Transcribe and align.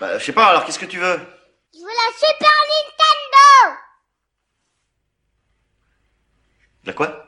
Bah, 0.00 0.18
je 0.18 0.24
sais 0.24 0.32
pas, 0.32 0.48
alors 0.48 0.64
qu'est-ce 0.64 0.78
que 0.78 0.84
tu 0.86 0.98
veux? 0.98 1.18
Je 1.72 1.78
veux 1.80 1.86
la 1.86 2.12
Super 2.14 2.50
Nintendo! 2.68 3.78
La 6.84 6.92
quoi? 6.92 7.25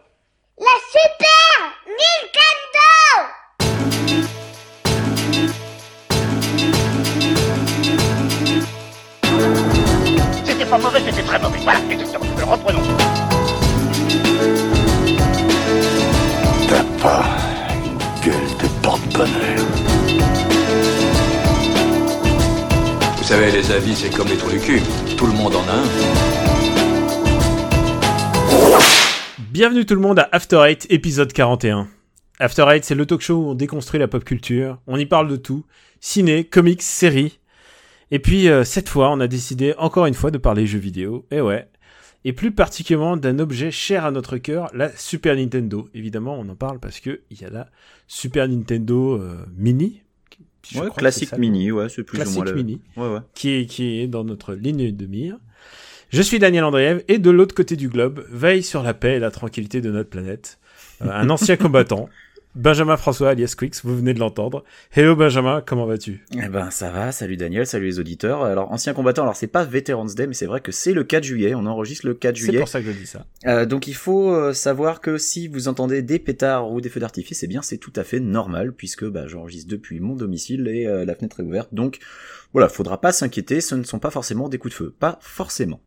Tout 25.18 25.26
le 25.26 25.32
monde 25.32 25.56
en 25.56 25.62
un. 25.68 25.82
Bienvenue 29.50 29.84
tout 29.84 29.96
le 29.96 30.00
monde 30.00 30.20
à 30.20 30.28
After 30.30 30.62
Eight, 30.64 30.86
épisode 30.90 31.32
41. 31.32 31.88
After 32.38 32.64
Eight, 32.68 32.84
c'est 32.84 32.94
le 32.94 33.04
talk 33.04 33.20
show 33.20 33.34
où 33.34 33.48
on 33.48 33.54
déconstruit 33.54 33.98
la 33.98 34.06
pop 34.06 34.22
culture, 34.22 34.78
on 34.86 34.96
y 34.96 35.06
parle 35.06 35.26
de 35.26 35.34
tout, 35.34 35.66
ciné, 35.98 36.44
comics, 36.44 36.82
séries. 36.82 37.40
Et 38.12 38.20
puis, 38.20 38.48
euh, 38.48 38.62
cette 38.62 38.88
fois, 38.88 39.10
on 39.10 39.18
a 39.18 39.26
décidé 39.26 39.74
encore 39.76 40.06
une 40.06 40.14
fois 40.14 40.30
de 40.30 40.38
parler 40.38 40.66
jeux 40.66 40.78
vidéo, 40.78 41.26
et 41.32 41.40
ouais. 41.40 41.68
Et 42.24 42.32
plus 42.32 42.52
particulièrement 42.52 43.16
d'un 43.16 43.40
objet 43.40 43.72
cher 43.72 44.04
à 44.04 44.12
notre 44.12 44.38
cœur, 44.38 44.70
la 44.72 44.96
Super 44.96 45.34
Nintendo. 45.34 45.88
Évidemment, 45.94 46.36
on 46.38 46.48
en 46.48 46.54
parle 46.54 46.78
parce 46.78 47.00
que 47.00 47.22
il 47.30 47.42
y 47.42 47.44
a 47.44 47.50
la 47.50 47.66
Super 48.06 48.46
Nintendo 48.46 49.14
euh, 49.14 49.44
Mini. 49.56 50.00
Je 50.66 50.80
Ouais, 50.80 50.90
crois 50.90 50.90
que 50.90 50.98
classique 51.00 51.28
ça. 51.30 51.38
mini, 51.38 51.70
ouais, 51.70 51.88
c'est 51.88 52.02
plus 52.02 52.16
ou 52.18 52.22
Classique 52.22 52.36
moins 52.36 52.44
le... 52.46 52.54
mini. 52.54 52.80
Ouais, 52.96 53.08
ouais. 53.08 53.20
qui 53.34 53.50
est, 53.50 53.66
qui 53.66 54.00
est 54.00 54.06
dans 54.08 54.24
notre 54.24 54.54
ligne 54.54 54.94
de 54.94 55.06
mire. 55.06 55.36
Je 56.10 56.22
suis 56.22 56.38
Daniel 56.38 56.64
Andreev 56.64 57.02
et 57.08 57.18
de 57.18 57.30
l'autre 57.30 57.54
côté 57.54 57.76
du 57.76 57.88
globe 57.88 58.24
veille 58.30 58.62
sur 58.62 58.82
la 58.82 58.94
paix 58.94 59.16
et 59.16 59.18
la 59.18 59.30
tranquillité 59.30 59.80
de 59.80 59.90
notre 59.90 60.08
planète. 60.10 60.58
Euh, 61.02 61.10
un 61.10 61.28
ancien 61.30 61.56
combattant, 61.58 62.08
Benjamin 62.54 62.96
François 62.96 63.30
alias 63.30 63.54
Quix, 63.56 63.82
vous 63.84 63.96
venez 63.96 64.14
de 64.14 64.18
l'entendre. 64.18 64.64
Hello 64.92 65.14
Benjamin, 65.14 65.60
comment 65.64 65.86
vas-tu? 65.86 66.24
Eh 66.32 66.48
ben, 66.48 66.70
ça 66.70 66.90
va, 66.90 67.12
salut 67.12 67.36
Daniel, 67.36 67.66
salut 67.66 67.86
les 67.86 67.98
auditeurs. 68.00 68.42
Alors, 68.42 68.72
ancien 68.72 68.94
combattant, 68.94 69.22
alors 69.22 69.36
c'est 69.36 69.46
pas 69.46 69.64
Veterans 69.64 70.06
Day, 70.06 70.26
mais 70.26 70.34
c'est 70.34 70.46
vrai 70.46 70.60
que 70.60 70.72
c'est 70.72 70.92
le 70.92 71.04
4 71.04 71.22
juillet, 71.22 71.54
on 71.54 71.66
enregistre 71.66 72.06
le 72.06 72.14
4 72.14 72.36
C'est 72.36 72.44
juillet. 72.44 72.58
pour 72.58 72.68
ça 72.68 72.80
que 72.80 72.86
je 72.86 72.98
dis 72.98 73.06
ça. 73.06 73.26
Euh, 73.46 73.66
donc 73.66 73.86
il 73.86 73.94
faut 73.94 74.32
euh, 74.32 74.52
savoir 74.54 75.00
que 75.00 75.18
si 75.18 75.46
vous 75.46 75.68
entendez 75.68 76.02
des 76.02 76.18
pétards 76.18 76.70
ou 76.72 76.80
des 76.80 76.88
feux 76.88 77.00
d'artifice, 77.00 77.42
eh 77.42 77.46
bien 77.46 77.62
c'est 77.62 77.78
tout 77.78 77.92
à 77.94 78.02
fait 78.02 78.18
normal, 78.18 78.72
puisque 78.72 79.04
bah, 79.04 79.28
j'enregistre 79.28 79.70
depuis 79.70 80.00
mon 80.00 80.16
domicile 80.16 80.66
et 80.68 80.86
euh, 80.86 81.04
la 81.04 81.14
fenêtre 81.14 81.40
est 81.40 81.44
ouverte. 81.44 81.72
Donc 81.72 81.98
voilà, 82.52 82.68
faudra 82.68 83.00
pas 83.00 83.12
s'inquiéter, 83.12 83.60
ce 83.60 83.74
ne 83.74 83.84
sont 83.84 84.00
pas 84.00 84.10
forcément 84.10 84.48
des 84.48 84.58
coups 84.58 84.72
de 84.72 84.78
feu. 84.78 84.94
Pas 84.98 85.18
forcément. 85.20 85.80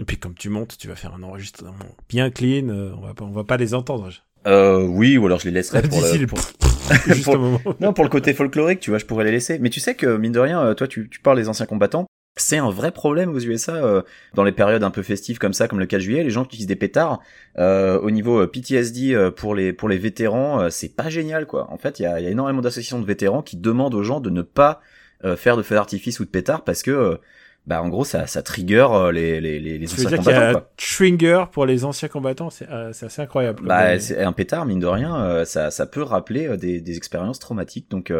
Et 0.00 0.04
puis 0.04 0.16
comme 0.16 0.34
tu 0.34 0.48
montes, 0.48 0.78
tu 0.78 0.88
vas 0.88 0.96
faire 0.96 1.14
un 1.14 1.22
enregistrement 1.22 1.74
bien 2.08 2.30
clean, 2.30 2.68
on 2.70 3.00
va 3.00 3.12
pas, 3.12 3.24
on 3.24 3.32
va 3.32 3.44
pas 3.44 3.58
les 3.58 3.74
entendre. 3.74 4.10
Euh, 4.46 4.82
oui, 4.86 5.18
ou 5.18 5.26
alors 5.26 5.38
je 5.40 5.46
les 5.46 5.50
laisserai 5.50 5.82
pour 5.82 6.00
D'ici 6.00 6.18
le... 6.18 6.26
pour- 6.26 6.38
pour-. 7.24 7.74
Non, 7.80 7.92
pour 7.92 8.04
le 8.04 8.10
côté 8.10 8.32
folklorique, 8.32 8.80
tu 8.80 8.90
vois, 8.90 8.98
je 8.98 9.04
pourrais 9.06 9.24
les 9.24 9.30
laisser. 9.32 9.58
Mais 9.58 9.70
tu 9.70 9.80
sais 9.80 9.94
que, 9.94 10.16
mine 10.16 10.32
de 10.32 10.40
rien, 10.40 10.60
euh, 10.62 10.74
toi, 10.74 10.88
tu, 10.88 11.08
tu 11.10 11.20
parles 11.20 11.36
des 11.36 11.48
anciens 11.48 11.66
combattants. 11.66 12.06
C'est 12.36 12.58
un 12.58 12.70
vrai 12.70 12.90
problème 12.92 13.34
aux 13.34 13.40
USA, 13.40 13.74
euh, 13.74 14.02
dans 14.34 14.44
les 14.44 14.52
périodes 14.52 14.82
un 14.84 14.90
peu 14.90 15.02
festives 15.02 15.38
comme 15.38 15.52
ça, 15.52 15.68
comme 15.68 15.80
le 15.80 15.86
4 15.86 16.00
juillet, 16.00 16.22
les 16.24 16.30
gens 16.30 16.42
qui 16.44 16.50
utilisent 16.50 16.68
des 16.68 16.76
pétards, 16.76 17.20
euh, 17.58 17.98
au 18.00 18.10
niveau 18.10 18.40
euh, 18.42 18.46
PTSD 18.46 19.12
euh, 19.14 19.30
pour 19.30 19.54
les 19.54 19.72
pour 19.72 19.88
les 19.88 19.98
vétérans, 19.98 20.60
euh, 20.62 20.68
c'est 20.70 20.94
pas 20.94 21.10
génial, 21.10 21.46
quoi. 21.46 21.70
En 21.70 21.76
fait, 21.76 21.98
il 21.98 22.04
y 22.04 22.06
a, 22.06 22.20
y 22.20 22.26
a 22.26 22.30
énormément 22.30 22.60
d'associations 22.62 23.00
de 23.00 23.04
vétérans 23.04 23.42
qui 23.42 23.56
demandent 23.56 23.94
aux 23.94 24.04
gens 24.04 24.20
de 24.20 24.30
ne 24.30 24.42
pas 24.42 24.80
euh, 25.24 25.36
faire 25.36 25.56
de 25.56 25.62
feux 25.62 25.74
d'artifice 25.74 26.20
ou 26.20 26.24
de 26.24 26.30
pétards 26.30 26.62
parce 26.64 26.82
que, 26.82 27.18
bah, 27.66 27.82
en 27.82 27.88
gros, 27.88 28.04
ça, 28.04 28.26
ça 28.26 28.42
trigger 28.42 28.86
euh, 28.92 29.12
les, 29.12 29.40
les, 29.40 29.60
les, 29.60 29.86
Tu 29.86 30.00
veux 30.00 30.06
anciens 30.06 30.08
dire 30.08 30.18
qu'il 30.20 30.30
y 30.32 30.34
combattants, 30.34 30.40
a 30.40 30.46
quoi. 30.46 30.60
un 30.62 30.66
trigger 30.76 31.44
pour 31.52 31.66
les 31.66 31.84
anciens 31.84 32.08
combattants, 32.08 32.50
c'est 32.50 32.68
euh, 32.70 32.92
c'est 32.92 33.06
assez 33.06 33.22
incroyable. 33.22 33.62
Bah, 33.62 33.98
c'est 34.00 34.22
un 34.22 34.32
pétard, 34.32 34.66
mine 34.66 34.80
de 34.80 34.86
rien, 34.86 35.14
euh, 35.24 35.44
ça, 35.44 35.70
ça 35.70 35.86
peut 35.86 36.02
rappeler 36.02 36.48
euh, 36.48 36.56
des, 36.56 36.80
des 36.80 36.96
expériences 36.96 37.38
traumatiques. 37.38 37.90
Donc, 37.90 38.12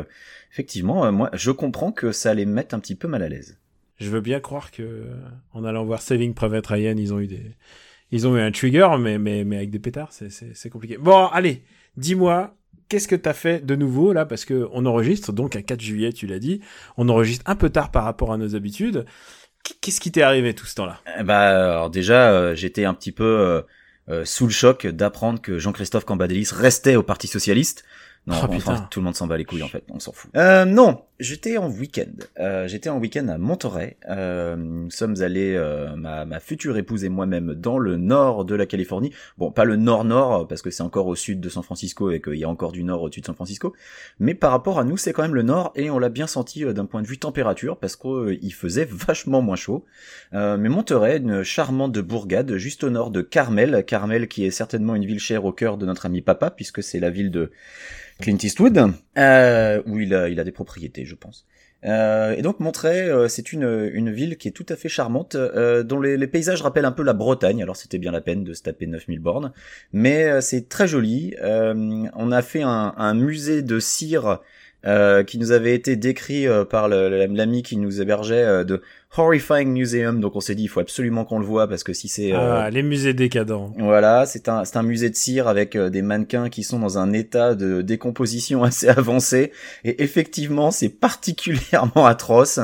effectivement, 0.52 1.10
moi, 1.12 1.30
je 1.32 1.50
comprends 1.50 1.92
que 1.92 2.12
ça 2.12 2.34
les 2.34 2.46
mette 2.46 2.74
un 2.74 2.80
petit 2.80 2.94
peu 2.94 3.08
mal 3.08 3.22
à 3.22 3.28
l'aise. 3.28 3.58
Je 3.98 4.08
veux 4.10 4.20
bien 4.20 4.40
croire 4.40 4.70
que 4.70 5.06
en 5.52 5.64
allant 5.64 5.84
voir 5.84 6.00
Saving 6.02 6.34
Private 6.34 6.66
Ryan, 6.66 6.94
ils 6.96 7.12
ont 7.12 7.20
eu 7.20 7.26
des, 7.26 7.54
ils 8.10 8.26
ont 8.26 8.36
eu 8.36 8.40
un 8.40 8.50
trigger, 8.50 8.88
mais 8.98 9.18
mais 9.18 9.44
mais 9.44 9.56
avec 9.56 9.70
des 9.70 9.78
pétards, 9.78 10.12
c'est 10.12 10.30
c'est 10.30 10.54
c'est 10.56 10.70
compliqué. 10.70 10.96
Bon, 10.96 11.26
allez, 11.26 11.62
dis-moi, 11.96 12.54
qu'est-ce 12.90 13.08
que 13.08 13.16
t'as 13.16 13.32
fait 13.32 13.64
de 13.64 13.74
nouveau 13.76 14.12
là? 14.12 14.26
Parce 14.26 14.44
que 14.44 14.68
on 14.72 14.84
enregistre 14.86 15.32
donc 15.32 15.56
un 15.56 15.62
4 15.62 15.80
juillet, 15.80 16.12
tu 16.12 16.26
l'as 16.26 16.38
dit, 16.40 16.60
on 16.98 17.08
enregistre 17.08 17.44
un 17.48 17.56
peu 17.56 17.70
tard 17.70 17.90
par 17.90 18.04
rapport 18.04 18.32
à 18.32 18.36
nos 18.36 18.54
habitudes. 18.56 19.06
Qu- 19.64 19.74
Qu'est-ce 19.80 20.00
qui 20.00 20.12
t'est 20.12 20.22
arrivé 20.22 20.54
tout 20.54 20.66
ce 20.66 20.74
temps-là? 20.76 21.00
Bah, 21.24 21.88
déjà, 21.90 22.32
euh, 22.32 22.54
j'étais 22.54 22.84
un 22.84 22.94
petit 22.94 23.12
peu 23.12 23.24
euh, 23.24 23.62
euh, 24.10 24.24
sous 24.26 24.46
le 24.46 24.52
choc 24.52 24.86
d'apprendre 24.86 25.40
que 25.40 25.58
Jean-Christophe 25.58 26.04
Cambadélis 26.04 26.50
restait 26.52 26.96
au 26.96 27.02
Parti 27.02 27.26
Socialiste. 27.28 27.84
Non, 28.26 28.36
Oh, 28.42 28.46
enfin, 28.50 28.86
tout 28.90 29.00
le 29.00 29.04
monde 29.04 29.14
s'en 29.14 29.26
bat 29.26 29.36
les 29.36 29.44
couilles 29.44 29.62
en 29.62 29.68
fait, 29.68 29.84
on 29.90 29.98
s'en 29.98 30.12
fout. 30.12 30.30
Euh, 30.36 30.64
non, 30.64 31.02
j'étais 31.20 31.56
en 31.56 31.70
week-end. 31.70 32.12
Euh, 32.38 32.68
j'étais 32.68 32.90
en 32.90 32.98
week-end 32.98 33.28
à 33.28 33.38
Monterey. 33.38 33.96
Euh, 34.08 34.56
nous 34.56 34.90
sommes 34.90 35.22
allés, 35.22 35.54
euh, 35.54 35.94
ma, 35.96 36.24
ma 36.24 36.40
future 36.40 36.76
épouse 36.76 37.04
et 37.04 37.08
moi-même, 37.08 37.54
dans 37.54 37.78
le 37.78 37.96
nord 37.96 38.44
de 38.44 38.54
la 38.54 38.66
Californie. 38.66 39.12
Bon, 39.38 39.50
pas 39.50 39.64
le 39.64 39.76
nord-nord, 39.76 40.48
parce 40.48 40.62
que 40.62 40.70
c'est 40.70 40.82
encore 40.82 41.06
au 41.06 41.14
sud 41.14 41.40
de 41.40 41.48
San 41.48 41.62
Francisco 41.62 42.10
et 42.10 42.20
qu'il 42.20 42.34
y 42.34 42.44
a 42.44 42.48
encore 42.48 42.72
du 42.72 42.84
nord 42.84 43.02
au-dessus 43.02 43.20
de 43.20 43.26
San 43.26 43.34
Francisco. 43.34 43.74
Mais 44.18 44.34
par 44.34 44.50
rapport 44.50 44.78
à 44.78 44.84
nous, 44.84 44.96
c'est 44.96 45.12
quand 45.12 45.22
même 45.22 45.34
le 45.34 45.42
nord 45.42 45.72
et 45.76 45.90
on 45.90 45.98
l'a 45.98 46.08
bien 46.08 46.26
senti 46.26 46.64
euh, 46.64 46.72
d'un 46.72 46.86
point 46.86 47.02
de 47.02 47.06
vue 47.06 47.18
température, 47.18 47.78
parce 47.78 47.96
qu'il 47.96 48.54
faisait 48.54 48.84
vachement 48.90 49.42
moins 49.42 49.56
chaud. 49.56 49.84
Euh, 50.34 50.56
mais 50.56 50.68
Monterey, 50.68 51.18
une 51.18 51.42
charmante 51.42 51.98
bourgade 51.98 52.56
juste 52.56 52.84
au 52.84 52.90
nord 52.90 53.10
de 53.10 53.22
Carmel, 53.22 53.84
Carmel 53.86 54.28
qui 54.28 54.44
est 54.44 54.50
certainement 54.50 54.94
une 54.94 55.06
ville 55.06 55.20
chère 55.20 55.44
au 55.44 55.52
cœur 55.52 55.78
de 55.78 55.86
notre 55.86 56.06
ami 56.06 56.20
papa, 56.20 56.50
puisque 56.50 56.82
c'est 56.82 57.00
la 57.00 57.10
ville 57.10 57.30
de 57.30 57.50
Clint 58.20 58.38
Eastwood, 58.42 58.92
euh, 59.18 59.82
où 59.86 59.98
il 59.98 60.14
a, 60.14 60.28
il 60.28 60.38
a 60.40 60.44
des 60.44 60.52
propriétés, 60.52 61.04
je 61.04 61.14
pense. 61.14 61.46
Euh, 61.84 62.34
et 62.36 62.42
donc 62.42 62.60
Monterey, 62.60 63.08
euh, 63.08 63.28
c'est 63.28 63.52
une, 63.52 63.90
une 63.94 64.10
ville 64.10 64.36
qui 64.36 64.48
est 64.48 64.52
tout 64.52 64.66
à 64.68 64.76
fait 64.76 64.88
charmante, 64.88 65.34
euh, 65.34 65.82
dont 65.82 66.00
les, 66.00 66.16
les 66.16 66.26
paysages 66.26 66.60
rappellent 66.62 66.84
un 66.84 66.92
peu 66.92 67.02
la 67.02 67.14
Bretagne, 67.14 67.62
alors 67.62 67.76
c'était 67.76 67.98
bien 67.98 68.12
la 68.12 68.20
peine 68.20 68.44
de 68.44 68.52
se 68.52 68.62
taper 68.62 68.86
9000 68.86 69.18
bornes, 69.18 69.52
mais 69.92 70.24
euh, 70.24 70.40
c'est 70.40 70.68
très 70.68 70.86
joli. 70.86 71.34
Euh, 71.42 72.06
on 72.14 72.32
a 72.32 72.42
fait 72.42 72.62
un, 72.62 72.94
un 72.96 73.14
musée 73.14 73.62
de 73.62 73.78
cire 73.80 74.40
euh, 74.86 75.22
qui 75.24 75.38
nous 75.38 75.52
avait 75.52 75.74
été 75.74 75.96
décrit 75.96 76.46
euh, 76.46 76.64
par 76.64 76.88
le- 76.88 77.26
l'ami 77.26 77.62
qui 77.62 77.76
nous 77.76 78.00
hébergeait 78.00 78.42
euh, 78.44 78.64
de 78.64 78.80
Horrifying 79.16 79.68
Museum, 79.72 80.20
donc 80.20 80.36
on 80.36 80.40
s'est 80.40 80.54
dit 80.54 80.62
il 80.62 80.68
faut 80.68 80.80
absolument 80.80 81.24
qu'on 81.24 81.38
le 81.40 81.44
voit 81.44 81.66
parce 81.68 81.82
que 81.82 81.92
si 81.92 82.06
c'est... 82.08 82.32
euh, 82.32 82.60
Ah, 82.60 82.70
les 82.70 82.82
musées 82.84 83.12
décadents. 83.12 83.72
voilà, 83.78 84.24
c'est 84.24 84.48
un, 84.48 84.64
c'est 84.64 84.76
un 84.76 84.82
musée 84.84 85.10
de 85.10 85.16
cire 85.16 85.48
avec 85.48 85.74
euh, 85.76 85.90
des 85.90 86.00
mannequins 86.02 86.48
qui 86.48 86.62
sont 86.62 86.78
dans 86.78 86.96
un 86.98 87.12
état 87.12 87.54
de 87.56 87.82
décomposition 87.82 88.62
assez 88.64 88.88
avancé. 88.88 89.50
Et 89.84 90.02
effectivement, 90.02 90.70
c'est 90.70 90.88
particulièrement 90.90 92.06
atroce. 92.06 92.60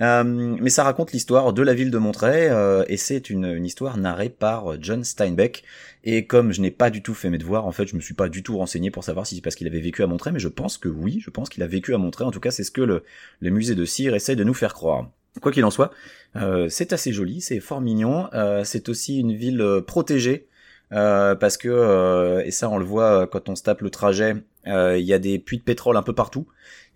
Euh, 0.00 0.24
mais 0.24 0.70
ça 0.70 0.84
raconte 0.84 1.12
l'histoire 1.12 1.52
de 1.52 1.62
la 1.62 1.72
ville 1.72 1.90
de 1.90 1.98
Monterey 1.98 2.48
euh, 2.50 2.84
et 2.88 2.96
c'est 2.96 3.30
une, 3.30 3.46
une 3.46 3.64
histoire 3.64 3.96
narrée 3.96 4.28
par 4.28 4.72
euh, 4.72 4.76
John 4.80 5.04
Steinbeck. 5.04 5.64
Et 6.04 6.26
comme 6.26 6.52
je 6.52 6.60
n'ai 6.60 6.70
pas 6.70 6.90
du 6.90 7.02
tout 7.02 7.14
fait 7.14 7.30
mes 7.30 7.38
devoirs, 7.38 7.66
en 7.66 7.72
fait, 7.72 7.86
je 7.86 7.96
me 7.96 8.00
suis 8.00 8.14
pas 8.14 8.28
du 8.28 8.42
tout 8.42 8.58
renseigné 8.58 8.90
pour 8.90 9.04
savoir 9.04 9.26
si 9.26 9.36
c'est 9.36 9.40
parce 9.40 9.56
qu'il 9.56 9.66
avait 9.66 9.80
vécu 9.80 10.02
à 10.02 10.06
Monterey, 10.06 10.32
mais 10.32 10.38
je 10.38 10.48
pense 10.48 10.78
que 10.78 10.88
oui, 10.88 11.20
je 11.20 11.30
pense 11.30 11.48
qu'il 11.48 11.62
a 11.62 11.66
vécu 11.66 11.94
à 11.94 11.98
Monterey. 11.98 12.24
En 12.24 12.30
tout 12.30 12.40
cas, 12.40 12.50
c'est 12.50 12.64
ce 12.64 12.70
que 12.70 12.82
le, 12.82 13.02
le 13.40 13.50
musée 13.50 13.74
de 13.74 13.84
cire 13.84 14.14
essaie 14.14 14.36
de 14.36 14.44
nous 14.44 14.54
faire 14.54 14.74
croire. 14.74 15.10
Quoi 15.40 15.52
qu'il 15.52 15.64
en 15.64 15.70
soit, 15.70 15.90
euh, 16.36 16.68
c'est 16.68 16.92
assez 16.92 17.12
joli, 17.12 17.40
c'est 17.40 17.60
fort 17.60 17.80
mignon. 17.80 18.28
Euh, 18.32 18.64
c'est 18.64 18.88
aussi 18.88 19.18
une 19.18 19.34
ville 19.34 19.82
protégée 19.86 20.48
euh, 20.92 21.34
parce 21.34 21.56
que 21.56 22.42
et 22.44 22.50
ça 22.50 22.70
on 22.70 22.78
le 22.78 22.84
voit 22.84 23.26
quand 23.26 23.48
on 23.48 23.56
se 23.56 23.62
tape 23.62 23.82
le 23.82 23.90
trajet, 23.90 24.34
il 24.66 25.04
y 25.04 25.12
a 25.12 25.18
des 25.18 25.38
puits 25.38 25.58
de 25.58 25.62
pétrole 25.62 25.96
un 25.96 26.02
peu 26.02 26.14
partout 26.14 26.46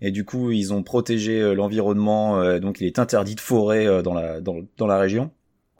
et 0.01 0.11
du 0.11 0.25
coup 0.25 0.51
ils 0.51 0.73
ont 0.73 0.83
protégé 0.83 1.41
euh, 1.41 1.53
l'environnement, 1.53 2.39
euh, 2.41 2.59
donc 2.59 2.81
il 2.81 2.87
est 2.87 2.99
interdit 2.99 3.35
de 3.35 3.39
forer 3.39 3.85
euh, 3.87 4.01
dans 4.01 4.13
la 4.13 4.41
dans, 4.41 4.87
la 4.87 4.97
région. 4.97 5.31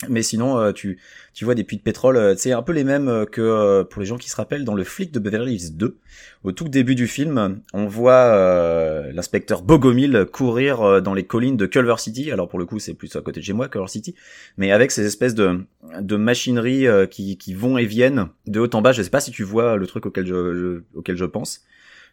Mais 0.09 0.23
sinon, 0.23 0.57
euh, 0.57 0.71
tu, 0.71 0.97
tu 1.31 1.45
vois 1.45 1.53
des 1.53 1.63
puits 1.63 1.77
de 1.77 1.83
pétrole, 1.83 2.17
euh, 2.17 2.33
c'est 2.35 2.53
un 2.53 2.63
peu 2.63 2.71
les 2.71 2.83
mêmes 2.83 3.07
euh, 3.07 3.25
que 3.25 3.39
euh, 3.39 3.83
pour 3.83 3.99
les 4.01 4.07
gens 4.07 4.17
qui 4.17 4.31
se 4.31 4.35
rappellent 4.35 4.65
dans 4.65 4.73
le 4.73 4.83
flic 4.83 5.11
de 5.11 5.19
Beverly 5.19 5.53
Hills 5.53 5.77
2. 5.77 5.99
Au 6.43 6.51
tout 6.51 6.67
début 6.69 6.95
du 6.95 7.05
film, 7.05 7.61
on 7.71 7.85
voit 7.85 8.13
euh, 8.13 9.11
l'inspecteur 9.13 9.61
Bogomil 9.61 10.25
courir 10.31 10.81
euh, 10.81 11.01
dans 11.01 11.13
les 11.13 11.23
collines 11.25 11.55
de 11.55 11.67
Culver 11.67 11.93
City. 11.99 12.31
Alors 12.31 12.47
pour 12.49 12.57
le 12.57 12.65
coup, 12.65 12.79
c'est 12.79 12.95
plus 12.95 13.15
à 13.15 13.21
côté 13.21 13.41
de 13.41 13.45
chez 13.45 13.53
moi, 13.53 13.69
Culver 13.69 13.87
City, 13.89 14.15
mais 14.57 14.71
avec 14.71 14.89
ces 14.89 15.05
espèces 15.05 15.35
de, 15.35 15.65
de 15.99 16.15
machineries 16.15 16.87
euh, 16.87 17.05
qui, 17.05 17.37
qui 17.37 17.53
vont 17.53 17.77
et 17.77 17.85
viennent 17.85 18.25
de 18.47 18.59
haut 18.59 18.69
en 18.75 18.81
bas. 18.81 18.93
Je 18.93 19.03
sais 19.03 19.11
pas 19.11 19.19
si 19.21 19.29
tu 19.29 19.43
vois 19.43 19.77
le 19.77 19.85
truc 19.85 20.07
auquel 20.07 20.25
je- 20.25 20.81
auquel 20.95 21.15
je 21.15 21.25
pense. 21.25 21.61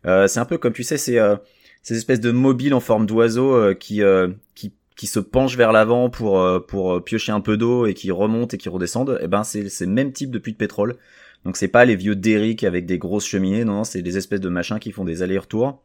Euh, 0.06 0.26
c'est 0.26 0.40
un 0.40 0.44
peu 0.44 0.58
comme 0.58 0.72
tu 0.72 0.82
sais, 0.82 0.96
c'est 0.96 1.18
euh, 1.18 1.36
ces 1.82 1.96
espèces 1.96 2.20
de 2.20 2.30
mobiles 2.30 2.74
en 2.74 2.80
forme 2.80 3.06
d'oiseau 3.06 3.54
euh, 3.54 3.74
qui, 3.74 4.02
qui 4.54 4.72
qui 4.96 5.06
se 5.06 5.20
penchent 5.20 5.56
vers 5.56 5.72
l'avant 5.72 6.10
pour 6.10 6.44
pour 6.66 7.02
piocher 7.04 7.32
un 7.32 7.40
peu 7.40 7.56
d'eau 7.56 7.86
et 7.86 7.94
qui 7.94 8.10
remontent 8.10 8.54
et 8.54 8.58
qui 8.58 8.68
redescendent, 8.68 9.18
et 9.22 9.28
ben 9.28 9.44
c'est 9.44 9.68
c'est 9.68 9.86
le 9.86 9.92
même 9.92 10.12
type 10.12 10.30
de 10.30 10.38
puits 10.38 10.52
de 10.52 10.58
pétrole. 10.58 10.96
Donc 11.44 11.56
c'est 11.56 11.68
pas 11.68 11.84
les 11.84 11.94
vieux 11.94 12.16
Derrick 12.16 12.64
avec 12.64 12.84
des 12.84 12.98
grosses 12.98 13.26
cheminées, 13.26 13.64
non, 13.64 13.74
non, 13.74 13.84
c'est 13.84 14.02
des 14.02 14.16
espèces 14.16 14.40
de 14.40 14.48
machins 14.48 14.80
qui 14.80 14.90
font 14.90 15.04
des 15.04 15.22
allers-retours. 15.22 15.82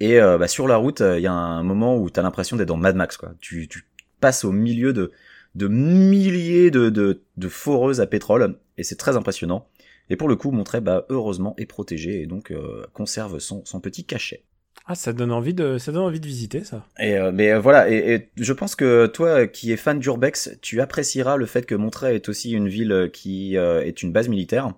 Et 0.00 0.20
euh, 0.20 0.38
bah, 0.38 0.48
sur 0.48 0.68
la 0.68 0.76
route, 0.76 1.00
il 1.00 1.20
y 1.20 1.26
a 1.26 1.32
un 1.32 1.62
moment 1.62 1.98
où 1.98 2.08
t'as 2.10 2.22
l'impression 2.22 2.56
d'être 2.56 2.68
dans 2.68 2.76
Mad 2.76 2.96
Max, 2.96 3.16
quoi. 3.16 3.32
Tu, 3.40 3.68
tu 3.68 3.84
passes 4.20 4.44
au 4.44 4.52
milieu 4.52 4.92
de, 4.92 5.12
de 5.54 5.68
milliers 5.68 6.70
de, 6.70 6.90
de, 6.90 7.22
de 7.36 7.48
foreuses 7.48 8.00
à 8.00 8.06
pétrole, 8.06 8.58
et 8.78 8.84
c'est 8.84 8.96
très 8.96 9.16
impressionnant. 9.16 9.68
Et 10.10 10.16
pour 10.16 10.28
le 10.28 10.36
coup, 10.36 10.50
Monterey, 10.50 10.80
bah, 10.80 11.06
heureusement, 11.08 11.54
est 11.58 11.66
protégé 11.66 12.22
et 12.22 12.26
donc 12.26 12.50
euh, 12.50 12.84
conserve 12.92 13.38
son, 13.38 13.64
son 13.64 13.80
petit 13.80 14.04
cachet. 14.04 14.44
Ah, 14.88 14.94
ça 14.94 15.12
donne 15.12 15.32
envie 15.32 15.54
de, 15.54 15.78
ça 15.78 15.90
donne 15.90 16.04
envie 16.04 16.20
de 16.20 16.26
visiter 16.26 16.62
ça. 16.62 16.86
Et 17.00 17.16
euh, 17.16 17.32
mais 17.32 17.52
euh, 17.52 17.58
voilà, 17.58 17.90
et, 17.90 18.14
et 18.14 18.28
je 18.36 18.52
pense 18.52 18.76
que 18.76 19.06
toi, 19.06 19.48
qui 19.48 19.72
es 19.72 19.76
fan 19.76 19.98
d'urbex, 19.98 20.56
tu 20.62 20.80
apprécieras 20.80 21.36
le 21.36 21.46
fait 21.46 21.66
que 21.66 21.74
Monterey 21.74 22.14
est 22.14 22.28
aussi 22.28 22.52
une 22.52 22.68
ville 22.68 23.10
qui 23.12 23.56
euh, 23.56 23.82
est 23.82 24.04
une 24.04 24.12
base 24.12 24.28
militaire, 24.28 24.72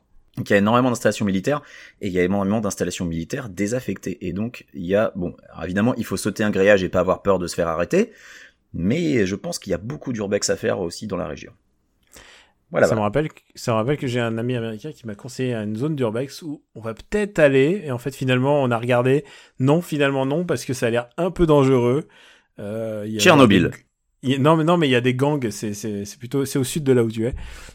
qui 0.47 0.55
a 0.55 0.57
énormément 0.57 0.89
d'installations 0.89 1.27
militaires, 1.27 1.63
et 2.01 2.07
il 2.07 2.13
y 2.15 2.19
a 2.19 2.23
énormément 2.23 2.63
d'installations 2.63 3.05
militaires 3.05 3.51
désaffectées. 3.51 4.27
Et 4.27 4.33
donc, 4.33 4.67
il 4.73 4.87
y 4.87 4.95
a, 4.95 5.13
bon, 5.15 5.37
évidemment, 5.63 5.95
il 5.97 6.07
faut 6.07 6.17
sauter 6.17 6.43
un 6.43 6.51
grillage 6.51 6.83
et 6.83 6.89
pas 6.89 7.01
avoir 7.01 7.21
peur 7.21 7.39
de 7.39 7.47
se 7.47 7.55
faire 7.55 7.69
arrêter, 7.69 8.13
mais 8.73 9.27
je 9.27 9.35
pense 9.35 9.59
qu'il 9.59 9.73
y 9.73 9.75
a 9.75 9.79
beaucoup 9.79 10.15
d'urbex 10.15 10.49
à 10.49 10.57
faire 10.57 10.81
aussi 10.81 11.07
dans 11.07 11.19
la 11.19 11.27
région. 11.27 11.53
Voilà, 12.71 12.87
ça 12.87 12.95
voilà. 12.95 13.01
me 13.01 13.05
rappelle, 13.05 13.29
que- 13.33 13.41
ça 13.55 13.73
me 13.73 13.77
rappelle 13.77 13.97
que 13.97 14.07
j'ai 14.07 14.21
un 14.21 14.37
ami 14.39 14.55
américain 14.55 14.93
qui 14.93 15.07
m'a 15.07 15.15
conseillé 15.15 15.55
une 15.55 15.77
zone 15.77 15.97
d'urbex 15.97 16.43
où 16.43 16.63
on 16.75 16.81
va 16.81 16.93
peut-être 16.95 17.39
aller, 17.39 17.83
et 17.85 17.91
en 17.91 17.99
fait 17.99 18.15
finalement 18.15 18.63
on 18.63 18.71
a 18.71 18.77
regardé, 18.79 19.25
non 19.59 19.81
finalement 19.81 20.27
non 20.27 20.45
parce 20.45 20.65
que 20.65 20.75
ça 20.75 20.87
a 20.87 20.91
l'air 20.91 21.09
un 21.17 21.31
peu 21.31 21.47
dangereux. 21.47 22.07
Euh, 22.59 23.05
il 23.07 23.13
y 23.13 23.17
a 23.17 23.21
Tchernobyl. 23.21 23.71
des- 23.71 23.79
y 24.31 24.39
non 24.41 24.57
mais 24.57 24.65
non 24.65 24.77
mais 24.77 24.89
il 24.89 24.91
y 24.91 24.97
a 24.97 25.01
des 25.01 25.15
gangs, 25.15 25.49
c'est 25.51 25.73
c'est 25.75 26.05
c'est 26.05 26.19
plutôt 26.19 26.45
c'est 26.45 26.59
au 26.59 26.65
sud 26.65 26.83
de 26.83 26.93
là 26.93 27.05
où 27.05 27.11
tu 27.11 27.25
es. 27.25 27.35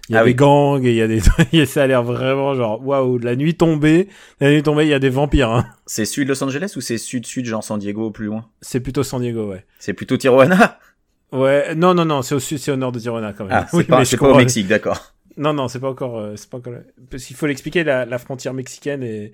Il 0.10 0.14
y 0.14 0.16
a 0.18 0.20
Ah 0.20 0.24
des 0.26 0.32
oui. 0.32 0.36
gangs 0.36 0.84
et 0.86 0.90
il 0.90 0.96
y 0.98 1.02
a 1.02 1.08
des 1.08 1.22
ça 1.66 1.84
a 1.84 1.88
l'air 1.88 2.04
vraiment 2.04 2.54
genre 2.54 2.86
waouh 2.86 3.18
la 3.18 3.36
nuit 3.38 3.56
tombée, 3.56 4.10
la 4.42 4.52
nuit 4.52 4.62
tombée 4.62 4.84
il 4.84 4.90
y 4.90 4.94
a 4.94 5.00
des 5.00 5.10
vampires. 5.10 5.50
Hein. 5.52 5.66
C'est 5.86 6.04
sud 6.06 6.28
Los 6.28 6.44
Angeles 6.44 6.74
ou 6.76 6.82
c'est 6.82 6.98
sud-sud, 6.98 7.46
genre 7.46 7.64
San 7.64 7.80
Diego, 7.80 8.12
plus 8.12 8.26
loin? 8.26 8.50
C'est 8.62 8.82
plutôt 8.82 9.04
San 9.04 9.22
Diego 9.22 9.48
ouais. 9.50 9.66
C'est 9.80 9.94
plutôt 9.94 10.18
Tijuana 10.18 10.78
Ouais 11.34 11.76
non 11.76 11.94
non 11.94 12.06
non 12.06 12.22
c'est 12.22 12.36
au 12.36 12.40
sud 12.40 12.60
c'est 12.60 12.72
au 12.72 12.76
nord 12.76 12.92
de 12.92 13.00
Tijuana 13.00 13.34
quand 13.34 13.46
même. 13.46 13.54
Ah, 13.54 13.68
c'est 13.70 13.78
Oui, 13.78 13.84
pas, 13.84 14.00
mais 14.00 14.18
pas 14.18 14.28
au 14.28 14.38
Mexique, 14.38 14.68
d'accord. 14.68 15.14
Non, 15.36 15.52
non, 15.52 15.68
c'est 15.68 15.80
pas 15.80 15.90
encore, 15.90 16.20
euh, 16.20 16.36
c'est 16.36 16.48
pas 16.48 16.58
encore. 16.58 16.74
Parce 17.10 17.24
qu'il 17.26 17.36
faut 17.36 17.48
l'expliquer, 17.48 17.84
la, 17.84 18.06
la 18.06 18.20
frontière 18.20 18.54
mexicaine 18.54 19.02
est 19.02 19.32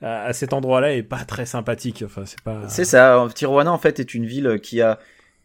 à, 0.00 0.22
à 0.24 0.32
cet 0.32 0.54
endroit-là 0.54 0.94
est 0.94 1.02
pas 1.02 1.24
très 1.24 1.44
sympathique. 1.44 2.02
Enfin, 2.06 2.22
c'est 2.24 2.40
pas. 2.40 2.62
C'est 2.68 2.86
ça. 2.86 3.28
Tijuana 3.34 3.70
en 3.70 3.78
fait 3.78 4.00
est 4.00 4.14
une 4.14 4.24
ville 4.24 4.60
qui 4.62 4.80
a 4.80 4.98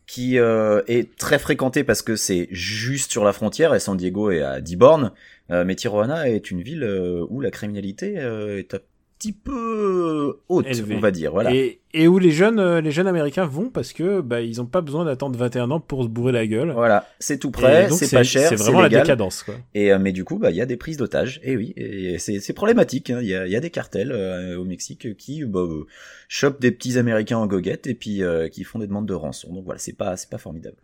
qui 0.08 0.40
euh, 0.40 0.82
est 0.88 1.18
très 1.18 1.38
fréquentée 1.38 1.84
parce 1.84 2.02
que 2.02 2.16
c'est 2.16 2.48
juste 2.50 3.12
sur 3.12 3.26
la 3.26 3.34
frontière 3.34 3.76
et 3.76 3.80
San 3.80 3.98
Diego 3.98 4.32
est 4.32 4.42
à 4.42 4.62
10 4.62 4.76
bornes. 4.78 5.12
Euh, 5.52 5.66
mais 5.66 5.76
Tijuana 5.76 6.30
est 6.30 6.50
une 6.50 6.62
ville 6.62 6.84
euh, 6.84 7.26
où 7.30 7.42
la 7.42 7.52
criminalité 7.52 8.16
euh, 8.18 8.58
est 8.58 8.74
un 8.74 8.80
petit 9.18 9.32
peu 9.34 10.40
haute, 10.48 10.66
Élevée. 10.68 10.96
on 10.96 11.00
va 11.00 11.12
dire. 11.12 11.32
Voilà. 11.32 11.54
Et, 11.54 11.80
et 11.94 12.08
où 12.08 12.20
les 12.20 12.32
jeunes, 12.32 12.60
euh, 12.60 12.82
les 12.82 12.92
jeunes 12.92 13.08
américains 13.08 13.46
vont 13.46 13.70
parce 13.70 13.92
que 13.94 14.22
bah 14.22 14.42
ils 14.42 14.62
ont 14.62 14.66
pas 14.66 14.82
besoin 14.82 15.06
d'attendre 15.06 15.38
21 15.40 15.72
ans 15.72 15.80
pour 15.80 16.04
se 16.04 16.08
bourrer 16.08 16.32
la 16.32 16.46
gueule. 16.46 16.72
Voilà, 16.72 17.08
c'est 17.20 17.40
tout 17.40 17.50
donc, 17.90 17.98
c'est 18.00 18.12
pas 18.16 18.24
cher, 18.24 18.50
C'est 18.50 18.56
vraiment 18.56 18.82
la 18.82 18.88
légal. 18.90 19.04
décadence, 19.04 19.44
quoi. 19.44 19.56
Et 19.74 19.92
euh, 19.92 19.98
mais 20.00 20.12
du 20.12 20.24
coup, 20.24 20.38
bah 20.38 20.52
il 20.52 20.58
y 20.58 20.62
a 20.62 20.66
des 20.68 20.78
prises 20.78 20.98
d'otages. 20.98 21.40
Et 21.44 21.58
oui, 21.58 21.74
et 21.78 22.20
c'est 22.20 22.54
problématique. 22.54 23.10
hein. 23.10 23.20
Il 23.22 23.28
y, 23.28 23.36
a, 23.36 23.46
il 23.48 23.52
y 23.52 23.56
a 23.56 23.60
des 23.60 23.72
cartels 23.72 24.12
euh, 24.12 24.58
au 24.58 24.64
Mexique 24.66 25.16
qui 25.18 25.44
bah, 25.46 25.62
euh, 25.62 25.86
chopent 26.28 26.62
des 26.62 26.72
petits 26.72 26.98
Américains 27.00 27.38
en 27.40 27.48
goguette 27.48 27.88
et 27.88 27.96
puis 27.96 28.22
euh, 28.24 28.48
qui 28.50 28.64
font 28.64 28.80
des 28.80 28.88
demandes 28.88 29.08
de 29.08 29.14
rançon. 29.16 29.52
Donc 29.52 29.66
voilà, 29.66 29.80
c'est 29.80 29.94
pas 29.98 30.16
c'est 30.18 30.30
pas 30.30 30.38
formidable. 30.38 30.78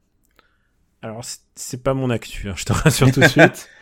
Alors, 1.01 1.23
c'est- 1.23 1.41
c'est 1.55 1.83
pas 1.83 1.93
mon 1.93 2.09
actu, 2.09 2.47
hein, 2.49 2.53
je 2.55 2.63
te 2.65 2.73
rassure 2.73 3.11
tout 3.11 3.19
de 3.19 3.27
suite. 3.27 3.69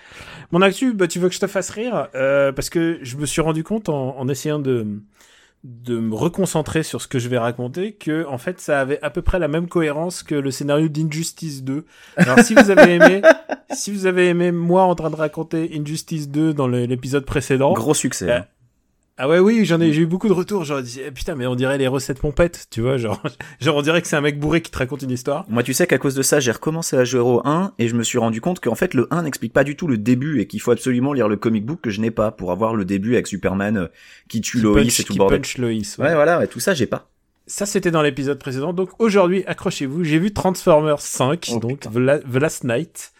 Mon 0.51 0.61
actu, 0.61 0.93
bah, 0.93 1.07
tu 1.07 1.19
veux 1.19 1.29
que 1.29 1.35
je 1.35 1.39
te 1.39 1.47
fasse 1.47 1.69
rire 1.69 2.07
Euh, 2.15 2.51
Parce 2.51 2.69
que 2.69 2.99
je 3.01 3.17
me 3.17 3.25
suis 3.25 3.41
rendu 3.41 3.63
compte 3.63 3.89
en, 3.89 4.17
en 4.17 4.27
essayant 4.27 4.59
de, 4.59 4.85
de 5.63 5.99
me 5.99 6.15
reconcentrer 6.15 6.83
sur 6.83 7.01
ce 7.01 7.07
que 7.07 7.19
je 7.19 7.29
vais 7.29 7.37
raconter 7.37 7.93
que, 7.93 8.25
en 8.27 8.37
fait, 8.37 8.59
ça 8.59 8.79
avait 8.81 8.99
à 9.01 9.09
peu 9.09 9.21
près 9.21 9.39
la 9.39 9.47
même 9.47 9.67
cohérence 9.67 10.23
que 10.23 10.35
le 10.35 10.51
scénario 10.51 10.87
d'Injustice 10.87 11.63
2. 11.63 11.85
Alors, 12.17 12.39
si 12.39 12.53
vous 12.55 12.69
avez 12.71 12.93
aimé, 12.95 13.21
si 13.71 13.91
vous 13.91 14.05
avez 14.07 14.27
aimé 14.29 14.51
moi 14.51 14.83
en 14.83 14.95
train 14.95 15.09
de 15.09 15.15
raconter 15.15 15.71
Injustice 15.75 16.29
2 16.29 16.53
dans 16.53 16.67
l'épisode 16.67 17.25
précédent. 17.25 17.73
Gros 17.73 17.93
succès. 17.93 18.29
Euh, 18.29 18.37
hein. 18.39 18.45
Ah 19.17 19.27
ouais, 19.29 19.37
oui, 19.39 19.65
j'en 19.65 19.79
ai, 19.81 19.93
j'ai 19.93 20.01
eu 20.01 20.05
beaucoup 20.07 20.27
de 20.27 20.33
retours. 20.33 20.63
Genre, 20.63 20.79
eh, 20.99 21.11
putain, 21.11 21.35
mais 21.35 21.45
on 21.45 21.53
dirait 21.53 21.77
les 21.77 21.87
recettes 21.87 22.19
pompettes, 22.19 22.67
tu 22.71 22.81
vois, 22.81 22.97
genre, 22.97 23.21
genre, 23.61 23.75
on 23.75 23.81
dirait 23.83 24.01
que 24.01 24.07
c'est 24.07 24.15
un 24.15 24.21
mec 24.21 24.39
bourré 24.39 24.61
qui 24.61 24.71
te 24.71 24.77
raconte 24.79 25.03
une 25.03 25.11
histoire. 25.11 25.45
Moi, 25.47 25.61
tu 25.63 25.73
sais 25.73 25.85
qu'à 25.85 25.99
cause 25.99 26.15
de 26.15 26.21
ça, 26.23 26.39
j'ai 26.39 26.51
recommencé 26.51 26.97
à 26.97 27.03
jouer 27.03 27.19
au 27.19 27.41
1 27.45 27.73
et 27.77 27.87
je 27.87 27.95
me 27.95 28.03
suis 28.03 28.17
rendu 28.17 28.41
compte 28.41 28.59
qu'en 28.61 28.73
fait, 28.73 28.93
le 28.95 29.07
1 29.11 29.23
n'explique 29.23 29.53
pas 29.53 29.63
du 29.63 29.75
tout 29.75 29.85
le 29.87 29.97
début 29.97 30.39
et 30.39 30.47
qu'il 30.47 30.59
faut 30.61 30.71
absolument 30.71 31.13
lire 31.13 31.27
le 31.27 31.35
comic 31.35 31.65
book 31.65 31.81
que 31.81 31.91
je 31.91 32.01
n'ai 32.01 32.09
pas 32.09 32.31
pour 32.31 32.51
avoir 32.51 32.73
le 32.73 32.83
début 32.83 33.13
avec 33.13 33.27
Superman 33.27 33.77
euh, 33.77 33.87
qui 34.27 34.41
tue 34.41 34.57
Qui 34.57 34.63
Lois 34.63 34.81
punch- 34.81 34.99
et 35.01 35.03
tout 35.03 35.13
qui 35.13 35.19
bordel. 35.19 35.41
punch 35.41 35.57
Lois, 35.59 35.69
ouais. 35.69 35.81
Ouais, 35.99 36.13
voilà, 36.15 36.39
ouais, 36.39 36.47
tout 36.47 36.59
ça, 36.59 36.73
j'ai 36.73 36.87
pas. 36.87 37.07
Ça, 37.45 37.65
c'était 37.67 37.91
dans 37.91 38.01
l'épisode 38.01 38.39
précédent. 38.39 38.71
Donc 38.73 38.89
aujourd'hui, 38.97 39.43
accrochez-vous, 39.45 40.03
j'ai 40.03 40.17
vu 40.19 40.31
Transformers 40.33 41.01
5, 41.01 41.49
Oh, 41.53 41.59
donc. 41.59 41.81
The, 41.81 41.97
La- 41.97 42.19
The 42.19 42.35
Last 42.37 42.63
Night. 42.63 43.11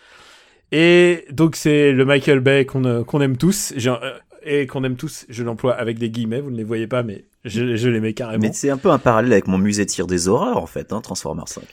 Et 0.71 1.25
donc 1.31 1.57
c'est 1.57 1.91
le 1.91 2.05
Michael 2.05 2.39
Bay 2.39 2.65
qu'on 2.65 2.85
euh, 2.85 3.03
aime 3.19 3.35
tous. 3.37 3.73
Euh, 3.85 4.13
et 4.43 4.67
qu'on 4.67 4.83
aime 4.83 4.95
tous, 4.95 5.25
je 5.29 5.43
l'emploie 5.43 5.73
avec 5.73 5.99
des 5.99 6.09
guillemets, 6.09 6.41
vous 6.41 6.51
ne 6.51 6.57
les 6.57 6.63
voyez 6.63 6.87
pas, 6.87 7.03
mais 7.03 7.25
je, 7.45 7.75
je 7.75 7.89
les 7.89 7.99
mets 7.99 8.13
carrément. 8.13 8.41
Mais 8.41 8.53
c'est 8.53 8.69
un 8.69 8.77
peu 8.77 8.89
un 8.89 8.99
parallèle 8.99 9.31
avec 9.31 9.47
mon 9.47 9.57
musée 9.57 9.87
cire 9.87 10.07
des 10.07 10.27
horreurs, 10.27 10.57
en 10.57 10.65
fait, 10.65 10.93
hein, 10.93 11.01
Transformers 11.01 11.47
5. 11.47 11.63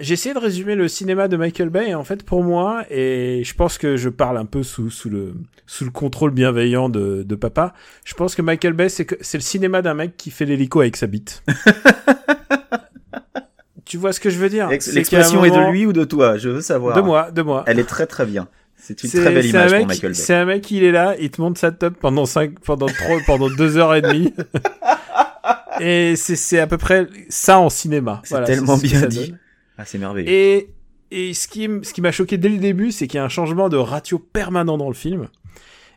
J'ai 0.00 0.14
essayé 0.14 0.34
de 0.34 0.38
résumer 0.38 0.74
le 0.74 0.88
cinéma 0.88 1.28
de 1.28 1.36
Michael 1.36 1.70
Bay, 1.70 1.90
et 1.90 1.94
en 1.94 2.04
fait, 2.04 2.24
pour 2.24 2.42
moi, 2.42 2.84
et 2.90 3.42
je 3.44 3.54
pense 3.54 3.78
que 3.78 3.96
je 3.96 4.08
parle 4.08 4.36
un 4.36 4.44
peu 4.44 4.62
sous, 4.62 4.90
sous, 4.90 5.08
le, 5.08 5.34
sous 5.66 5.84
le 5.84 5.90
contrôle 5.90 6.30
bienveillant 6.30 6.88
de, 6.88 7.22
de 7.22 7.34
papa, 7.34 7.74
je 8.04 8.14
pense 8.14 8.34
que 8.34 8.42
Michael 8.42 8.72
Bay, 8.72 8.88
c'est 8.88 9.34
le 9.34 9.40
cinéma 9.40 9.82
d'un 9.82 9.94
mec 9.94 10.16
qui 10.16 10.30
fait 10.30 10.44
l'hélico 10.44 10.80
avec 10.80 10.96
sa 10.96 11.06
bite. 11.06 11.42
tu 13.84 13.96
vois 13.96 14.12
ce 14.12 14.20
que 14.20 14.30
je 14.30 14.38
veux 14.38 14.48
dire? 14.48 14.68
L'expression 14.68 15.44
est 15.44 15.50
de 15.50 15.70
lui 15.70 15.86
ou 15.86 15.92
de 15.92 16.04
toi? 16.04 16.36
Je 16.36 16.48
veux 16.48 16.60
savoir. 16.60 16.96
De 16.96 17.00
moi, 17.00 17.30
de 17.30 17.42
moi. 17.42 17.64
Elle 17.66 17.78
est 17.78 17.88
très 17.88 18.06
très 18.06 18.26
bien. 18.26 18.48
C'est 18.84 19.04
une 19.04 19.10
très 19.10 19.32
belle 19.32 19.46
image 19.46 19.72
un 19.72 19.78
pour 19.78 19.86
mec- 19.86 19.96
Michael 19.96 20.10
Bay. 20.10 20.14
C'est 20.18 20.34
un 20.34 20.44
mec, 20.44 20.68
il 20.72 20.82
est 20.82 20.90
là, 20.90 21.14
il 21.20 21.30
te 21.30 21.40
monte 21.40 21.56
sa 21.56 21.70
top 21.70 21.94
pendant 22.00 22.26
cinq, 22.26 22.58
pendant 22.58 22.86
trois, 22.86 23.18
pendant 23.26 23.48
deux 23.48 23.76
heures 23.76 23.94
et 23.94 24.02
demie. 24.02 24.34
et 25.80 26.16
c'est, 26.16 26.36
c'est 26.36 26.58
à 26.58 26.66
peu 26.66 26.78
près 26.78 27.06
ça 27.28 27.58
en 27.58 27.70
cinéma. 27.70 28.20
C'est 28.24 28.30
Voilà, 28.30 28.46
tellement 28.46 28.76
bien 28.76 29.06
dit. 29.06 29.34
Ah, 29.78 29.84
c'est 29.84 29.98
merveilleux. 29.98 30.28
Et, 30.28 30.68
et 31.10 31.32
ce 31.34 31.46
qui, 31.48 31.68
ce 31.82 31.92
qui 31.92 32.00
m'a 32.00 32.12
choqué 32.12 32.38
dès 32.38 32.48
le 32.48 32.58
début, 32.58 32.92
c'est 32.92 33.06
qu'il 33.06 33.18
y 33.18 33.20
a 33.20 33.24
un 33.24 33.28
changement 33.28 33.68
de 33.68 33.76
ratio 33.76 34.18
permanent 34.18 34.76
dans 34.78 34.88
le 34.88 34.94
film. 34.94 35.28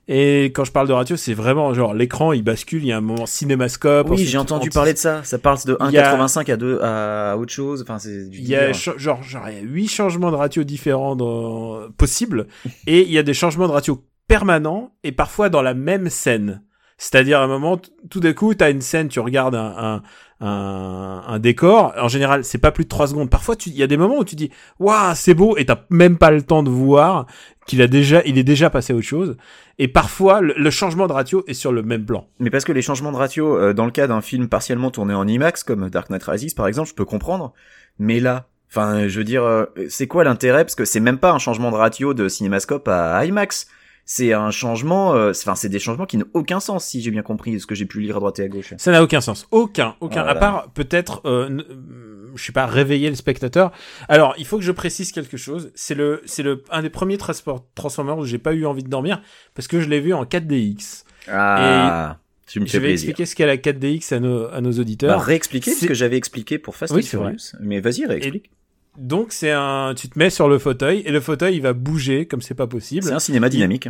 Et 0.08 0.46
quand 0.54 0.64
je 0.66 0.72
parle 0.72 0.88
de 0.88 0.94
ratio, 0.94 1.16
c'est 1.18 1.34
vraiment 1.34 1.74
genre 1.74 1.94
l'écran 1.96 2.32
il 2.32 2.44
bascule, 2.44 2.84
il 2.84 2.88
y 2.88 2.92
a 2.92 2.98
un 2.98 3.02
moment 3.02 3.26
cinémascope. 3.26 4.08
Oui, 4.10 4.24
j'ai 4.26 4.38
entendu 4.38 4.70
parler 4.70 4.94
de 4.94 5.00
ça. 5.00 5.24
Ça 5.24 5.40
parle 5.40 5.58
de 5.66 5.76
Il 5.88 5.92
y 5.94 5.98
a- 5.98 6.16
1,85 6.16 6.52
à 6.52 6.58
2 6.58 6.80
à 6.84 7.38
autre 7.38 7.52
chose. 7.52 7.82
Enfin, 7.82 7.98
c'est 7.98 8.30
du 8.30 8.38
Il 8.40 8.48
y 8.48 8.56
a 8.56 8.72
genre 8.72 9.24
genre 9.24 9.50
il 9.50 9.56
y 9.56 9.60
a 9.60 9.62
huit 9.62 9.88
changements 9.88 10.30
de 10.30 10.36
ratio 10.36 10.64
différents 10.64 11.16
dans... 11.16 11.90
possibles 11.98 12.46
et 12.86 13.02
il 13.02 13.12
y 13.12 13.18
a 13.18 13.24
des 13.24 13.34
changements 13.34 13.68
de 13.68 13.74
ratio 13.74 14.04
permanents 14.28 14.92
et 15.04 15.12
parfois 15.12 15.50
dans 15.50 15.62
la 15.64 15.74
même 15.74 16.10
scène. 16.10 16.62
C'est-à-dire 16.98 17.40
à 17.40 17.44
un 17.44 17.48
moment 17.48 17.80
tout 18.10 18.20
d'un 18.20 18.34
coup 18.34 18.54
tu 18.54 18.64
as 18.64 18.70
une 18.70 18.82
scène, 18.82 19.08
tu 19.08 19.20
regardes 19.20 19.56
un 19.56 19.74
un, 19.78 20.02
un, 20.42 21.24
un 21.28 21.40
décor, 21.40 21.94
en 21.98 22.08
général, 22.08 22.44
c'est 22.44 22.58
pas 22.58 22.72
plus 22.72 22.84
de 22.84 22.90
trois 22.90 23.08
secondes. 23.08 23.30
Parfois 23.30 23.56
il 23.66 23.74
y 23.76 23.84
a 23.84 23.88
des 23.88 23.98
moments 23.98 24.18
où 24.18 24.26
tu 24.26 24.36
dis 24.36 24.52
"Waouh, 24.80 25.14
c'est 25.16 25.34
beau" 25.34 25.56
et 25.58 25.66
t'as 25.66 25.82
même 25.90 26.18
pas 26.18 26.32
le 26.32 26.42
temps 26.42 26.64
de 26.64 26.70
voir 26.70 27.26
qu'il 27.66 27.82
a 27.82 27.88
déjà 27.88 28.22
il 28.26 28.38
est 28.38 28.44
déjà 28.44 28.70
passé 28.70 28.94
à 28.94 28.96
autre 28.96 29.06
chose 29.06 29.38
et 29.80 29.88
parfois 29.88 30.42
le, 30.42 30.54
le 30.58 30.70
changement 30.70 31.08
de 31.08 31.14
ratio 31.14 31.44
est 31.48 31.54
sur 31.54 31.72
le 31.72 31.84
même 31.84 32.06
plan. 32.06 32.28
Mais 32.40 32.50
parce 32.50 32.66
que 32.66 32.72
les 32.72 32.82
changements 32.82 33.12
de 33.12 33.18
ratio, 33.18 33.58
euh, 33.58 33.74
dans 33.74 33.86
le 33.86 33.92
cas 33.92 34.08
d'un 34.08 34.22
film 34.22 34.48
partiellement 34.50 34.92
tourné 34.92 35.14
en 35.14 35.28
IMAX, 35.28 35.64
comme 35.64 35.90
Dark 35.90 36.10
Knight 36.10 36.24
Rises 36.24 36.54
par 36.54 36.68
exemple, 36.68 36.90
je 36.90 36.96
peux 36.96 37.06
comprendre. 37.06 37.54
Mais 37.98 38.20
là, 38.20 38.48
enfin, 38.70 39.08
je 39.08 39.18
veux 39.18 39.24
dire, 39.24 39.44
euh, 39.44 39.66
c'est 39.90 40.08
quoi 40.08 40.24
l'intérêt? 40.26 40.66
Parce 40.66 40.76
que 40.76 40.84
c'est 40.86 41.00
même 41.00 41.18
pas 41.18 41.32
un 41.32 41.40
changement 41.40 41.72
de 41.72 41.78
ratio 41.78 42.14
de 42.14 42.28
cinémascope 42.28 42.88
à 42.88 43.26
IMAX. 43.26 43.68
C'est 44.08 44.34
un 44.34 44.52
changement, 44.52 45.16
euh, 45.16 45.32
enfin, 45.32 45.56
c'est 45.56 45.68
des 45.70 45.80
changements 45.80 46.06
qui 46.06 46.18
n'ont 46.18 46.28
aucun 46.34 46.60
sens, 46.60 46.86
si 46.86 47.02
j'ai 47.02 47.10
bien 47.10 47.24
compris 47.24 47.60
ce 47.60 47.66
que 47.66 47.74
j'ai 47.74 47.86
pu 47.88 48.02
lire 48.02 48.18
à 48.18 48.20
droite 48.20 48.38
et 48.38 48.44
à 48.44 48.48
gauche. 48.48 48.74
Ça 48.78 48.92
n'a 48.92 49.02
aucun 49.02 49.20
sens. 49.20 49.48
Aucun, 49.50 49.96
aucun. 50.00 50.22
Voilà. 50.22 50.32
À 50.32 50.36
part 50.36 50.70
peut-être, 50.74 51.22
euh, 51.26 51.50
euh, 51.50 52.32
je 52.36 52.44
sais 52.44 52.52
pas, 52.52 52.68
réveiller 52.68 53.10
le 53.10 53.16
spectateur. 53.16 53.72
Alors, 54.08 54.36
il 54.38 54.46
faut 54.46 54.58
que 54.58 54.64
je 54.64 54.72
précise 54.72 55.12
quelque 55.12 55.38
chose. 55.38 55.72
C'est 55.74 55.96
le, 55.96 56.22
c'est 56.26 56.44
le, 56.44 56.64
un 56.70 56.84
des 56.84 56.92
premiers 56.92 57.18
Transformers 57.18 58.18
où 58.20 58.26
j'ai 58.26 58.38
pas 58.38 58.54
eu 58.54 58.68
envie 58.68 58.84
de 58.84 58.90
dormir 58.90 59.22
parce 59.56 59.68
que 59.68 59.80
je 59.82 59.90
l'ai 59.90 60.00
vu 60.02 60.14
en 60.14 60.24
4DX. 60.24 61.04
Ah, 61.32 62.20
tu 62.46 62.60
me 62.60 62.68
Je 62.68 62.74
vais 62.74 62.80
plaisir. 62.90 63.10
expliquer 63.10 63.26
ce 63.26 63.36
qu'est 63.36 63.48
la 63.48 63.58
4DX 63.58 64.14
à 64.14 64.20
nos, 64.20 64.46
à 64.50 64.62
nos 64.62 64.72
Bah, 64.74 64.80
auditeurs. 64.82 65.22
réexpliquer 65.24 65.72
ce 65.72 65.88
que 65.88 65.96
j'avais 65.96 66.18
expliqué 66.18 66.60
pour 66.60 66.76
Fast 66.76 66.94
Oui, 66.94 67.02
and. 67.02 67.08
Furious. 67.08 67.38
Mais 67.60 67.80
vas-y, 67.80 68.06
réexplique. 68.06 68.52
Donc, 68.98 69.32
c'est 69.34 69.52
un, 69.52 69.94
tu 69.96 70.10
te 70.10 70.18
mets 70.18 70.30
sur 70.30 70.48
le 70.48 70.58
fauteuil 70.60 71.00
et 71.06 71.12
le 71.12 71.20
fauteuil, 71.20 71.56
il 71.56 71.62
va 71.62 71.74
bouger 71.74 72.26
comme 72.28 72.42
c'est 72.42 72.56
pas 72.56 72.68
possible. 72.68 73.04
C'est 73.04 73.12
un 73.14 73.20
cinéma 73.20 73.50
dynamique. 73.50 73.90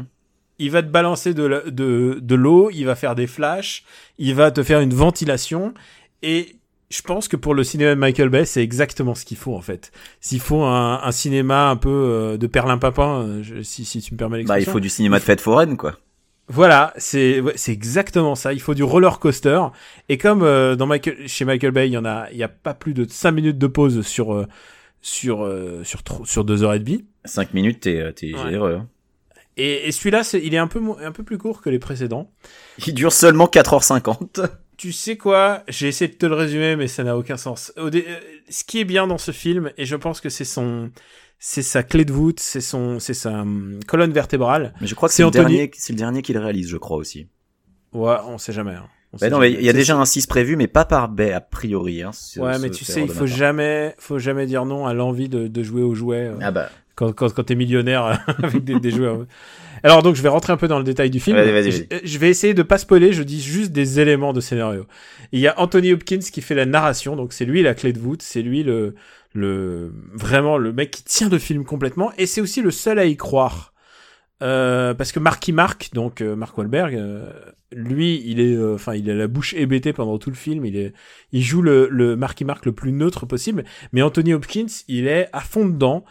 il 0.59 0.71
va 0.71 0.81
te 0.81 0.87
balancer 0.87 1.33
de, 1.33 1.43
la- 1.43 1.61
de, 1.69 2.19
de 2.21 2.35
l'eau, 2.35 2.69
il 2.73 2.85
va 2.85 2.95
faire 2.95 3.15
des 3.15 3.27
flashs, 3.27 3.83
il 4.17 4.33
va 4.35 4.51
te 4.51 4.63
faire 4.63 4.79
une 4.79 4.93
ventilation, 4.93 5.73
et 6.23 6.55
je 6.89 7.01
pense 7.01 7.27
que 7.27 7.35
pour 7.35 7.53
le 7.53 7.63
cinéma 7.63 7.89
de 7.95 7.99
Michael 7.99 8.29
Bay, 8.29 8.45
c'est 8.45 8.63
exactement 8.63 9.15
ce 9.15 9.25
qu'il 9.25 9.37
faut 9.37 9.55
en 9.55 9.61
fait. 9.61 9.91
S'il 10.21 10.39
faut 10.39 10.63
un, 10.63 11.01
un 11.03 11.11
cinéma 11.11 11.69
un 11.69 11.75
peu 11.75 11.89
euh, 11.89 12.37
de 12.37 12.47
perlimpapin, 12.47 13.21
euh, 13.21 13.43
je- 13.43 13.61
si, 13.63 13.83
si 13.85 14.01
tu 14.01 14.13
me 14.13 14.17
permets 14.17 14.37
Bah, 14.37 14.41
il 14.43 14.47
l'expression. 14.47 14.71
faut 14.71 14.79
du 14.79 14.89
cinéma 14.89 15.19
de 15.19 15.23
fête 15.23 15.41
foraine, 15.41 15.77
quoi. 15.77 15.97
Voilà, 16.47 16.93
c'est 16.97 17.39
ouais, 17.41 17.53
c'est 17.55 17.71
exactement 17.71 18.35
ça. 18.35 18.53
Il 18.53 18.61
faut 18.61 18.75
du 18.75 18.83
roller 18.83 19.17
coaster. 19.19 19.59
Et 20.09 20.19
comme 20.19 20.43
euh, 20.43 20.75
dans 20.75 20.85
Michael, 20.85 21.27
chez 21.27 21.43
Michael 21.43 21.71
Bay, 21.71 21.89
il 21.89 21.93
y 21.93 21.97
en 21.97 22.05
a, 22.05 22.27
il 22.31 22.37
y 22.37 22.43
a 22.43 22.47
pas 22.47 22.75
plus 22.75 22.93
de 22.93 23.03
5 23.09 23.31
minutes 23.31 23.57
de 23.57 23.65
pause 23.67 24.05
sur 24.05 24.31
euh, 24.35 24.45
sur 25.05 25.43
euh, 25.45 25.83
sur 25.83 26.01
sur 26.25 26.43
deux 26.43 26.63
heures 26.63 26.73
et 26.73 26.79
demie. 26.79 27.05
5 27.25 27.53
minutes, 27.53 27.81
t'es 27.81 27.99
euh, 27.99 28.11
t'es 28.11 28.33
Ouais. 28.33 28.41
généreux. 28.43 28.73
hein. 28.75 28.87
Et, 29.55 29.87
et 29.87 29.91
celui-là, 29.91 30.23
c'est- 30.23 30.41
il 30.43 30.53
est 30.55 30.57
un 30.57 30.67
peu 30.67 30.81
un 31.01 31.11
peu 31.11 31.23
plus 31.23 31.37
court 31.37 31.61
que 31.61 31.69
les 31.69 31.77
précédents. 31.79 32.31
Il 32.87 32.93
dure 32.95 33.13
seulement 33.13 33.45
4h50. 33.47 34.41
Tu 34.77 34.91
sais 34.91 35.15
quoi? 35.15 35.63
J'ai 35.69 35.87
essayé 35.87 36.11
de 36.11 36.17
te 36.17 36.25
le 36.25 36.33
résumer, 36.35 36.75
mais 36.75 36.87
ça 36.89 37.03
n'a 37.05 37.15
aucun 37.17 37.37
sens. 37.37 37.71
Au 37.77 37.89
dé- 37.89 38.03
euh, 38.09 38.19
Ce 38.49 38.65
qui 38.65 38.79
est 38.81 38.83
bien 38.83 39.07
dans 39.07 39.17
ce 39.17 39.31
film, 39.31 39.71
et 39.77 39.85
je 39.85 39.95
pense 39.95 40.19
que 40.19 40.27
c'est 40.27 40.43
son, 40.43 40.91
c'est 41.39 41.61
sa 41.61 41.81
clé 41.83 42.03
de 42.03 42.11
voûte, 42.11 42.41
c'est 42.41 42.59
son, 42.59 42.99
c'est 42.99 43.13
sa 43.13 43.41
hum, 43.43 43.79
colonne 43.87 44.11
vertébrale. 44.11 44.73
Mais 44.81 44.87
je 44.87 44.93
crois 44.95 45.07
que 45.07 45.13
C'est 45.13 45.17
c'est 45.17 45.21
le, 45.23 45.27
Anthony- 45.29 45.55
dernier, 45.55 45.71
c'est 45.75 45.93
le 45.93 45.97
dernier 45.99 46.21
qu'il 46.23 46.37
réalise, 46.37 46.67
je 46.67 46.75
crois 46.75 46.97
aussi. 46.97 47.29
Ouais, 47.93 48.17
on 48.27 48.37
sait 48.37 48.51
jamais. 48.51 48.73
hein. 48.73 48.87
On 49.15 49.17
Bah 49.19 49.29
non, 49.29 49.39
mais 49.39 49.51
il 49.51 49.61
y 49.63 49.69
a 49.69 49.73
déjà 49.73 49.95
un 49.97 50.05
6 50.05 50.27
prévu, 50.27 50.55
mais 50.55 50.67
pas 50.67 50.85
par 50.85 51.09
Bay, 51.09 51.31
a 51.31 51.41
priori. 51.41 52.03
Hein, 52.03 52.11
ce- 52.13 52.39
Ouais, 52.39 52.59
mais 52.59 52.69
tu 52.69 52.83
sais, 52.85 53.01
il 53.01 53.07
faut 53.09 53.25
jamais, 53.37 53.95
faut 53.97 54.19
jamais 54.19 54.45
dire 54.45 54.65
non 54.65 54.85
à 54.85 54.93
l'envie 54.93 55.29
de, 55.29 55.47
de 55.47 55.63
jouer 55.63 55.81
aux 55.81 55.95
jouets 55.95 56.27
euh, 56.27 56.35
Ah 56.41 56.51
bah, 56.51 56.69
quand, 56.95 57.11
quand, 57.13 57.33
quand 57.33 57.43
t'es 57.43 57.55
millionnaire 57.55 58.23
avec 58.43 58.63
des, 58.63 58.79
des 58.79 58.91
jouets. 58.91 59.07
euh. 59.07 59.25
Alors 59.83 60.01
donc, 60.03 60.15
je 60.15 60.21
vais 60.21 60.29
rentrer 60.29 60.51
un 60.53 60.57
peu 60.57 60.67
dans 60.67 60.77
le 60.79 60.83
détail 60.83 61.09
du 61.09 61.19
film. 61.19 61.37
Vas-y, 61.37 61.51
vas-y, 61.51 61.71
je, 61.71 61.83
je 62.03 62.17
vais 62.17 62.29
essayer 62.29 62.53
de 62.53 62.63
pas 62.63 62.77
spoiler. 62.77 63.13
Je 63.13 63.23
dis 63.23 63.41
juste 63.41 63.71
des 63.71 63.99
éléments 63.99 64.33
de 64.33 64.41
scénario. 64.41 64.85
Il 65.31 65.39
y 65.39 65.47
a 65.47 65.59
Anthony 65.59 65.93
Hopkins 65.93 66.19
qui 66.19 66.41
fait 66.41 66.55
la 66.55 66.65
narration, 66.65 67.15
donc 67.15 67.33
c'est 67.33 67.45
lui 67.45 67.61
la 67.63 67.73
clé 67.73 67.93
de 67.93 67.99
voûte, 67.99 68.21
c'est 68.21 68.41
lui 68.41 68.63
le, 68.63 68.95
le 69.33 69.93
vraiment 70.13 70.57
le 70.57 70.71
mec 70.73 70.91
qui 70.91 71.03
tient 71.03 71.29
le 71.29 71.37
film 71.39 71.65
complètement, 71.65 72.11
et 72.17 72.25
c'est 72.25 72.41
aussi 72.41 72.61
le 72.61 72.71
seul 72.71 72.99
à 72.99 73.05
y 73.05 73.15
croire. 73.17 73.73
Euh, 74.43 74.93
parce 74.93 75.11
que 75.13 75.19
Marky 75.19 75.53
Mark, 75.53 75.89
donc 75.93 76.19
euh, 76.21 76.35
Mark 76.35 76.57
Wahlberg, 76.57 76.95
euh, 76.95 77.29
lui, 77.75 78.23
il 78.25 78.39
est, 78.39 78.55
euh, 78.55 78.75
enfin, 78.75 78.95
il 78.95 79.09
a 79.09 79.13
la 79.13 79.27
bouche 79.27 79.53
hébétée 79.53 79.93
pendant 79.93 80.17
tout 80.17 80.29
le 80.29 80.35
film. 80.35 80.65
Il 80.65 80.77
est, 80.77 80.93
il 81.31 81.43
joue 81.43 81.61
le, 81.61 81.87
le 81.91 82.15
Marky 82.15 82.45
Mark 82.45 82.65
le 82.65 82.71
plus 82.71 82.91
neutre 82.91 83.25
possible. 83.25 83.65
Mais 83.91 84.01
Anthony 84.01 84.33
Hopkins, 84.33 84.65
il 84.87 85.07
est 85.07 85.27
à 85.33 85.41
fond 85.41 85.65
dedans. 85.65 86.05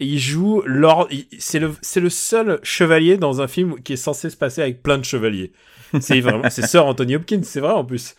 Et 0.00 0.06
il 0.06 0.20
joue 0.20 0.62
Lord. 0.64 1.08
C'est 1.38 1.58
le, 1.58 1.72
c'est 1.82 2.00
le 2.00 2.08
seul 2.08 2.60
chevalier 2.62 3.16
dans 3.16 3.40
un 3.42 3.48
film 3.48 3.82
qui 3.82 3.94
est 3.94 3.96
censé 3.96 4.30
se 4.30 4.36
passer 4.36 4.62
avec 4.62 4.82
plein 4.82 4.96
de 4.96 5.04
chevaliers. 5.04 5.52
C'est 6.00 6.20
vraiment, 6.20 6.48
c'est 6.50 6.66
Sir 6.66 6.86
Anthony 6.86 7.16
Hopkins, 7.16 7.42
c'est 7.42 7.60
vrai 7.60 7.72
en 7.72 7.84
plus. 7.84 8.14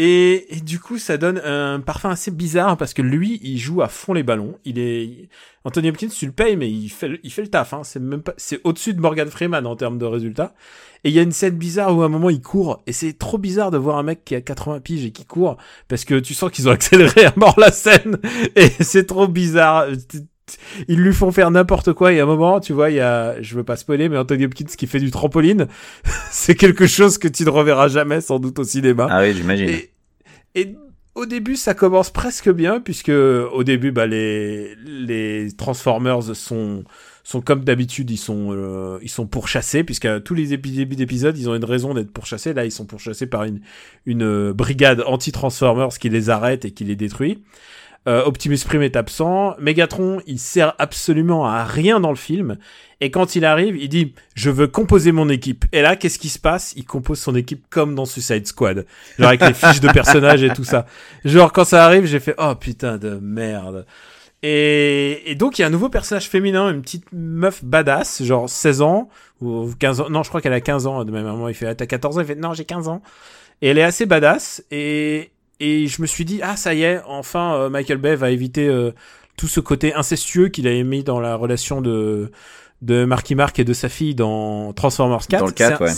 Et, 0.00 0.46
du 0.64 0.78
coup, 0.78 0.96
ça 0.96 1.16
donne 1.16 1.38
un 1.38 1.80
parfum 1.80 2.10
assez 2.10 2.30
bizarre 2.30 2.76
parce 2.76 2.94
que 2.94 3.02
lui, 3.02 3.40
il 3.42 3.58
joue 3.58 3.82
à 3.82 3.88
fond 3.88 4.12
les 4.12 4.22
ballons. 4.22 4.56
Il 4.64 4.78
est 4.78 5.28
Anthony 5.64 5.88
Hopkins, 5.88 6.08
tu 6.08 6.24
le 6.24 6.30
payes, 6.30 6.56
mais 6.56 6.70
il 6.70 6.88
fait, 6.88 7.18
il 7.24 7.32
fait 7.32 7.42
le 7.42 7.48
taf. 7.48 7.74
Hein. 7.74 7.82
C'est 7.82 7.98
même 7.98 8.22
pas, 8.22 8.32
c'est 8.36 8.60
au-dessus 8.62 8.94
de 8.94 9.00
Morgan 9.00 9.28
Freeman 9.28 9.66
en 9.66 9.74
termes 9.74 9.98
de 9.98 10.04
résultats. 10.04 10.54
Et 11.02 11.08
il 11.08 11.14
y 11.16 11.18
a 11.18 11.22
une 11.22 11.32
scène 11.32 11.56
bizarre 11.56 11.96
où 11.96 12.02
à 12.02 12.06
un 12.06 12.08
moment 12.08 12.30
il 12.30 12.40
court 12.40 12.82
et 12.86 12.92
c'est 12.92 13.12
trop 13.12 13.38
bizarre 13.38 13.72
de 13.72 13.78
voir 13.78 13.98
un 13.98 14.02
mec 14.04 14.24
qui 14.24 14.34
a 14.34 14.40
80 14.40 14.80
piges 14.80 15.04
et 15.04 15.12
qui 15.12 15.24
court 15.24 15.56
parce 15.86 16.04
que 16.04 16.18
tu 16.18 16.34
sens 16.34 16.50
qu'ils 16.50 16.68
ont 16.68 16.72
accéléré 16.72 17.24
à 17.24 17.32
mort 17.36 17.54
la 17.58 17.70
scène 17.70 18.18
et 18.56 18.68
c'est 18.80 19.06
trop 19.06 19.28
bizarre. 19.28 19.86
Ils 20.88 21.00
lui 21.00 21.12
font 21.12 21.32
faire 21.32 21.50
n'importe 21.50 21.92
quoi 21.92 22.12
et 22.12 22.20
à 22.20 22.22
un 22.22 22.26
moment, 22.26 22.60
tu 22.60 22.72
vois, 22.72 22.90
il 22.90 22.96
y 22.96 23.00
a, 23.00 23.40
je 23.42 23.54
veux 23.54 23.64
pas 23.64 23.76
spoiler, 23.76 24.08
mais 24.08 24.16
Anthony 24.16 24.44
Hopkins 24.44 24.64
qui 24.64 24.86
fait 24.86 25.00
du 25.00 25.10
trampoline, 25.10 25.66
c'est 26.30 26.54
quelque 26.54 26.86
chose 26.86 27.18
que 27.18 27.28
tu 27.28 27.44
ne 27.44 27.50
reverras 27.50 27.88
jamais 27.88 28.20
sans 28.20 28.38
doute 28.38 28.58
au 28.58 28.64
cinéma. 28.64 29.08
ah 29.10 29.20
oui, 29.20 29.34
j'imagine. 29.34 29.68
Et, 29.68 29.90
et 30.54 30.76
au 31.18 31.26
début, 31.26 31.56
ça 31.56 31.74
commence 31.74 32.10
presque 32.10 32.48
bien, 32.48 32.80
puisque 32.80 33.08
au 33.08 33.64
début, 33.64 33.90
bah, 33.90 34.06
les, 34.06 34.76
les 34.86 35.48
Transformers 35.56 36.36
sont, 36.36 36.84
sont 37.24 37.40
comme 37.40 37.64
d'habitude, 37.64 38.08
ils 38.10 38.18
sont, 38.18 38.50
euh, 38.52 38.98
ils 39.02 39.08
sont 39.08 39.26
pourchassés, 39.26 39.82
puisque 39.82 40.04
à 40.04 40.20
tous 40.20 40.34
les 40.34 40.46
débuts 40.46 40.96
d'épisodes, 40.96 41.36
ils 41.36 41.50
ont 41.50 41.56
une 41.56 41.64
raison 41.64 41.92
d'être 41.92 42.12
pourchassés. 42.12 42.54
Là, 42.54 42.64
ils 42.64 42.70
sont 42.70 42.86
pourchassés 42.86 43.26
par 43.26 43.44
une, 43.44 43.60
une 44.06 44.22
euh, 44.22 44.52
brigade 44.54 45.02
anti-Transformers 45.04 45.98
qui 45.98 46.08
les 46.08 46.30
arrête 46.30 46.64
et 46.64 46.70
qui 46.70 46.84
les 46.84 46.94
détruit. 46.94 47.42
Euh, 48.08 48.24
Optimus 48.24 48.58
Prime 48.64 48.82
est 48.82 48.96
absent. 48.96 49.54
Megatron, 49.58 50.20
il 50.26 50.38
sert 50.38 50.74
absolument 50.78 51.46
à 51.46 51.64
rien 51.64 52.00
dans 52.00 52.08
le 52.08 52.16
film. 52.16 52.56
Et 53.02 53.10
quand 53.10 53.36
il 53.36 53.44
arrive, 53.44 53.76
il 53.76 53.90
dit 53.90 54.14
je 54.34 54.48
veux 54.48 54.66
composer 54.66 55.12
mon 55.12 55.28
équipe. 55.28 55.66
Et 55.72 55.82
là, 55.82 55.94
qu'est-ce 55.94 56.18
qui 56.18 56.30
se 56.30 56.38
passe? 56.38 56.72
Il 56.76 56.86
compose 56.86 57.20
son 57.20 57.34
équipe 57.34 57.64
comme 57.68 57.94
dans 57.94 58.06
Suicide 58.06 58.46
Squad, 58.46 58.86
genre 59.18 59.28
avec 59.28 59.42
les 59.42 59.52
fiches 59.54 59.80
de 59.80 59.92
personnages 59.92 60.42
et 60.42 60.50
tout 60.50 60.64
ça. 60.64 60.86
Genre 61.26 61.52
quand 61.52 61.64
ça 61.64 61.84
arrive, 61.84 62.06
j'ai 62.06 62.18
fait 62.18 62.34
oh 62.38 62.54
putain 62.54 62.96
de 62.96 63.18
merde. 63.20 63.84
Et, 64.42 65.30
et 65.30 65.34
donc 65.34 65.58
il 65.58 65.62
y 65.62 65.64
a 65.64 65.66
un 65.66 65.70
nouveau 65.70 65.90
personnage 65.90 66.28
féminin, 66.28 66.70
une 66.70 66.80
petite 66.80 67.06
meuf 67.12 67.62
badass, 67.62 68.22
genre 68.22 68.48
16 68.48 68.80
ans 68.80 69.10
ou 69.42 69.70
15 69.78 70.00
ans. 70.00 70.10
Non, 70.10 70.22
je 70.22 70.30
crois 70.30 70.40
qu'elle 70.40 70.54
a 70.54 70.62
15 70.62 70.86
ans. 70.86 71.04
De 71.04 71.12
même 71.12 71.26
moment, 71.26 71.48
il 71.48 71.54
fait 71.54 71.66
ah, 71.66 71.74
t'as 71.74 71.86
14 71.86 72.16
ans, 72.16 72.20
il 72.22 72.26
fait 72.26 72.36
non 72.36 72.54
j'ai 72.54 72.64
15 72.64 72.88
ans. 72.88 73.02
Et 73.60 73.68
elle 73.68 73.78
est 73.78 73.82
assez 73.82 74.06
badass. 74.06 74.64
Et 74.70 75.30
et 75.60 75.86
je 75.86 76.00
me 76.02 76.06
suis 76.06 76.24
dit 76.24 76.40
ah 76.42 76.56
ça 76.56 76.74
y 76.74 76.82
est, 76.82 77.00
enfin 77.06 77.54
euh, 77.54 77.68
Michael 77.70 77.98
Bay 77.98 78.14
va 78.16 78.30
éviter 78.30 78.68
euh, 78.68 78.92
tout 79.36 79.48
ce 79.48 79.60
côté 79.60 79.94
incestueux 79.94 80.48
qu'il 80.48 80.66
avait 80.66 80.84
mis 80.84 81.04
dans 81.04 81.20
la 81.20 81.34
relation 81.36 81.80
de 81.80 82.30
de 82.82 83.04
Marky 83.04 83.34
Mark 83.34 83.58
et 83.58 83.64
de 83.64 83.72
sa 83.72 83.88
fille 83.88 84.14
dans 84.14 84.72
Transformers 84.72 85.26
4. 85.26 85.40
Dans 85.40 85.46
le 85.46 85.52
4, 85.52 85.76
C'est 85.78 85.82
un- 85.82 85.86
ouais. 85.86 85.92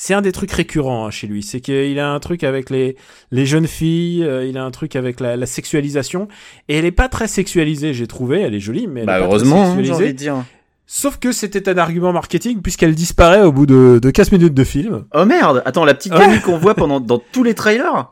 C'est 0.00 0.14
un 0.14 0.20
des 0.22 0.30
trucs 0.30 0.52
récurrents 0.52 1.06
hein, 1.06 1.10
chez 1.10 1.26
lui, 1.26 1.42
c'est 1.42 1.60
qu'il 1.60 1.98
a 1.98 2.08
un 2.12 2.20
truc 2.20 2.44
avec 2.44 2.70
les 2.70 2.96
les 3.32 3.46
jeunes 3.46 3.66
filles, 3.66 4.22
euh, 4.24 4.46
il 4.46 4.56
a 4.56 4.64
un 4.64 4.70
truc 4.70 4.94
avec 4.94 5.18
la, 5.18 5.36
la 5.36 5.46
sexualisation 5.46 6.28
et 6.68 6.76
elle 6.76 6.84
est 6.84 6.92
pas 6.92 7.08
très 7.08 7.26
sexualisée, 7.28 7.94
j'ai 7.94 8.06
trouvé, 8.06 8.40
elle 8.40 8.54
est 8.54 8.60
jolie 8.60 8.86
mais 8.86 9.00
elle 9.00 9.06
Bah 9.06 9.18
est 9.18 9.28
pas 9.28 9.38
très 9.38 9.48
hein, 9.52 9.64
sexualisée. 9.66 9.92
envie 9.94 10.12
de 10.12 10.18
dire. 10.18 10.44
Sauf 10.86 11.18
que 11.18 11.32
c'était 11.32 11.68
un 11.68 11.76
argument 11.78 12.12
marketing 12.12 12.62
puisqu'elle 12.62 12.94
disparaît 12.94 13.42
au 13.42 13.50
bout 13.52 13.66
de, 13.66 13.98
de 14.00 14.10
15 14.10 14.32
minutes 14.32 14.54
de 14.54 14.64
film. 14.64 15.04
Oh 15.14 15.24
merde, 15.24 15.62
attends, 15.66 15.84
la 15.84 15.94
petite 15.94 16.12
Ouais. 16.14 16.20
gamine 16.20 16.40
qu'on 16.42 16.58
voit 16.58 16.74
pendant 16.74 17.00
dans 17.00 17.18
tous 17.32 17.42
les 17.42 17.54
trailers. 17.54 18.06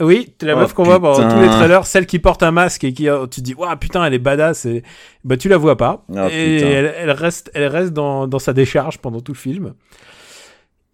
Oui, 0.00 0.34
la 0.42 0.54
Oh, 0.54 0.60
meuf 0.60 0.72
qu'on 0.74 0.84
voit 0.84 1.00
pendant 1.00 1.28
tous 1.28 1.40
les 1.40 1.48
trailers, 1.48 1.84
celle 1.86 2.06
qui 2.06 2.18
porte 2.18 2.42
un 2.42 2.50
masque 2.52 2.84
et 2.84 2.92
qui, 2.92 3.08
euh, 3.08 3.26
tu 3.26 3.40
te 3.40 3.44
dis, 3.44 3.54
waouh, 3.54 3.76
putain, 3.76 4.04
elle 4.04 4.14
est 4.14 4.18
badass 4.20 4.64
et, 4.66 4.82
bah, 5.24 5.36
tu 5.36 5.48
la 5.48 5.56
vois 5.56 5.76
pas. 5.76 6.04
Oh, 6.08 6.28
et 6.30 6.60
elle, 6.60 6.94
elle 6.96 7.10
reste, 7.10 7.50
elle 7.54 7.66
reste 7.66 7.92
dans, 7.92 8.26
dans 8.28 8.38
sa 8.38 8.52
décharge 8.52 8.98
pendant 8.98 9.20
tout 9.20 9.32
le 9.32 9.38
film. 9.38 9.74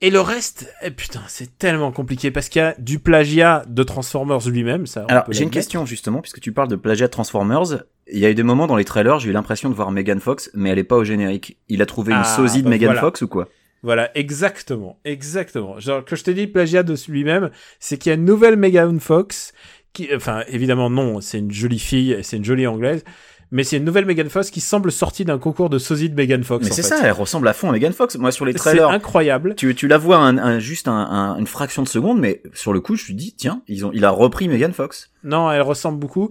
Et 0.00 0.10
le 0.10 0.20
reste, 0.20 0.70
eh, 0.82 0.90
putain, 0.90 1.20
c'est 1.28 1.56
tellement 1.58 1.90
compliqué 1.92 2.30
parce 2.30 2.48
qu'il 2.48 2.60
y 2.60 2.64
a 2.64 2.74
du 2.78 2.98
plagiat 2.98 3.64
de 3.68 3.82
Transformers 3.82 4.46
lui-même, 4.48 4.86
ça. 4.86 5.06
Alors, 5.08 5.24
j'ai 5.30 5.44
une 5.44 5.50
question 5.50 5.86
justement, 5.86 6.20
puisque 6.20 6.40
tu 6.40 6.52
parles 6.52 6.68
de 6.68 6.76
plagiat 6.76 7.06
de 7.06 7.10
Transformers. 7.12 7.84
Il 8.12 8.18
y 8.18 8.26
a 8.26 8.30
eu 8.30 8.34
des 8.34 8.42
moments 8.42 8.66
dans 8.66 8.76
les 8.76 8.84
trailers, 8.84 9.18
j'ai 9.18 9.30
eu 9.30 9.32
l'impression 9.32 9.70
de 9.70 9.74
voir 9.74 9.90
Megan 9.90 10.20
Fox, 10.20 10.50
mais 10.52 10.68
elle 10.70 10.78
est 10.78 10.84
pas 10.84 10.96
au 10.96 11.04
générique. 11.04 11.56
Il 11.70 11.80
a 11.80 11.86
trouvé 11.86 12.12
une 12.12 12.18
Ah, 12.20 12.24
sosie 12.24 12.58
de 12.58 12.64
bah 12.64 12.70
Megan 12.70 12.88
voilà. 12.88 13.00
Fox 13.00 13.22
ou 13.22 13.28
quoi? 13.28 13.48
Voilà, 13.84 14.10
exactement, 14.18 14.98
exactement. 15.04 15.78
Genre, 15.78 16.04
que 16.04 16.16
je 16.16 16.24
t'ai 16.24 16.34
dit 16.34 16.46
plagiat 16.48 16.82
de 16.82 16.96
lui-même, 17.08 17.50
c'est 17.78 17.98
qu'il 17.98 18.10
y 18.10 18.12
a 18.12 18.16
une 18.16 18.24
nouvelle 18.24 18.56
Megan 18.56 18.98
Fox, 18.98 19.52
qui, 19.92 20.08
enfin, 20.16 20.42
évidemment, 20.48 20.90
non, 20.90 21.20
c'est 21.20 21.38
une 21.38 21.52
jolie 21.52 21.78
fille, 21.78 22.18
c'est 22.22 22.38
une 22.38 22.44
jolie 22.44 22.66
anglaise, 22.66 23.04
mais 23.50 23.62
c'est 23.62 23.76
une 23.76 23.84
nouvelle 23.84 24.06
Megan 24.06 24.28
Fox 24.28 24.50
qui 24.50 24.60
semble 24.60 24.90
sortie 24.90 25.24
d'un 25.24 25.38
concours 25.38 25.70
de 25.70 25.78
sosie 25.78 26.08
de 26.10 26.14
Megan 26.16 26.42
Fox. 26.42 26.64
Mais 26.64 26.72
c'est 26.72 26.82
ça, 26.82 26.98
elle 27.04 27.12
ressemble 27.12 27.46
à 27.46 27.52
fond 27.52 27.68
à 27.68 27.72
Megan 27.72 27.92
Fox. 27.92 28.16
Moi, 28.16 28.32
sur 28.32 28.44
les 28.46 28.52
C'est 28.52 28.58
trailers, 28.58 28.88
incroyable. 28.88 29.54
tu, 29.54 29.72
tu 29.76 29.86
la 29.86 29.98
vois 29.98 30.16
un, 30.16 30.38
un- 30.38 30.58
juste 30.58 30.88
un, 30.88 30.92
un- 30.94 31.36
une 31.38 31.46
fraction 31.46 31.82
de 31.82 31.88
seconde, 31.88 32.18
mais 32.18 32.42
sur 32.54 32.72
le 32.72 32.80
coup, 32.80 32.96
je 32.96 33.02
me 33.02 33.04
suis 33.04 33.14
dit, 33.14 33.34
tiens, 33.36 33.62
ils 33.68 33.84
ont, 33.86 33.90
il 33.94 34.04
a 34.04 34.10
repris 34.10 34.48
Megan 34.48 34.72
Fox. 34.72 35.12
Non, 35.22 35.52
elle 35.52 35.62
ressemble 35.62 35.98
beaucoup. 36.00 36.30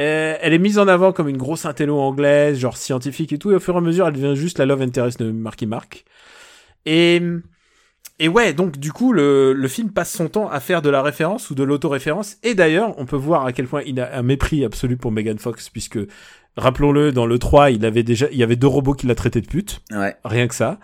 Euh, 0.00 0.36
elle 0.40 0.52
est 0.54 0.58
mise 0.58 0.78
en 0.78 0.88
avant 0.88 1.12
comme 1.12 1.28
une 1.28 1.36
grosse 1.36 1.66
intello 1.66 1.98
anglaise, 2.00 2.58
genre 2.58 2.76
scientifique 2.78 3.32
et 3.32 3.38
tout, 3.38 3.52
et 3.52 3.54
au 3.56 3.60
fur 3.60 3.74
et 3.74 3.78
à 3.78 3.80
mesure, 3.82 4.08
elle 4.08 4.14
devient 4.14 4.34
juste 4.34 4.58
la 4.58 4.64
love 4.66 4.80
interest 4.82 5.20
de 5.22 5.30
Marky 5.30 5.66
Mark. 5.66 6.04
Et, 6.86 7.20
et 8.18 8.28
ouais, 8.28 8.52
donc 8.52 8.78
du 8.78 8.92
coup, 8.92 9.12
le, 9.12 9.52
le 9.52 9.68
film 9.68 9.90
passe 9.90 10.12
son 10.12 10.28
temps 10.28 10.48
à 10.48 10.60
faire 10.60 10.82
de 10.82 10.90
la 10.90 11.02
référence 11.02 11.50
ou 11.50 11.54
de 11.54 11.62
l'autoréférence. 11.62 12.36
Et 12.42 12.54
d'ailleurs, 12.54 12.94
on 12.98 13.06
peut 13.06 13.16
voir 13.16 13.46
à 13.46 13.52
quel 13.52 13.66
point 13.66 13.82
il 13.86 14.00
a 14.00 14.16
un 14.16 14.22
mépris 14.22 14.64
absolu 14.64 14.96
pour 14.96 15.12
Megan 15.12 15.38
Fox, 15.38 15.68
puisque, 15.70 15.98
rappelons-le, 16.56 17.12
dans 17.12 17.26
le 17.26 17.38
3, 17.38 17.70
il 17.70 17.84
avait 17.84 18.02
déjà, 18.02 18.26
il 18.30 18.38
y 18.38 18.42
avait 18.42 18.56
deux 18.56 18.66
robots 18.66 18.94
qui 18.94 19.06
la 19.06 19.14
traitaient 19.14 19.40
de 19.40 19.46
pute. 19.46 19.80
Ouais. 19.90 20.14
Rien 20.24 20.46
que 20.46 20.54
ça. 20.54 20.78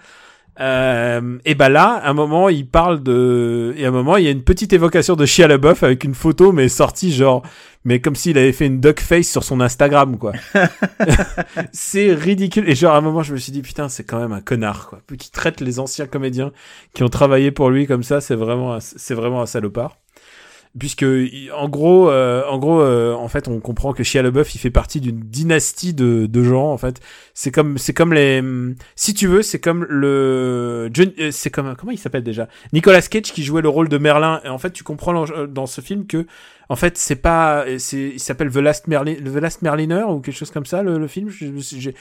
Euh, 0.60 1.38
et 1.44 1.54
bah 1.54 1.68
là, 1.68 2.00
à 2.02 2.10
un 2.10 2.12
moment, 2.12 2.48
il 2.48 2.68
parle 2.68 3.02
de, 3.02 3.72
et 3.76 3.84
à 3.84 3.88
un 3.88 3.92
moment, 3.92 4.16
il 4.16 4.24
y 4.24 4.28
a 4.28 4.30
une 4.30 4.42
petite 4.42 4.72
évocation 4.72 5.16
de 5.16 5.24
Shia 5.24 5.48
LaBeouf 5.48 5.82
avec 5.82 6.04
une 6.04 6.14
photo, 6.14 6.52
mais 6.52 6.68
sortie 6.68 7.12
genre, 7.12 7.42
mais 7.84 8.00
comme 8.00 8.14
s'il 8.16 8.36
avait 8.38 8.52
fait 8.52 8.66
une 8.66 8.80
duck 8.80 9.00
face 9.00 9.28
sur 9.28 9.42
son 9.44 9.60
Instagram, 9.60 10.18
quoi. 10.18 10.32
c'est 11.72 12.12
ridicule. 12.12 12.68
Et 12.68 12.74
genre, 12.74 12.94
à 12.94 12.98
un 12.98 13.00
moment, 13.00 13.22
je 13.22 13.32
me 13.32 13.38
suis 13.38 13.52
dit, 13.52 13.62
putain, 13.62 13.88
c'est 13.88 14.04
quand 14.04 14.20
même 14.20 14.32
un 14.32 14.40
connard, 14.40 14.88
quoi. 14.88 15.00
Qui 15.18 15.30
traite 15.30 15.60
les 15.60 15.78
anciens 15.78 16.06
comédiens 16.06 16.52
qui 16.94 17.02
ont 17.02 17.08
travaillé 17.08 17.50
pour 17.50 17.70
lui 17.70 17.86
comme 17.86 18.02
ça, 18.02 18.20
c'est 18.20 18.34
vraiment, 18.34 18.74
un- 18.74 18.80
c'est 18.80 19.14
vraiment 19.14 19.42
un 19.42 19.46
salopard. 19.46 19.96
Puisque 20.78 21.04
en 21.56 21.68
gros, 21.68 22.10
euh, 22.10 22.44
en 22.48 22.58
gros, 22.58 22.80
euh, 22.80 23.12
en 23.14 23.28
fait, 23.28 23.48
on 23.48 23.58
comprend 23.60 23.92
que 23.92 24.04
Shia 24.04 24.22
LaBeouf, 24.22 24.54
il 24.54 24.58
fait 24.58 24.70
partie 24.70 25.00
d'une 25.00 25.20
dynastie 25.20 25.94
de, 25.94 26.26
de 26.26 26.42
gens. 26.44 26.70
En 26.70 26.78
fait, 26.78 27.00
c'est 27.34 27.50
comme, 27.50 27.76
c'est 27.76 27.92
comme 27.92 28.12
les, 28.12 28.38
hum, 28.38 28.76
si 28.94 29.12
tu 29.14 29.26
veux, 29.26 29.42
c'est 29.42 29.58
comme 29.58 29.84
le, 29.88 30.90
euh, 30.96 31.30
c'est 31.32 31.50
comme, 31.50 31.74
comment 31.76 31.92
il 31.92 31.98
s'appelle 31.98 32.22
déjà, 32.22 32.48
Nicolas 32.72 33.02
Cage 33.02 33.32
qui 33.32 33.42
jouait 33.42 33.62
le 33.62 33.68
rôle 33.68 33.88
de 33.88 33.98
Merlin. 33.98 34.40
Et 34.44 34.48
en 34.48 34.58
fait, 34.58 34.70
tu 34.70 34.84
comprends 34.84 35.24
euh, 35.30 35.46
dans 35.46 35.66
ce 35.66 35.80
film 35.80 36.06
que, 36.06 36.26
en 36.68 36.76
fait, 36.76 36.96
c'est 36.96 37.16
pas, 37.16 37.64
c'est, 37.78 38.10
il 38.14 38.20
s'appelle 38.20 38.50
The 38.52 38.58
Last 38.58 38.86
Merlin, 38.86 39.14
The 39.14 39.40
Last 39.40 39.62
Merliner 39.62 40.04
ou 40.04 40.20
quelque 40.20 40.36
chose 40.36 40.52
comme 40.52 40.66
ça, 40.66 40.84
le, 40.84 40.98
le 40.98 41.08
film. 41.08 41.28
J'ai, 41.28 41.94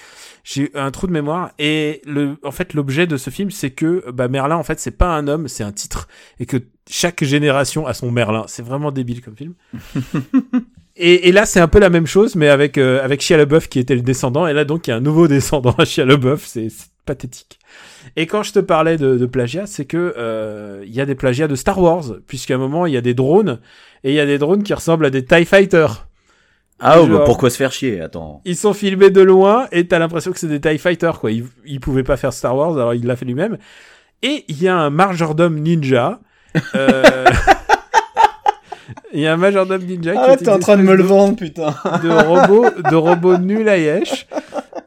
j'ai 0.44 0.72
un 0.76 0.92
trou 0.92 1.08
de 1.08 1.12
mémoire. 1.12 1.52
Et 1.58 2.04
le, 2.06 2.38
en 2.44 2.52
fait, 2.52 2.76
l'objet 2.76 3.08
de 3.08 3.18
ce 3.18 3.32
film, 3.32 3.50
c'est 3.50 3.72
que, 3.72 4.12
bah, 4.12 4.28
Merlin, 4.28 4.58
en 4.58 4.64
fait, 4.64 4.80
c'est 4.80 4.92
pas 4.92 5.08
un 5.08 5.28
homme, 5.28 5.48
c'est 5.48 5.64
un 5.64 5.72
titre, 5.72 6.08
et 6.40 6.46
que 6.46 6.58
chaque 6.90 7.24
génération 7.24 7.86
a 7.86 7.94
son 7.94 8.12
Merlin. 8.12 8.46
C'est 8.48 8.66
vraiment 8.66 8.92
débile 8.92 9.22
comme 9.22 9.36
film. 9.36 9.54
et, 10.96 11.30
et 11.30 11.32
là, 11.32 11.46
c'est 11.46 11.60
un 11.60 11.68
peu 11.68 11.80
la 11.80 11.90
même 11.90 12.08
chose, 12.08 12.36
mais 12.36 12.50
avec 12.50 12.78
euh, 12.78 13.04
avec 13.04 13.22
Shia 13.22 13.38
LaBeouf 13.38 13.68
qui 13.68 13.80
était 13.80 13.96
le 13.96 14.02
descendant. 14.02 14.48
Et 14.48 14.54
là, 14.54 14.66
donc, 14.66 14.88
il 14.88 14.90
y 14.90 14.94
a 14.94 14.98
un 14.98 15.02
nouveau 15.02 15.28
descendant 15.30 15.76
à 15.78 15.86
Shia 15.86 16.06
LaBeouf. 16.06 16.46
C'est 16.46 16.70
c'est 16.70 16.90
pathétique. 17.06 17.60
Et 18.16 18.28
quand 18.28 18.44
je 18.44 18.54
te 18.54 18.60
parlais 18.60 18.98
de, 18.98 19.18
de 19.18 19.26
plagiat, 19.26 19.68
c'est 19.68 19.86
que 19.86 20.14
euh, 20.18 20.84
il 20.86 20.94
y 20.94 21.02
a 21.02 21.06
des 21.06 21.16
plagiats 21.16 21.48
de 21.48 21.56
Star 21.56 21.80
Wars, 21.80 22.06
puisqu'à 22.28 22.56
un 22.56 22.58
moment, 22.58 22.86
il 22.86 22.94
y 22.94 22.98
a 22.98 23.02
des 23.02 23.14
drones, 23.14 23.60
et 24.04 24.12
il 24.12 24.16
y 24.16 24.20
a 24.20 24.26
des 24.26 24.38
drones 24.38 24.64
qui 24.64 24.74
ressemblent 24.74 25.06
à 25.06 25.10
des 25.10 25.24
TIE 25.24 25.46
Fighters. 25.46 26.08
Ah, 26.80 27.02
oh, 27.02 27.06
bah, 27.06 27.14
Genre- 27.14 27.24
pourquoi 27.26 27.50
se 27.50 27.58
faire 27.58 27.72
chier? 27.72 28.00
Attends. 28.00 28.42
Ils 28.46 28.56
sont 28.56 28.74
filmés 28.74 29.10
de 29.10 29.22
loin 29.22 29.68
et 29.72 29.86
t'as 29.88 30.00
l'impression 30.00 30.32
que 30.32 30.40
c'est 30.40 30.48
des 30.48 30.62
TIE 30.62 30.78
Fighters, 30.78 31.20
quoi. 31.20 31.32
Il, 31.32 31.46
il 31.66 31.80
pouvait 31.80 32.04
pas 32.04 32.16
faire 32.18 32.32
Star 32.32 32.56
Wars, 32.56 32.78
alors 32.78 32.94
il 32.94 33.06
l'a 33.06 33.16
fait 33.16 33.26
lui-même. 33.26 33.58
Et 34.22 34.46
il 34.48 34.62
y 34.62 34.68
a 34.68 34.78
un 34.78 34.90
majordome 34.90 35.60
ninja. 35.60 36.20
Euh, 36.76 37.26
Il 39.14 39.20
y 39.22 39.28
a 39.28 39.34
un 39.34 39.38
majordome 39.38 39.84
ninja 39.84 40.14
Ah, 40.16 40.36
qui 40.38 40.44
est 40.44 40.48
une 40.48 40.60
espèce 40.60 41.06
vendre, 41.06 41.36
putain. 41.36 41.76
de 42.04 42.10
robot, 42.10 42.66
de 42.90 42.96
robot 42.96 43.38
nul 43.38 43.68
à 43.70 43.78
yesh. 43.78 44.28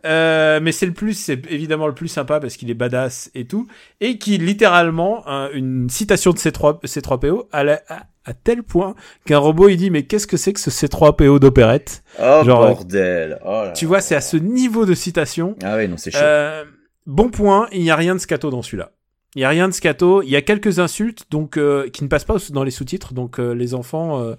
Euh, 0.04 0.59
mais 0.62 0.73
c'est 0.73 0.87
le 0.87 0.92
plus, 0.92 1.14
c'est 1.14 1.40
évidemment 1.50 1.87
le 1.87 1.95
plus 1.95 2.09
sympa 2.09 2.40
parce 2.40 2.57
qu'il 2.57 2.71
est 2.71 2.75
badass 2.75 3.31
et 3.35 3.47
tout, 3.47 3.66
et 4.00 4.19
qui 4.19 4.38
littéralement 4.38 5.26
un- 5.28 5.50
une 5.52 5.88
citation 5.88 6.33
de 6.33 6.38
C3 6.38 6.81
C3PO 6.85 7.47
à, 7.52 7.62
la- 7.64 7.83
à, 7.88 8.00
à 8.25 8.35
tel 8.35 8.62
point 8.64 8.95
qu'un 9.26 9.38
robot 9.38 9.69
il 9.69 9.76
dit 9.76 9.90
mais 9.90 10.02
qu'est-ce 10.04 10.26
que 10.26 10.37
c'est 10.37 10.52
que 10.52 10.61
ce 10.61 10.71
C3PO 10.71 11.38
d'opérette? 11.38 12.02
Oh, 12.21 12.42
Genre, 12.45 12.66
bordel. 12.66 13.38
Oh 13.45 13.50
là 13.64 13.71
Tu 13.73 13.85
là. 13.85 13.88
vois, 13.88 14.00
c'est 14.00 14.16
à 14.16 14.21
ce 14.21 14.37
niveau 14.37 14.87
de 14.87 14.95
citation. 14.95 15.54
Ah 15.62 15.76
ouais, 15.76 15.87
non, 15.87 15.97
c'est 15.97 16.11
chaud. 16.11 16.19
Euh, 16.23 16.64
bon 17.07 17.28
point, 17.28 17.69
il 17.73 17.83
n'y 17.83 17.90
a 17.90 17.97
rien 17.97 18.14
de 18.14 18.21
scato 18.21 18.50
dans 18.50 18.62
celui-là. 18.62 18.90
Il 19.35 19.39
n'y 19.39 19.45
a 19.45 19.49
rien 19.49 19.69
de 19.69 19.73
scato. 19.73 20.23
Il 20.23 20.29
y 20.29 20.37
a 20.37 20.43
quelques 20.43 20.79
insultes 20.79 21.25
donc 21.31 21.57
euh, 21.57 21.89
qui 21.89 22.05
ne 22.05 22.09
passent 22.09 22.25
pas 22.25 22.37
dans 22.51 22.65
les 22.65 22.71
sous-titres. 22.71 23.15
Donc 23.15 23.39
euh, 23.41 23.53
les 23.55 23.73
enfants, 23.75 24.21
euh, 24.21 24.35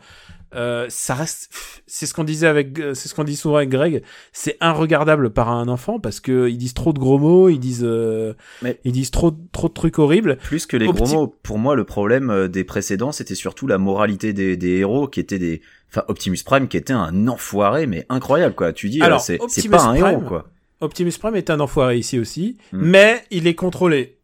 euh, 0.55 0.85
ça 0.89 1.15
reste. 1.15 1.51
C'est 1.87 2.05
ce 2.05 2.13
qu'on 2.13 2.23
disait 2.23 2.45
avec, 2.45 2.77
euh, 2.77 2.93
c'est 2.93 3.09
ce 3.09 3.15
qu'on 3.15 3.23
dit 3.23 3.35
souvent 3.35 3.55
avec 3.55 3.69
Greg. 3.69 4.03
C'est 4.33 4.55
inregardable 4.61 5.31
par 5.31 5.49
un 5.49 5.67
enfant 5.67 5.99
parce 5.99 6.19
que 6.19 6.47
ils 6.47 6.57
disent 6.59 6.75
trop 6.75 6.93
de 6.93 6.99
gros 6.99 7.17
mots, 7.17 7.49
ils 7.49 7.57
disent, 7.59 7.81
euh, 7.83 8.33
Mais- 8.61 8.79
ils 8.83 8.91
disent 8.91 9.09
trop, 9.09 9.31
trop 9.51 9.67
de 9.67 9.73
trucs 9.73 9.97
horribles. 9.97 10.37
Plus 10.43 10.67
que 10.67 10.77
les 10.77 10.85
au 10.85 10.93
gros 10.93 11.05
petit- 11.05 11.15
mots, 11.15 11.35
pour 11.41 11.57
moi, 11.57 11.75
le 11.75 11.85
problème 11.85 12.47
des 12.47 12.63
précédents, 12.63 13.11
c'était 13.11 13.33
surtout 13.33 13.65
la 13.65 13.79
moralité 13.79 14.31
des, 14.31 14.57
des 14.57 14.77
héros 14.77 15.07
qui 15.07 15.19
étaient 15.19 15.39
des. 15.39 15.61
Enfin, 15.89 16.03
Optimus 16.07 16.37
Prime 16.45 16.67
qui 16.67 16.77
était 16.77 16.93
un 16.93 17.27
enfoiré, 17.27 17.87
mais 17.87 18.05
incroyable, 18.09 18.53
quoi. 18.53 18.73
Tu 18.73 18.89
dis, 18.89 19.01
Alors, 19.01 19.21
c'est 19.21 19.39
pas 19.69 19.83
un 19.85 19.95
héros, 19.95 20.05
Prime, 20.17 20.23
quoi. 20.27 20.49
Optimus 20.81 21.13
Prime 21.19 21.35
est 21.35 21.49
un 21.49 21.59
enfoiré 21.59 21.97
ici 21.97 22.19
aussi, 22.19 22.57
Hmm. 22.73 22.79
mais 22.81 23.23
il 23.31 23.47
est 23.47 23.55
contrôlé. 23.55 24.17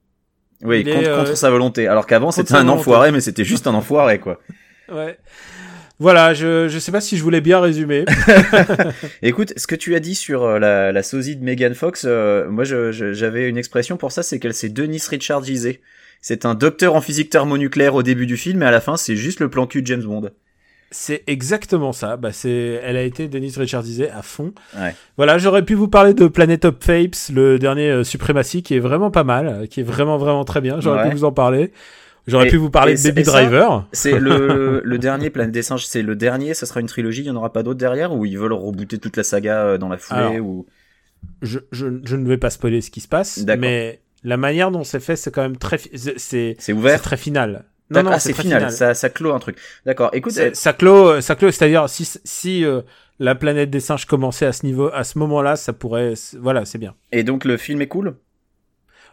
Oui, 0.64 0.78
est, 0.80 0.94
contre, 0.94 1.08
euh, 1.08 1.18
contre 1.18 1.38
sa 1.38 1.50
volonté. 1.50 1.88
Alors 1.88 2.06
qu'avant, 2.06 2.28
contre 2.28 2.38
c'était 2.38 2.56
un 2.56 2.68
enfoiré, 2.68 3.12
mais 3.12 3.22
c'était 3.22 3.44
juste 3.46 3.68
un 3.68 3.74
enfoiré, 3.74 4.20
quoi. 4.20 4.40
Ouais. 4.92 5.20
Voilà, 6.00 6.34
je 6.34 6.68
je 6.68 6.80
sais 6.80 6.92
pas 6.92 7.00
si 7.00 7.16
je 7.16 7.22
voulais 7.22 7.42
bien 7.42 7.60
résumer. 7.60 8.06
Écoute, 9.22 9.54
ce 9.56 9.68
que 9.68 9.76
tu 9.76 9.94
as 9.94 10.00
dit 10.00 10.16
sur 10.16 10.44
euh, 10.44 10.58
la, 10.58 10.92
la 10.92 11.04
sosie 11.04 11.36
de 11.36 11.44
Megan 11.44 11.76
Fox, 11.76 12.06
euh, 12.08 12.50
moi 12.50 12.64
j'avais 12.64 13.50
une 13.50 13.58
expression 13.58 13.98
pour 13.98 14.12
ça, 14.12 14.24
c'est 14.24 14.40
qu'elle 14.40 14.56
s'est 14.56 14.70
Denis 14.70 15.04
Richardisée. 15.08 15.82
C'est 16.22 16.46
un 16.46 16.56
docteur 16.56 16.96
en 16.96 17.02
physique 17.02 17.30
thermonucléaire 17.30 17.94
au 17.94 18.02
début 18.02 18.26
du 18.26 18.36
film, 18.36 18.64
et 18.64 18.66
à 18.66 18.72
la 18.72 18.82
fin, 18.82 18.98
c'est 18.98 19.16
juste 19.16 19.40
le 19.42 19.50
plan 19.50 19.68
cul 19.68 19.84
de 19.84 19.88
James 19.88 20.04
Bond. 20.04 20.32
C'est 20.92 21.24
exactement 21.28 21.92
ça. 21.94 22.18
Bah, 22.18 22.32
c'est, 22.32 22.80
elle 22.84 22.98
a 22.98 23.04
été 23.04 23.28
Denise 23.28 23.58
Richardisée 23.58 24.10
à 24.10 24.22
fond. 24.24 24.54
Ouais. 24.78 24.96
Voilà, 25.18 25.38
j'aurais 25.38 25.64
pu 25.64 25.76
vous 25.76 25.88
parler 25.88 26.14
de 26.14 26.28
Planet 26.28 26.66
of 26.66 26.76
Apes, 26.90 27.16
le 27.34 27.60
dernier 27.60 27.90
euh, 27.92 28.04
Supremacy, 28.04 28.64
qui 28.64 28.76
est 28.76 28.80
vraiment 28.80 29.12
pas 29.12 29.24
mal, 29.24 29.48
euh, 29.48 29.66
qui 29.68 29.82
est 29.82 29.84
vraiment 29.84 30.18
vraiment 30.18 30.46
très 30.46 30.62
bien. 30.62 30.80
J'aurais 30.80 31.04
Ouais. 31.04 31.10
pu 31.10 31.16
vous 31.16 31.24
en 31.26 31.32
parler. 31.32 31.72
J'aurais 32.28 32.48
pu 32.48 32.58
vous 32.58 32.70
parler 32.70 32.94
de 32.96 33.02
Baby 33.04 33.26
ça, 33.26 33.32
Driver. 33.32 33.88
C'est 33.92 34.20
le, 34.20 34.82
le 34.86 34.98
dernier 35.00 35.30
Planète 35.32 35.52
des 35.52 35.64
singes, 35.64 35.86
c'est 35.88 36.02
le 36.04 36.16
dernier, 36.16 36.54
ça 36.54 36.66
sera 36.68 36.80
une 36.80 36.86
trilogie, 36.88 37.22
il 37.22 37.28
y 37.28 37.32
en 37.32 37.36
aura 37.36 37.52
pas 37.54 37.64
d'autres 37.64 37.80
derrière, 37.80 38.14
ou 38.16 38.26
ils 38.26 38.38
veulent 38.38 38.54
rebooter 38.54 39.00
toute 39.00 39.18
la 39.18 39.24
saga 39.24 39.62
euh, 39.64 39.78
dans 39.80 39.90
la 39.90 39.98
foulée, 39.98 40.20
Alors, 40.20 40.46
ou... 40.46 40.66
Je, 41.42 41.60
je, 41.72 41.88
je 42.04 42.16
ne 42.16 42.28
vais 42.28 42.38
pas 42.38 42.50
spoiler 42.50 42.82
ce 42.82 42.92
qui 42.92 43.00
se 43.02 43.08
passe, 43.08 43.44
mais 43.58 44.00
la 44.24 44.38
manière 44.38 44.70
dont 44.72 44.84
c'est 44.84 45.00
fait, 45.00 45.16
c'est 45.16 45.32
quand 45.32 45.42
même 45.42 45.58
très, 45.58 45.78
fi- 45.78 45.90
c'est, 45.94 45.98
c'est 45.98 46.20
C'est 46.20 46.56
c'est 46.60 46.74
ouvert 46.74 47.02
très 47.02 47.18
final. 47.18 47.64
Non, 47.92 48.04
non, 48.04 48.12
ah, 48.14 48.20
c'est 48.20 48.34
final, 48.34 48.60
final. 48.60 48.72
Ça, 48.72 48.94
ça 48.94 49.10
clôt 49.10 49.34
un 49.34 49.40
truc. 49.40 49.58
D'accord, 49.86 50.10
écoute, 50.14 50.32
C'est- 50.34 50.56
ça 50.56 50.74
clôt, 50.74 51.22
ça 51.22 51.36
clôt, 51.36 51.52
c'est-à-dire 51.52 51.90
si 51.90 52.06
si 52.24 52.64
euh, 52.64 52.82
la 53.20 53.36
planète 53.36 53.70
des 53.70 53.80
singes 53.80 54.06
commençait 54.06 54.46
à 54.46 54.52
ce 54.54 54.66
niveau, 54.66 54.90
à 54.94 55.04
ce 55.04 55.18
moment-là, 55.20 55.56
ça 55.56 55.74
pourrait, 55.74 56.14
voilà, 56.40 56.66
c'est 56.66 56.78
bien. 56.78 56.96
et 57.12 57.24
donc 57.24 57.46
le 57.46 57.58
film 57.58 57.82
est 57.82 57.88
cool? 57.88 58.16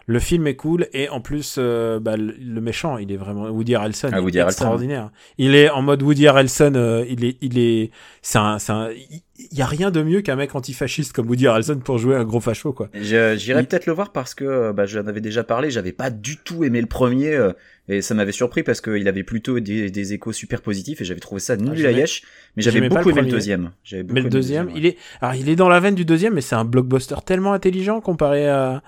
Le 0.08 0.20
film 0.20 0.46
est 0.46 0.54
cool 0.54 0.86
et 0.92 1.08
en 1.08 1.20
plus, 1.20 1.56
euh, 1.58 1.98
bah, 1.98 2.16
le, 2.16 2.32
le 2.38 2.60
méchant, 2.60 2.96
il 2.96 3.10
est 3.10 3.16
vraiment 3.16 3.48
Woody 3.48 3.74
Harrelson, 3.74 4.10
Ah, 4.12 4.18
il 4.18 4.22
Woody 4.24 4.38
est 4.38 4.40
Harrelson. 4.42 4.58
extraordinaire. 4.58 5.10
Il 5.36 5.56
est 5.56 5.68
en 5.68 5.82
mode 5.82 6.00
Woody 6.00 6.28
Harrelson, 6.28 6.72
euh, 6.76 7.04
il 7.08 7.24
est, 7.24 7.36
il 7.40 7.58
est, 7.58 7.90
c'est 8.22 8.38
un, 8.38 8.60
c'est 8.60 8.70
un, 8.70 8.90
il 8.92 9.58
y 9.58 9.62
a 9.62 9.66
rien 9.66 9.90
de 9.90 10.00
mieux 10.02 10.20
qu'un 10.20 10.36
mec 10.36 10.54
antifasciste 10.54 11.12
comme 11.12 11.28
Woody 11.28 11.48
Harrelson 11.48 11.80
pour 11.84 11.98
jouer 11.98 12.14
un 12.14 12.22
gros 12.22 12.38
facho 12.38 12.72
quoi. 12.72 12.88
J'irai 12.94 13.34
Il- 13.62 13.66
peut-être 13.66 13.86
le 13.86 13.94
voir 13.94 14.12
parce 14.12 14.34
que 14.34 14.44
euh, 14.44 14.72
bah, 14.72 14.86
j'en 14.86 15.08
avais 15.08 15.20
déjà 15.20 15.42
parlé, 15.42 15.72
j'avais 15.72 15.90
pas 15.92 16.10
du 16.10 16.36
tout 16.36 16.62
aimé 16.62 16.80
le 16.80 16.86
premier 16.86 17.34
euh, 17.34 17.52
et 17.88 18.00
ça 18.00 18.14
m'avait 18.14 18.30
surpris 18.30 18.62
parce 18.62 18.80
qu'il 18.80 19.08
avait 19.08 19.24
plutôt 19.24 19.58
des, 19.58 19.90
des 19.90 20.12
échos 20.12 20.32
super 20.32 20.62
positifs 20.62 21.00
et 21.00 21.04
j'avais 21.04 21.18
trouvé 21.18 21.40
ça 21.40 21.56
nul 21.56 21.72
à 21.72 21.74
j'aimais- 21.74 21.94
yesh, 21.98 22.22
mais 22.56 22.62
j'avais 22.62 22.88
beaucoup 22.88 23.08
le 23.08 23.18
aimé 23.18 23.22
le 23.22 23.28
deuxième. 23.30 23.72
J'avais 23.82 24.04
beaucoup 24.04 24.14
Mais 24.14 24.20
le 24.20 24.26
aimé 24.26 24.32
deuxième, 24.32 24.66
ouais. 24.68 24.72
il 24.76 24.86
est, 24.86 24.96
alors 25.20 25.34
il 25.34 25.48
est 25.48 25.56
dans 25.56 25.68
la 25.68 25.80
veine 25.80 25.96
du 25.96 26.04
deuxième, 26.04 26.34
mais 26.34 26.42
c'est 26.42 26.54
un 26.54 26.64
blockbuster 26.64 27.16
tellement 27.26 27.52
intelligent 27.54 28.00
comparé 28.00 28.48
à, 28.48 28.82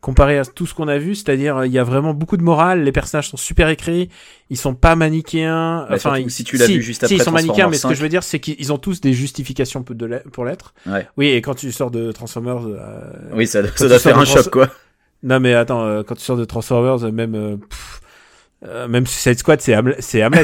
comparé 0.00 0.38
à 0.38 0.44
tout 0.46 0.66
ce 0.66 0.72
qu'on 0.74 0.88
a 0.88 0.96
vu, 0.98 1.14
c'est-à-dire 1.14 1.58
euh, 1.58 1.66
il 1.66 1.72
y 1.72 1.78
a 1.78 1.84
vraiment 1.84 2.14
beaucoup 2.14 2.36
de 2.38 2.42
morale, 2.42 2.82
les 2.84 2.92
personnages 2.92 3.28
sont 3.28 3.36
super 3.36 3.68
écrits, 3.68 4.08
ils 4.48 4.56
sont 4.56 4.74
pas 4.74 4.96
manichéens. 4.96 5.84
Bah, 5.88 5.96
enfin, 5.96 6.16
ils- 6.18 6.30
si 6.30 6.42
tu 6.42 6.56
l'as 6.56 6.66
vu 6.66 6.80
juste 6.80 7.06
si, 7.06 7.14
ils 7.14 7.20
après 7.20 7.24
sont 7.26 7.32
manichéens, 7.32 7.68
mais 7.68 7.76
ce 7.76 7.86
que 7.86 7.94
je 7.94 8.00
veux 8.00 8.08
dire, 8.08 8.22
c'est 8.22 8.40
qu'ils 8.40 8.72
ont 8.72 8.78
tous 8.78 9.00
des 9.02 9.12
justifications 9.12 9.82
pour 9.82 10.44
l'être-. 10.46 10.72
Ouais. 10.86 11.06
Oui, 11.18 11.28
et 11.28 11.42
quand 11.42 11.54
tu 11.54 11.70
sors 11.70 11.90
de 11.90 12.12
Transformers, 12.12 12.66
euh, 12.66 13.00
Oui, 13.34 13.46
ça, 13.46 13.60
ça 13.76 13.88
doit 13.88 13.98
faire 13.98 14.18
un 14.18 14.24
choc 14.24 14.48
quoi. 14.50 14.70
non 15.22 15.38
mais 15.38 15.52
attends, 15.54 15.84
euh, 15.84 16.02
quand 16.02 16.14
tu 16.14 16.22
sors 16.22 16.36
de 16.38 16.44
Transformers, 16.46 17.12
même, 17.12 17.34
euh, 17.34 17.56
pff, 17.58 18.00
même 18.88 19.06
Suicide 19.06 19.38
Squad, 19.38 19.60
c'est 19.60 19.74
Hamlet, 19.76 19.96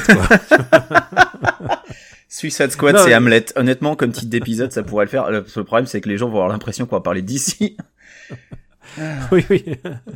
quoi. 0.05 0.17
Suicide 2.29 2.71
Squad, 2.73 2.99
c'est 2.99 3.07
mais- 3.09 3.15
Hamlet. 3.15 3.47
Honnêtement, 3.57 3.97
comme 3.97 4.13
titre 4.13 4.29
d'épisode, 4.29 4.73
ça 4.73 4.83
pourrait 4.83 5.05
le 5.07 5.11
faire. 5.11 5.31
Le 5.31 5.45
le 5.55 5.65
problème, 5.65 5.87
c'est 5.87 6.01
que 6.01 6.09
les 6.09 6.19
gens 6.19 6.27
vont 6.29 6.35
avoir 6.37 6.49
l'impression 6.49 6.85
qu'on 6.87 6.97
va 6.97 7.01
parler 7.01 7.23
d'ici. 7.23 7.77
Oui, 9.33 9.45
oui. 9.51 9.65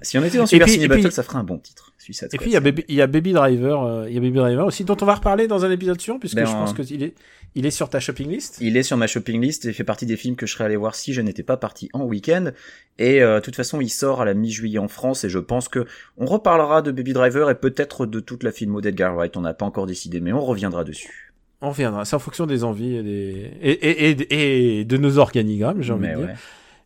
si 0.02 0.18
on 0.18 0.24
était 0.24 0.38
dans 0.38 0.46
Super 0.46 0.66
puis- 0.66 0.74
Ciné 0.78 1.10
ça 1.10 1.22
ferait 1.22 1.38
un 1.38 1.44
bon 1.44 1.58
titre. 1.58 1.92
Suicide 1.98 2.28
Et 2.32 2.36
Squad. 2.36 2.40
puis 2.40 2.50
il 2.50 2.54
y 2.54 2.56
a 2.56 2.60
Baby, 2.60 2.84
il 2.88 2.94
y 2.94 3.02
a 3.02 3.06
Baby 3.06 3.32
Driver, 3.32 3.82
euh, 3.84 4.06
il 4.08 4.14
y 4.14 4.16
a 4.16 4.20
Baby 4.20 4.38
Driver 4.38 4.66
aussi 4.66 4.84
dont 4.84 4.96
on 5.02 5.04
va 5.04 5.14
reparler 5.16 5.46
dans 5.48 5.64
un 5.66 5.70
épisode 5.70 6.00
suivant 6.00 6.18
puisque 6.18 6.36
Ben, 6.36 6.46
je 6.46 6.52
pense 6.52 6.70
on- 6.70 6.74
que 6.74 6.82
il 6.90 7.02
est, 7.02 7.14
il 7.54 7.66
est 7.66 7.70
sur 7.70 7.90
ta 7.90 8.00
shopping 8.00 8.30
list. 8.30 8.56
Il 8.62 8.76
est 8.78 8.82
sur 8.82 8.96
ma 8.96 9.06
shopping 9.06 9.38
list 9.40 9.66
et 9.66 9.72
fait 9.74 9.84
partie 9.84 10.06
des 10.06 10.16
films 10.16 10.34
que 10.36 10.46
je 10.46 10.52
serais 10.54 10.64
allé 10.64 10.76
voir 10.76 10.94
si 10.94 11.12
je 11.12 11.20
n'étais 11.20 11.42
pas 11.42 11.58
parti 11.58 11.90
en 11.92 12.04
week-end. 12.04 12.52
Et 12.98 13.22
euh, 13.22 13.40
de 13.40 13.44
toute 13.44 13.54
façon, 13.56 13.80
il 13.82 13.90
sort 13.90 14.22
à 14.22 14.24
la 14.24 14.32
mi-juillet 14.34 14.78
en 14.78 14.88
France 14.88 15.24
et 15.24 15.28
je 15.28 15.38
pense 15.38 15.68
que 15.68 15.84
on 16.16 16.24
reparlera 16.24 16.80
de 16.80 16.90
Baby 16.90 17.12
Driver 17.12 17.50
et 17.50 17.54
peut-être 17.54 18.06
de 18.06 18.20
toute 18.20 18.44
la 18.44 18.50
filmo 18.52 18.80
d'Edgar 18.80 19.14
Wright. 19.14 19.36
On 19.36 19.42
n'a 19.42 19.52
pas 19.52 19.66
encore 19.66 19.86
décidé, 19.86 20.20
mais 20.20 20.32
on 20.32 20.40
reviendra 20.44 20.84
dessus. 20.84 21.32
On 21.60 21.68
reviendra. 21.68 22.06
C'est 22.06 22.16
en 22.16 22.20
fonction 22.20 22.46
des 22.46 22.64
envies 22.64 22.96
et, 22.96 23.02
des... 23.02 23.50
et, 23.60 23.70
et, 23.72 24.10
et, 24.10 24.80
et 24.80 24.84
de 24.86 24.96
nos 24.96 25.18
organigrammes, 25.18 25.82
j'ai 25.82 25.92
envie 25.92 26.06
Mais 26.06 26.12
de 26.14 26.16
dire. 26.20 26.26
ouais. 26.28 26.34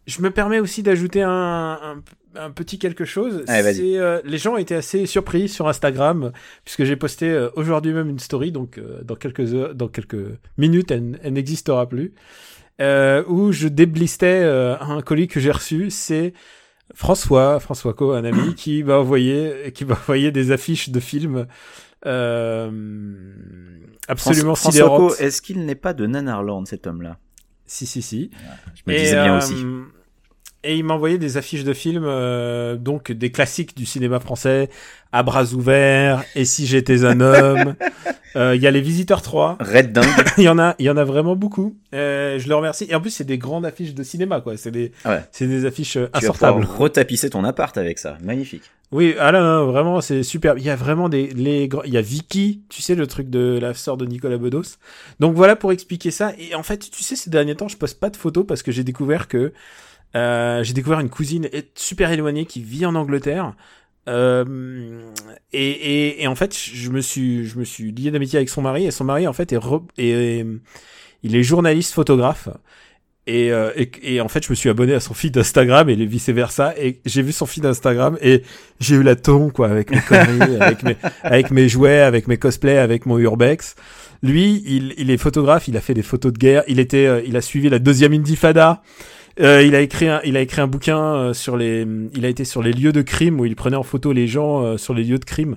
Je 0.06 0.20
me 0.20 0.30
permets 0.30 0.60
aussi 0.60 0.82
d'ajouter 0.82 1.22
un, 1.22 1.30
un, 1.30 2.02
un 2.36 2.50
petit 2.50 2.78
quelque 2.78 3.04
chose. 3.04 3.42
Allez, 3.48 3.62
vas-y. 3.62 3.74
C'est, 3.76 3.98
euh, 3.98 4.20
les 4.24 4.38
gens 4.38 4.54
ont 4.54 4.58
été 4.58 4.74
assez 4.74 5.06
surpris 5.06 5.48
sur 5.48 5.68
Instagram 5.68 6.32
puisque 6.64 6.84
j'ai 6.84 6.96
posté 6.96 7.30
euh, 7.30 7.50
aujourd'hui 7.56 7.92
même 7.92 8.08
une 8.08 8.18
story, 8.18 8.52
donc 8.52 8.78
euh, 8.78 9.02
dans 9.02 9.16
quelques 9.16 9.54
heures, 9.54 9.74
dans 9.74 9.88
quelques 9.88 10.38
minutes, 10.58 10.90
elle, 10.90 11.18
elle 11.22 11.32
n'existera 11.32 11.88
plus, 11.88 12.12
où 12.80 13.52
je 13.52 13.68
déblistais 13.68 14.44
un 14.44 15.00
colis 15.00 15.28
que 15.28 15.40
j'ai 15.40 15.52
reçu. 15.52 15.90
C'est 15.90 16.34
François, 16.94 17.60
François 17.60 17.94
Co, 17.94 18.12
un 18.12 18.24
ami, 18.24 18.54
qui 18.56 18.82
m'a 18.82 18.98
envoyé, 18.98 19.72
qui 19.74 19.84
m'a 19.84 19.94
envoyé 19.94 20.30
des 20.32 20.50
affiches 20.50 20.90
de 20.90 21.00
films. 21.00 21.46
Absolument 24.06 24.54
François 24.54 24.72
sidérantes. 24.72 25.16
Co, 25.16 25.16
est-ce 25.16 25.40
qu'il 25.40 25.64
n'est 25.64 25.74
pas 25.74 25.94
de 25.94 26.06
Nanarland, 26.06 26.66
cet 26.66 26.86
homme-là? 26.86 27.18
Si, 27.66 27.86
si, 27.86 28.02
si. 28.02 28.30
Je 28.74 28.82
me 28.86 28.98
disais 28.98 29.14
bien 29.14 29.34
euh, 29.34 29.38
aussi. 29.38 29.54
Et 30.64 30.76
il 30.76 30.84
m'a 30.84 30.94
envoyé 30.94 31.18
des 31.18 31.36
affiches 31.36 31.64
de 31.64 31.72
films, 31.72 32.04
euh, 32.06 32.76
donc 32.76 33.12
des 33.12 33.30
classiques 33.30 33.76
du 33.76 33.86
cinéma 33.86 34.18
français, 34.20 34.68
À 35.12 35.22
bras 35.22 35.44
ouverts, 35.52 36.24
Et 36.34 36.44
si 36.44 36.66
j'étais 36.66 37.04
un 37.04 37.20
homme. 37.20 37.74
Euh, 38.36 38.56
Il 38.56 38.60
y 38.62 38.66
a 38.66 38.72
Les 38.72 38.80
Visiteurs 38.80 39.22
3. 39.22 39.58
Red 39.60 39.92
dingue. 39.92 40.04
il 40.38 40.42
y 40.42 40.48
en 40.48 40.58
a, 40.58 40.74
il 40.80 40.86
y 40.86 40.90
en 40.90 40.96
a 40.96 41.04
vraiment 41.04 41.36
beaucoup. 41.36 41.76
Euh, 41.94 42.36
je 42.40 42.48
le 42.48 42.56
remercie. 42.56 42.84
Et 42.90 42.94
en 42.96 43.00
plus, 43.00 43.10
c'est 43.10 43.22
des 43.22 43.38
grandes 43.38 43.64
affiches 43.64 43.94
de 43.94 44.02
cinéma, 44.02 44.40
quoi. 44.40 44.56
C'est 44.56 44.72
des, 44.72 44.90
Ouais. 45.04 45.20
c'est 45.30 45.46
des 45.46 45.66
affiches 45.66 45.96
euh, 45.96 46.06
tu 46.06 46.10
vas 46.14 46.18
insortables. 46.18 46.64
retapisser 46.64 47.30
ton 47.30 47.44
appart 47.44 47.78
avec 47.78 48.00
ça. 48.00 48.18
Magnifique. 48.24 48.64
Oui, 48.90 49.14
ah 49.20 49.30
là, 49.30 49.40
non, 49.40 49.66
vraiment, 49.66 50.00
c'est 50.00 50.24
super. 50.24 50.54
Il 50.58 50.64
y 50.64 50.70
a 50.70 50.74
vraiment 50.74 51.08
des, 51.08 51.28
les, 51.28 51.68
grands- 51.68 51.84
il 51.84 51.92
y 51.94 51.96
a 51.96 52.00
Vicky, 52.00 52.62
tu 52.68 52.82
sais, 52.82 52.96
le 52.96 53.06
truc 53.06 53.30
de 53.30 53.56
la 53.62 53.72
sœur 53.72 53.96
de 53.96 54.04
Nicolas 54.04 54.36
Bedos. 54.36 54.78
Donc 55.20 55.36
voilà 55.36 55.54
pour 55.54 55.70
expliquer 55.70 56.10
ça. 56.10 56.32
Et 56.36 56.56
en 56.56 56.64
fait, 56.64 56.90
tu 56.90 57.04
sais, 57.04 57.14
ces 57.14 57.30
derniers 57.30 57.54
temps, 57.54 57.68
je 57.68 57.76
poste 57.76 58.00
pas 58.00 58.10
de 58.10 58.16
photos 58.16 58.44
parce 58.44 58.64
que 58.64 58.72
j'ai 58.72 58.82
découvert 58.82 59.28
que, 59.28 59.52
euh, 60.16 60.62
j'ai 60.62 60.72
découvert 60.74 61.00
une 61.00 61.10
cousine 61.10 61.48
super 61.74 62.10
éloignée 62.12 62.46
qui 62.46 62.62
vit 62.62 62.86
en 62.86 62.94
Angleterre. 62.94 63.54
Euh, 64.08 64.44
et, 65.52 65.70
et, 65.70 66.22
et 66.22 66.26
en 66.26 66.34
fait, 66.34 66.54
je 66.56 66.90
me 66.90 67.00
suis, 67.00 67.46
je 67.46 67.58
me 67.58 67.64
suis 67.64 67.90
lié 67.92 68.10
d'amitié 68.10 68.36
avec 68.38 68.48
son 68.48 68.62
mari 68.62 68.86
et 68.86 68.90
son 68.90 69.04
mari, 69.04 69.26
en 69.26 69.32
fait, 69.32 69.52
est, 69.52 69.56
re- 69.58 69.82
est- 69.98 70.40
est- 70.40 70.46
il 71.22 71.34
est 71.36 71.42
journaliste 71.42 71.94
photographe. 71.94 72.48
Et, 73.26 73.50
euh, 73.50 73.70
et, 73.74 73.90
et 74.02 74.20
en 74.20 74.28
fait, 74.28 74.44
je 74.44 74.50
me 74.50 74.54
suis 74.54 74.68
abonné 74.68 74.92
à 74.92 75.00
son 75.00 75.14
feed 75.14 75.36
Instagram 75.38 75.88
et 75.88 75.96
vice 75.96 76.28
versa. 76.28 76.74
Et 76.78 77.00
j'ai 77.06 77.22
vu 77.22 77.32
son 77.32 77.46
feed 77.46 77.64
Instagram 77.64 78.18
et 78.20 78.42
j'ai 78.80 78.96
eu 78.96 79.02
la 79.02 79.16
ton 79.16 79.48
quoi 79.48 79.68
avec 79.68 79.90
mes 79.90 80.00
conneries, 80.02 80.56
avec 80.60 80.82
mes 80.82 80.96
avec 81.22 81.50
mes 81.50 81.66
jouets, 81.70 82.00
avec 82.00 82.28
mes 82.28 82.36
cosplays, 82.36 82.76
avec 82.76 83.06
mon 83.06 83.16
urbex. 83.18 83.76
Lui, 84.22 84.62
il, 84.66 84.92
il 84.98 85.10
est 85.10 85.16
photographe, 85.16 85.68
il 85.68 85.76
a 85.78 85.80
fait 85.80 85.94
des 85.94 86.02
photos 86.02 86.34
de 86.34 86.38
guerre. 86.38 86.64
Il 86.68 86.78
était, 86.78 87.06
euh, 87.06 87.22
il 87.26 87.36
a 87.38 87.40
suivi 87.40 87.70
la 87.70 87.78
deuxième 87.78 88.12
Intifada. 88.12 88.82
Euh, 89.40 89.62
il 89.62 89.74
a 89.74 89.80
écrit 89.80 90.08
un, 90.08 90.20
il 90.24 90.36
a 90.36 90.40
écrit 90.40 90.60
un 90.60 90.66
bouquin 90.66 90.98
euh, 90.98 91.32
sur 91.32 91.56
les, 91.56 91.86
il 92.14 92.24
a 92.24 92.28
été 92.28 92.44
sur 92.44 92.62
les 92.62 92.72
lieux 92.72 92.92
de 92.92 93.02
crime 93.02 93.40
où 93.40 93.44
il 93.44 93.56
prenait 93.56 93.76
en 93.76 93.82
photo 93.82 94.12
les 94.12 94.28
gens 94.28 94.62
euh, 94.62 94.76
sur 94.76 94.94
les 94.94 95.02
lieux 95.02 95.18
de 95.18 95.24
crime. 95.24 95.56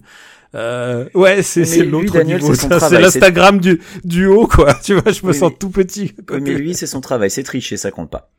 Euh, 0.55 1.07
ouais, 1.13 1.43
c'est 1.43 1.83
l'autre 1.83 2.19
niveau. 2.21 2.55
c'est 2.55 2.99
l'Instagram 2.99 3.59
du 3.59 3.81
du 4.03 4.25
haut 4.25 4.47
quoi. 4.47 4.73
Tu 4.83 4.93
vois, 4.93 5.11
je 5.11 5.23
me 5.25 5.31
Oui, 5.31 5.37
sens 5.37 5.51
tout 5.59 5.69
petit. 5.69 6.13
Oui, 6.31 6.39
mais 6.41 6.53
lui, 6.53 6.73
c'est 6.73 6.87
son 6.87 7.01
travail. 7.01 7.29
C'est 7.29 7.43
tricher, 7.43 7.77
ça 7.77 7.91
compte 7.91 8.09
pas. 8.09 8.31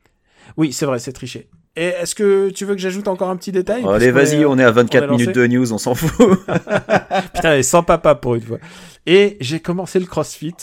Oui, 0.56 0.72
c'est 0.72 0.86
vrai, 0.86 0.98
c'est 0.98 1.12
triché. 1.12 1.48
Et 1.76 1.92
est-ce 2.02 2.16
que 2.16 2.50
tu 2.50 2.64
veux 2.64 2.74
que 2.74 2.80
j'ajoute 2.80 3.06
encore 3.06 3.30
un 3.30 3.36
petit 3.36 3.52
détail? 3.52 3.82
Oh, 3.84 3.90
Allez, 3.90 4.10
vas-y, 4.10 4.44
on 4.44 4.58
est 4.58 4.64
à 4.64 4.72
24 4.72 5.04
on 5.04 5.06
est 5.06 5.16
minutes 5.18 5.34
de 5.34 5.46
news, 5.46 5.72
on 5.72 5.78
s'en 5.78 5.94
fout. 5.94 6.40
Putain, 7.34 7.62
sans 7.62 7.84
papa 7.84 8.16
pour 8.16 8.34
une 8.34 8.42
fois. 8.42 8.58
Et 9.06 9.36
j'ai 9.40 9.60
commencé 9.60 10.00
le 10.00 10.06
CrossFit. 10.06 10.54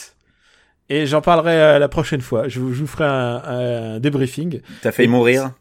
Et 0.90 1.06
j'en 1.06 1.22
parlerai 1.22 1.54
euh, 1.60 1.80
la 1.80 1.88
prochaine 1.88 2.22
fois. 2.22 2.48
Je 2.48 2.60
vous, 2.60 2.74
je 2.74 2.82
vous 2.82 2.88
ferai 2.88 3.06
un, 3.06 3.42
un 3.46 4.00
débriefing. 4.00 4.62
T'as 4.82 4.92
failli 4.92 5.08
mourir. 5.08 5.52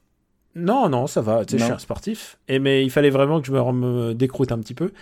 Non, 0.54 0.88
non, 0.88 1.06
ça 1.06 1.20
va. 1.20 1.44
Tu 1.44 1.52
sais, 1.52 1.58
je 1.58 1.64
suis 1.64 1.72
un 1.72 1.78
sportif. 1.78 2.38
Et 2.46 2.58
mais 2.58 2.84
il 2.84 2.90
fallait 2.90 3.10
vraiment 3.10 3.40
que 3.40 3.46
je 3.46 3.52
me, 3.52 3.72
me 3.72 4.14
décroute 4.14 4.52
un 4.52 4.58
petit 4.58 4.74
peu. 4.74 4.92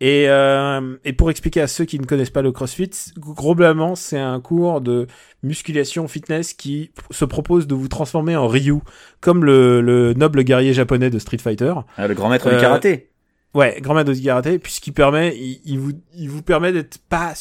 Et, 0.00 0.28
euh, 0.28 0.96
et 1.04 1.12
pour 1.12 1.28
expliquer 1.28 1.60
à 1.60 1.66
ceux 1.66 1.84
qui 1.84 1.98
ne 1.98 2.06
connaissent 2.06 2.30
pas 2.30 2.40
le 2.42 2.52
CrossFit, 2.52 2.90
globalement, 3.18 3.96
c'est 3.96 4.18
un 4.18 4.40
cours 4.40 4.80
de 4.80 5.08
musculation 5.42 6.06
fitness 6.06 6.54
qui 6.54 6.92
se 7.10 7.24
propose 7.24 7.66
de 7.66 7.74
vous 7.74 7.88
transformer 7.88 8.36
en 8.36 8.46
Ryu, 8.46 8.76
comme 9.20 9.44
le, 9.44 9.80
le 9.80 10.14
noble 10.14 10.44
guerrier 10.44 10.72
japonais 10.72 11.10
de 11.10 11.18
Street 11.18 11.38
Fighter. 11.38 11.74
Ah, 11.96 12.06
le 12.06 12.14
grand 12.14 12.28
maître 12.28 12.46
Euh, 12.46 12.54
du 12.54 12.60
karaté. 12.60 13.10
Ouais, 13.54 13.78
grand 13.80 13.94
maître 13.94 14.12
de 14.12 14.18
karaté, 14.18 14.60
puisqu'il 14.60 14.92
permet, 14.92 15.36
il, 15.36 15.60
il 15.64 15.78
vous, 15.80 15.92
il 16.14 16.30
vous 16.30 16.42
permet 16.42 16.72
d'être 16.72 16.98
pas, 17.08 17.34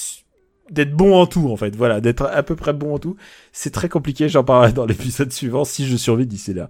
d'être 0.69 0.93
bon 0.93 1.15
en 1.15 1.25
tout, 1.25 1.49
en 1.51 1.55
fait. 1.57 1.75
Voilà, 1.75 2.01
d'être 2.01 2.23
à 2.25 2.43
peu 2.43 2.55
près 2.55 2.73
bon 2.73 2.95
en 2.95 2.99
tout. 2.99 3.15
C'est 3.51 3.71
très 3.71 3.89
compliqué, 3.89 4.29
j'en 4.29 4.43
parlerai 4.43 4.73
dans 4.73 4.85
l'épisode 4.85 5.31
suivant 5.31 5.65
si 5.65 5.87
je 5.87 5.95
survis 5.97 6.25
d'ici 6.25 6.53
là. 6.53 6.69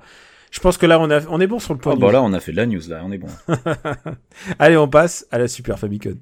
Je 0.52 0.60
pense 0.60 0.78
que 0.78 0.86
là, 0.86 1.00
on, 1.00 1.10
a, 1.12 1.22
on 1.30 1.42
est 1.42 1.48
bon 1.48 1.60
sur 1.60 1.74
le 1.74 1.80
point 1.80 1.94
Oh, 1.96 2.00
bah 2.00 2.12
là, 2.12 2.22
on 2.24 2.32
a 2.34 2.40
fait 2.40 2.52
de 2.52 2.58
la 2.58 2.66
news, 2.66 2.82
là, 2.88 3.02
on 3.04 3.12
est 3.12 3.18
bon. 3.18 3.28
Allez, 4.60 4.78
on 4.78 4.88
passe 4.88 5.28
à 5.32 5.38
la 5.38 5.48
Super 5.48 5.78
Famicom. 5.78 6.16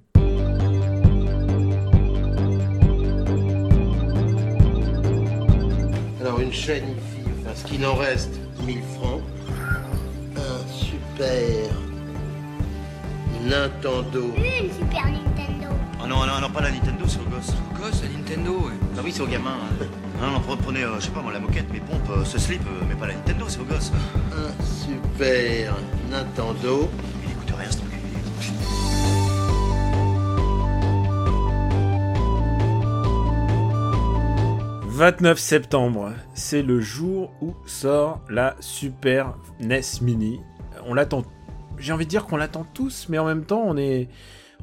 Alors 6.21 6.39
une 6.39 6.51
chaîne 6.51 6.83
IFI, 6.83 7.29
enfin 7.41 7.55
ce 7.55 7.65
qu'il 7.65 7.85
en 7.85 7.93
reste, 7.95 8.39
1000 8.65 8.81
francs. 8.99 9.21
Un 10.37 10.67
super 10.73 11.69
Nintendo. 13.43 14.33
Une 14.35 14.71
Super 14.71 15.05
Nintendo. 15.05 15.34
Oh 16.05 16.07
non, 16.07 16.25
non, 16.27 16.39
non, 16.39 16.49
pas 16.51 16.61
la 16.61 16.69
Nintendo, 16.69 17.03
c'est 17.07 17.19
au 17.19 17.23
gosse. 17.23 17.49
Au 17.49 17.81
gosse, 17.81 18.03
la 18.03 18.09
Nintendo, 18.09 18.51
ouais. 18.59 18.73
Ah 18.95 19.01
oui, 19.03 19.11
c'est 19.11 19.21
au 19.21 19.27
gamin. 19.27 19.49
hein. 19.51 19.85
Non, 20.21 20.31
non, 20.33 20.39
reprenez, 20.47 20.83
euh, 20.83 20.99
je 20.99 21.05
sais 21.05 21.11
pas 21.11 21.21
moi, 21.21 21.33
la 21.33 21.39
moquette, 21.39 21.71
mes 21.73 21.79
pompes, 21.79 22.07
euh, 22.11 22.23
ce 22.23 22.37
slip, 22.37 22.61
euh, 22.67 22.85
mais 22.87 22.93
pas 22.93 23.07
la 23.07 23.13
Nintendo, 23.15 23.45
c'est 23.47 23.59
au 23.59 23.63
gosse. 23.63 23.91
Un 24.31 24.63
super 24.63 25.73
Nintendo. 26.11 26.89
Il 27.23 27.31
écoute 27.31 27.51
rien, 27.57 27.71
ce 27.71 27.77
truc. 27.77 27.89
29 34.87 35.37
septembre, 35.37 36.13
c'est 36.33 36.61
le 36.61 36.79
jour 36.79 37.31
où 37.41 37.53
sort 37.65 38.21
la 38.29 38.55
Super 38.59 39.35
NES 39.59 39.81
Mini. 40.01 40.39
On 40.85 40.93
l'attend, 40.93 41.23
j'ai 41.77 41.91
envie 41.91 42.05
de 42.05 42.09
dire 42.09 42.25
qu'on 42.25 42.37
l'attend 42.37 42.65
tous, 42.73 43.07
mais 43.09 43.17
en 43.17 43.25
même 43.25 43.43
temps, 43.43 43.63
on 43.65 43.75
est, 43.75 44.07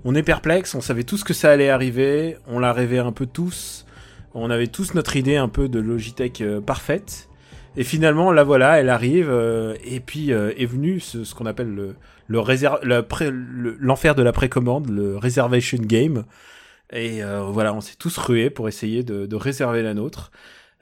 on 0.05 0.15
est 0.15 0.23
perplexe, 0.23 0.75
on 0.75 0.81
savait 0.81 1.05
tous 1.05 1.25
que 1.25 1.33
ça 1.35 1.51
allait 1.51 1.71
arriver, 1.71 2.37
on 2.47 2.59
l'a 2.59 2.73
rêvé 2.73 2.99
un 2.99 3.12
peu 3.12 3.27
tous, 3.27 3.87
on 4.35 4.51
avait 4.51 4.67
tous 4.67 4.95
notre 4.95 5.17
idée 5.17 5.37
un 5.37 5.49
peu 5.49 5.69
de 5.69 5.79
Logitech 5.79 6.41
euh, 6.41 6.61
parfaite. 6.61 7.29
Et 7.77 7.85
finalement, 7.85 8.33
la 8.33 8.45
voilà, 8.45 8.79
elle 8.81 8.91
arrive, 8.91 9.29
euh, 9.31 9.75
et 9.85 10.01
puis 10.01 10.33
euh, 10.33 10.53
est 10.59 10.67
venu 10.67 11.01
ce, 11.01 11.35
qu'on 11.35 11.47
appelle 11.47 11.75
le, 11.75 11.95
le 12.27 12.38
réser- 12.41 12.69
la 12.83 13.03
pré- 13.03 13.31
le- 13.31 13.77
l'enfer 13.81 14.15
de 14.15 14.23
la 14.23 14.33
précommande, 14.33 14.91
le 14.91 15.17
reservation 15.17 15.79
game. 15.81 16.25
Et 16.95 17.23
voilà, 17.23 17.73
on 17.73 17.81
s'est 17.81 17.97
tous 17.99 18.19
rués 18.19 18.51
pour 18.51 18.69
essayer 18.69 19.03
de, 19.03 19.25
de 19.25 19.37
réserver 19.37 19.83
la 19.83 19.95
nôtre. 19.95 20.31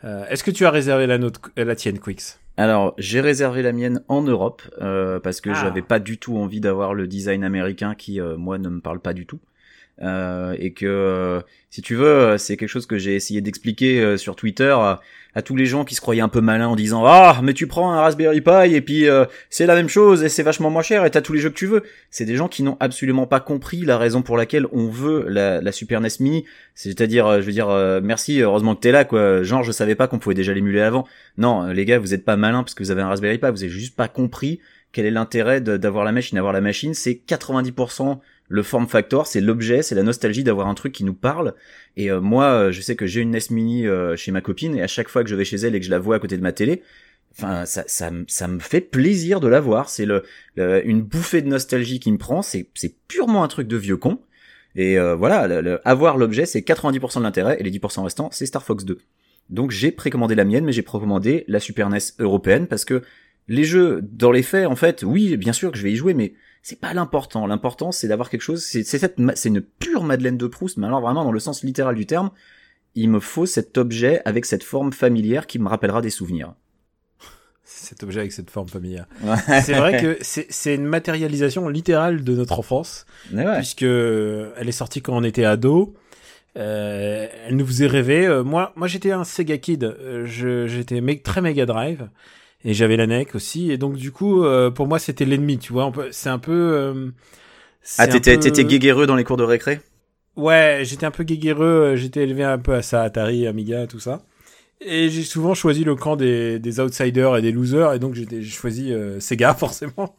Est-ce 0.02 0.42
que 0.42 0.50
tu 0.50 0.66
as 0.66 0.70
réservé 0.72 1.06
la, 1.06 1.18
nôtre, 1.18 1.52
la 1.56 1.76
tienne, 1.76 2.00
Quix? 2.00 2.40
Alors, 2.60 2.92
j'ai 2.98 3.22
réservé 3.22 3.62
la 3.62 3.72
mienne 3.72 4.02
en 4.08 4.20
Europe, 4.20 4.60
euh, 4.82 5.18
parce 5.18 5.40
que 5.40 5.48
Ah. 5.48 5.54
j'avais 5.54 5.80
pas 5.80 5.98
du 5.98 6.18
tout 6.18 6.36
envie 6.36 6.60
d'avoir 6.60 6.92
le 6.92 7.06
design 7.06 7.42
américain 7.42 7.94
qui, 7.94 8.20
euh, 8.20 8.36
moi, 8.36 8.58
ne 8.58 8.68
me 8.68 8.80
parle 8.80 9.00
pas 9.00 9.14
du 9.14 9.24
tout. 9.24 9.40
Euh, 10.02 10.54
et 10.58 10.74
que, 10.74 11.40
si 11.70 11.80
tu 11.80 11.94
veux, 11.94 12.36
c'est 12.36 12.58
quelque 12.58 12.68
chose 12.68 12.84
que 12.84 12.98
j'ai 12.98 13.14
essayé 13.14 13.40
d'expliquer 13.40 14.18
sur 14.18 14.36
Twitter 14.36 14.76
à, 15.34 15.42
tous 15.42 15.56
les 15.56 15.66
gens 15.66 15.84
qui 15.84 15.94
se 15.94 16.00
croyaient 16.00 16.20
un 16.20 16.28
peu 16.28 16.40
malins 16.40 16.68
en 16.68 16.76
disant 16.76 17.04
ah 17.04 17.40
mais 17.42 17.54
tu 17.54 17.66
prends 17.66 17.92
un 17.92 18.00
Raspberry 18.00 18.40
Pi 18.40 18.74
et 18.74 18.80
puis 18.80 19.08
euh, 19.08 19.24
c'est 19.48 19.66
la 19.66 19.74
même 19.74 19.88
chose 19.88 20.22
et 20.22 20.28
c'est 20.28 20.42
vachement 20.42 20.70
moins 20.70 20.82
cher 20.82 21.04
et 21.04 21.10
t'as 21.10 21.20
tous 21.20 21.32
les 21.32 21.40
jeux 21.40 21.50
que 21.50 21.54
tu 21.54 21.66
veux. 21.66 21.82
C'est 22.10 22.24
des 22.24 22.36
gens 22.36 22.48
qui 22.48 22.62
n'ont 22.62 22.76
absolument 22.80 23.26
pas 23.26 23.40
compris 23.40 23.82
la 23.82 23.98
raison 23.98 24.22
pour 24.22 24.36
laquelle 24.36 24.66
on 24.72 24.88
veut 24.88 25.26
la, 25.28 25.60
la 25.60 25.72
Super 25.72 26.00
NES 26.00 26.08
Mini. 26.20 26.44
C'est-à-dire, 26.74 27.26
euh, 27.26 27.40
je 27.40 27.46
veux 27.46 27.52
dire, 27.52 27.68
euh, 27.68 28.00
merci, 28.02 28.40
heureusement 28.40 28.74
que 28.74 28.80
t'es 28.80 28.92
là 28.92 29.04
quoi. 29.04 29.42
Genre 29.42 29.62
je 29.62 29.72
savais 29.72 29.94
pas 29.94 30.08
qu'on 30.08 30.18
pouvait 30.18 30.34
déjà 30.34 30.52
l'émuler 30.52 30.80
avant. 30.80 31.06
Non, 31.36 31.64
euh, 31.64 31.72
les 31.72 31.84
gars, 31.84 31.98
vous 31.98 32.14
êtes 32.14 32.24
pas 32.24 32.36
malins 32.36 32.62
parce 32.62 32.74
que 32.74 32.82
vous 32.82 32.90
avez 32.90 33.02
un 33.02 33.08
Raspberry 33.08 33.38
Pi, 33.38 33.46
vous 33.50 33.62
avez 33.62 33.68
juste 33.68 33.96
pas 33.96 34.08
compris 34.08 34.60
quel 34.92 35.06
est 35.06 35.10
l'intérêt 35.10 35.60
d'avoir 35.60 36.04
la 36.04 36.12
machine. 36.12 36.38
Avoir 36.38 36.52
la 36.52 36.60
machine, 36.60 36.94
c'est 36.94 37.20
90% 37.26 38.18
le 38.52 38.62
form 38.64 38.88
factor, 38.88 39.26
c'est 39.28 39.40
l'objet, 39.40 39.80
c'est 39.82 39.94
la 39.94 40.02
nostalgie 40.02 40.42
d'avoir 40.44 40.66
un 40.66 40.74
truc 40.74 40.92
qui 40.92 41.04
nous 41.04 41.14
parle. 41.14 41.54
Et 41.96 42.10
euh, 42.10 42.20
moi, 42.20 42.44
euh, 42.46 42.72
je 42.72 42.80
sais 42.80 42.96
que 42.96 43.06
j'ai 43.06 43.20
une 43.20 43.30
NES 43.30 43.38
Mini 43.50 43.86
euh, 43.86 44.16
chez 44.16 44.32
ma 44.32 44.40
copine 44.40 44.74
et 44.76 44.82
à 44.82 44.88
chaque 44.88 45.08
fois 45.08 45.22
que 45.22 45.30
je 45.30 45.36
vais 45.36 45.44
chez 45.44 45.56
elle 45.56 45.74
et 45.76 45.80
que 45.80 45.86
je 45.86 45.90
la 45.90 46.00
vois 46.00 46.16
à 46.16 46.18
côté 46.18 46.36
de 46.36 46.42
ma 46.42 46.50
télé, 46.52 46.82
enfin, 47.38 47.64
ça, 47.64 47.84
ça, 47.86 48.10
ça 48.26 48.48
me 48.48 48.58
fait 48.58 48.80
plaisir 48.80 49.38
de 49.38 49.46
la 49.46 49.60
voir. 49.60 49.88
C'est 49.88 50.04
le, 50.04 50.24
le- 50.56 50.84
une 50.86 51.00
bouffée 51.00 51.42
de 51.42 51.48
nostalgie 51.48 52.00
qui 52.00 52.10
me 52.10 52.18
prend. 52.18 52.42
C'est, 52.42 52.68
c'est 52.74 52.94
purement 53.06 53.44
un 53.44 53.48
truc 53.48 53.68
de 53.68 53.76
vieux 53.76 53.96
con. 53.96 54.18
Et 54.74 54.98
euh, 54.98 55.14
voilà, 55.14 55.46
le- 55.62 55.80
avoir 55.88 56.16
l'objet, 56.16 56.44
c'est 56.44 56.60
90% 56.60 57.18
de 57.18 57.22
l'intérêt 57.22 57.56
et 57.60 57.62
les 57.62 57.70
10% 57.70 58.02
restants, 58.02 58.30
c'est 58.32 58.46
Star 58.46 58.64
Fox 58.64 58.84
2. 58.84 58.98
Donc 59.48 59.70
j'ai 59.70 59.90
précommandé 59.92 60.34
la 60.34 60.44
mienne, 60.44 60.64
mais 60.64 60.72
j'ai 60.72 60.82
précommandé 60.82 61.44
la 61.48 61.60
Super 61.60 61.88
NES 61.88 61.98
européenne 62.18 62.66
parce 62.66 62.84
que 62.84 63.02
les 63.50 63.64
jeux, 63.64 64.00
dans 64.10 64.30
les 64.32 64.42
faits, 64.42 64.66
en 64.66 64.76
fait, 64.76 65.02
oui, 65.02 65.36
bien 65.36 65.52
sûr 65.52 65.70
que 65.72 65.76
je 65.76 65.82
vais 65.82 65.92
y 65.92 65.96
jouer, 65.96 66.14
mais 66.14 66.32
c'est 66.62 66.80
pas 66.80 66.94
l'important. 66.94 67.46
L'important, 67.46 67.90
c'est 67.92 68.08
d'avoir 68.08 68.30
quelque 68.30 68.42
chose. 68.42 68.62
C'est 68.64 68.84
cette, 68.84 69.16
c'est 69.34 69.48
une 69.48 69.60
pure 69.60 70.04
Madeleine 70.04 70.38
de 70.38 70.46
Proust, 70.46 70.76
mais 70.78 70.86
alors 70.86 71.00
vraiment 71.00 71.24
dans 71.24 71.32
le 71.32 71.40
sens 71.40 71.62
littéral 71.64 71.94
du 71.96 72.06
terme. 72.06 72.30
Il 72.94 73.10
me 73.10 73.20
faut 73.20 73.46
cet 73.46 73.76
objet 73.78 74.22
avec 74.24 74.44
cette 74.46 74.62
forme 74.64 74.92
familière 74.92 75.46
qui 75.46 75.58
me 75.58 75.68
rappellera 75.68 76.00
des 76.00 76.10
souvenirs. 76.10 76.54
Cet 77.64 78.02
objet 78.02 78.20
avec 78.20 78.32
cette 78.32 78.50
forme 78.50 78.68
familière. 78.68 79.06
C'est 79.64 79.74
vrai 79.74 80.00
que 80.00 80.18
c'est 80.20 80.74
une 80.74 80.84
matérialisation 80.86 81.68
littérale 81.68 82.24
de 82.24 82.34
notre 82.34 82.58
enfance, 82.58 83.06
ouais. 83.32 83.56
puisque 83.58 83.82
elle 83.82 84.68
est 84.68 84.72
sortie 84.72 85.02
quand 85.02 85.16
on 85.16 85.22
était 85.22 85.44
ado. 85.44 85.94
Euh, 86.56 87.28
elle 87.46 87.54
nous 87.56 87.66
faisait 87.66 87.86
rêver. 87.86 88.26
Euh, 88.26 88.42
moi, 88.42 88.72
moi 88.74 88.88
j'étais 88.88 89.12
un 89.12 89.22
Sega 89.22 89.56
Kid. 89.58 89.84
Euh, 89.84 90.26
je- 90.26 90.66
J'étais 90.66 91.00
très 91.22 91.40
Mega 91.40 91.64
Drive. 91.64 92.08
Et 92.64 92.74
j'avais 92.74 92.96
la 92.96 93.04
NEC 93.04 93.34
aussi. 93.34 93.70
Et 93.70 93.78
donc, 93.78 93.96
du 93.96 94.12
coup, 94.12 94.44
euh, 94.44 94.70
pour 94.70 94.86
moi, 94.86 94.98
c'était 94.98 95.24
l'ennemi, 95.24 95.58
tu 95.58 95.72
vois. 95.72 95.90
C'est 96.10 96.28
un 96.28 96.38
peu... 96.38 96.52
euh, 96.52 97.10
Ah, 97.98 98.06
t'étais, 98.06 98.34
peu- 98.34 98.40
t'étais 98.40 98.64
guéguerreux 98.64 99.06
dans 99.06 99.16
les 99.16 99.24
cours 99.24 99.36
de 99.38 99.44
récré? 99.44 99.80
Ouais, 100.36 100.80
j'étais 100.84 101.06
un 101.06 101.10
peu 101.10 101.24
guéguerreux, 101.24 101.64
euh, 101.92 101.96
j'étais 101.96 102.22
élevé 102.22 102.44
un 102.44 102.58
peu 102.58 102.74
à 102.74 102.82
ça, 102.82 103.02
Atari, 103.02 103.46
Amiga, 103.46 103.86
tout 103.86 103.98
ça. 104.00 104.22
Et 104.82 105.10
j'ai 105.10 105.24
souvent 105.24 105.52
choisi 105.52 105.84
le 105.84 105.94
camp 105.94 106.16
des, 106.16 106.58
des 106.58 106.80
outsiders 106.80 107.36
et 107.36 107.42
des 107.42 107.52
losers, 107.52 107.92
et 107.92 107.98
donc 107.98 108.14
j'ai 108.14 108.42
choisi 108.42 108.92
euh, 108.94 109.20
Sega 109.20 109.52
forcément. 109.58 110.16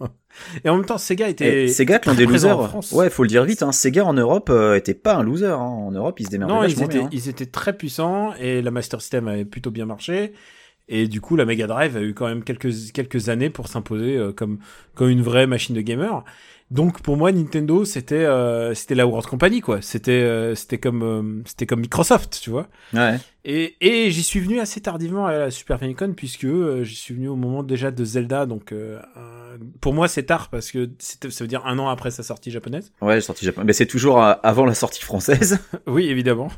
Et 0.64 0.70
en 0.70 0.76
même 0.78 0.86
temps, 0.86 1.00
Sega 1.00 1.30
était 1.30 1.64
Et 1.64 1.68
Sega, 1.68 1.98
clan 1.98 2.14
très 2.14 2.26
des 2.26 2.32
losers. 2.32 2.60
en 2.60 2.68
France. 2.68 2.92
Ouais, 2.92 3.10
faut 3.10 3.24
le 3.24 3.30
dire 3.30 3.44
vite. 3.44 3.64
Hein. 3.64 3.72
Sega 3.72 4.06
en 4.06 4.14
Europe 4.14 4.50
euh, 4.52 4.76
était 4.76 4.94
pas 4.94 5.16
un 5.16 5.24
loser. 5.24 5.48
Hein. 5.48 5.56
En 5.58 5.92
Europe, 5.92 6.20
ils 6.20 6.26
se 6.28 6.32
démerdaient 6.32 6.54
Non, 6.54 6.64
ils 6.64 6.74
étaient, 6.74 6.88
bien. 6.88 7.06
hein. 7.06 7.10
ils 7.12 7.28
étaient 7.30 7.48
très 7.48 7.76
puissants 7.76 8.34
et 8.40 8.62
la 8.62 8.70
Master 8.70 9.02
System 9.02 9.28
avait 9.28 9.46
plutôt 9.46 9.72
bien 9.72 9.86
marché. 9.88 10.34
Et 10.94 11.08
du 11.08 11.22
coup, 11.22 11.36
la 11.36 11.46
Mega 11.46 11.68
Drive 11.68 11.96
a 11.98 12.02
eu 12.02 12.14
quand 12.14 12.28
même 12.28 12.44
quelques, 12.44 12.92
quelques 12.94 13.30
années 13.30 13.50
pour 13.50 13.68
s'imposer 13.70 14.18
euh, 14.18 14.34
comme, 14.34 14.60
comme 14.94 15.10
une 15.10 15.22
vraie 15.22 15.48
machine 15.48 15.74
de 15.74 15.82
gamer. 15.82 16.24
Donc 16.70 17.02
pour 17.02 17.18
moi, 17.18 17.34
Nintendo, 17.34 17.84
c'était 17.84 18.16
euh, 18.16 18.74
c'était 18.74 18.96
la 18.96 19.06
World 19.06 19.28
Company 19.28 19.60
quoi. 19.60 19.82
C'était 19.82 20.12
euh, 20.12 20.56
c'était 20.56 20.78
comme 20.78 21.04
euh, 21.04 21.42
c'était 21.46 21.66
comme 21.66 21.82
Microsoft, 21.82 22.40
tu 22.42 22.50
vois. 22.50 22.68
Ouais. 22.94 23.20
Et, 23.44 23.76
et 23.82 24.10
j'y 24.10 24.24
suis 24.24 24.40
venu 24.40 24.62
assez 24.62 24.80
tardivement 24.80 25.26
à 25.26 25.34
la 25.34 25.52
Super 25.52 25.80
Famicom 25.80 26.16
puisque 26.16 26.46
euh, 26.46 26.86
j'y 26.86 26.96
suis 26.96 27.14
venu 27.14 27.28
au 27.28 27.36
moment 27.36 27.64
déjà 27.64 27.92
de 27.92 28.06
Zelda. 28.06 28.46
Donc 28.46 28.72
euh, 28.72 29.02
pour 29.82 29.94
moi, 29.94 30.08
c'est 30.08 30.24
tard 30.24 30.50
parce 30.50 30.72
que 30.72 30.90
ça 31.00 31.44
veut 31.44 31.48
dire 31.50 31.66
un 31.66 31.78
an 31.78 31.90
après 31.90 32.10
sa 32.10 32.24
sortie 32.24 32.52
japonaise. 32.52 32.94
Ouais, 33.02 33.20
sortie 33.20 33.44
Japon. 33.44 33.64
Mais 33.66 33.74
c'est 33.74 33.86
toujours 33.86 34.22
avant 34.22 34.66
la 34.66 34.74
sortie 34.74 35.02
française. 35.04 35.60
Oui, 35.88 36.08
évidemment. 36.08 36.50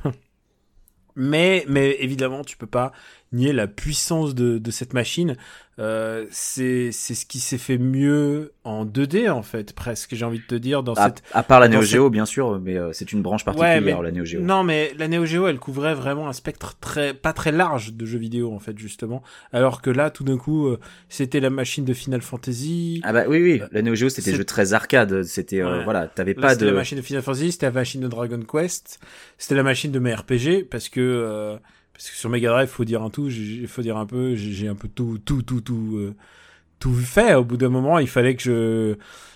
Mais, 1.16 1.66
mais 1.68 1.98
évidemment, 2.00 2.44
tu 2.44 2.58
peux 2.58 2.68
pas 2.68 2.92
nier 3.32 3.54
la 3.54 3.68
puissance 3.68 4.36
de, 4.36 4.58
de 4.58 4.72
cette 4.72 4.94
machine. 4.94 5.36
Euh, 5.80 6.26
c'est 6.30 6.92
c'est 6.92 7.16
ce 7.16 7.26
qui 7.26 7.40
s'est 7.40 7.58
fait 7.58 7.80
mieux 7.80 8.52
en 8.64 8.86
2D, 8.86 9.30
en 9.32 9.42
fait, 9.42 9.74
presque, 9.74 10.14
j'ai 10.14 10.24
envie 10.24 10.38
de 10.40 10.46
te 10.46 10.54
dire, 10.56 10.84
dans 10.84 10.94
à, 10.94 11.06
cette... 11.06 11.24
à 11.34 11.42
part 11.42 11.60
la 11.60 11.68
Neo 11.68 11.82
cette- 11.82 11.90
Geo, 11.92 12.10
bien 12.12 12.26
sûr, 12.26 12.60
mais 12.60 12.78
euh, 12.78 12.92
c'est 12.94 13.12
une 13.12 13.24
branche 13.24 13.44
particulière, 13.44 13.76
Ouais, 13.76 13.82
mais- 13.82 14.02
la 14.04 14.12
Neo 14.12 14.24
Geo. 14.24 14.40
Non, 14.42 14.64
mais 14.64 14.94
la 15.00 15.08
Neo 15.08 15.26
Geo, 15.26 15.48
elle 15.48 15.58
couvrait 15.58 15.96
vraiment 15.96 16.28
un 16.30 16.34
spectre 16.34 16.76
très, 16.80 17.16
pas 17.16 17.34
très 17.34 17.52
large 17.52 17.94
de 17.94 18.06
jeux 18.06 18.20
vidéo, 18.20 18.54
en 18.54 18.60
fait, 18.60 18.78
justement. 18.78 19.24
Alors 19.52 19.82
que 19.82 19.90
là, 19.90 20.12
tout 20.12 20.24
d'un 20.24 20.38
coup, 20.38 20.68
euh, 20.68 20.80
c'était 21.10 21.40
la 21.40 21.50
machine 21.50 21.86
de 21.86 21.94
Final 21.94 22.22
Fantasy. 22.22 23.02
Ah 23.04 23.12
bah 23.12 23.24
oui, 23.28 23.42
oui, 23.42 23.62
la 23.72 23.82
Neo 23.82 23.96
Geo, 23.96 24.10
c'était 24.10 24.36
jeux 24.36 24.46
très 24.46 24.74
arcade. 24.74 25.24
C'était, 25.24 25.62
euh, 25.62 25.80
Ouais. 25.80 25.84
voilà, 25.84 26.06
t'avais 26.08 26.36
pas 26.36 26.56
de... 26.56 26.68
la 26.68 26.72
machine 26.74 26.98
de 27.00 27.04
Final 27.04 27.24
Fantasy, 27.24 27.52
c'était 27.52 27.66
la 27.66 27.72
machine 27.72 28.02
de 28.02 28.08
Dragon 28.08 28.40
Quest, 28.42 29.00
c'était 29.40 29.56
la 29.56 29.64
machine 29.64 29.92
de 29.92 29.98
mes 30.00 30.14
RPG 30.14 30.66
parce 30.70 30.88
que 30.90 31.00
euh, 31.02 31.58
parce 31.94 32.10
que 32.10 32.16
sur 32.16 32.30
Mega 32.30 32.50
Drive, 32.50 32.68
faut 32.70 32.86
dire 32.86 33.02
un 33.04 33.10
tout, 33.10 33.30
il 33.30 33.68
faut 33.68 33.82
dire 33.82 33.98
un 33.98 34.06
peu, 34.06 34.36
j'ai 34.36 34.68
un 34.68 34.76
peu 34.76 34.88
tout 34.88 35.20
tout 35.24 35.42
tout 35.44 35.62
tout 35.62 35.92
euh, 35.98 36.16
tout 36.80 36.94
fait. 36.94 37.36
Au 37.36 37.44
bout 37.44 37.58
d'un 37.58 37.70
moment, 37.70 38.00
il 38.00 38.08
fallait 38.10 38.36
que 38.36 38.44
je 38.44 38.96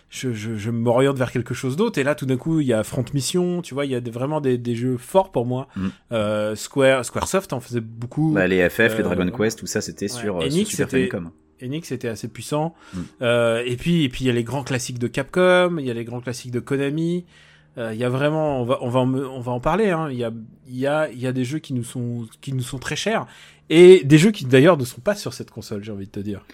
je, 0.09 0.31
je, 0.31 0.55
je 0.55 0.71
m'oriente 0.71 1.17
vers 1.17 1.31
quelque 1.33 1.53
chose 1.53 1.75
d'autre. 1.75 1.99
Et 1.99 2.03
là, 2.03 2.15
tout 2.15 2.25
d'un 2.25 2.37
coup, 2.37 2.61
il 2.61 2.67
y 2.67 2.71
a 2.73 2.81
Front 2.83 3.03
Mission, 3.13 3.61
tu 3.61 3.73
vois, 3.73 3.85
il 3.85 3.91
y 3.91 3.95
a 3.95 3.99
des- 3.99 4.09
vraiment 4.09 4.39
des, 4.39 4.57
des 4.57 4.73
jeux 4.73 4.95
forts 4.97 5.33
pour 5.33 5.45
moi. 5.45 5.67
Mm. 5.75 5.87
Euh, 6.13 6.55
Square, 6.55 7.03
Squaresoft 7.03 7.51
en 7.51 7.59
faisait 7.59 7.81
beaucoup. 7.81 8.31
Bah, 8.31 8.47
les 8.47 8.69
FF, 8.69 8.77
les 8.97 9.01
Euh, 9.01 9.03
Dragon 9.03 9.29
Quest, 9.29 9.59
tout 9.59 9.67
ça, 9.67 9.81
c'était 9.81 10.05
ouais. 10.05 10.07
sur, 10.09 10.37
euh, 10.37 10.41
sur 10.43 10.49
Enix, 10.53 10.69
Super 10.69 10.89
c'était- 10.89 11.09
Famicom. 11.09 11.31
Enix 11.61 11.91
était 11.91 12.07
assez 12.07 12.29
puissant. 12.29 12.73
Mm. 12.93 12.99
Euh, 13.23 13.63
et 13.65 13.75
puis, 13.75 14.03
et 14.05 14.09
puis 14.09 14.23
il 14.23 14.27
y 14.27 14.29
a 14.29 14.33
les 14.33 14.45
grands 14.45 14.63
classiques 14.63 14.99
de 14.99 15.07
Capcom, 15.07 15.75
il 15.77 15.85
y 15.85 15.91
a 15.91 15.93
les 15.93 16.05
grands 16.05 16.21
classiques 16.21 16.51
de 16.51 16.59
Konami. 16.61 17.25
Euh, 17.77 17.93
Il 17.93 17.99
y 17.99 18.03
a 18.03 18.09
vraiment, 18.09 18.61
on 18.61 18.65
va, 18.65 18.77
on 18.81 18.89
va, 18.89 18.99
en, 19.01 19.13
on 19.13 19.39
va 19.39 19.51
en 19.51 19.59
parler. 19.59 19.89
Hein. 19.91 20.07
Il 20.11 20.17
y 20.17 20.23
a, 20.23 20.31
il 20.67 20.77
y 20.77 20.87
a, 20.87 21.09
il 21.09 21.19
y 21.19 21.27
a 21.27 21.31
des 21.31 21.45
jeux 21.45 21.59
qui 21.59 21.73
nous 21.73 21.83
sont, 21.83 22.27
qui 22.41 22.53
nous 22.53 22.63
sont 22.63 22.79
très 22.79 22.95
chers 22.95 23.27
et 23.69 24.01
des 24.05 24.17
jeux 24.17 24.31
qui 24.31 24.45
d'ailleurs 24.45 24.77
ne 24.77 24.85
sont 24.85 25.01
pas 25.01 25.15
sur 25.15 25.33
cette 25.33 25.51
console. 25.51 25.83
J'ai 25.83 25.91
envie 25.91 26.05
de 26.07 26.11
te 26.11 26.19
dire. 26.19 26.45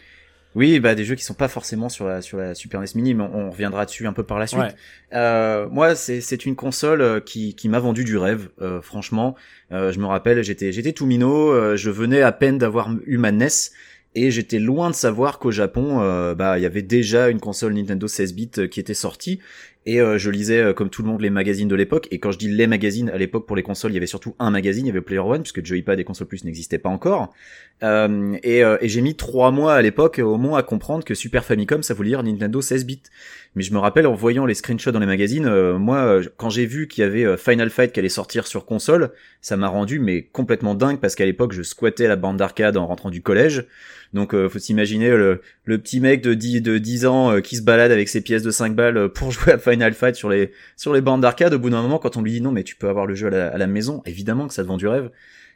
Oui, 0.55 0.79
bah 0.79 0.93
des 0.93 1.03
jeux 1.03 1.15
qui 1.15 1.23
sont 1.23 1.33
pas 1.33 1.47
forcément 1.47 1.89
sur 1.89 2.05
la 2.07 2.21
sur 2.21 2.37
la 2.37 2.53
Super 2.53 2.79
NES 2.79 2.85
Mini, 2.93 3.15
mais 3.15 3.23
on, 3.23 3.47
on 3.47 3.49
reviendra 3.49 3.85
dessus 3.85 4.05
un 4.05 4.13
peu 4.13 4.21
par 4.23 4.37
la 4.37 4.45
suite. 4.45 4.61
Ouais. 4.61 4.75
Euh, 5.13 5.67
moi, 5.69 5.95
c'est 5.95 6.21
c'est 6.21 6.45
une 6.45 6.55
console 6.55 7.01
euh, 7.01 7.19
qui 7.19 7.55
qui 7.55 7.69
m'a 7.69 7.79
vendu 7.79 8.03
du 8.03 8.17
rêve. 8.17 8.49
euh, 8.61 8.79
franchement, 8.79 9.35
Euh, 9.71 9.91
je 9.91 9.99
me 9.99 10.05
rappelle, 10.05 10.43
j'étais 10.43 10.71
j'étais 10.71 10.93
tout 10.93 11.07
minot, 11.07 11.49
euh, 11.51 11.75
je 11.75 11.89
venais 11.89 12.21
à 12.21 12.31
peine 12.31 12.59
d'avoir 12.59 12.91
eu 13.07 13.17
ma 13.17 13.31
NES 13.31 13.47
et 14.13 14.29
j'étais 14.29 14.59
loin 14.59 14.91
de 14.91 14.95
savoir 14.95 15.39
qu'au 15.39 15.49
Japon, 15.49 16.01
euh, 16.01 16.35
bah 16.35 16.59
il 16.59 16.61
y 16.61 16.67
avait 16.67 16.83
déjà 16.83 17.29
une 17.29 17.39
console 17.39 17.73
Nintendo 17.73 18.07
16 18.07 18.35
bits 18.35 18.51
euh, 18.59 18.67
qui 18.67 18.79
était 18.79 18.93
sortie. 18.93 19.39
Et 19.85 19.99
euh, 19.99 20.17
je 20.17 20.29
lisais 20.29 20.59
euh, 20.59 20.73
comme 20.73 20.89
tout 20.89 21.01
le 21.01 21.09
monde 21.09 21.21
les 21.21 21.29
magazines 21.29 21.67
de 21.67 21.75
l'époque. 21.75 22.07
Et 22.11 22.19
quand 22.19 22.31
je 22.31 22.37
dis 22.37 22.47
les 22.47 22.67
magazines, 22.67 23.09
à 23.09 23.17
l'époque 23.17 23.45
pour 23.45 23.55
les 23.55 23.63
consoles, 23.63 23.91
il 23.91 23.95
y 23.95 23.97
avait 23.97 24.07
surtout 24.07 24.35
un 24.39 24.49
magazine, 24.49 24.85
il 24.85 24.89
y 24.89 24.91
avait 24.91 25.01
Player 25.01 25.19
One, 25.19 25.41
puisque 25.41 25.65
Joypad 25.65 25.99
et 25.99 26.03
Console 26.03 26.27
Plus 26.27 26.45
n'existaient 26.45 26.77
pas 26.77 26.89
encore. 26.89 27.33
Euh, 27.83 28.37
et 28.43 28.63
euh, 28.63 28.77
et 28.79 28.87
j'ai 28.87 29.01
mis 29.01 29.15
trois 29.15 29.51
mois 29.51 29.73
à 29.73 29.81
l'époque 29.81 30.19
au 30.23 30.37
moins 30.37 30.57
à 30.59 30.63
comprendre 30.63 31.03
que 31.03 31.15
Super 31.15 31.43
Famicom, 31.43 31.83
ça 31.83 31.93
voulait 31.93 32.09
dire 32.09 32.23
Nintendo 32.23 32.61
16 32.61 32.85
bits. 32.85 33.01
Mais 33.55 33.63
je 33.63 33.73
me 33.73 33.77
rappelle 33.77 34.07
en 34.07 34.15
voyant 34.15 34.45
les 34.45 34.55
screenshots 34.55 34.91
dans 34.91 34.99
les 34.99 35.05
magazines, 35.05 35.45
euh, 35.45 35.77
moi, 35.77 36.21
quand 36.37 36.49
j'ai 36.49 36.65
vu 36.65 36.87
qu'il 36.87 37.03
y 37.03 37.05
avait 37.05 37.23
euh, 37.23 37.37
Final 37.37 37.69
Fight 37.69 37.91
qui 37.91 37.99
allait 37.99 38.09
sortir 38.09 38.47
sur 38.47 38.65
console, 38.65 39.11
ça 39.41 39.57
m'a 39.57 39.67
rendu 39.67 39.99
mais 39.99 40.23
complètement 40.23 40.73
dingue 40.73 40.99
parce 40.99 41.13
qu'à 41.13 41.25
l'époque, 41.25 41.53
je 41.53 41.61
squattais 41.61 42.07
la 42.07 42.15
bande 42.15 42.37
d'arcade 42.37 42.77
en 42.77 42.87
rentrant 42.87 43.11
du 43.11 43.21
collège. 43.21 43.65
Donc, 44.13 44.33
euh, 44.33 44.47
faut 44.47 44.59
s'imaginer 44.59 45.09
le, 45.09 45.41
le 45.65 45.77
petit 45.77 45.99
mec 45.99 46.21
de 46.21 46.33
10, 46.33 46.61
de 46.61 46.77
10 46.77 47.05
ans 47.05 47.31
euh, 47.31 47.41
qui 47.41 47.55
se 47.55 47.61
balade 47.61 47.91
avec 47.91 48.09
ses 48.09 48.21
pièces 48.21 48.43
de 48.43 48.51
5 48.51 48.75
balles 48.75 48.97
euh, 48.97 49.07
pour 49.07 49.31
jouer 49.31 49.53
à 49.53 49.57
Final 49.57 49.93
Fight 49.93 50.15
sur 50.15 50.29
les, 50.29 50.51
sur 50.77 50.93
les 50.93 51.01
bandes 51.01 51.21
d'arcade. 51.21 51.53
Au 51.53 51.59
bout 51.59 51.69
d'un 51.69 51.81
moment, 51.81 51.99
quand 51.99 52.17
on 52.17 52.21
lui 52.21 52.31
dit 52.31 52.41
non, 52.41 52.51
mais 52.51 52.63
tu 52.63 52.75
peux 52.75 52.89
avoir 52.89 53.05
le 53.05 53.15
jeu 53.15 53.33
à 53.33 53.57
la, 53.57 53.67
maison, 53.67 54.01
évidemment 54.05 54.47
que 54.47 54.53
ça 54.53 54.63
te 54.63 54.75
du 54.75 54.87
rêve. 54.87 55.09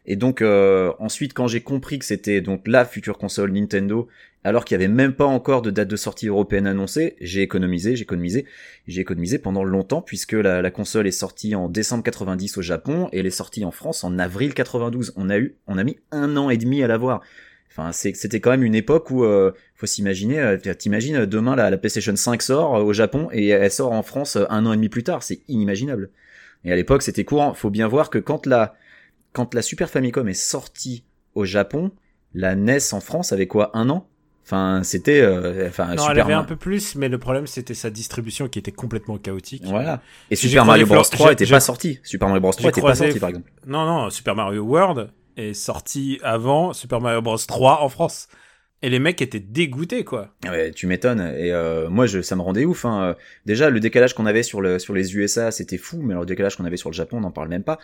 Et 0.05 0.15
donc 0.15 0.41
euh, 0.41 0.93
ensuite, 0.99 1.33
quand 1.33 1.47
j'ai 1.47 1.59
compris 1.59 1.99
que 1.99 2.05
c'était 2.05 2.39
donc 2.39 2.65
la 2.65 2.85
future 2.85 3.17
console 3.17 3.51
Nintendo, 3.51 4.07
alors 4.45 4.63
qu'il 4.63 4.75
y 4.75 4.79
avait 4.81 4.87
même 4.87 5.13
pas 5.13 5.25
encore 5.25 5.61
de 5.61 5.69
date 5.69 5.89
de 5.89 5.95
sortie 5.97 6.27
européenne 6.27 6.65
annoncée, 6.65 7.17
j'ai 7.19 7.41
économisé, 7.41 7.97
j'ai 7.97 8.03
économisé, 8.03 8.45
j'ai 8.87 9.01
économisé 9.01 9.37
pendant 9.37 9.65
longtemps 9.65 10.01
puisque 10.01 10.31
la, 10.31 10.61
la 10.61 10.71
console 10.71 11.07
est 11.07 11.11
sortie 11.11 11.55
en 11.55 11.67
décembre 11.67 12.03
90 12.03 12.57
au 12.57 12.61
Japon 12.61 13.09
et 13.11 13.19
elle 13.19 13.25
est 13.25 13.31
sortie 13.31 13.65
en 13.65 13.71
France 13.71 14.05
en 14.05 14.17
avril 14.17 14.53
92. 14.53 15.13
On 15.17 15.29
a 15.29 15.37
eu, 15.37 15.55
on 15.67 15.77
a 15.77 15.83
mis 15.83 15.97
un 16.11 16.37
an 16.37 16.49
et 16.49 16.57
demi 16.57 16.81
à 16.83 16.87
l'avoir. 16.87 17.21
Enfin, 17.69 17.91
c'était 17.91 18.39
quand 18.39 18.49
même 18.49 18.63
une 18.63 18.73
époque 18.75 19.11
où 19.11 19.23
euh, 19.23 19.51
faut 19.75 19.85
s'imaginer, 19.85 20.39
euh, 20.39 20.57
t'imagines 20.57 21.25
demain 21.25 21.55
la, 21.55 21.69
la 21.69 21.77
PlayStation 21.77 22.15
5 22.15 22.41
sort 22.41 22.75
euh, 22.75 22.81
au 22.83 22.91
Japon 22.93 23.29
et 23.31 23.49
elle 23.49 23.71
sort 23.71 23.91
en 23.91 24.01
France 24.01 24.35
euh, 24.35 24.45
un 24.49 24.65
an 24.65 24.73
et 24.73 24.77
demi 24.77 24.89
plus 24.89 25.03
tard, 25.03 25.21
c'est 25.21 25.41
inimaginable. 25.47 26.09
Et 26.63 26.71
à 26.71 26.75
l'époque, 26.75 27.03
c'était 27.03 27.23
courant. 27.23 27.53
Faut 27.53 27.69
bien 27.69 27.87
voir 27.87 28.09
que 28.09 28.17
quand 28.17 28.45
la 28.47 28.73
quand 29.33 29.53
la 29.53 29.61
Super 29.61 29.89
Famicom 29.91 30.27
est 30.27 30.33
sortie 30.33 31.03
au 31.35 31.45
Japon, 31.45 31.91
la 32.33 32.55
NES 32.55 32.79
en 32.93 32.99
France 32.99 33.31
avait 33.31 33.45
quoi 33.45 33.69
un 33.77 33.89
an? 33.91 34.07
Enfin, 34.43 34.81
c'était 34.83 35.19
euh, 35.21 35.67
enfin 35.67 35.87
non, 35.87 35.91
elle 35.91 35.99
Super 35.99 36.25
avait 36.25 36.33
un 36.33 36.43
peu 36.45 36.55
plus, 36.55 36.95
mais 36.95 37.09
le 37.09 37.19
problème 37.19 37.45
c'était 37.45 37.73
sa 37.75 37.89
distribution 37.91 38.47
qui 38.47 38.57
était 38.57 38.71
complètement 38.71 39.17
chaotique. 39.17 39.63
Voilà. 39.65 40.01
Et 40.31 40.35
Super 40.37 40.65
Mario 40.65 40.85
Bros 40.87 40.95
Flor- 40.95 41.09
3 41.11 41.27
j'ai- 41.27 41.33
était 41.33 41.45
pas 41.45 41.59
sorti. 41.59 41.99
Super 42.01 42.29
Mario 42.29 42.41
Bros 42.41 42.51
3 42.53 42.63
j'ai 42.63 42.69
était 42.69 42.81
pas 42.81 42.95
sorti 42.95 43.19
par 43.19 43.29
exemple. 43.29 43.51
Non, 43.67 43.85
non, 43.85 44.09
Super 44.09 44.35
Mario 44.35 44.63
World 44.63 45.09
est 45.37 45.53
sorti 45.53 46.19
avant 46.23 46.73
Super 46.73 46.99
Mario 46.99 47.21
Bros 47.21 47.37
3 47.37 47.81
en 47.81 47.89
France. 47.89 48.27
Et 48.83 48.89
les 48.89 48.99
mecs 48.99 49.23
étaient 49.23 49.39
dégoûtés, 49.39 50.03
quoi. 50.03 50.35
Ah 50.45 50.51
Ouais, 50.51 50.71
tu 50.71 50.85
m'étonnes. 50.85 51.33
Et 51.35 51.51
euh, 51.51 51.89
moi, 51.89 52.05
je, 52.05 52.21
ça 52.21 52.35
me 52.35 52.41
rendait 52.43 52.63
ouf. 52.63 52.85
Hein. 52.85 53.15
Déjà, 53.47 53.71
le 53.71 53.79
décalage 53.79 54.13
qu'on 54.13 54.27
avait 54.27 54.43
sur, 54.43 54.61
le, 54.61 54.77
sur 54.77 54.93
les 54.93 55.15
USA, 55.15 55.49
c'était 55.49 55.79
fou. 55.79 55.97
Mais 56.03 56.13
alors, 56.13 56.21
le 56.21 56.27
décalage 56.27 56.57
qu'on 56.57 56.65
avait 56.65 56.77
sur 56.77 56.91
le 56.91 56.93
Japon, 56.93 57.17
on 57.17 57.21
n'en 57.21 57.31
parle 57.31 57.47
même 57.47 57.63
pas. 57.63 57.79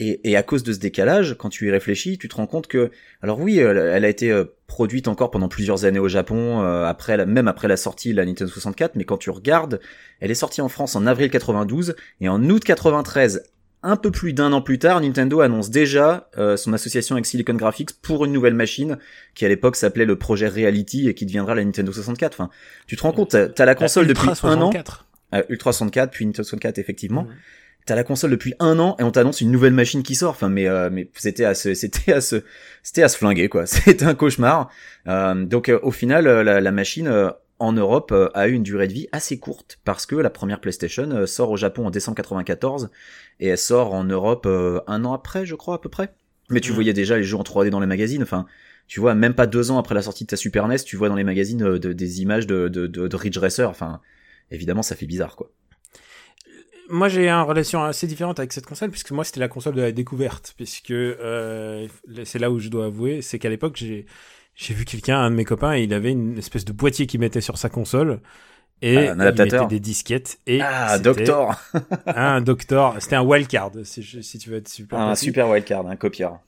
Et, 0.00 0.20
et 0.28 0.36
à 0.36 0.42
cause 0.42 0.62
de 0.62 0.74
ce 0.74 0.78
décalage, 0.78 1.34
quand 1.38 1.48
tu 1.48 1.66
y 1.66 1.70
réfléchis, 1.70 2.18
tu 2.18 2.28
te 2.28 2.36
rends 2.36 2.46
compte 2.46 2.66
que, 2.66 2.90
alors 3.22 3.40
oui, 3.40 3.58
elle, 3.58 3.78
elle 3.78 4.04
a 4.04 4.08
été 4.08 4.30
euh, 4.30 4.44
produite 4.66 5.08
encore 5.08 5.30
pendant 5.30 5.48
plusieurs 5.48 5.86
années 5.86 5.98
au 5.98 6.08
Japon, 6.08 6.62
euh, 6.62 6.84
après 6.84 7.16
la, 7.16 7.24
même 7.24 7.48
après 7.48 7.68
la 7.68 7.78
sortie 7.78 8.10
de 8.12 8.16
la 8.16 8.26
Nintendo 8.26 8.50
64. 8.50 8.96
Mais 8.96 9.04
quand 9.04 9.16
tu 9.16 9.30
regardes, 9.30 9.80
elle 10.20 10.30
est 10.30 10.34
sortie 10.34 10.60
en 10.60 10.68
France 10.68 10.94
en 10.94 11.06
avril 11.06 11.30
92 11.30 11.96
et 12.20 12.28
en 12.28 12.42
août 12.50 12.62
93. 12.64 13.44
Un 13.86 13.96
peu 13.96 14.10
plus 14.10 14.32
d'un 14.32 14.50
an 14.54 14.62
plus 14.62 14.78
tard, 14.78 15.02
Nintendo 15.02 15.40
annonce 15.42 15.68
déjà 15.68 16.30
euh, 16.38 16.56
son 16.56 16.72
association 16.72 17.16
avec 17.16 17.26
Silicon 17.26 17.52
Graphics 17.52 17.92
pour 18.00 18.24
une 18.24 18.32
nouvelle 18.32 18.54
machine 18.54 18.96
qui 19.34 19.44
à 19.44 19.48
l'époque 19.48 19.76
s'appelait 19.76 20.06
le 20.06 20.16
projet 20.16 20.48
Reality 20.48 21.06
et 21.06 21.12
qui 21.14 21.26
deviendra 21.26 21.54
la 21.54 21.62
Nintendo 21.62 21.92
64. 21.92 22.32
Enfin, 22.32 22.50
tu 22.86 22.96
te 22.96 23.02
rends 23.02 23.12
compte, 23.12 23.32
t'as 23.32 23.48
t'as 23.48 23.66
la 23.66 23.74
console 23.74 24.06
depuis 24.06 24.26
un 24.26 24.32
an, 24.32 24.34
64. 24.70 25.06
euh, 25.34 25.42
Ultra 25.50 25.72
64 25.72 26.10
puis 26.10 26.24
Nintendo 26.24 26.44
64 26.44 26.78
effectivement. 26.78 27.26
T'as 27.86 27.94
la 27.96 28.04
console 28.04 28.30
depuis 28.30 28.54
un 28.60 28.78
an 28.78 28.96
et 28.98 29.02
on 29.02 29.10
t'annonce 29.10 29.42
une 29.42 29.50
nouvelle 29.50 29.74
machine 29.74 30.02
qui 30.02 30.14
sort. 30.14 30.30
Enfin, 30.30 30.48
mais 30.48 30.66
euh, 30.66 30.88
mais 30.90 31.10
c'était 31.14 31.44
à 31.44 31.54
se 31.54 31.74
c'était 31.74 32.14
à 32.14 32.22
se 32.22 32.42
c'était 32.82 33.02
à 33.02 33.08
se 33.08 33.18
flinguer 33.18 33.50
quoi. 33.50 33.66
C'était 33.66 34.06
un 34.06 34.14
cauchemar. 34.14 34.70
Euh, 35.06 35.44
donc 35.44 35.68
euh, 35.68 35.78
au 35.82 35.90
final, 35.90 36.26
euh, 36.26 36.42
la, 36.42 36.62
la 36.62 36.72
machine 36.72 37.06
euh, 37.06 37.28
en 37.64 37.72
Europe 37.72 38.12
euh, 38.12 38.28
a 38.34 38.48
eu 38.48 38.52
une 38.52 38.62
durée 38.62 38.86
de 38.88 38.92
vie 38.92 39.08
assez 39.12 39.38
courte 39.38 39.78
parce 39.84 40.06
que 40.06 40.14
la 40.16 40.30
première 40.30 40.60
PlayStation 40.60 41.10
euh, 41.10 41.26
sort 41.26 41.50
au 41.50 41.56
Japon 41.56 41.86
en 41.86 41.90
décembre 41.90 42.16
94 42.16 42.90
et 43.40 43.48
elle 43.48 43.58
sort 43.58 43.92
en 43.94 44.04
Europe 44.04 44.46
euh, 44.46 44.80
un 44.86 45.04
an 45.04 45.12
après, 45.12 45.44
je 45.46 45.54
crois 45.54 45.74
à 45.76 45.78
peu 45.78 45.88
près. 45.88 46.14
Mais 46.50 46.60
tu 46.60 46.70
Mhm. 46.70 46.74
voyais 46.74 46.92
déjà 46.92 47.16
les 47.16 47.24
jeux 47.24 47.36
en 47.36 47.42
3D 47.42 47.70
dans 47.70 47.80
les 47.80 47.86
magazines. 47.86 48.22
Enfin, 48.22 48.46
tu 48.86 49.00
vois, 49.00 49.14
même 49.14 49.34
pas 49.34 49.46
deux 49.46 49.70
ans 49.70 49.78
après 49.78 49.94
la 49.94 50.02
sortie 50.02 50.24
de 50.24 50.28
ta 50.28 50.36
Super 50.36 50.68
NES, 50.68 50.76
tu 50.84 50.96
vois 50.96 51.08
dans 51.08 51.14
les 51.16 51.24
magazines 51.24 51.78
de- 51.78 51.92
des 51.92 52.20
images 52.22 52.46
de, 52.46 52.68
de, 52.68 52.86
de, 52.86 53.08
de 53.08 53.16
Ridge 53.16 53.38
Racer. 53.38 53.68
Enfin, 53.70 54.00
évidemment, 54.50 54.82
ça 54.82 54.94
fait 54.94 55.06
bizarre, 55.06 55.36
quoi. 55.36 55.50
Moi, 56.90 57.08
j'ai 57.08 57.28
une 57.30 57.40
relation 57.48 57.82
assez 57.82 58.06
différente 58.06 58.38
avec 58.38 58.52
cette 58.52 58.66
console, 58.66 58.90
puisque 58.90 59.10
moi, 59.10 59.24
c'était 59.24 59.40
la 59.40 59.48
console 59.48 59.74
de 59.74 59.80
la 59.80 59.90
découverte, 59.90 60.52
puisque 60.54 60.90
euh, 60.90 61.88
c'est 62.24 62.38
là 62.38 62.50
où 62.50 62.58
je 62.58 62.68
dois 62.68 62.86
avouer, 62.86 63.22
c'est 63.22 63.38
qu'à 63.38 63.48
l'époque, 63.48 63.76
j'ai 63.76 64.04
j'ai 64.54 64.74
vu 64.74 64.84
quelqu'un, 64.84 65.18
un 65.18 65.30
de 65.30 65.36
mes 65.36 65.44
copains, 65.44 65.74
et 65.74 65.82
il 65.82 65.94
avait 65.94 66.12
une 66.12 66.38
espèce 66.38 66.64
de 66.64 66.72
boîtier 66.72 67.06
qu'il 67.06 67.20
mettait 67.20 67.40
sur 67.40 67.58
sa 67.58 67.68
console, 67.68 68.20
et 68.82 69.08
Ah, 69.08 69.12
un 69.12 69.20
adaptateur. 69.20 69.62
il 69.62 69.64
mettait 69.64 69.74
des 69.76 69.80
disquettes, 69.80 70.38
et 70.46 70.60
Ah, 70.62 70.98
Doctor 70.98 71.54
un 72.06 72.40
Doctor, 72.40 72.96
c'était 73.00 73.16
un 73.16 73.22
wildcard, 73.22 73.72
si, 73.84 74.02
si 74.22 74.38
tu 74.38 74.50
veux 74.50 74.56
être 74.56 74.68
super 74.68 74.98
Un 75.00 75.06
précis. 75.08 75.26
super 75.26 75.48
wildcard, 75.48 75.86
un 75.86 75.96
copieur. 75.96 76.38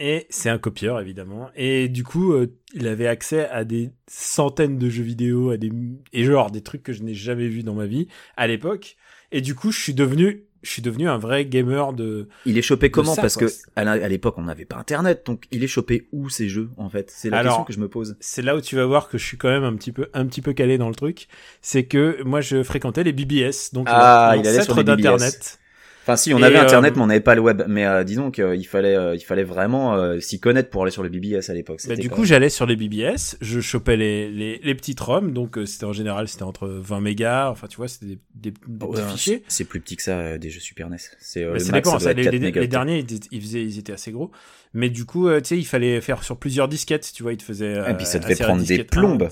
Et 0.00 0.26
c'est 0.28 0.50
un 0.50 0.58
copieur, 0.58 1.00
évidemment. 1.00 1.50
Et 1.54 1.88
du 1.88 2.02
coup, 2.02 2.32
euh, 2.32 2.52
il 2.74 2.88
avait 2.88 3.06
accès 3.06 3.48
à 3.48 3.62
des 3.64 3.90
centaines 4.08 4.76
de 4.76 4.88
jeux 4.90 5.04
vidéo, 5.04 5.50
à 5.50 5.56
des, 5.56 5.70
et 6.12 6.24
genre 6.24 6.50
des 6.50 6.62
trucs 6.62 6.82
que 6.82 6.92
je 6.92 7.04
n'ai 7.04 7.14
jamais 7.14 7.46
vus 7.46 7.62
dans 7.62 7.74
ma 7.74 7.86
vie 7.86 8.08
à 8.36 8.48
l'époque. 8.48 8.96
Et 9.30 9.40
du 9.40 9.54
coup, 9.54 9.70
je 9.70 9.78
suis 9.80 9.94
devenu, 9.94 10.46
je 10.64 10.70
suis 10.70 10.82
devenu 10.82 11.08
un 11.08 11.18
vrai 11.18 11.44
gamer 11.44 11.92
de. 11.92 12.28
Il 12.46 12.58
est 12.58 12.62
chopé 12.62 12.90
comment 12.90 13.14
ça, 13.14 13.22
Parce 13.22 13.36
quoi. 13.36 13.46
que 13.46 13.52
à 13.76 14.08
l'époque, 14.08 14.34
on 14.38 14.42
n'avait 14.42 14.64
pas 14.64 14.76
Internet, 14.76 15.24
donc 15.26 15.44
il 15.50 15.62
est 15.62 15.68
chopé 15.68 16.08
où 16.12 16.28
ces 16.28 16.48
jeux 16.48 16.70
en 16.76 16.88
fait? 16.88 17.12
C'est 17.14 17.30
la 17.30 17.38
Alors, 17.38 17.52
question 17.52 17.64
que 17.64 17.72
je 17.72 17.80
me 17.80 17.88
pose. 17.88 18.16
C'est 18.20 18.42
là 18.42 18.56
où 18.56 18.60
tu 18.60 18.76
vas 18.76 18.86
voir 18.86 19.08
que 19.08 19.18
je 19.18 19.24
suis 19.24 19.36
quand 19.36 19.48
même 19.50 19.64
un 19.64 19.74
petit 19.74 19.92
peu, 19.92 20.08
un 20.14 20.26
petit 20.26 20.42
peu 20.42 20.52
calé 20.52 20.78
dans 20.78 20.88
le 20.88 20.94
truc. 20.94 21.28
C'est 21.60 21.84
que 21.84 22.22
moi, 22.24 22.40
je 22.40 22.62
fréquentais 22.62 23.04
les 23.04 23.12
BBS, 23.12 23.72
donc 23.72 23.86
Ah, 23.90 24.34
il 24.36 24.46
allait 24.46 24.62
sur 24.62 24.82
d'Internet. 24.82 25.58
Enfin, 26.06 26.16
si 26.16 26.34
on 26.34 26.38
Et, 26.38 26.44
avait 26.44 26.58
Internet, 26.58 26.92
euh, 26.92 26.96
mais 26.96 27.02
on 27.02 27.06
n'avait 27.06 27.20
pas 27.20 27.34
le 27.34 27.40
web. 27.40 27.62
Mais 27.66 27.86
euh, 27.86 28.04
disons 28.04 28.30
qu'il 28.30 28.66
fallait, 28.66 28.94
euh, 28.94 29.14
il 29.14 29.22
fallait 29.22 29.42
vraiment 29.42 29.94
euh, 29.94 30.20
s'y 30.20 30.38
connaître 30.38 30.68
pour 30.68 30.82
aller 30.82 30.90
sur 30.90 31.02
le 31.02 31.08
BBS 31.08 31.48
à 31.48 31.54
l'époque. 31.54 31.80
Bah, 31.88 31.96
du 31.96 32.10
coup, 32.10 32.26
j'allais 32.26 32.50
sur 32.50 32.66
les 32.66 32.76
BBS, 32.76 33.36
je 33.40 33.60
chopais 33.60 33.96
les, 33.96 34.30
les, 34.30 34.60
les 34.62 34.74
petites 34.74 35.00
ROM, 35.00 35.32
donc 35.32 35.56
euh, 35.56 35.64
c'était 35.64 35.86
en 35.86 35.94
général 35.94 36.28
c'était 36.28 36.42
entre 36.42 36.68
20 36.68 37.00
mégas, 37.00 37.48
enfin 37.50 37.68
tu 37.68 37.78
vois, 37.78 37.88
c'était 37.88 38.06
des, 38.06 38.18
des, 38.34 38.50
des 38.68 38.86
petits 38.86 39.02
fichiers. 39.12 39.44
c'est- 39.48 39.64
plus 39.64 39.80
petit 39.80 39.96
que 39.96 40.02
ça 40.02 40.18
euh, 40.18 40.36
des 40.38 40.50
jeux 40.50 40.60
Super 40.60 40.90
NES. 40.90 40.98
C'est 41.20 41.42
euh, 41.42 41.54
le 41.54 41.58
ça 41.58 41.72
max, 41.72 41.88
dépend, 41.88 41.98
ça 41.98 42.04
ça, 42.04 42.12
doit 42.12 42.22
les, 42.22 42.28
être 42.28 42.32
4 42.32 42.32
les- 42.34 42.38
les 42.38 42.44
mégaoctets. 42.46 42.68
derniers 42.68 42.98
ils, 42.98 43.20
ils 43.30 43.40
faisaient, 43.40 43.62
ils 43.62 43.78
étaient 43.78 43.94
assez 43.94 44.12
gros. 44.12 44.30
Mais 44.74 44.90
du 44.90 45.06
coup, 45.06 45.28
euh, 45.28 45.40
tu 45.40 45.48
sais, 45.48 45.58
il 45.58 45.64
fallait 45.64 46.00
faire 46.02 46.22
sur 46.22 46.36
plusieurs 46.36 46.68
disquettes, 46.68 47.10
tu 47.14 47.22
vois, 47.22 47.32
il 47.32 47.38
te 47.38 47.44
faisait. 47.44 47.78
Et 47.90 47.94
puis 47.94 48.04
ça 48.04 48.18
euh, 48.18 48.20
devait 48.20 48.34
prendre 48.36 48.62
des 48.62 48.84
plombes. 48.84 49.30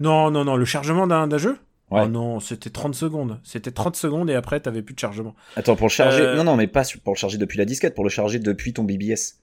Non, 0.00 0.30
non, 0.30 0.44
non, 0.44 0.56
le 0.56 0.64
chargement 0.64 1.06
d'un 1.06 1.38
jeu 1.38 1.56
Ouais. 1.92 2.02
Oh 2.04 2.08
non, 2.08 2.40
c'était 2.40 2.70
30 2.70 2.94
secondes. 2.94 3.38
C'était 3.44 3.70
30 3.70 3.96
secondes 3.96 4.30
et 4.30 4.34
après, 4.34 4.60
t'avais 4.60 4.82
plus 4.82 4.94
de 4.94 4.98
chargement. 4.98 5.34
Attends, 5.56 5.76
pour 5.76 5.86
le 5.86 5.92
charger. 5.92 6.22
Euh, 6.22 6.36
Non, 6.36 6.44
non, 6.44 6.56
mais 6.56 6.66
pas 6.66 6.84
pour 7.04 7.14
le 7.14 7.18
charger 7.18 7.38
depuis 7.38 7.58
la 7.58 7.64
disquette, 7.64 7.94
pour 7.94 8.04
le 8.04 8.10
charger 8.10 8.38
depuis 8.38 8.72
ton 8.72 8.84
BBS. 8.84 9.38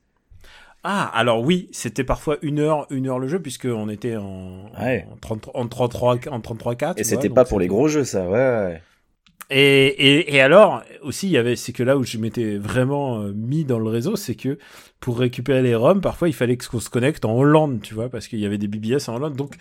Ah, 0.83 1.11
alors 1.13 1.41
oui, 1.41 1.67
c'était 1.73 2.05
parfois 2.05 2.37
une 2.41 2.59
heure, 2.59 2.87
une 2.89 3.07
heure 3.07 3.19
le 3.19 3.27
jeu, 3.27 3.41
puisqu'on 3.41 3.89
était 3.89 4.15
en, 4.15 4.71
Ouais. 4.81 5.05
en, 5.11 5.17
30 5.17 5.49
en 5.53 5.67
33, 5.67 6.17
en 6.31 6.39
33 6.39 6.75
4. 6.75 6.99
Et 6.99 7.03
c'était 7.03 7.29
pas 7.29 7.43
pour 7.43 7.59
les 7.59 7.67
gros 7.67 7.87
jeux, 7.89 8.05
ça. 8.05 8.27
Ouais. 8.29 8.81
Et, 9.51 9.87
et, 9.87 10.35
et 10.35 10.41
alors, 10.41 10.83
aussi, 11.01 11.27
il 11.27 11.31
y 11.31 11.37
avait, 11.37 11.55
c'est 11.55 11.73
que 11.73 11.81
là 11.81 11.97
où 11.97 12.03
je 12.03 12.19
m'étais 12.19 12.57
vraiment 12.57 13.21
euh, 13.21 13.33
mis 13.33 13.65
dans 13.65 13.79
le 13.79 13.89
réseau, 13.89 14.15
c'est 14.15 14.35
que 14.35 14.59
pour 14.99 15.17
récupérer 15.17 15.61
les 15.63 15.73
ROM, 15.73 16.01
parfois 16.01 16.27
il 16.27 16.33
fallait 16.33 16.57
qu'on 16.57 16.79
se 16.79 16.89
connecte 16.89 17.25
en 17.25 17.35
Hollande, 17.35 17.79
tu 17.81 17.93
vois, 17.93 18.09
parce 18.09 18.27
qu'il 18.27 18.39
y 18.39 18.45
avait 18.45 18.57
des 18.57 18.67
BBS 18.67 19.07
en 19.07 19.15
Hollande. 19.15 19.35
Donc, 19.35 19.55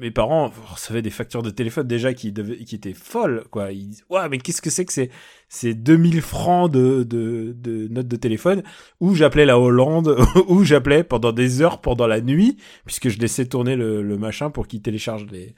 mes 0.00 0.10
parents 0.10 0.50
recevaient 0.72 1.02
des 1.02 1.10
factures 1.10 1.42
de 1.42 1.50
téléphone 1.50 1.86
déjà 1.86 2.14
qui, 2.14 2.32
devaient, 2.32 2.56
qui 2.58 2.74
étaient 2.74 2.94
folles, 2.94 3.44
quoi. 3.50 3.72
Ils 3.72 3.88
disent, 3.88 4.04
ouais, 4.08 4.28
mais 4.28 4.38
qu'est-ce 4.38 4.62
que 4.62 4.70
c'est 4.70 4.84
que 4.84 4.92
c'est, 4.92 5.10
c'est 5.48 5.74
2000 5.74 6.22
francs 6.22 6.72
de, 6.72 7.04
de, 7.04 7.54
de 7.56 7.88
notes 7.88 8.08
de 8.08 8.16
téléphone, 8.16 8.62
où 9.00 9.14
j'appelais 9.14 9.44
la 9.44 9.60
Hollande, 9.60 10.16
où 10.48 10.64
j'appelais 10.64 11.04
pendant 11.04 11.32
des 11.32 11.62
heures, 11.62 11.80
pendant 11.80 12.06
la 12.06 12.20
nuit, 12.20 12.56
puisque 12.86 13.10
je 13.10 13.18
laissais 13.18 13.46
tourner 13.46 13.76
le, 13.76 14.02
le 14.02 14.18
machin 14.18 14.50
pour 14.50 14.66
qu'il 14.66 14.80
télécharge 14.80 15.26
les, 15.30 15.54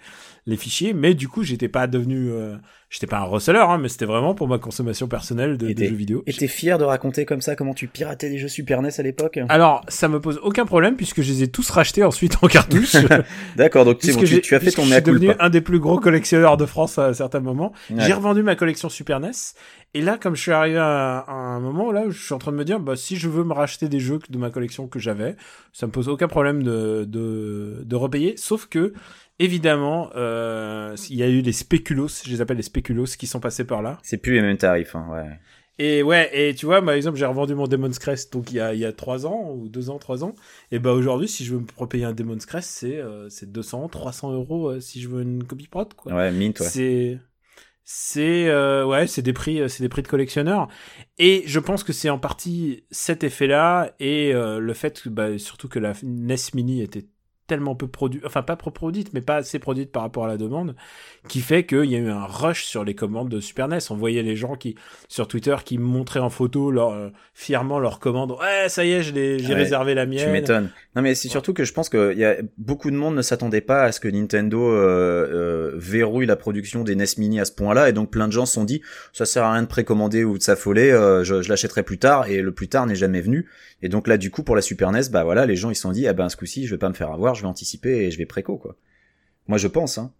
les 0.46 0.56
fichiers. 0.56 0.94
Mais 0.94 1.14
du 1.14 1.28
coup, 1.28 1.42
j'étais 1.44 1.68
pas 1.68 1.86
devenu, 1.86 2.30
euh, 2.30 2.56
j'étais 2.92 3.06
pas 3.06 3.18
un 3.18 3.24
reseller, 3.24 3.58
hein, 3.58 3.78
mais 3.78 3.88
c'était 3.88 4.04
vraiment 4.04 4.34
pour 4.34 4.46
ma 4.46 4.58
consommation 4.58 5.08
personnelle 5.08 5.56
de, 5.56 5.68
jeux 5.68 5.94
vidéo. 5.94 6.22
Et 6.26 6.32
t'es 6.32 6.46
fier 6.46 6.76
de 6.78 6.84
raconter 6.84 7.24
comme 7.24 7.40
ça 7.40 7.56
comment 7.56 7.72
tu 7.72 7.88
piratais 7.88 8.28
les 8.28 8.36
jeux 8.36 8.48
Super 8.48 8.82
NES 8.82 8.90
à 8.98 9.02
l'époque 9.02 9.40
Alors, 9.48 9.82
ça 9.88 10.08
me 10.08 10.20
pose 10.20 10.38
aucun 10.42 10.66
problème 10.66 10.94
puisque 10.96 11.22
je 11.22 11.32
les 11.32 11.42
ai 11.44 11.48
tous 11.48 11.70
rachetés 11.70 12.04
ensuite 12.04 12.36
en 12.42 12.48
cartouche. 12.48 12.96
D'accord, 13.56 13.86
donc 13.86 14.04
bon, 14.06 14.22
tu, 14.22 14.40
tu 14.42 14.54
as 14.54 14.60
fait 14.60 14.70
ton 14.70 14.84
je 14.84 14.90
mea 14.90 14.96
suis 14.96 15.04
devenu 15.04 15.30
un 15.40 15.48
des 15.48 15.62
plus 15.62 15.80
gros 15.80 15.98
collectionneurs 15.98 16.58
de 16.58 16.66
France 16.66 16.98
à 16.98 17.06
un 17.06 17.14
certain 17.14 17.40
moment. 17.40 17.72
Ouais. 17.90 17.96
J'ai 18.00 18.12
revendu 18.12 18.42
ma 18.42 18.56
collection 18.56 18.90
Super 18.90 19.20
NES. 19.20 19.30
Et 19.94 20.00
là, 20.00 20.18
comme 20.18 20.36
je 20.36 20.42
suis 20.42 20.52
arrivé 20.52 20.78
à, 20.78 21.18
à 21.18 21.32
un 21.32 21.60
moment 21.60 21.92
là 21.92 22.02
où 22.06 22.10
je 22.10 22.22
suis 22.22 22.34
en 22.34 22.38
train 22.38 22.52
de 22.52 22.56
me 22.56 22.64
dire, 22.64 22.80
bah, 22.80 22.96
si 22.96 23.16
je 23.16 23.28
veux 23.28 23.44
me 23.44 23.52
racheter 23.52 23.88
des 23.88 24.00
jeux 24.00 24.18
de 24.28 24.38
ma 24.38 24.50
collection 24.50 24.86
que 24.86 24.98
j'avais, 24.98 25.36
ça 25.72 25.86
me 25.86 25.92
pose 25.92 26.08
aucun 26.08 26.28
problème 26.28 26.62
de, 26.62 27.04
de, 27.06 27.82
de 27.84 27.96
repayer. 27.96 28.36
Sauf 28.36 28.66
que, 28.66 28.94
évidemment, 29.38 30.10
euh, 30.16 30.96
il 31.10 31.16
y 31.16 31.22
a 31.22 31.28
eu 31.28 31.42
les 31.42 31.52
spéculos, 31.52 32.22
je 32.24 32.30
les 32.30 32.40
appelle 32.40 32.56
les 32.56 32.62
spéculos, 32.62 32.81
qui 32.82 33.26
sont 33.26 33.40
passés 33.40 33.64
par 33.64 33.82
là. 33.82 33.98
C'est 34.02 34.18
plus 34.18 34.34
les 34.34 34.42
mêmes 34.42 34.56
tarifs, 34.56 34.94
hein, 34.94 35.06
ouais. 35.12 35.38
Et 35.78 36.02
ouais, 36.02 36.30
et 36.32 36.54
tu 36.54 36.66
vois, 36.66 36.84
par 36.84 36.94
exemple, 36.94 37.18
j'ai 37.18 37.24
revendu 37.24 37.54
mon 37.54 37.66
Demon's 37.66 37.98
Crest 37.98 38.32
donc 38.32 38.52
il 38.52 38.56
y 38.56 38.60
a, 38.60 38.74
il 38.74 38.80
y 38.80 38.84
a 38.84 38.92
3 38.92 39.26
ans, 39.26 39.52
ou 39.52 39.68
2 39.68 39.88
ans, 39.90 39.98
3 39.98 40.22
ans. 40.22 40.34
Et 40.70 40.78
bah 40.78 40.92
aujourd'hui, 40.92 41.28
si 41.28 41.44
je 41.44 41.54
veux 41.54 41.60
me 41.60 41.66
repayer 41.76 42.04
un 42.04 42.12
Demon's 42.12 42.44
Crest, 42.44 42.70
c'est 42.70 42.98
euh, 42.98 43.28
c'est 43.30 43.50
200, 43.50 43.88
300 43.88 44.32
euros 44.32 44.68
euh, 44.68 44.80
si 44.80 45.00
je 45.00 45.08
veux 45.08 45.22
une 45.22 45.44
copie 45.44 45.68
prod, 45.68 45.92
quoi. 45.94 46.12
Ouais, 46.12 46.30
mint, 46.30 46.60
ouais. 46.60 46.66
C'est 46.66 47.18
c'est 47.84 48.48
euh, 48.48 48.84
ouais, 48.84 49.06
c'est 49.06 49.22
des 49.22 49.32
prix, 49.32 49.60
euh, 49.60 49.68
c'est 49.68 49.82
des 49.82 49.88
prix 49.88 50.02
de 50.02 50.08
collectionneurs. 50.08 50.68
Et 51.18 51.42
je 51.46 51.58
pense 51.58 51.84
que 51.84 51.94
c'est 51.94 52.10
en 52.10 52.18
partie 52.18 52.84
cet 52.90 53.24
effet-là 53.24 53.92
et 53.98 54.32
le 54.34 54.74
fait 54.74 55.00
que 55.02 55.08
bah, 55.08 55.38
surtout 55.38 55.68
que 55.68 55.78
la 55.78 55.94
NES 56.02 56.36
Mini 56.54 56.82
était 56.82 57.06
tellement 57.46 57.74
peu 57.74 57.88
produite, 57.88 58.22
enfin 58.24 58.42
pas 58.42 58.56
produite, 58.56 59.12
mais 59.12 59.20
pas 59.20 59.36
assez 59.36 59.58
produite 59.58 59.90
par 59.92 60.02
rapport 60.02 60.24
à 60.24 60.28
la 60.28 60.36
demande, 60.36 60.74
qui 61.28 61.40
fait 61.40 61.66
qu'il 61.66 61.84
y 61.84 61.96
a 61.96 61.98
eu 61.98 62.08
un 62.08 62.24
rush 62.24 62.64
sur 62.64 62.84
les 62.84 62.94
commandes 62.94 63.28
de 63.28 63.40
Super 63.40 63.68
NES. 63.68 63.78
On 63.90 63.94
voyait 63.96 64.22
les 64.22 64.36
gens 64.36 64.54
qui 64.56 64.76
sur 65.08 65.28
Twitter 65.28 65.56
qui 65.64 65.76
montraient 65.78 66.20
en 66.20 66.30
photo 66.30 66.70
leur 66.70 66.90
euh, 66.92 67.08
fièrement 67.34 67.78
leurs 67.78 67.98
commandes. 67.98 68.32
Ouais, 68.32 68.68
ça 68.68 68.84
y 68.84 68.92
est, 68.92 69.02
j'ai 69.02 69.36
Ouais, 69.36 69.54
réservé 69.54 69.94
la 69.94 70.04
Tu 70.06 70.10
mienne. 70.12 70.32
m'étonnes. 70.32 70.70
Non 70.96 71.02
mais 71.02 71.14
c'est 71.14 71.28
surtout 71.28 71.52
que 71.52 71.64
je 71.64 71.72
pense 71.72 71.88
que 71.88 72.14
y 72.14 72.24
a 72.24 72.36
beaucoup 72.58 72.90
de 72.90 72.96
monde 72.96 73.14
ne 73.16 73.22
s'attendait 73.22 73.60
pas 73.60 73.82
à 73.82 73.92
ce 73.92 74.00
que 74.00 74.08
Nintendo 74.08 74.60
euh, 74.62 75.28
euh, 75.32 75.72
verrouille 75.74 76.26
la 76.26 76.36
production 76.36 76.84
des 76.84 76.94
NES 76.96 77.04
Mini 77.18 77.40
à 77.40 77.44
ce 77.44 77.52
point-là 77.52 77.88
et 77.88 77.92
donc 77.92 78.10
plein 78.10 78.28
de 78.28 78.32
gens 78.32 78.46
se 78.46 78.54
sont 78.54 78.64
dit 78.64 78.82
ça 79.12 79.24
sert 79.26 79.44
à 79.44 79.52
rien 79.52 79.62
de 79.62 79.68
précommander 79.68 80.24
ou 80.24 80.38
de 80.38 80.42
s'affoler, 80.42 80.90
je, 81.24 81.42
je 81.42 81.48
l'achèterai 81.48 81.82
plus 81.82 81.98
tard 81.98 82.28
et 82.28 82.40
le 82.40 82.52
plus 82.52 82.68
tard 82.68 82.86
n'est 82.86 82.94
jamais 82.94 83.20
venu 83.20 83.48
et 83.82 83.88
donc 83.88 84.06
là 84.06 84.16
du 84.18 84.30
coup 84.30 84.42
pour 84.42 84.54
la 84.56 84.62
Super 84.62 84.92
NES 84.92 85.02
bah 85.10 85.24
voilà 85.24 85.46
les 85.46 85.56
gens 85.56 85.70
ils 85.70 85.74
se 85.74 85.82
sont 85.82 85.92
dit 85.92 86.06
ah 86.06 86.12
ben 86.12 86.28
ce 86.28 86.36
coup-ci 86.36 86.66
je 86.66 86.74
vais 86.74 86.78
pas 86.78 86.88
me 86.88 86.94
faire 86.94 87.10
avoir, 87.10 87.31
je 87.34 87.42
vais 87.42 87.48
anticiper 87.48 88.04
et 88.04 88.10
je 88.10 88.18
vais 88.18 88.26
préco 88.26 88.56
quoi. 88.56 88.76
Moi 89.46 89.58
je 89.58 89.68
pense 89.68 89.98
hein. 89.98 90.12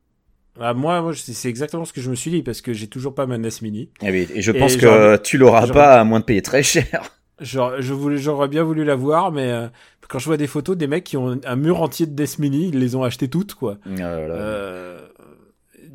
Ah, 0.61 0.75
moi, 0.75 1.01
moi, 1.01 1.13
c'est 1.15 1.49
exactement 1.49 1.85
ce 1.85 1.93
que 1.93 2.03
je 2.03 2.11
me 2.11 2.15
suis 2.15 2.31
dit 2.31 2.43
parce 2.43 2.61
que 2.61 2.73
j'ai 2.75 2.87
toujours 2.87 3.15
pas 3.15 3.27
ma 3.27 3.39
NES 3.39 3.49
Mini. 3.63 3.89
Et, 4.03 4.11
oui, 4.11 4.29
et 4.35 4.43
je 4.43 4.53
Et 4.53 4.59
pense 4.59 4.77
que 4.77 5.17
tu 5.17 5.39
l'auras 5.39 5.67
pas 5.67 5.99
à 5.99 6.05
moins 6.05 6.21
de 6.21 6.25
payer 6.25 6.43
très 6.43 6.63
cher. 6.63 7.03
Genre, 7.41 7.81
je 7.81 7.95
voulais, 7.95 8.19
j'aurais 8.19 8.49
bien 8.49 8.63
voulu 8.63 8.85
la 8.85 8.95
voir, 8.95 9.33
mais 9.33 9.51
euh, 9.51 9.67
quand 10.09 10.19
je 10.19 10.27
vois 10.27 10.37
des 10.37 10.47
photos 10.47 10.77
des 10.77 10.87
mecs 10.87 11.05
qui 11.05 11.17
ont 11.17 11.41
un 11.45 11.57
mur 11.57 11.81
entier 11.81 12.07
de 12.07 12.23
NES 12.23 12.29
Mini, 12.39 12.69
ils 12.69 12.79
les 12.79 12.95
ont 12.95 13.03
achetées 13.03 13.29
toutes, 13.29 13.55
quoi. 13.55 13.79
Ah. 13.99 14.03
Euh, 14.03 15.01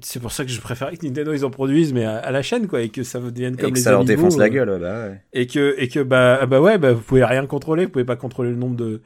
c'est 0.01 0.19
pour 0.19 0.32
ça 0.32 0.43
que 0.43 0.51
je 0.51 0.60
préférais 0.60 0.97
que 0.97 1.06
Nintendo 1.06 1.34
ils 1.34 1.45
en 1.45 1.51
produisent, 1.51 1.93
mais 1.93 2.03
à, 2.03 2.17
à 2.17 2.32
la 2.32 2.41
chaîne, 2.41 2.67
quoi, 2.67 2.82
et 2.82 2.89
que 2.89 3.03
ça 3.03 3.19
devienne 3.19 3.53
et 3.53 3.58
comme 3.58 3.71
que 3.71 3.75
les 3.75 3.82
ça 3.82 3.91
leur 3.91 4.03
défonce 4.03 4.38
la 4.38 4.45
euh, 4.45 4.49
gueule 4.49 4.80
bah 4.80 5.08
ouais. 5.08 5.21
et 5.34 5.47
que 5.47 5.75
et 5.77 5.88
que 5.88 5.99
bah 5.99 6.39
ah 6.41 6.45
bah 6.45 6.60
ouais, 6.60 6.77
bah 6.77 6.93
vous 6.93 7.01
pouvez 7.01 7.23
rien 7.23 7.45
contrôler, 7.45 7.86
vous 7.86 7.91
pouvez 7.91 8.06
pas 8.06 8.15
contrôler 8.15 8.49
le 8.49 8.56
nombre 8.56 8.75
de 8.75 9.01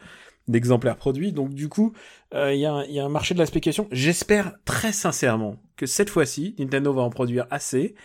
d'exemplaires 0.48 0.98
produits. 0.98 1.32
Donc 1.32 1.54
du 1.54 1.70
coup, 1.70 1.94
euh, 2.34 2.54
il 2.54 2.60
y, 2.60 2.66
a 2.66 2.74
un- 2.74 3.10
marché 3.10 3.34
de 3.34 3.40
la 3.40 3.46
spéculation. 3.46 3.88
J'espère 3.92 4.54
très 4.66 4.92
sincèrement 4.92 5.58
que 5.76 5.86
cette 5.86 6.10
fois-ci, 6.10 6.56
Nintendo 6.60 6.94
va 6.94 7.02
en 7.02 7.10
produire 7.10 7.46
assez 7.50 7.96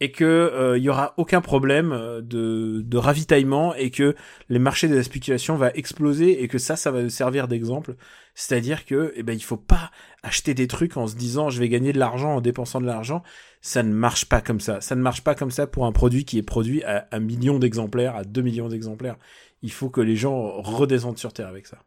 et 0.00 0.12
que 0.12 0.24
euh, 0.24 0.78
il 0.78 0.84
y 0.84 0.88
aura 0.88 1.14
aucun 1.18 1.40
problème 1.42 1.92
euh, 1.92 2.22
de, 2.22 2.80
de 2.82 2.96
ravitaillement 2.96 3.74
et 3.74 3.90
que 3.90 4.16
les 4.48 4.58
marchés 4.58 4.88
de 4.88 4.94
la 4.94 5.02
spéculation 5.02 5.56
va 5.56 5.70
exploser 5.74 6.42
et 6.42 6.48
que 6.48 6.58
ça, 6.58 6.76
ça 6.76 6.90
va 6.90 7.08
servir 7.10 7.48
d'exemple. 7.48 7.96
C'est-à-dire 8.34 8.86
que 8.86 9.12
eh 9.16 9.22
ben 9.22 9.34
il 9.34 9.42
faut 9.42 9.58
pas 9.58 9.90
acheter 10.22 10.54
des 10.54 10.66
trucs 10.66 10.96
en 10.96 11.06
se 11.06 11.16
disant 11.16 11.50
je 11.50 11.60
vais 11.60 11.68
gagner 11.68 11.92
de 11.92 11.98
l'argent 11.98 12.36
en 12.36 12.40
dépensant 12.40 12.80
de 12.80 12.86
l'argent. 12.86 13.22
Ça 13.60 13.82
ne 13.82 13.92
marche 13.92 14.26
pas 14.26 14.40
comme 14.40 14.60
ça. 14.60 14.80
Ça 14.80 14.94
ne 14.94 15.02
marche 15.02 15.22
pas 15.22 15.34
comme 15.34 15.50
ça 15.50 15.66
pour 15.66 15.86
un 15.86 15.92
produit 15.92 16.24
qui 16.24 16.38
est 16.38 16.42
produit 16.42 16.82
à 16.84 17.06
un 17.12 17.20
million 17.20 17.58
d'exemplaires, 17.58 18.16
à 18.16 18.24
deux 18.24 18.42
millions 18.42 18.68
d'exemplaires. 18.68 19.16
Il 19.62 19.72
faut 19.72 19.90
que 19.90 20.00
les 20.00 20.16
gens 20.16 20.62
redescendent 20.62 21.18
sur 21.18 21.32
terre 21.32 21.48
avec 21.48 21.66
ça. 21.66 21.78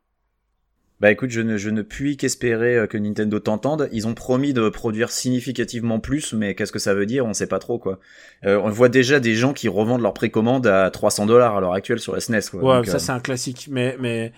Bah 1.04 1.12
écoute, 1.12 1.32
je 1.32 1.42
ne, 1.42 1.58
je 1.58 1.70
ne 1.70 1.82
puis 1.82 2.16
qu'espérer 2.16 2.78
euh, 2.78 2.88
que 2.88 2.98
Nintendo 2.98 3.38
t'entende. 3.38 3.90
Ils 3.92 4.08
ont 4.08 4.14
promis 4.14 4.54
de 4.54 4.70
produire 4.70 5.12
significativement 5.12 6.00
plus, 6.00 6.32
mais 6.32 6.56
qu'est-ce 6.56 6.72
que 6.72 6.80
ça 6.80 6.94
veut 6.94 7.06
dire? 7.06 7.26
On 7.26 7.34
sait 7.34 7.48
pas 7.48 7.60
trop 7.60 7.78
quoi. 7.78 8.00
Euh, 8.46 8.58
on 8.64 8.70
voit 8.70 8.88
déjà 8.88 9.20
des 9.20 9.36
gens 9.36 9.52
qui 9.52 9.68
revendent 9.68 10.02
leurs 10.02 10.14
précommandes 10.14 10.66
à 10.66 10.90
300 10.92 11.26
dollars 11.26 11.58
à 11.58 11.60
l'heure 11.60 11.74
actuelle 11.74 12.00
sur 12.00 12.14
la 12.14 12.22
SNES. 12.22 12.44
Quoi. 12.52 12.62
Ouais, 12.62 12.76
Donc, 12.78 12.86
ça 12.86 12.96
euh, 12.96 13.00
c'est 13.00 13.12
un 13.12 13.20
classique, 13.20 13.68
mais 13.70 13.98
mais 14.00 14.32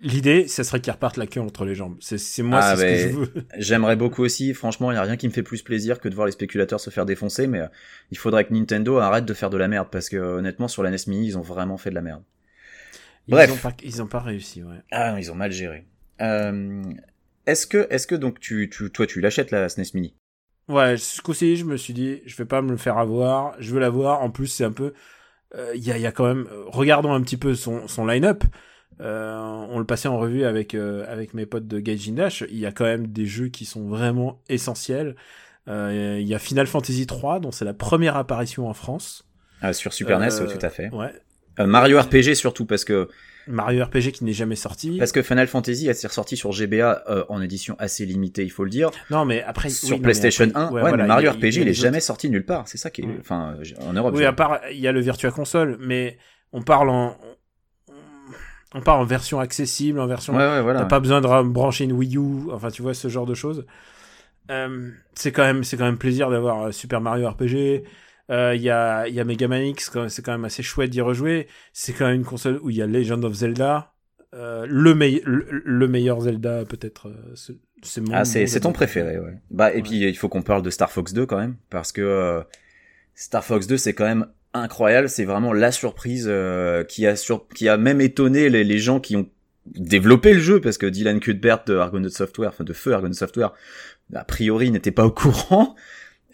l'idée, 0.00 0.48
ça 0.48 0.64
serait 0.64 0.80
qu'ils 0.80 0.92
repartent 0.92 1.16
la 1.16 1.26
queue 1.26 1.40
entre 1.40 1.64
les 1.64 1.74
jambes. 1.74 1.96
C'est 2.00 2.42
moi, 2.42 2.60
Ah, 2.62 2.76
c'est 2.76 2.98
ce 2.98 3.06
que 3.06 3.12
je 3.12 3.16
veux. 3.18 3.46
J'aimerais 3.58 3.96
beaucoup 3.96 4.22
aussi. 4.22 4.54
Franchement, 4.54 4.90
il 4.92 4.94
y 4.94 4.98
a 4.98 5.02
rien 5.02 5.16
qui 5.16 5.26
me 5.28 5.32
fait 5.32 5.42
plus 5.42 5.62
plaisir 5.62 6.00
que 6.00 6.08
de 6.08 6.14
voir 6.14 6.26
les 6.26 6.32
spéculateurs 6.32 6.80
se 6.80 6.90
faire 6.90 7.06
défoncer, 7.06 7.46
mais 7.46 7.60
euh, 7.60 7.66
il 8.10 8.18
faudrait 8.18 8.44
que 8.44 8.52
Nintendo 8.54 8.98
arrête 8.98 9.24
de 9.24 9.34
faire 9.34 9.50
de 9.50 9.56
la 9.56 9.68
merde 9.68 9.88
parce 9.90 10.08
que 10.08 10.16
honnêtement, 10.16 10.68
sur 10.68 10.82
la 10.82 10.90
NES 10.90 10.96
Mini, 11.08 11.26
ils 11.28 11.38
ont 11.38 11.42
vraiment 11.42 11.76
fait 11.76 11.90
de 11.90 11.94
la 11.94 12.02
merde. 12.02 12.22
Bref. 13.28 13.50
Ils 13.50 13.52
ont 13.54 13.56
pas, 13.56 13.76
ils 13.82 14.02
ont 14.02 14.06
pas 14.06 14.20
réussi, 14.20 14.62
ouais. 14.62 14.76
Ah, 14.92 15.12
non, 15.12 15.18
ils 15.18 15.30
ont 15.32 15.34
mal 15.34 15.50
géré. 15.52 15.86
Euh, 16.20 16.82
est-ce 17.46 17.66
que, 17.66 17.86
est-ce 17.90 18.06
que 18.06 18.14
donc 18.14 18.40
tu, 18.40 18.70
tu, 18.70 18.90
toi, 18.90 19.06
tu 19.06 19.20
l'achètes 19.20 19.50
la 19.50 19.68
SNES 19.68 19.92
Mini? 19.94 20.14
Ouais, 20.68 20.96
ce 20.96 21.20
coup-ci, 21.22 21.56
je 21.56 21.64
me 21.64 21.76
suis 21.76 21.92
dit, 21.94 22.22
je 22.26 22.36
vais 22.36 22.44
pas 22.44 22.60
me 22.62 22.70
le 22.70 22.76
faire 22.76 22.98
avoir, 22.98 23.54
je 23.60 23.72
veux 23.72 23.80
l'avoir. 23.80 24.22
En 24.22 24.30
plus, 24.30 24.48
c'est 24.48 24.64
un 24.64 24.72
peu, 24.72 24.94
euh, 25.54 25.72
il 25.76 25.84
y, 25.84 25.92
a, 25.92 25.98
y 25.98 26.06
a 26.06 26.12
quand 26.12 26.26
même, 26.26 26.48
regardons 26.66 27.12
un 27.12 27.20
petit 27.22 27.36
peu 27.36 27.54
son, 27.54 27.86
son 27.86 28.06
line-up. 28.06 28.42
Euh, 29.00 29.36
on 29.70 29.78
le 29.78 29.84
passait 29.84 30.08
en 30.08 30.18
revue 30.18 30.44
avec 30.44 30.74
euh, 30.74 31.04
avec 31.08 31.34
mes 31.34 31.44
potes 31.46 31.66
de 31.66 31.80
Gaijin 31.80 32.12
Dash. 32.14 32.44
Il 32.50 32.58
y 32.58 32.66
a 32.66 32.72
quand 32.72 32.84
même 32.84 33.06
des 33.08 33.26
jeux 33.26 33.48
qui 33.48 33.64
sont 33.66 33.86
vraiment 33.88 34.40
essentiels. 34.48 35.16
Euh, 35.68 36.18
Il 36.20 36.26
y 36.28 36.34
a 36.34 36.38
Final 36.38 36.66
Fantasy 36.66 37.06
3, 37.06 37.40
dont 37.40 37.50
c'est 37.50 37.64
la 37.64 37.74
première 37.74 38.16
apparition 38.16 38.68
en 38.68 38.74
France. 38.74 39.24
Ah, 39.60 39.72
Sur 39.72 39.92
Super 39.92 40.18
Euh, 40.18 40.26
NES, 40.26 40.40
ouais, 40.46 40.58
tout 40.58 40.64
à 40.64 40.70
fait. 40.70 40.88
Ouais. 40.92 41.12
Euh, 41.58 41.66
Mario 41.66 41.98
RPG 42.00 42.34
surtout 42.34 42.66
parce 42.66 42.84
que 42.84 43.08
Mario 43.48 43.84
RPG 43.84 44.12
qui 44.12 44.24
n'est 44.24 44.32
jamais 44.32 44.56
sorti. 44.56 44.98
parce 44.98 45.12
que 45.12 45.22
Final 45.22 45.46
Fantasy 45.46 45.88
est 45.88 46.06
ressorti 46.06 46.36
sur 46.36 46.52
GBA 46.52 47.04
euh, 47.08 47.24
en 47.28 47.40
édition 47.40 47.76
assez 47.78 48.04
limitée, 48.04 48.42
il 48.44 48.50
faut 48.50 48.64
le 48.64 48.70
dire. 48.70 48.90
Non, 49.10 49.24
mais 49.24 49.42
après. 49.42 49.68
oui, 49.68 49.74
sur 49.74 49.96
non, 49.96 50.02
PlayStation 50.02 50.44
après- 50.46 50.60
1, 50.60 50.70
ouais, 50.72 50.80
voilà, 50.80 50.96
mais 50.96 51.06
Mario 51.06 51.28
a- 51.30 51.32
RPG 51.32 51.60
il 51.62 51.68
est 51.68 51.72
jamais 51.74 51.98
autres. 51.98 52.06
sorti 52.06 52.28
nulle 52.30 52.44
part. 52.44 52.66
C'est 52.68 52.76
ça 52.78 52.90
qui 52.90 53.02
est, 53.02 53.06
Mm. 53.06 53.18
enfin, 53.20 53.56
en 53.80 53.92
Europe. 53.92 54.14
Oui, 54.16 54.24
à 54.24 54.32
part, 54.32 54.60
il 54.72 54.78
y 54.80 54.88
a 54.88 54.92
le 54.92 55.00
Virtua 55.00 55.30
Console, 55.30 55.76
mais 55.80 56.18
on 56.52 56.62
parle 56.62 56.90
en. 56.90 57.16
On 58.74 58.80
parle 58.80 59.00
en 59.00 59.04
version 59.04 59.38
accessible, 59.40 60.00
en 60.00 60.06
version. 60.06 60.34
Ouais, 60.34 60.44
ouais, 60.46 60.60
voilà. 60.62 60.80
T'as 60.80 60.86
pas 60.86 61.00
besoin 61.00 61.20
de 61.20 61.26
ra- 61.26 61.42
brancher 61.42 61.84
une 61.84 61.92
Wii 61.92 62.16
U, 62.16 62.50
enfin 62.52 62.68
tu 62.70 62.82
vois 62.82 62.94
ce 62.94 63.08
genre 63.08 63.26
de 63.26 63.34
choses. 63.34 63.64
Euh, 64.50 64.90
c'est 65.14 65.32
quand 65.32 65.42
même, 65.44 65.64
c'est 65.64 65.76
quand 65.76 65.84
même 65.84 65.98
plaisir 65.98 66.30
d'avoir 66.30 66.64
euh, 66.66 66.72
Super 66.72 67.00
Mario 67.00 67.28
RPG. 67.28 67.84
Euh, 68.30 68.54
Il 68.56 68.62
y 68.62 68.70
a, 68.70 69.06
il 69.08 69.14
y 69.14 69.20
a 69.20 69.24
Mega 69.24 69.48
Man 69.48 69.62
X, 69.62 69.90
c'est 70.08 70.24
quand 70.24 70.32
même 70.32 70.44
assez 70.44 70.62
chouette 70.62 70.90
d'y 70.90 71.00
rejouer. 71.00 71.46
C'est 71.72 71.92
quand 71.92 72.06
même 72.06 72.16
une 72.16 72.24
console 72.24 72.58
où 72.62 72.70
il 72.70 72.76
y 72.76 72.82
a 72.82 72.86
Legend 72.86 73.24
of 73.24 73.32
Zelda, 73.34 73.92
euh, 74.34 74.66
le, 74.68 74.94
meille- 74.94 75.22
le, 75.24 75.46
le 75.64 75.88
meilleur 75.88 76.20
Zelda 76.20 76.64
peut-être. 76.64 77.08
euh, 77.08 77.34
c'est- 77.82 78.00
mon. 78.00 78.12
Ah, 78.14 78.24
c'est 78.24 78.46
ton 78.60 78.72
préféré, 78.72 79.18
ouais. 79.18 79.34
Bah, 79.50 79.72
et 79.72 79.80
puis 79.82 80.00
il 80.00 80.16
faut 80.16 80.28
qu'on 80.28 80.42
parle 80.42 80.62
de 80.62 80.70
Star 80.70 80.90
Fox 80.90 81.12
2 81.12 81.24
quand 81.26 81.38
même, 81.38 81.56
parce 81.70 81.92
que 81.92 82.00
euh, 82.02 82.42
Star 83.14 83.44
Fox 83.44 83.66
2 83.68 83.76
c'est 83.76 83.94
quand 83.94 84.04
même 84.06 84.26
incroyable. 84.60 85.08
C'est 85.08 85.24
vraiment 85.24 85.52
la 85.52 85.72
surprise 85.72 86.26
euh, 86.28 86.84
qui 86.84 87.06
a 87.06 87.16
sur 87.16 87.46
qui 87.48 87.68
a 87.68 87.76
même 87.76 88.00
étonné 88.00 88.48
les, 88.48 88.64
les 88.64 88.78
gens 88.78 89.00
qui 89.00 89.16
ont 89.16 89.28
développé 89.66 90.32
le 90.32 90.40
jeu, 90.40 90.60
parce 90.60 90.78
que 90.78 90.86
Dylan 90.86 91.18
Cuthbert 91.20 91.64
de 91.66 91.76
Argonaut 91.76 92.08
Software, 92.08 92.50
enfin 92.50 92.64
de 92.64 92.72
Feu 92.72 92.92
Argonaut 92.92 93.14
Software, 93.14 93.52
a 94.14 94.24
priori 94.24 94.70
n'était 94.70 94.92
pas 94.92 95.04
au 95.04 95.10
courant. 95.10 95.74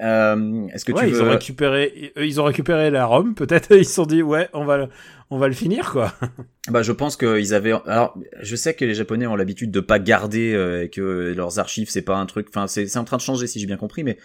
Euh, 0.01 0.67
Est-ce 0.73 0.85
que 0.85 0.91
ouais, 0.91 1.03
tu 1.03 1.09
ils 1.11 1.15
veux 1.15 1.23
ont 1.23 1.31
récupéré, 1.31 2.13
eux, 2.17 2.27
ils 2.27 2.41
ont 2.41 2.45
récupéré 2.45 2.91
la 2.91 3.07
ROM, 3.07 3.35
peut-être. 3.37 3.71
Ils 3.77 3.85
se 3.85 3.93
sont 3.93 4.07
dit, 4.07 4.21
ouais, 4.21 4.49
on 4.53 4.65
va, 4.65 4.79
le- 4.79 4.89
on 5.31 5.39
va 5.39 5.47
le 5.47 5.55
finir, 5.55 5.93
quoi. 5.93 6.13
Bah, 6.71 6.83
je 6.83 6.91
pense 6.91 7.17
qu'ils 7.17 7.55
avaient. 7.55 7.75
Alors, 7.87 8.19
je 8.41 8.57
sais 8.57 8.75
que 8.75 8.85
les 8.85 8.95
Japonais 8.95 9.27
ont 9.29 9.37
l'habitude 9.37 9.71
de 9.71 9.79
pas 9.79 10.01
garder 10.01 10.55
euh, 10.55 10.85
et 10.85 10.89
que 10.89 11.33
leurs 11.37 11.61
archives 11.61 11.89
c'est 11.89 12.03
pas 12.03 12.17
un 12.17 12.27
truc. 12.27 12.49
Enfin, 12.49 12.67
c'est 12.67 12.97
en 12.97 13.05
train 13.05 13.19
de 13.19 13.23
changer 13.23 13.47
si 13.47 13.61
j'ai 13.61 13.67
bien 13.67 13.77
compris, 13.77 14.03
mais 14.03 14.17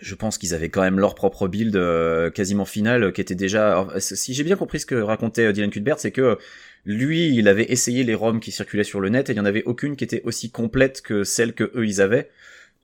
je 0.00 0.14
pense 0.14 0.38
qu'ils 0.38 0.54
avaient 0.54 0.68
quand 0.68 0.82
même 0.82 0.98
leur 0.98 1.14
propre 1.14 1.48
build 1.48 1.76
euh, 1.76 2.30
quasiment 2.30 2.64
final 2.64 3.12
qui 3.12 3.20
était 3.20 3.34
déjà. 3.34 3.70
alors, 3.70 3.92
si 3.98 4.34
j'ai 4.34 4.44
bien 4.44 4.56
compris 4.56 4.80
ce 4.80 4.86
que 4.86 4.94
racontait 4.94 5.46
euh, 5.46 5.52
Dylan 5.52 5.70
Cuthbert, 5.70 5.98
c'est 5.98 6.12
que 6.12 6.38
lui, 6.84 7.34
il 7.36 7.48
avait 7.48 7.70
essayé 7.70 8.02
les 8.02 8.14
ROM 8.14 8.40
qui 8.40 8.50
circulaient 8.50 8.84
sur 8.84 9.00
le 9.00 9.08
net 9.08 9.30
et 9.30 9.32
il 9.32 9.36
y 9.36 9.40
en 9.40 9.44
avait 9.44 9.62
aucune 9.64 9.96
qui 9.96 10.04
était 10.04 10.22
aussi 10.24 10.50
complète 10.50 11.00
que 11.02 11.24
celle 11.24 11.54
que 11.54 11.70
eux 11.74 11.86
ils 11.86 12.00
avaient. 12.00 12.30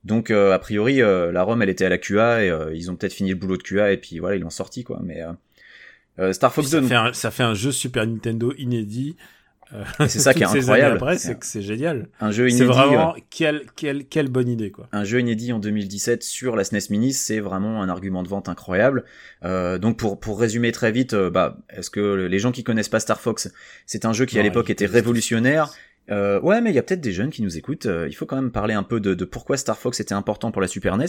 Donc 0.05 0.31
euh, 0.31 0.53
a 0.53 0.59
priori 0.59 1.03
euh, 1.03 1.33
la 1.33 1.43
ROM 1.43 1.61
elle 1.61 1.69
était 1.69 1.85
à 1.85 1.89
la 1.89 1.99
QA 1.99 2.45
et 2.45 2.51
euh, 2.51 2.75
ils 2.75 2.91
ont 2.91 2.97
peut-être 2.97 3.13
fini 3.13 3.31
le 3.31 3.35
boulot 3.35 3.57
de 3.57 3.63
QA 3.63 3.93
et 3.93 3.97
puis 3.97 4.19
voilà 4.21 4.37
ils 4.37 4.43
l'ont 4.43 4.51
sorti 4.51 4.85
quoi. 4.85 5.01
Mais 5.03 5.23
Star 6.33 6.53
Fox 6.53 6.71
2, 6.71 6.83
ça, 6.83 6.89
fait 6.89 6.95
un, 6.95 7.13
ça 7.13 7.31
fait 7.31 7.43
un 7.43 7.55
jeu 7.55 7.73
Super 7.73 8.07
Nintendo 8.07 8.53
inédit. 8.59 9.17
C'est 10.01 10.19
ça 10.19 10.35
qui 10.35 10.43
est 10.43 10.47
incroyable. 10.47 10.97
Après, 10.97 11.19
C'est 11.19 11.29
c'est 11.29 11.39
que 11.39 11.47
c'est 11.47 11.63
génial. 11.63 12.09
un 12.21 12.31
jeu 12.31 12.49
C'est 12.49 12.57
inédit. 12.57 12.73
vraiment 12.73 13.13
ouais. 13.15 13.25
quelle, 13.31 13.63
quelle, 13.77 14.05
quelle 14.07 14.29
bonne 14.29 14.49
idée, 14.49 14.71
quoi. 14.71 14.89
un 14.93 15.05
jeu 15.05 15.21
inédit 15.21 15.53
en 15.53 15.59
2017 15.59 16.23
sur 16.23 16.57
la 16.57 16.65
SNES 16.65 16.89
Mini, 16.91 17.13
c'est 17.13 17.41
vraiment 17.41 17.83
un 17.83 17.89
argument 17.89 18.23
de 18.23 18.29
vente 18.29 18.49
incroyable. 18.49 19.05
Euh, 19.45 19.79
donc 19.79 19.99
pour 19.99 20.19
pour 20.21 20.41
résumer 20.41 20.73
très 20.73 20.91
vite, 20.93 21.15
euh, 21.15 21.31
bah 21.31 21.59
est-ce 21.71 21.91
que 21.91 22.15
les 22.27 22.39
gens 22.39 22.53
qui 22.53 22.65
connaissent 22.65 22.89
pas 22.89 23.01
Star 23.01 23.21
Fox, 23.21 23.51
c'est 23.87 24.05
un 24.05 24.13
jeu 24.13 24.25
qui 24.27 24.39
à 24.39 24.43
l'époque 24.43 24.71
était 24.71 24.87
révolutionnaire. 24.87 25.71
Euh, 26.11 26.41
ouais, 26.41 26.61
mais 26.61 26.71
il 26.71 26.75
y 26.75 26.79
a 26.79 26.83
peut-être 26.83 27.01
des 27.01 27.13
jeunes 27.13 27.31
qui 27.31 27.43
nous 27.43 27.59
écoutent. 27.59 27.87
Euh, 27.87 28.07
il 28.09 28.15
faut 28.15 28.27
quand 28.27 28.37
même 28.37 28.51
parler 28.51 28.75
un 28.75 28.83
peu 28.83 29.01
de, 29.01 29.25
pourquoi 29.25 29.57
Star 29.57 29.79
Fox 29.79 30.01
était 30.01 30.15
important 30.15 30.51
pour 30.51 30.63
la 30.63 30.69
Super 30.69 30.97
NES. 30.97 31.07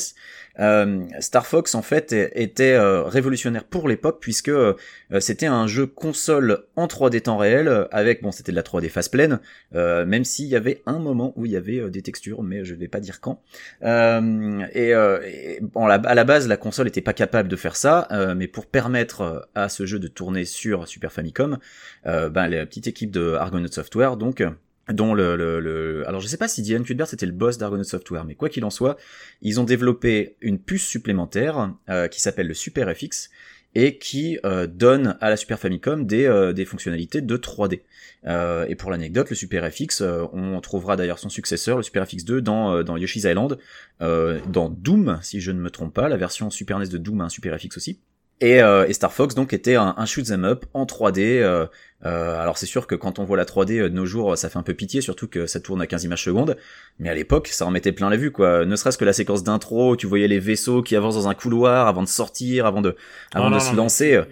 Euh, 0.59 1.01
Star 1.19 1.45
Fox, 1.45 1.75
en 1.75 1.81
fait, 1.81 2.13
était 2.13 2.73
euh, 2.73 3.03
révolutionnaire 3.03 3.63
pour 3.63 3.87
l'époque 3.87 4.17
puisque 4.19 4.49
euh, 4.49 4.73
c'était 5.19 5.45
un 5.45 5.67
jeu 5.67 5.85
console 5.85 6.65
en 6.75 6.87
3D 6.87 7.21
temps 7.21 7.37
réel 7.37 7.87
avec, 7.91 8.21
bon, 8.21 8.31
c'était 8.31 8.51
de 8.51 8.55
la 8.55 8.63
3D 8.63 8.89
face 8.89 9.09
pleine, 9.09 9.39
même 9.73 10.23
s'il 10.23 10.47
y 10.47 10.55
avait 10.55 10.81
un 10.85 10.99
moment 10.99 11.33
où 11.35 11.45
il 11.45 11.51
y 11.51 11.55
avait 11.55 11.89
des 11.89 12.01
textures, 12.01 12.43
mais 12.43 12.63
je 12.63 12.75
vais 12.75 12.87
pas 12.87 12.99
dire 12.99 13.21
quand. 13.21 13.41
Et, 13.81 14.89
et, 14.89 15.59
bon, 15.61 15.87
à 15.87 16.15
la 16.15 16.23
base, 16.23 16.47
la 16.47 16.57
console 16.57 16.85
n'était 16.85 17.01
pas 17.01 17.13
capable 17.13 17.49
de 17.49 17.55
faire 17.55 17.75
ça, 17.75 18.07
mais 18.35 18.47
pour 18.47 18.65
permettre 18.65 19.49
à 19.55 19.69
ce 19.69 19.85
jeu 19.85 19.99
de 19.99 20.07
tourner 20.07 20.45
sur 20.45 20.87
Super 20.87 21.11
Famicom, 21.11 21.57
ben, 22.05 22.47
la 22.47 22.65
petite 22.65 22.87
équipe 22.87 23.11
de 23.11 23.33
Argonaut 23.33 23.67
Software, 23.67 24.17
donc 24.17 24.43
dont 24.89 25.13
le, 25.13 25.35
le, 25.35 26.07
alors 26.07 26.21
je 26.21 26.27
sais 26.27 26.37
pas 26.37 26.47
si 26.47 26.61
Dylan 26.61 26.83
Cuthbert 26.83 27.07
c'était 27.07 27.25
le 27.25 27.31
boss 27.31 27.57
d'Argonaut 27.57 27.83
Software, 27.83 28.25
mais 28.25 28.35
quoi 28.35 28.49
qu'il 28.49 28.65
en 28.65 28.69
soit, 28.69 28.97
ils 29.41 29.59
ont 29.59 29.63
développé 29.63 30.35
une 30.41 30.59
puce 30.59 30.85
supplémentaire 30.85 31.73
euh, 31.89 32.07
qui 32.07 32.21
s'appelle 32.21 32.47
le 32.47 32.53
Super 32.53 32.93
FX 32.95 33.29
et 33.75 33.97
qui 33.97 34.39
euh, 34.45 34.67
donne 34.67 35.17
à 35.21 35.29
la 35.29 35.37
Super 35.37 35.59
Famicom 35.59 36.05
des, 36.05 36.25
euh, 36.25 36.53
des 36.53 36.65
fonctionnalités 36.65 37.21
de 37.21 37.37
3D. 37.37 37.81
Euh, 38.25 38.65
et 38.67 38.75
pour 38.75 38.89
l'anecdote, 38.91 39.29
le 39.29 39.35
Super 39.35 39.71
FX, 39.71 40.01
on 40.33 40.59
trouvera 40.61 40.95
d'ailleurs 40.95 41.19
son 41.19 41.29
successeur, 41.29 41.77
le 41.77 41.83
Super 41.83 42.07
FX 42.07 42.25
2, 42.25 42.41
dans, 42.41 42.83
dans 42.83 42.97
Yoshi's 42.97 43.23
Island, 43.23 43.57
dans 43.99 44.69
Doom, 44.69 45.19
si 45.21 45.39
je 45.39 45.51
ne 45.51 45.59
me 45.59 45.69
trompe 45.69 45.93
pas, 45.93 46.09
la 46.09 46.17
version 46.17 46.49
Super 46.49 46.79
NES 46.79 46.87
de 46.87 46.97
Doom 46.97 47.21
a 47.21 47.25
un 47.25 47.29
Super 47.29 47.57
FX 47.59 47.77
aussi. 47.77 47.99
Et, 48.41 48.61
euh, 48.61 48.87
et 48.87 48.93
Star 48.93 49.11
Fox 49.11 49.35
donc 49.35 49.51
était 49.51 49.75
un, 49.75 49.93
un 49.97 50.05
shoot 50.05 50.31
'em 50.31 50.45
up 50.45 50.65
en 50.73 50.85
3D. 50.85 51.39
euh, 51.41 51.65
euh, 52.05 52.39
alors 52.41 52.57
c'est 52.57 52.65
sûr 52.65 52.87
que 52.87 52.95
quand 52.95 53.19
on 53.19 53.25
voit 53.25 53.35
la 53.35 53.43
3D 53.43 53.77
euh, 53.79 53.89
de 53.89 53.93
nos 53.95 54.05
jours, 54.05 54.37
ça 54.37 54.49
fait 54.49 54.57
un 54.57 54.63
peu 54.63 54.73
pitié, 54.73 55.01
surtout 55.01 55.27
que 55.27 55.45
ça 55.45 55.59
tourne 55.59 55.81
à 55.81 55.87
15 55.87 56.05
images 56.05 56.23
secondes. 56.23 56.55
Mais 56.99 57.09
à 57.09 57.13
l'époque, 57.13 57.49
ça 57.49 57.65
en 57.65 57.71
mettait 57.71 57.91
plein 57.91 58.09
la 58.09 58.15
vue, 58.15 58.31
quoi. 58.31 58.65
Ne 58.65 58.75
serait-ce 58.77 58.97
que 58.97 59.03
la 59.03 59.11
séquence 59.11 59.43
d'intro, 59.43 59.91
où 59.91 59.97
tu 59.97 60.07
voyais 60.07 60.29
les 60.29 60.39
vaisseaux 60.39 60.81
qui 60.81 60.95
avancent 60.95 61.15
dans 61.15 61.27
un 61.27 61.33
couloir 61.33 61.87
avant 61.87 62.01
de 62.03 62.07
sortir, 62.07 62.65
avant 62.65 62.81
de, 62.81 62.95
avant 63.33 63.49
Non, 63.49 63.57
de 63.57 63.61
non, 63.61 63.67
se 63.69 63.71
non, 63.71 63.83
lancer. 63.83 64.11
mais- 64.11 64.15
euh, 64.17 64.23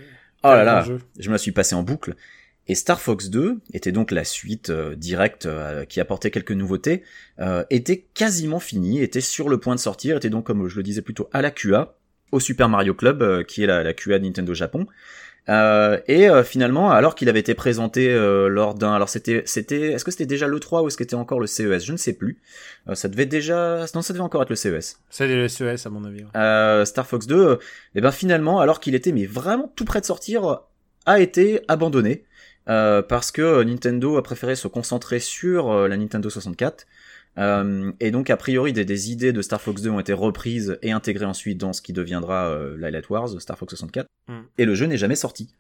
Oh 0.44 0.50
là 0.50 0.64
là, 0.64 0.86
je 1.20 1.28
me 1.28 1.34
la 1.34 1.38
suis 1.40 1.52
passé 1.52 1.76
en 1.76 1.84
boucle. 1.84 2.14
Et 2.70 2.76
Star 2.76 3.02
Fox 3.02 3.30
2 3.30 3.58
était 3.74 3.92
donc 3.92 4.12
la 4.12 4.24
suite 4.24 4.70
euh, 4.70 4.96
directe 4.96 5.46
euh, 5.48 5.84
qui 5.84 6.00
apportait 6.00 6.32
quelques 6.32 6.52
nouveautés, 6.52 7.02
euh, 7.40 7.64
était 7.70 8.06
quasiment 8.14 8.60
fini, 8.60 9.02
était 9.02 9.20
sur 9.20 9.50
le 9.50 9.58
point 9.58 9.74
de 9.74 9.80
sortir, 9.80 10.16
était 10.18 10.30
donc 10.30 10.46
comme 10.46 10.68
je 10.70 10.76
le 10.78 10.84
disais 10.84 11.02
plutôt 11.02 11.28
à 11.34 11.42
la 11.42 11.50
QA, 11.50 11.97
au 12.32 12.40
Super 12.40 12.70
Mario 12.70 12.94
Club, 12.94 13.22
euh, 13.22 13.44
qui 13.44 13.64
est 13.64 13.68
la, 13.68 13.84
la 13.84 13.94
QA 13.94 14.20
de 14.20 14.26
Nintendo 14.26 14.54
Japon. 14.54 14.88
Euh, 15.50 15.98
et 16.08 16.30
euh, 16.30 16.44
finalement, 16.44 16.92
alors 16.92 17.16
qu'il 17.16 17.30
avait 17.30 17.40
été 17.40 17.54
présenté 17.54 18.10
euh, 18.12 18.50
lors 18.50 18.74
d'un, 18.74 18.92
alors 18.94 19.08
c'était, 19.08 19.44
c'était, 19.46 19.94
est-ce 19.94 20.04
que 20.04 20.12
c'était 20.12 20.26
déjà 20.26 20.46
le 20.46 20.60
3 20.60 20.82
ou 20.82 20.88
est-ce 20.88 20.98
que 20.98 21.06
c'était 21.06 21.16
encore 21.16 21.40
le 21.40 21.48
CES 21.48 21.86
Je 21.86 21.94
ne 21.94 21.98
sais 21.98 22.12
plus. 22.12 22.38
Ça 22.94 23.08
devait 23.08 23.26
déjà, 23.26 23.86
non, 23.96 24.02
ça 24.02 24.12
devait 24.12 24.24
encore 24.26 24.42
être 24.42 24.50
le 24.50 24.58
CES 24.58 25.00
C'est 25.10 25.28
des 25.28 25.48
SES, 25.48 25.86
à 25.86 25.90
mon 25.90 26.04
avis. 26.04 26.24
ouais. 26.24 26.86
Star 26.86 27.08
Fox 27.08 27.28
2, 27.28 27.36
euh, 27.36 27.56
et 27.96 28.02
ben 28.02 28.12
finalement, 28.12 28.60
alors 28.60 28.82
qu'il 28.82 28.94
était 28.94 29.14
mais 29.14 29.26
vraiment 29.26 29.72
tout 29.76 29.86
près 29.86 30.02
de 30.02 30.06
sortir, 30.06 30.60
a 31.06 31.20
été 31.22 31.62
abandonné 31.70 32.26
parce 32.66 33.32
que 33.32 33.64
Nintendo 33.64 34.18
a 34.18 34.24
préféré 34.24 34.58
se 34.58 34.68
concentrer 34.68 35.20
sur 35.20 35.88
la 35.88 35.96
Nintendo 35.96 36.30
64. 36.30 36.86
Euh, 37.38 37.92
et 38.00 38.10
donc 38.10 38.30
a 38.30 38.38
priori 38.38 38.74
des, 38.74 38.84
des 38.84 39.12
idées 39.12 39.32
de 39.32 39.42
Star 39.42 39.62
Fox 39.62 39.82
2 39.82 39.90
ont 39.92 40.00
été 40.00 40.14
reprises 40.14 40.80
et 40.82 40.92
intégrées 40.92 41.26
ensuite 41.26 41.60
dans 41.60 41.72
ce 41.74 41.82
qui 41.82 41.94
deviendra 41.94 42.48
euh, 42.48 42.76
Light 42.78 43.10
Wars, 43.10 43.40
Star 43.40 43.58
Fox 43.58 43.72
64. 43.72 44.08
Mm. 44.28 44.34
Et 44.58 44.66
le 44.66 44.76
jeu 44.76 44.88
n'est 44.88 44.98
jamais 44.98 45.16
sorti. 45.16 45.54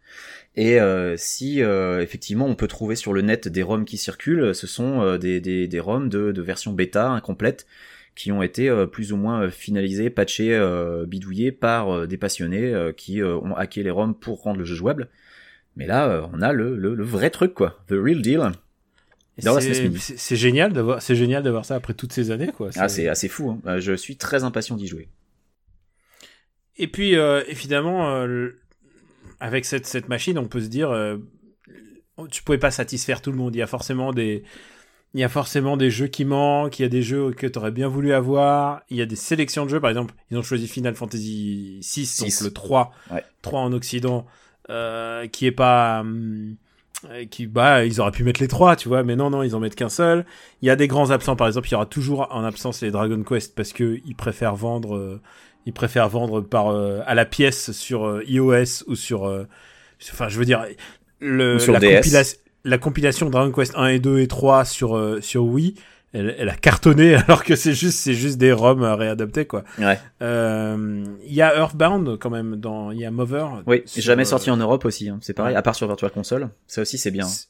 Et 0.55 0.79
euh, 0.81 1.15
si 1.17 1.61
euh, 1.61 2.01
effectivement 2.01 2.47
on 2.47 2.55
peut 2.55 2.67
trouver 2.67 2.95
sur 2.95 3.13
le 3.13 3.21
net 3.21 3.47
des 3.47 3.61
ROM 3.61 3.85
qui 3.85 3.97
circulent, 3.97 4.55
ce 4.55 4.65
sont 4.65 5.17
des, 5.17 5.39
des, 5.39 5.67
des 5.67 5.79
ROM 5.79 6.09
de, 6.09 6.31
de 6.31 6.41
version 6.41 6.73
bêta 6.73 7.09
incomplète 7.09 7.67
qui 8.15 8.31
ont 8.31 8.41
été 8.41 8.71
plus 8.91 9.13
ou 9.13 9.17
moins 9.17 9.51
finalisés, 9.51 10.09
patchés, 10.09 10.59
bidouillés 11.05 11.51
par 11.51 12.07
des 12.07 12.17
passionnés 12.17 12.73
qui 12.97 13.21
ont 13.21 13.55
hacké 13.55 13.83
les 13.83 13.91
ROM 13.91 14.15
pour 14.15 14.41
rendre 14.41 14.57
le 14.57 14.65
jeu 14.65 14.73
jouable. 14.73 15.09
Mais 15.75 15.85
là, 15.85 16.27
on 16.33 16.41
a 16.41 16.51
le, 16.51 16.75
le, 16.75 16.95
le 16.95 17.03
vrai 17.03 17.29
truc, 17.29 17.53
quoi. 17.53 17.79
The 17.87 17.91
real 17.91 18.23
deal. 18.23 18.53
C'est- 19.99 20.35
génial 20.35 20.73
d'avoir, 20.73 21.01
c'est 21.01 21.15
génial 21.15 21.43
d'avoir 21.43 21.65
ça 21.65 21.75
après 21.75 21.93
toutes 21.93 22.13
ces 22.13 22.31
années, 22.31 22.51
quoi. 22.51 22.69
Ah, 22.75 22.89
c'est 22.89 23.07
assez 23.07 23.27
fou. 23.27 23.51
Hein. 23.51 23.59
Euh, 23.67 23.79
Je 23.79 23.93
suis 23.93 24.17
très 24.17 24.43
impatient 24.43 24.75
d'y 24.75 24.87
jouer. 24.87 25.09
Et 26.77 26.87
puis, 26.87 27.15
euh, 27.15 27.43
évidemment, 27.47 28.15
euh, 28.15 28.49
avec 29.39 29.65
cette, 29.65 29.85
cette 29.85 30.09
machine, 30.09 30.37
on 30.37 30.47
peut 30.47 30.61
se 30.61 30.67
dire, 30.67 30.91
euh, 30.91 31.17
tu 32.31 32.43
pouvais 32.43 32.57
pas 32.57 32.71
satisfaire 32.71 33.21
tout 33.21 33.31
le 33.31 33.37
monde. 33.37 33.55
Il 33.55 33.59
y 33.59 33.63
a 33.63 33.67
forcément 33.67 34.11
des, 34.11 34.43
il 35.13 35.19
y 35.19 35.23
a 35.23 35.29
forcément 35.29 35.77
des 35.77 35.89
jeux 35.89 36.07
qui 36.07 36.25
manquent. 36.25 36.79
Il 36.79 36.83
y 36.83 36.85
a 36.85 36.89
des 36.89 37.01
jeux 37.01 37.31
que 37.31 37.47
tu 37.47 37.57
aurais 37.57 37.71
bien 37.71 37.87
voulu 37.87 38.13
avoir. 38.13 38.81
Il 38.89 38.97
y 38.97 39.01
a 39.01 39.05
des 39.05 39.15
sélections 39.15 39.65
de 39.65 39.69
jeux. 39.71 39.79
Par 39.79 39.89
exemple, 39.89 40.13
ils 40.31 40.37
ont 40.37 40.43
choisi 40.43 40.67
Final 40.67 40.95
Fantasy 40.95 41.79
6, 41.81 42.05
Six. 42.05 42.39
donc 42.39 42.45
le 42.47 42.53
3, 42.53 42.91
Ouais. 43.11 43.23
3 43.41 43.61
en 43.61 43.73
Occident, 43.73 44.25
euh, 44.69 45.27
qui 45.27 45.45
est 45.47 45.51
pas, 45.51 46.01
hum, 46.01 46.55
qui, 47.29 47.45
bah, 47.47 47.85
ils 47.85 48.01
auraient 48.01 48.11
pu 48.11 48.23
mettre 48.23 48.41
les 48.41 48.47
trois, 48.47 48.75
tu 48.75 48.87
vois, 48.87 49.03
mais 49.03 49.15
non, 49.15 49.29
non, 49.29 49.43
ils 49.43 49.55
en 49.55 49.59
mettent 49.59 49.75
qu'un 49.75 49.89
seul. 49.89 50.25
Il 50.61 50.67
y 50.67 50.71
a 50.71 50.75
des 50.75 50.87
grands 50.87 51.11
absents, 51.11 51.35
par 51.35 51.47
exemple, 51.47 51.67
il 51.67 51.71
y 51.71 51.75
aura 51.75 51.85
toujours 51.85 52.27
en 52.31 52.43
absence 52.43 52.81
les 52.81 52.91
Dragon 52.91 53.21
Quest 53.23 53.53
parce 53.55 53.71
que 53.73 53.99
ils 54.05 54.15
préfèrent 54.15 54.55
vendre, 54.55 54.95
euh, 54.95 55.21
ils 55.65 55.73
préfèrent 55.73 56.09
vendre 56.09 56.41
par 56.41 56.69
euh, 56.69 57.01
à 57.05 57.13
la 57.15 57.25
pièce 57.25 57.71
sur 57.71 58.05
euh, 58.07 58.23
iOS 58.27 58.83
ou 58.87 58.95
sur, 58.95 59.27
euh, 59.27 59.45
enfin, 60.11 60.27
je 60.29 60.39
veux 60.39 60.45
dire, 60.45 60.65
le, 61.19 61.59
sur 61.59 61.73
la, 61.73 61.79
compila- 62.01 62.37
la 62.63 62.77
compilation 62.77 63.29
Dragon 63.29 63.51
Quest 63.51 63.73
1 63.75 63.87
et 63.87 63.99
2 63.99 64.19
et 64.19 64.27
3 64.27 64.65
sur 64.65 64.95
euh, 64.97 65.21
sur 65.21 65.43
Wii, 65.45 65.75
elle, 66.19 66.35
elle 66.37 66.49
a 66.49 66.55
cartonné 66.55 67.15
alors 67.27 67.43
que 67.43 67.55
c'est 67.55 67.73
juste 67.73 67.99
c'est 67.99 68.13
juste 68.13 68.37
des 68.37 68.51
ROM 68.51 68.81
réadaptés 68.83 69.45
quoi. 69.45 69.63
Ouais. 69.79 69.99
Euh, 70.21 71.03
Il 71.25 71.33
y 71.33 71.41
a 71.41 71.55
Earthbound 71.55 72.17
quand 72.19 72.29
même 72.29 72.55
dans 72.55 72.91
il 72.91 72.99
y 72.99 73.05
a 73.05 73.11
Mover. 73.11 73.45
Oui, 73.65 73.81
sur, 73.85 74.01
jamais 74.01 74.23
euh, 74.23 74.25
sorti 74.25 74.49
en 74.51 74.57
Europe 74.57 74.85
aussi. 74.85 75.09
hein. 75.09 75.19
C'est 75.21 75.33
pareil, 75.33 75.53
ouais. 75.53 75.57
à 75.59 75.61
part 75.61 75.75
sur 75.75 75.87
Virtual 75.87 76.11
Console. 76.11 76.49
Ça 76.67 76.81
aussi, 76.81 76.97
c'est 76.97 77.11
bien. 77.11 77.25
c'est- 77.25 77.47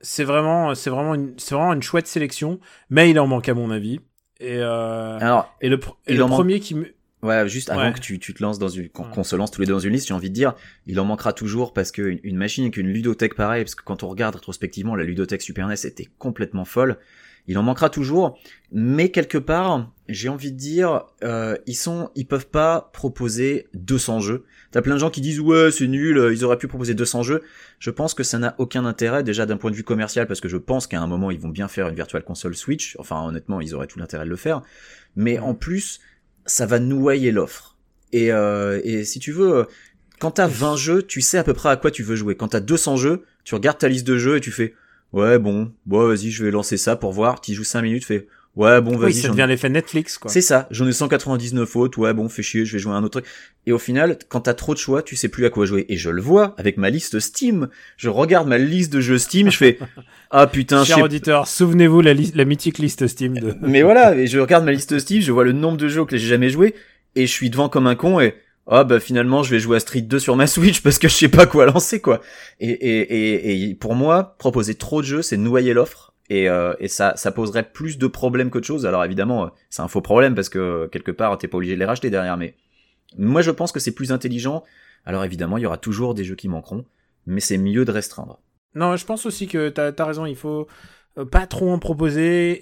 C'est 0.00 0.24
vraiment 0.24 0.74
c'est 0.74 0.90
vraiment 0.90 1.14
une 1.14 1.34
c'est 1.38 1.54
vraiment 1.54 1.72
une 1.72 1.82
chouette 1.82 2.06
sélection, 2.06 2.60
mais 2.90 3.10
il 3.10 3.18
en 3.18 3.26
manque 3.26 3.48
à 3.48 3.54
mon 3.54 3.70
avis. 3.70 4.00
Et 4.40 4.58
euh, 4.58 5.18
Alors, 5.20 5.52
et 5.60 5.68
le 5.68 5.78
pr- 5.78 5.96
et 6.06 6.12
il 6.12 6.18
le 6.18 6.22
en 6.24 6.28
manque- 6.28 6.38
premier 6.38 6.60
qui 6.60 6.74
me 6.76 6.86
Ouais, 7.20 7.48
juste 7.48 7.68
avant 7.70 7.86
Ouais. 7.86 7.92
que 7.92 7.98
tu, 7.98 8.20
tu 8.20 8.32
te 8.32 8.40
lances 8.40 8.60
dans 8.60 8.68
une, 8.68 8.88
qu'on 8.90 9.02
Ouais. 9.12 9.24
se 9.24 9.34
lance 9.34 9.50
tous 9.50 9.60
les 9.60 9.66
deux 9.66 9.72
dans 9.72 9.80
une 9.80 9.92
liste, 9.92 10.06
j'ai 10.06 10.14
envie 10.14 10.28
de 10.30 10.34
dire, 10.34 10.54
il 10.86 11.00
en 11.00 11.04
manquera 11.04 11.32
toujours 11.32 11.72
parce 11.72 11.90
que 11.90 12.00
une, 12.02 12.20
une 12.22 12.36
machine 12.36 12.62
avec 12.62 12.76
une 12.76 12.86
ludothèque 12.86 13.34
pareille, 13.34 13.64
parce 13.64 13.74
que 13.74 13.82
quand 13.82 14.04
on 14.04 14.08
regarde 14.08 14.36
rétrospectivement, 14.36 14.94
la 14.94 15.02
ludothèque 15.02 15.42
Super 15.42 15.66
NES 15.66 15.74
était 15.84 16.06
complètement 16.18 16.64
folle. 16.64 16.96
Il 17.48 17.56
en 17.56 17.62
manquera 17.62 17.88
toujours, 17.88 18.38
mais 18.72 19.10
quelque 19.10 19.38
part, 19.38 19.90
j'ai 20.06 20.28
envie 20.28 20.52
de 20.52 20.56
dire, 20.58 21.06
euh, 21.24 21.56
ils 21.66 21.74
sont, 21.74 22.10
ils 22.14 22.26
peuvent 22.26 22.46
pas 22.48 22.90
proposer 22.92 23.68
200 23.72 24.20
jeux. 24.20 24.44
T'as 24.70 24.82
plein 24.82 24.94
de 24.94 25.00
gens 25.00 25.08
qui 25.08 25.22
disent 25.22 25.40
ouais 25.40 25.70
c'est 25.70 25.86
nul, 25.86 26.18
euh, 26.18 26.32
ils 26.32 26.44
auraient 26.44 26.58
pu 26.58 26.68
proposer 26.68 26.92
200 26.92 27.22
jeux. 27.22 27.42
Je 27.78 27.90
pense 27.90 28.12
que 28.12 28.22
ça 28.22 28.38
n'a 28.38 28.54
aucun 28.58 28.84
intérêt 28.84 29.22
déjà 29.22 29.46
d'un 29.46 29.56
point 29.56 29.70
de 29.70 29.76
vue 29.76 29.82
commercial 29.82 30.26
parce 30.26 30.40
que 30.40 30.48
je 30.48 30.58
pense 30.58 30.86
qu'à 30.86 31.00
un 31.00 31.06
moment 31.06 31.30
ils 31.30 31.40
vont 31.40 31.48
bien 31.48 31.68
faire 31.68 31.88
une 31.88 31.94
Virtual 31.94 32.22
Console 32.22 32.54
Switch. 32.54 32.94
Enfin 32.98 33.26
honnêtement 33.26 33.62
ils 33.62 33.74
auraient 33.74 33.86
tout 33.86 33.98
l'intérêt 33.98 34.26
de 34.26 34.30
le 34.30 34.36
faire. 34.36 34.60
Mais 35.16 35.38
en 35.38 35.54
plus 35.54 36.00
ça 36.44 36.66
va 36.66 36.78
noyer 36.78 37.32
l'offre. 37.32 37.78
Et, 38.12 38.30
euh, 38.30 38.80
et 38.84 39.04
si 39.04 39.20
tu 39.20 39.32
veux, 39.32 39.66
quand 40.18 40.32
t'as 40.32 40.46
20 40.46 40.76
jeux, 40.76 41.02
tu 41.02 41.22
sais 41.22 41.38
à 41.38 41.44
peu 41.44 41.54
près 41.54 41.70
à 41.70 41.76
quoi 41.76 41.90
tu 41.90 42.02
veux 42.02 42.16
jouer. 42.16 42.34
Quand 42.34 42.48
t'as 42.48 42.60
200 42.60 42.96
jeux, 42.96 43.24
tu 43.44 43.54
regardes 43.54 43.78
ta 43.78 43.88
liste 43.88 44.06
de 44.06 44.18
jeux 44.18 44.36
et 44.36 44.40
tu 44.40 44.50
fais 44.50 44.74
ouais 45.12 45.38
bon, 45.38 45.72
bon 45.86 46.06
vas-y 46.08 46.30
je 46.30 46.44
vais 46.44 46.50
lancer 46.50 46.76
ça 46.76 46.96
pour 46.96 47.12
voir. 47.12 47.40
Tu 47.40 47.54
joues 47.54 47.64
5 47.64 47.82
minutes, 47.82 48.04
fais 48.04 48.26
ouais 48.56 48.80
bon 48.80 48.92
oui, 48.92 49.02
vas-y. 49.02 49.14
ça 49.14 49.28
j'en- 49.28 49.34
devient 49.34 49.46
l'effet 49.48 49.68
Netflix 49.68 50.18
quoi. 50.18 50.30
c'est 50.30 50.40
ça, 50.40 50.66
j'en 50.70 50.86
ai 50.88 50.92
199 50.92 51.76
autres, 51.76 51.98
ouais 51.98 52.12
bon, 52.14 52.28
fais 52.28 52.42
chier, 52.42 52.64
je 52.64 52.72
vais 52.72 52.78
jouer 52.78 52.92
à 52.92 52.96
un 52.96 53.04
autre 53.04 53.20
truc. 53.20 53.30
Et 53.66 53.72
au 53.72 53.78
final, 53.78 54.18
quand 54.28 54.40
t'as 54.42 54.54
trop 54.54 54.72
de 54.74 54.78
choix, 54.78 55.02
tu 55.02 55.14
sais 55.14 55.28
plus 55.28 55.44
à 55.44 55.50
quoi 55.50 55.66
jouer. 55.66 55.84
Et 55.90 55.96
je 55.98 56.08
le 56.10 56.22
vois 56.22 56.54
avec 56.56 56.78
ma 56.78 56.88
liste 56.90 57.20
Steam. 57.20 57.68
Je 57.98 58.08
regarde 58.08 58.48
ma 58.48 58.56
liste 58.58 58.92
de 58.92 59.00
jeux 59.00 59.18
Steam, 59.18 59.50
je 59.50 59.56
fais 59.58 59.78
ah 60.30 60.46
putain, 60.46 60.84
Cher 60.84 61.00
auditeur, 61.02 61.46
souvenez-vous 61.46 62.00
la, 62.00 62.14
la 62.14 62.44
mythique 62.44 62.78
liste 62.78 63.06
Steam 63.06 63.38
de 63.38 63.54
mais 63.60 63.82
voilà, 63.82 64.16
et 64.16 64.26
je 64.26 64.38
regarde 64.38 64.64
ma 64.64 64.72
liste 64.72 64.98
Steam, 64.98 65.20
je 65.22 65.30
vois 65.32 65.44
le 65.44 65.52
nombre 65.52 65.76
de 65.76 65.86
jeux 65.88 66.04
que 66.06 66.16
j'ai 66.16 66.26
jamais 66.28 66.48
joué, 66.50 66.74
et 67.14 67.26
je 67.26 67.32
suis 67.32 67.50
devant 67.50 67.68
comme 67.68 67.86
un 67.86 67.94
con, 67.94 68.20
et 68.20 68.34
ah 68.70 68.84
bah 68.84 69.00
finalement 69.00 69.42
je 69.42 69.50
vais 69.50 69.58
jouer 69.60 69.76
à 69.78 69.80
Street 69.80 70.02
2 70.02 70.18
sur 70.18 70.36
ma 70.36 70.46
Switch 70.46 70.82
parce 70.82 70.98
que 70.98 71.08
je 71.08 71.14
sais 71.14 71.28
pas 71.28 71.46
quoi 71.46 71.66
lancer 71.66 72.00
quoi. 72.00 72.20
Et, 72.60 72.68
et, 72.70 73.00
et, 73.54 73.70
et 73.70 73.74
pour 73.74 73.94
moi, 73.94 74.36
proposer 74.38 74.74
trop 74.74 75.00
de 75.02 75.06
jeux, 75.06 75.22
c'est 75.22 75.36
noyer 75.36 75.72
l'offre. 75.74 76.12
Et, 76.30 76.48
euh, 76.50 76.74
et 76.78 76.88
ça, 76.88 77.14
ça 77.16 77.32
poserait 77.32 77.62
plus 77.72 77.96
de 77.96 78.06
problèmes 78.06 78.50
qu'autre 78.50 78.66
chose. 78.66 78.84
Alors 78.84 79.02
évidemment, 79.04 79.44
euh, 79.44 79.48
c'est 79.70 79.80
un 79.80 79.88
faux 79.88 80.02
problème 80.02 80.34
parce 80.34 80.50
que 80.50 80.58
euh, 80.58 80.86
quelque 80.88 81.10
part, 81.10 81.38
t'es 81.38 81.48
pas 81.48 81.56
obligé 81.56 81.74
de 81.74 81.78
les 81.78 81.86
racheter 81.86 82.10
derrière. 82.10 82.36
Mais 82.36 82.54
moi, 83.16 83.40
je 83.40 83.50
pense 83.50 83.72
que 83.72 83.80
c'est 83.80 83.92
plus 83.94 84.12
intelligent. 84.12 84.62
Alors 85.06 85.24
évidemment, 85.24 85.56
il 85.56 85.62
y 85.62 85.66
aura 85.66 85.78
toujours 85.78 86.12
des 86.14 86.24
jeux 86.24 86.34
qui 86.34 86.48
manqueront, 86.48 86.84
mais 87.26 87.40
c'est 87.40 87.56
mieux 87.56 87.86
de 87.86 87.90
restreindre. 87.92 88.40
Non, 88.74 88.96
je 88.96 89.06
pense 89.06 89.24
aussi 89.24 89.46
que 89.46 89.70
t'as 89.70 89.90
as 89.96 90.04
raison, 90.04 90.26
il 90.26 90.36
faut 90.36 90.66
euh, 91.16 91.24
pas 91.24 91.46
trop 91.46 91.70
en 91.72 91.78
proposer 91.78 92.60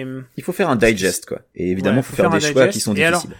et 0.00 0.06
Il 0.36 0.44
faut 0.44 0.52
faire 0.52 0.70
un 0.70 0.76
digest 0.76 1.26
quoi. 1.26 1.40
Et 1.56 1.72
évidemment, 1.72 1.96
Ouais, 1.96 2.02
faut, 2.04 2.14
faire, 2.14 2.30
des 2.30 2.38
choix 2.38 2.50
digest. 2.52 2.72
qui 2.72 2.80
sont 2.80 2.94
Et 2.94 3.04
alors, 3.04 3.22
difficiles. 3.22 3.36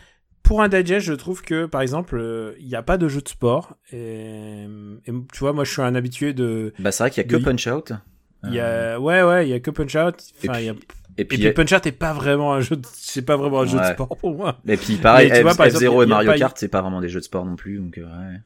Pour 0.48 0.62
un 0.62 0.68
digest, 0.68 1.06
je 1.06 1.12
trouve 1.12 1.42
que 1.42 1.66
par 1.66 1.82
exemple, 1.82 2.18
euh, 2.18 2.54
il 2.58 2.66
n'y 2.66 2.74
a 2.74 2.82
pas 2.82 2.96
de 2.98 3.08
jeu 3.08 3.20
de 3.20 3.28
sport 3.28 3.76
et, 3.92 4.64
et 5.06 5.12
tu 5.32 5.38
vois, 5.38 5.52
moi 5.52 5.64
je 5.64 5.70
suis 5.72 5.82
un 5.82 5.94
habitué 5.94 6.32
de 6.32 6.72
Bah 6.78 6.90
c'est 6.90 7.04
vrai 7.04 7.10
qu'il 7.10 7.22
y 7.22 7.26
a 7.26 7.28
que 7.38 7.44
Punch 7.44 7.66
Out. 7.66 7.92
y 8.44 8.58
a 8.60 8.98
ouais 8.98 9.22
ouais, 9.22 9.46
il 9.46 9.50
y 9.50 9.54
a 9.54 9.60
que 9.60 9.70
Punch 9.70 9.94
Out, 9.94 10.14
Et 10.42 10.48
enfin 10.48 10.58
il 10.60 10.66
y 10.66 10.68
a 10.68 10.74
puis, 10.74 10.82
et 11.16 11.22
et 11.22 11.24
puis, 11.24 11.38
puis, 11.38 11.50
Punch 11.52 11.72
Out 11.72 11.86
est 11.86 11.92
pas 11.92 12.12
vraiment 12.12 12.54
un 12.54 12.60
jeu 12.60 12.76
de... 12.76 12.86
c'est 12.92 13.22
pas 13.22 13.36
vraiment 13.36 13.60
un 13.60 13.66
jeu 13.66 13.78
de 13.78 13.84
sport 13.84 14.16
pour 14.16 14.34
moi. 14.34 14.58
et 14.66 14.76
puis 14.76 14.96
pareil, 14.96 15.28
Mais 15.30 15.36
tu 15.38 15.42
vois, 15.42 15.52
F- 15.52 15.56
par 15.56 15.66
exemple, 15.66 15.84
F0 15.84 15.92
il 15.94 15.98
y 16.00 16.02
et 16.02 16.06
Mario 16.06 16.32
Kart, 16.34 16.56
c'est 16.58 16.68
pas 16.68 16.80
vraiment 16.80 17.00
des 17.00 17.08
jeux 17.08 17.20
de 17.20 17.24
sport 17.24 17.44
non 17.44 17.56
plus, 17.56 17.78
donc 17.78 17.98
euh, 17.98 18.02
ouais. 18.04 18.38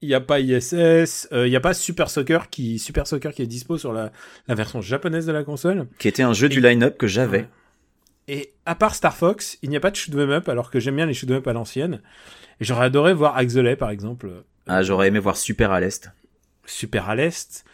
Il 0.00 0.08
y 0.08 0.14
a 0.14 0.20
pas 0.20 0.38
ISS, 0.38 1.26
euh, 1.32 1.46
il 1.48 1.52
y 1.52 1.56
a 1.56 1.60
pas 1.60 1.74
Super 1.74 2.08
Soccer 2.08 2.50
qui 2.50 2.78
Super 2.78 3.08
Soccer 3.08 3.32
qui 3.32 3.42
est 3.42 3.46
dispo 3.48 3.78
sur 3.78 3.92
la, 3.92 4.12
la 4.46 4.54
version 4.54 4.80
japonaise 4.80 5.26
de 5.26 5.32
la 5.32 5.42
console. 5.42 5.88
Qui 5.98 6.06
était 6.06 6.22
un 6.22 6.34
jeu 6.34 6.48
du 6.48 6.60
line-up 6.60 6.96
que 6.98 7.08
j'avais. 7.08 7.48
Et 8.28 8.52
à 8.66 8.74
part 8.74 8.94
Star 8.94 9.16
Fox, 9.16 9.58
il 9.62 9.70
n'y 9.70 9.76
a 9.76 9.80
pas 9.80 9.90
de 9.90 9.96
shoot 9.96 10.14
'em 10.14 10.30
up 10.30 10.48
alors 10.48 10.70
que 10.70 10.78
j'aime 10.80 10.96
bien 10.96 11.06
les 11.06 11.14
shoot 11.14 11.30
'em 11.30 11.36
up 11.36 11.46
à 11.48 11.52
l'ancienne. 11.54 12.00
Et 12.60 12.64
j'aurais 12.64 12.86
adoré 12.86 13.14
voir 13.14 13.36
Axelay 13.36 13.74
par 13.76 13.90
exemple. 13.90 14.30
Ah, 14.66 14.82
j'aurais 14.82 15.08
aimé 15.08 15.18
voir 15.18 15.36
Super 15.36 15.70
à 15.72 15.80
l'Est. 15.80 16.10
super 16.66 17.08
à 17.08 17.14
l'est. 17.16 17.64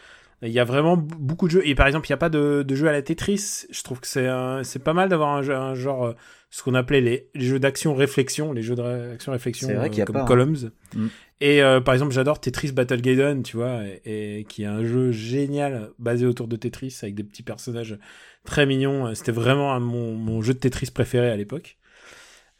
Il 0.41 0.49
y 0.49 0.59
a 0.59 0.63
vraiment 0.63 0.95
beaucoup 0.95 1.47
de 1.47 1.51
jeux. 1.51 1.67
Et 1.67 1.75
par 1.75 1.87
exemple, 1.87 2.07
il 2.07 2.11
n'y 2.11 2.15
a 2.15 2.17
pas 2.17 2.29
de, 2.29 2.63
de 2.65 2.75
jeu 2.75 2.87
à 2.87 2.91
la 2.93 3.01
Tetris. 3.01 3.65
Je 3.71 3.83
trouve 3.83 3.99
que 3.99 4.07
c'est 4.07 4.27
un- 4.27 4.63
c'est 4.63 4.79
pas 4.83 4.93
mal 4.93 5.09
d'avoir 5.09 5.29
un, 5.35 5.41
jeu- 5.41 5.55
un 5.55 5.75
genre, 5.75 6.05
euh, 6.05 6.13
ce 6.49 6.61
qu'on 6.63 6.73
appelait 6.75 7.01
les, 7.01 7.27
les 7.33 7.45
jeux 7.45 7.59
d'action-réflexion, 7.59 8.53
les 8.53 8.61
jeux 8.61 8.75
d'action-réflexion 8.75 9.67
C'est 9.67 9.73
vrai 9.73 9.89
qu'il 9.89 9.99
y 9.99 10.01
a 10.01 10.05
comme 10.05 10.13
pas, 10.15 10.21
hein. 10.21 10.25
Columns. 10.25 10.71
Mm. 10.93 11.07
Et 11.41 11.61
euh, 11.61 11.81
par 11.81 11.93
exemple, 11.93 12.13
j'adore 12.13 12.39
Tetris 12.39 12.71
Battle 12.71 13.01
Gaiden, 13.01 13.43
tu 13.43 13.57
vois, 13.57 13.81
et, 14.05 14.39
et 14.39 14.43
qui 14.45 14.63
est 14.63 14.67
un 14.67 14.85
jeu 14.85 15.11
génial 15.11 15.89
basé 15.99 16.25
autour 16.25 16.47
de 16.47 16.55
Tetris 16.55 16.97
avec 17.01 17.15
des 17.15 17.23
petits 17.23 17.43
personnages 17.43 17.97
très 18.45 18.65
mignons. 18.65 19.13
C'était 19.15 19.33
vraiment 19.33 19.73
un- 19.73 19.79
mon, 19.81 20.13
mon 20.13 20.41
jeu 20.41 20.53
de 20.53 20.59
Tetris 20.59 20.91
préféré 20.93 21.29
à 21.29 21.35
l'époque. 21.35 21.77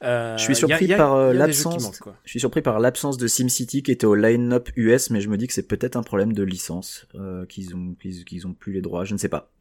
Euh, 0.03 0.37
Je 0.37 0.43
suis 0.43 0.55
surpris 0.57 0.85
y 0.87 0.93
a- 0.93 0.97
par 0.97 1.13
euh, 1.15 1.31
l'absence. 1.31 2.01
Je 2.25 2.29
suis 2.29 2.41
surpris 2.41 2.61
par 2.61 2.79
l'absence 2.79 3.17
de 3.17 3.27
SimCity 3.27 3.81
qui 3.81 3.91
était 3.91 4.05
au 4.05 4.13
line-up 4.15 4.69
US, 4.75 5.09
mais 5.09 5.21
je 5.21 5.29
me 5.29 5.37
dis 5.37 5.47
que 5.47 5.53
c'est 5.53 5.67
peut-être 5.67 5.95
un 5.95 6.03
problème 6.03 6.33
de 6.33 6.43
licence 6.43 7.07
euh, 7.15 7.45
qu'ils 7.45 7.75
ont 7.77 7.95
qu'ils 8.01 8.45
ont 8.45 8.53
plus 8.53 8.73
les 8.73 8.81
droits. 8.81 9.05
Je 9.05 9.13
ne 9.13 9.17
sais 9.17 9.29
pas. 9.29 9.51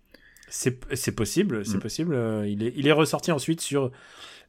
C'est 0.49 1.13
possible, 1.13 1.65
c'est 1.65 1.77
Mm. 1.77 1.81
possible. 1.81 2.19
Il 2.47 2.63
est, 2.65 2.73
il 2.77 2.87
est 2.89 2.93
ressorti 2.93 3.33
ensuite 3.33 3.61
sur, 3.61 3.91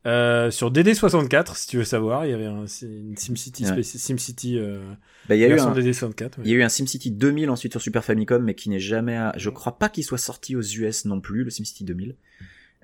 euh, 0.05 0.51
sur 0.51 0.71
DD64, 0.71 1.55
si 1.57 1.67
tu 1.67 1.77
veux 1.77 1.83
savoir. 1.83 2.25
Il 2.25 2.31
y 2.31 2.33
avait 2.33 2.45
un, 2.45 2.65
une 2.83 3.17
SimCity, 3.17 3.65
Ouais. 3.65 3.83
SimCity 3.83 4.57
euh, 4.59 4.79
Bah, 5.27 5.35
il 5.35 5.41
y 5.41 5.43
a 5.45 5.47
eu 5.47 5.59
un, 5.59 5.73
DD64. 5.73 6.33
il 6.43 6.51
y 6.51 6.53
a 6.53 6.57
eu 6.57 6.63
un 6.63 6.69
SimCity 6.69 7.11
2000 7.11 7.49
ensuite 7.49 7.71
sur 7.73 7.81
Super 7.81 8.03
Famicom, 8.03 8.43
mais 8.43 8.53
qui 8.55 8.69
n'est 8.69 8.79
jamais. 8.79 9.15
à- 9.17 9.33
Je 9.37 9.49
crois 9.49 9.77
pas 9.79 9.89
qu'il 9.89 10.03
soit 10.03 10.17
sorti 10.17 10.55
aux 10.55 10.61
US 10.61 11.05
non 11.05 11.19
plus, 11.21 11.43
le 11.43 11.49
SimCity 11.49 11.83
2000. 11.83 12.15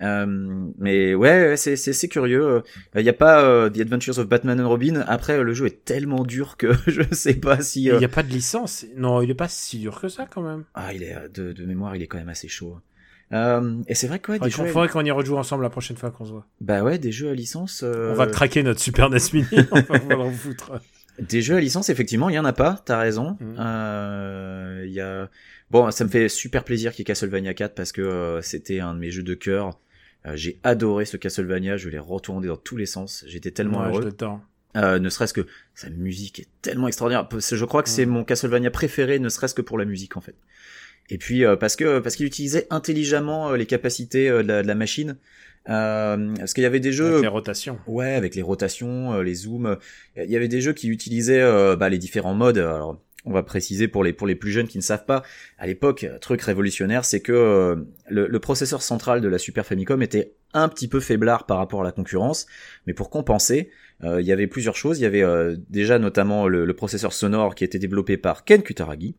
Euh, 0.01 0.25
mais 0.79 1.13
ouais, 1.13 1.55
c'est 1.57 2.07
curieux. 2.07 2.43
Euh, 2.43 2.61
Il 2.95 3.03
y 3.05 3.09
a 3.09 3.13
pas 3.13 3.43
euh, 3.43 3.69
The 3.69 3.81
Adventures 3.81 4.17
of 4.17 4.27
Batman 4.27 4.59
and 4.59 4.67
Robin. 4.67 5.03
Après, 5.07 5.43
le 5.43 5.53
jeu 5.53 5.67
est 5.67 5.85
tellement 5.85 6.23
dur 6.23 6.57
que 6.57 6.69
je 6.87 7.03
sais 7.11 7.35
pas 7.35 7.61
si. 7.61 7.83
Il 7.83 7.91
euh, 7.91 7.99
n'y 7.99 8.05
a 8.05 8.09
pas 8.09 8.23
de 8.23 8.29
licence. 8.29 8.83
Non, 8.97 9.21
il 9.21 9.29
est 9.29 9.35
pas 9.35 9.47
si 9.47 9.77
dur 9.77 10.01
que 10.01 10.07
ça 10.07 10.25
quand 10.25 10.41
même. 10.41 10.63
Ah, 10.73 10.91
il 10.93 11.03
est 11.03 11.15
de, 11.31 11.53
de 11.53 11.65
mémoire, 11.65 11.95
il 11.95 12.01
est 12.01 12.07
quand 12.07 12.17
même 12.17 12.29
assez 12.29 12.47
chaud. 12.47 12.77
Euh, 13.33 13.81
et 13.87 13.95
c'est 13.95 14.07
vrai 14.07 14.19
que 14.19 14.31
ouais, 14.33 14.39
des 14.39 14.47
Il 14.47 14.51
jeux, 14.53 14.63
à- 14.63 14.67
faudrait 14.67 14.89
qu'on 14.89 15.05
y 15.05 15.11
rejoue 15.11 15.37
ensemble 15.37 15.63
la 15.63 15.69
prochaine 15.69 15.97
fois 15.97 16.11
qu'on 16.11 16.25
se 16.25 16.31
voit. 16.31 16.45
bah 16.59 16.83
ouais, 16.83 16.97
des 16.97 17.11
jeux 17.11 17.29
à 17.29 17.33
licence. 17.33 17.81
euh, 17.83 18.11
On 18.11 18.15
va 18.15 18.27
craquer 18.27 18.61
notre 18.63 18.79
Super 18.81 19.09
NES 19.09 19.19
Mini. 19.33 19.47
on 19.71 20.15
va 20.15 20.17
en 20.17 20.31
foutre. 20.31 20.73
Des 21.19 21.41
jeux 21.41 21.55
à 21.55 21.59
licence, 21.59 21.89
effectivement, 21.89 22.29
il 22.29 22.35
y 22.35 22.39
en 22.39 22.45
a 22.45 22.53
pas. 22.53 22.81
T'as 22.85 22.97
raison. 22.99 23.37
Mhm. 23.39 23.55
Euh, 23.59 24.83
Il 24.85 24.91
y 24.93 25.01
a. 25.01 25.29
Bon, 25.69 25.89
ça 25.91 26.03
me 26.03 26.09
fait 26.09 26.27
super 26.27 26.63
plaisir 26.65 26.91
qu'il 26.91 26.99
y 26.99 27.03
ait 27.03 27.05
Castlevania 27.05 27.53
4 27.53 27.75
parce 27.75 27.91
que 27.93 28.01
euh, 28.01 28.41
c'était 28.41 28.79
un 28.81 28.93
de 28.93 28.99
mes 28.99 29.11
jeux 29.11 29.23
de 29.23 29.33
cœur. 29.33 29.79
J'ai 30.35 30.59
adoré 30.63 31.05
ce 31.05 31.17
Castlevania, 31.17 31.77
je 31.77 31.89
l'ai 31.89 31.97
retourné 31.97 32.47
dans 32.47 32.57
tous 32.57 32.77
les 32.77 32.85
sens. 32.85 33.23
J'étais 33.27 33.49
tellement 33.51 33.79
Ouais, 33.81 33.87
heureux. 33.97 34.09
Euh, 34.77 34.99
ne 34.99 35.09
serait-ce 35.09 35.33
que 35.33 35.47
sa 35.73 35.89
musique 35.89 36.39
est 36.39 36.47
tellement 36.61 36.87
extraordinaire. 36.87 37.27
Je 37.31 37.65
crois 37.65 37.81
que 37.83 37.89
c'est 37.89 38.05
Mhm. 38.05 38.11
mon 38.11 38.23
Castlevania 38.23 38.69
préféré, 38.71 39.17
ne 39.19 39.29
serait-ce 39.29 39.55
que 39.55 39.61
pour 39.63 39.77
la 39.79 39.85
musique 39.85 40.17
en 40.17 40.21
fait. 40.21 40.35
Et 41.11 41.17
puis 41.17 41.45
euh, 41.45 41.55
parce 41.55 41.75
que 41.75 41.99
parce 41.99 42.15
qu'il 42.15 42.25
utilisait 42.25 42.65
intelligemment 42.69 43.51
euh, 43.51 43.57
les 43.57 43.67
capacités 43.67 44.29
euh, 44.29 44.41
de, 44.41 44.47
la, 44.47 44.63
de 44.63 44.67
la 44.67 44.75
machine. 44.75 45.17
Euh, 45.69 46.33
parce 46.37 46.55
qu'il 46.55 46.63
y 46.63 46.65
avait 46.65 46.79
des 46.79 46.91
jeux 46.91 47.11
Avec 47.11 47.21
les 47.21 47.27
rotations. 47.27 47.77
Ouais, 47.85 48.15
avec 48.15 48.33
les 48.33 48.41
rotations, 48.41 49.13
euh, 49.13 49.21
les 49.21 49.35
zooms. 49.35 49.77
Il 50.15 50.31
y 50.31 50.35
avait 50.35 50.47
des 50.47 50.61
jeux 50.61 50.73
qui 50.73 50.87
utilisaient 50.87 51.41
euh, 51.41 51.75
bah, 51.75 51.89
les 51.89 51.99
différents 51.99 52.33
modes. 52.33 52.57
Alors, 52.57 52.99
on 53.25 53.31
va 53.31 53.43
préciser 53.43 53.87
pour 53.87 54.03
les 54.03 54.13
pour 54.13 54.25
les 54.25 54.33
plus 54.35 54.51
jeunes 54.51 54.67
qui 54.67 54.79
ne 54.79 54.83
savent 54.83 55.05
pas. 55.05 55.21
À 55.59 55.67
l'époque, 55.67 56.07
truc 56.21 56.41
révolutionnaire, 56.41 57.05
c'est 57.05 57.19
que 57.19 57.85
le, 58.09 58.27
le 58.27 58.39
processeur 58.39 58.81
central 58.81 59.21
de 59.21 59.27
la 59.27 59.37
Super 59.37 59.65
Famicom 59.65 60.01
était 60.01 60.33
un 60.53 60.67
petit 60.67 60.87
peu 60.87 60.99
faiblard 60.99 61.45
par 61.45 61.57
rapport 61.57 61.81
à 61.81 61.83
la 61.83 61.91
concurrence. 61.91 62.47
Mais 62.87 62.93
pour 62.93 63.11
compenser, 63.11 63.69
euh, 64.03 64.21
il 64.21 64.25
y 64.25 64.31
avait 64.31 64.47
plusieurs 64.47 64.75
choses. 64.75 64.99
Il 64.99 65.03
y 65.03 65.05
avait 65.05 65.21
euh, 65.23 65.55
déjà 65.69 65.99
notamment 65.99 66.47
le, 66.47 66.65
le 66.65 66.73
processeur 66.73 67.13
sonore 67.13 67.53
qui 67.53 67.63
était 67.63 67.77
développé 67.79 68.17
par 68.17 68.45
Ken 68.45 68.63
Kutaragi 68.63 69.15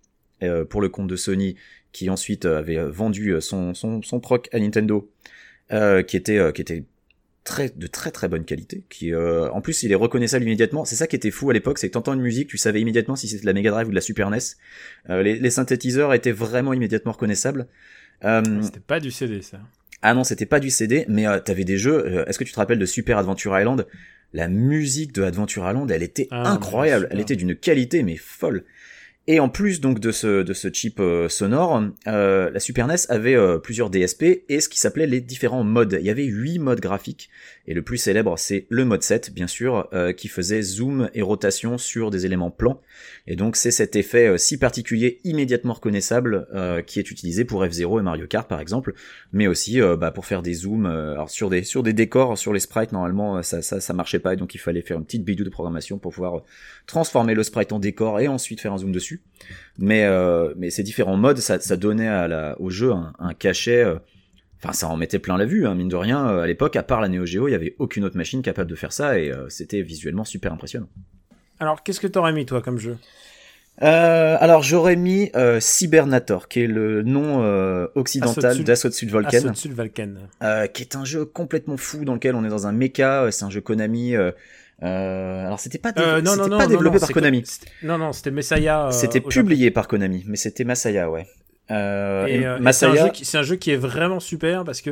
euh, 0.48 0.64
pour 0.64 0.80
le 0.80 0.88
compte 0.88 1.08
de 1.08 1.16
Sony, 1.16 1.56
qui 1.92 2.08
ensuite 2.10 2.44
euh, 2.44 2.58
avait 2.58 2.78
euh, 2.78 2.90
vendu 2.90 3.34
son 3.40 3.74
son 3.74 4.02
son 4.02 4.20
proc 4.20 4.48
à 4.52 4.58
Nintendo, 4.60 5.10
euh, 5.72 6.02
qui 6.02 6.16
était 6.16 6.52
qui 6.54 6.60
était 6.62 6.84
très 7.44 7.70
de 7.70 7.86
très 7.88 8.10
très 8.12 8.28
bonne 8.28 8.44
qualité 8.44 8.84
qui 8.88 9.12
en 9.14 9.60
plus 9.60 9.82
il 9.82 9.90
est 9.90 9.96
reconnaissable 9.96 10.44
immédiatement. 10.44 10.84
C'est 10.84 10.94
ça 10.94 11.06
qui 11.08 11.16
était 11.16 11.32
fou 11.32 11.50
à 11.50 11.52
l'époque 11.52 11.78
c'est 11.78 11.88
que 11.88 11.92
t'entends 11.94 12.14
une 12.14 12.20
musique 12.20 12.48
tu 12.48 12.56
savais 12.56 12.80
immédiatement 12.80 13.16
si 13.16 13.26
c'était 13.26 13.40
de 13.42 13.46
la 13.46 13.52
Mega 13.52 13.70
Drive 13.72 13.88
ou 13.88 13.90
de 13.90 13.94
la 13.96 14.00
Super 14.00 14.30
NES 14.30 14.38
Euh, 15.10 15.22
les, 15.24 15.38
les 15.40 15.50
synthétiseurs 15.50 16.14
étaient 16.14 16.30
vraiment 16.30 16.72
immédiatement 16.72 17.10
reconnaissables. 17.12 17.66
C'était 18.22 18.78
pas 18.86 19.00
du 19.00 19.10
CD 19.10 19.42
ça. 19.42 19.58
ah 20.02 20.14
non 20.14 20.22
c'était 20.24 20.46
pas 20.46 20.60
du 20.60 20.70
CD 20.70 21.04
mais 21.08 21.26
euh, 21.26 21.40
t'avais 21.40 21.64
des 21.64 21.78
jeux 21.78 22.06
euh, 22.06 22.24
est-ce 22.26 22.38
que 22.38 22.44
tu 22.44 22.52
te 22.52 22.56
rappelles 22.60 22.78
de 22.78 22.86
Super 22.86 23.18
Adventure 23.18 23.58
Island? 23.58 23.86
La 24.32 24.48
musique 24.48 25.12
de 25.12 25.22
Adventure 25.24 25.68
Island 25.68 25.90
elle 25.90 26.02
était 26.04 26.28
Ah, 26.30 26.52
incroyable. 26.52 27.08
elle 27.10 27.18
était 27.20 27.34
d'une 27.36 27.56
qualité 27.56 28.02
mais 28.04 28.16
folle 28.16 28.64
Et 29.28 29.38
en 29.38 29.48
plus 29.48 29.80
donc 29.80 30.00
de 30.00 30.10
ce 30.10 30.42
de 30.42 30.52
ce 30.52 30.68
chip 30.72 30.98
euh, 30.98 31.28
sonore, 31.28 31.80
euh, 32.08 32.50
la 32.50 32.58
Super 32.58 32.88
NES 32.88 32.96
avait 33.08 33.36
euh, 33.36 33.58
plusieurs 33.58 33.88
DSP 33.88 34.42
et 34.48 34.60
ce 34.60 34.68
qui 34.68 34.80
s'appelait 34.80 35.06
les 35.06 35.20
différents 35.20 35.62
modes. 35.62 35.96
Il 36.00 36.06
y 36.06 36.10
avait 36.10 36.24
huit 36.24 36.58
modes 36.58 36.80
graphiques 36.80 37.30
et 37.66 37.74
le 37.74 37.82
plus 37.82 37.98
célèbre 37.98 38.38
c'est 38.38 38.66
le 38.68 38.84
mode 38.84 39.02
7 39.02 39.32
bien 39.32 39.46
sûr 39.46 39.88
euh, 39.92 40.12
qui 40.12 40.28
faisait 40.28 40.62
zoom 40.62 41.08
et 41.14 41.22
rotation 41.22 41.78
sur 41.78 42.10
des 42.10 42.26
éléments 42.26 42.50
plans. 42.50 42.80
Et 43.26 43.36
donc 43.36 43.56
c'est 43.56 43.70
cet 43.70 43.96
effet 43.96 44.26
euh, 44.26 44.36
si 44.38 44.58
particulier 44.58 45.20
immédiatement 45.24 45.74
reconnaissable 45.74 46.48
euh, 46.54 46.82
qui 46.82 46.98
est 46.98 47.10
utilisé 47.10 47.44
pour 47.44 47.64
F0 47.64 48.00
et 48.00 48.02
Mario 48.02 48.26
Kart 48.26 48.48
par 48.48 48.60
exemple, 48.60 48.94
mais 49.32 49.46
aussi 49.46 49.80
bah, 49.80 50.10
pour 50.10 50.26
faire 50.26 50.42
des 50.42 50.54
zooms 50.54 51.16
sur 51.28 51.50
des 51.50 51.62
sur 51.62 51.82
des 51.82 51.92
décors, 51.92 52.36
sur 52.36 52.52
les 52.52 52.60
sprites 52.60 52.92
normalement 52.92 53.42
ça 53.42 53.62
ça 53.62 53.92
marchait 53.92 54.18
pas 54.18 54.34
et 54.34 54.36
donc 54.36 54.54
il 54.54 54.58
fallait 54.58 54.82
faire 54.82 54.98
une 54.98 55.04
petite 55.04 55.24
bidou 55.24 55.44
de 55.44 55.50
programmation 55.50 55.98
pour 55.98 56.12
pouvoir 56.12 56.42
transformer 56.86 57.34
le 57.34 57.42
sprite 57.42 57.72
en 57.72 57.78
décor 57.78 58.20
et 58.20 58.28
ensuite 58.28 58.60
faire 58.60 58.72
un 58.72 58.78
zoom 58.78 58.92
dessus. 58.92 59.22
Mais 59.78 60.08
mais 60.56 60.70
ces 60.70 60.82
différents 60.82 61.16
modes, 61.16 61.38
ça, 61.38 61.76
donnait 61.76 62.10
au 62.58 62.70
jeu 62.70 62.92
un 62.92 63.34
cachet. 63.34 63.84
Enfin, 64.62 64.72
ça 64.72 64.88
en 64.88 64.96
mettait 64.96 65.18
plein 65.18 65.36
la 65.36 65.44
vue, 65.44 65.66
hein, 65.66 65.74
mine 65.74 65.88
de 65.88 65.96
rien. 65.96 66.28
euh, 66.28 66.42
À 66.42 66.46
l'époque, 66.46 66.76
à 66.76 66.82
part 66.84 67.00
la 67.00 67.08
Neo 67.08 67.26
Geo, 67.26 67.48
il 67.48 67.52
y 67.52 67.54
avait 67.54 67.74
aucune 67.80 68.04
autre 68.04 68.16
machine 68.16 68.42
capable 68.42 68.70
de 68.70 68.76
faire 68.76 68.92
ça 68.92 69.18
et 69.18 69.30
euh, 69.32 69.48
c'était 69.48 69.82
visuellement 69.82 70.24
super 70.24 70.52
impressionnant. 70.52 70.88
Alors, 71.58 71.82
qu'est-ce 71.82 72.00
que 72.00 72.06
t'aurais 72.06 72.32
mis, 72.32 72.46
toi, 72.46 72.62
comme 72.62 72.78
jeu? 72.78 72.96
Euh, 73.82 74.36
alors, 74.38 74.62
j'aurais 74.62 74.96
mis 74.96 75.30
euh, 75.34 75.58
Cybernator, 75.58 76.46
qui 76.48 76.60
est 76.60 76.66
le 76.66 77.02
nom 77.02 77.42
euh, 77.42 77.86
occidental 77.94 78.50
Assaut 78.52 78.58
de 78.58 78.64
d'Assaut 78.64 78.88
de 78.88 78.94
Sud 78.94 79.10
Volcan. 79.10 79.52
Euh, 80.42 80.66
qui 80.66 80.82
est 80.82 80.94
un 80.94 81.04
jeu 81.04 81.24
complètement 81.24 81.76
fou 81.76 82.04
dans 82.04 82.14
lequel 82.14 82.34
on 82.34 82.44
est 82.44 82.48
dans 82.48 82.66
un 82.66 82.72
mecha. 82.72 83.30
C'est 83.32 83.44
un 83.44 83.50
jeu 83.50 83.60
Konami. 83.60 84.14
euh, 84.14 84.30
euh, 84.82 85.46
alors, 85.46 85.58
c'était 85.58 85.78
pas, 85.78 85.92
dé- 85.92 86.00
Euh, 86.02 86.20
non, 86.20 86.36
non, 86.36 86.48
non, 86.48 86.58
pas 86.58 86.64
non, 86.64 86.70
développé 86.70 86.96
non, 86.96 87.00
par 87.00 87.06
c'est 87.08 87.12
Konami. 87.14 87.42
Non, 87.82 87.98
non, 87.98 88.12
c'était 88.12 88.30
Messiah. 88.30 88.86
euh, 88.88 88.90
C'était 88.90 89.20
publié 89.20 89.70
par 89.70 89.88
Konami, 89.88 90.24
mais 90.26 90.36
c'était 90.36 90.64
Masaya, 90.64 91.10
ouais. 91.10 91.26
Euh, 91.70 92.26
Et, 92.26 92.34
et 92.40 92.46
euh, 92.46 92.56
et 92.56 92.72
c'est 92.72 92.86
un, 92.86 92.90
Masaya, 92.90 93.06
jeu 93.06 93.12
qui- 93.12 93.24
c'est 93.24 93.38
un 93.38 93.42
jeu 93.42 93.56
qui 93.56 93.70
est 93.70 93.76
vraiment 93.76 94.20
super 94.20 94.64
parce 94.64 94.80
que 94.82 94.90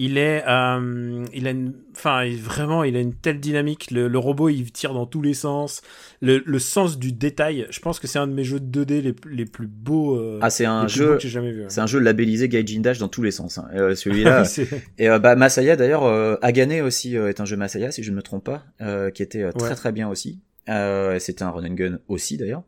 il 0.00 0.16
est, 0.16 0.44
euh, 0.46 1.24
il 1.34 1.48
a 1.48 1.50
une, 1.50 1.74
enfin, 1.96 2.22
il- 2.24 2.40
vraiment, 2.40 2.84
il 2.84 2.96
a 2.96 3.00
une 3.00 3.14
telle 3.14 3.40
dynamique. 3.40 3.90
Le, 3.90 4.06
le 4.06 4.18
robot, 4.18 4.48
il 4.48 4.70
tire 4.70 4.94
dans 4.94 5.06
tous 5.06 5.22
les 5.22 5.34
sens. 5.34 5.82
Le, 6.20 6.40
le 6.46 6.58
sens 6.60 6.98
du 7.00 7.10
détail. 7.12 7.66
Je 7.70 7.80
pense 7.80 7.98
que 7.98 8.06
c'est 8.06 8.20
un 8.20 8.28
de 8.28 8.32
mes 8.32 8.44
jeux 8.44 8.60
de 8.60 8.84
2D 8.84 9.00
les, 9.02 9.14
les 9.28 9.44
plus 9.44 9.66
beaux. 9.66 10.16
euh, 10.16 10.38
ah, 10.40 10.50
c'est 10.50 10.66
un 10.66 10.86
jeu, 10.86 11.14
que 11.16 11.22
j'ai 11.22 11.28
jamais 11.28 11.50
vu. 11.50 11.64
c'est 11.68 11.80
un 11.80 11.88
jeu 11.88 11.98
labellisé 11.98 12.48
Gaijin 12.48 12.80
Dash 12.80 12.98
dans 12.98 13.08
tous 13.08 13.22
les 13.24 13.32
sens. 13.32 13.58
hein. 13.58 13.66
Euh, 13.74 13.96
Celui-là, 13.96 14.44
Et 14.98 15.08
bah 15.08 15.34
Masaya 15.34 15.74
d'ailleurs, 15.74 16.04
Agane 16.42 16.80
aussi 16.80 17.16
est 17.16 17.40
un 17.40 17.44
jeu 17.44 17.56
Masaya 17.56 17.90
si 17.90 18.02
je 18.04 18.10
ne 18.12 18.16
me 18.16 18.22
trompe 18.22 18.44
pas, 18.44 19.10
qui 19.10 19.22
était 19.24 19.50
très 19.52 19.68
Ouais. 19.70 19.74
très 19.74 19.90
bien 19.92 20.08
aussi. 20.08 20.40
Euh, 20.68 21.18
C'était 21.18 21.42
un 21.44 21.50
run 21.50 21.64
and 21.64 21.74
gun 21.74 21.98
aussi 22.08 22.36
d'ailleurs. 22.36 22.62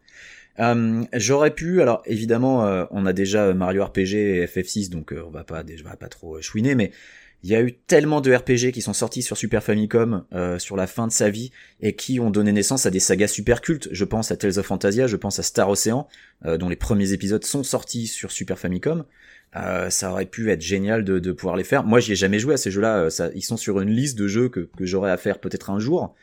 Euh, 0.59 1.05
J'aurais 1.15 1.55
pu, 1.55 1.81
alors 1.81 2.03
évidemment, 2.07 2.67
euh, 2.67 2.85
on 2.91 3.07
a 3.07 3.13
déjà 3.13 3.53
Mario 3.55 3.85
RPG 3.85 4.15
et 4.15 4.47
FF6, 4.47 4.91
donc 4.91 5.13
euh, 5.13 5.23
on 5.27 5.31
va 5.31 5.45
pas, 5.45 5.63
pas 5.99 6.09
trop 6.09 6.41
chouiner, 6.43 6.75
mais 6.75 6.93
il 7.43 7.51
y 7.51 7.55
a 7.55 7.63
eu 7.63 7.73
tellement 7.73 8.21
de 8.21 8.35
RPG 8.35 8.73
qui 8.73 8.83
sont 8.83 8.93
sortis 8.93 9.23
sur 9.23 9.39
Super 9.39 9.63
Famicom 9.63 10.27
sur 10.59 10.77
la 10.77 10.87
fin 10.87 11.07
de 11.07 11.13
sa 11.13 11.31
vie 11.31 11.53
et 11.81 11.97
qui 11.97 12.21
ont 12.21 12.31
donné 12.31 12.53
naissance 12.53 12.85
à 12.85 12.91
des 12.91 13.01
sagas 13.01 13.29
super 13.29 13.63
cultes. 13.63 13.89
Je 13.93 14.05
pense 14.05 14.31
à 14.31 14.37
Tales 14.37 14.59
of 14.59 14.67
Fantasia, 14.67 15.07
je 15.07 15.17
pense 15.17 15.39
à 15.39 15.43
Star 15.43 15.71
Ocean, 15.71 16.07
dont 16.45 16.69
les 16.69 16.77
premiers 16.77 17.15
épisodes 17.15 17.43
sont 17.43 17.63
sortis 17.63 18.09
sur 18.09 18.31
Super 18.31 18.59
Famicom. 18.59 19.07
Euh, 19.57 19.91
ça 19.91 20.13
aurait 20.13 20.27
pu 20.27 20.51
être 20.51 20.61
génial 20.63 21.03
de, 21.05 21.19
de 21.19 21.33
pouvoir 21.33 21.57
les 21.57 21.65
faire. 21.65 21.83
Moi, 21.83 21.99
j'y 21.99 22.13
ai 22.13 22.17
jamais 22.17 22.39
joué 22.39 22.55
à 22.55 22.57
ces 22.57 22.71
jeux-là. 22.71 23.11
Ça, 23.11 23.31
ils 23.35 23.43
sont 23.43 23.57
sur 23.57 23.81
une 23.81 23.91
liste 23.91 24.17
de 24.17 24.29
jeux 24.29 24.49
que, 24.49 24.61
que 24.61 24.85
j'aurais 24.87 25.11
à 25.11 25.17
faire 25.17 25.39
peut-être 25.41 25.71
un 25.71 25.81
jour. 25.81 26.15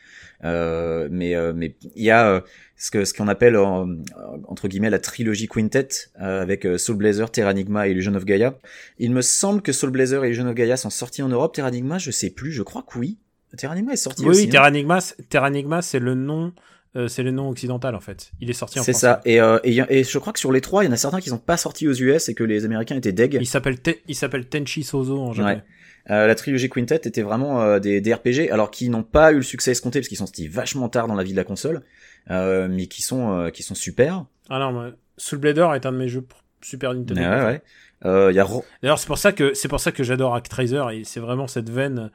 Euh, 0.44 1.08
mais 1.10 1.34
euh, 1.34 1.52
mais 1.54 1.74
il 1.96 2.04
y 2.04 2.10
a 2.10 2.28
euh, 2.30 2.40
ce 2.76 2.90
que 2.92 3.04
ce 3.04 3.12
qu'on 3.12 3.26
appelle 3.26 3.56
entre 3.56 4.68
guillemets 4.68 4.88
la 4.88 5.00
trilogie 5.00 5.48
Quintet 5.48 5.88
euh, 6.22 6.40
avec 6.40 6.66
Soul 6.78 6.96
Blazer, 6.96 7.30
Terranigma 7.30 7.88
et 7.88 7.90
Illusion 7.90 8.14
of 8.14 8.24
Gaia. 8.24 8.56
Il 8.98 9.10
me 9.12 9.20
semble 9.20 9.62
que 9.62 9.72
Soul 9.72 9.90
Blazer 9.90 10.22
et 10.24 10.28
Illusion 10.28 10.46
of 10.46 10.54
Gaia 10.54 10.76
sont 10.76 10.90
sortis 10.90 11.22
en 11.22 11.28
Europe. 11.28 11.54
Terranigma, 11.54 11.98
je 11.98 12.10
sais 12.12 12.30
plus. 12.30 12.52
Je 12.52 12.62
crois 12.62 12.82
que 12.88 12.98
oui. 12.98 13.18
Terranigma 13.56 13.92
est 13.92 13.96
sorti 13.96 14.22
Oui, 14.22 14.28
aussi. 14.28 14.40
oui, 14.42 14.46
non 14.46 14.52
Terranigma, 14.52 14.98
Terranigma, 15.28 15.82
c'est 15.82 15.98
le 15.98 16.14
nom, 16.14 16.52
euh, 16.96 17.08
c'est 17.08 17.22
le 17.22 17.30
nom 17.30 17.48
occidental 17.48 17.94
en 17.94 18.00
fait. 18.00 18.30
Il 18.40 18.50
est 18.50 18.54
sorti 18.54 18.78
en 18.80 18.82
C'est 18.82 18.92
français. 18.92 19.06
ça. 19.06 19.20
Et, 19.24 19.40
euh, 19.40 19.58
et, 19.64 20.04
je 20.04 20.18
crois 20.18 20.32
que 20.32 20.38
sur 20.38 20.52
les 20.52 20.60
trois, 20.60 20.84
il 20.84 20.86
y 20.86 20.90
en 20.90 20.92
a 20.92 20.96
certains 20.96 21.20
qui 21.20 21.28
sont 21.28 21.38
pas 21.38 21.56
sortis 21.56 21.86
aux 21.88 21.94
US 21.94 22.28
et 22.28 22.34
que 22.34 22.44
les 22.44 22.64
Américains 22.64 22.96
étaient 22.96 23.12
deg. 23.12 23.38
Il 23.40 23.46
s'appelle, 23.46 23.80
Te- 23.80 23.96
il 24.06 24.14
s'appelle 24.14 24.46
Tenchi 24.48 24.82
Sozo 24.82 25.20
en 25.20 25.32
japonais. 25.32 25.56
Ouais. 25.56 25.62
Euh, 26.10 26.26
la 26.26 26.34
trilogie 26.34 26.70
Quintet 26.70 26.96
était 27.04 27.20
vraiment 27.22 27.60
euh, 27.62 27.78
des, 27.80 28.00
des 28.00 28.14
RPG, 28.14 28.50
alors 28.50 28.70
qui 28.70 28.88
n'ont 28.88 29.02
pas 29.02 29.32
eu 29.32 29.36
le 29.36 29.42
succès 29.42 29.72
escompté 29.72 29.98
parce 30.00 30.08
qu'ils 30.08 30.16
sont 30.16 30.24
sortis 30.26 30.48
vachement 30.48 30.88
tard 30.88 31.06
dans 31.06 31.14
la 31.14 31.22
vie 31.22 31.32
de 31.32 31.36
la 31.36 31.44
console, 31.44 31.82
euh, 32.30 32.66
mais 32.70 32.86
qui 32.86 33.02
sont 33.02 33.30
euh, 33.38 33.50
qui 33.50 33.62
sont 33.62 33.74
super. 33.74 34.24
Ah 34.48 34.58
non, 34.58 34.94
Soul 35.18 35.40
Blader 35.40 35.68
est 35.74 35.84
un 35.84 35.92
de 35.92 35.98
mes 35.98 36.08
jeux 36.08 36.22
pour 36.22 36.42
Super 36.62 36.94
Nintendo. 36.94 37.20
Ouais, 37.20 37.44
ouais. 37.44 37.62
Euh, 38.06 38.32
y 38.32 38.38
a 38.38 38.46
D'ailleurs, 38.82 38.98
c'est 38.98 39.06
pour 39.06 39.18
ça 39.18 39.32
que 39.32 39.52
c'est 39.54 39.68
pour 39.68 39.80
ça 39.80 39.92
que 39.92 40.02
j'adore 40.02 40.34
Actraiser 40.34 40.82
et 40.92 41.04
c'est 41.04 41.20
vraiment 41.20 41.46
cette 41.46 41.68
veine 41.68 42.10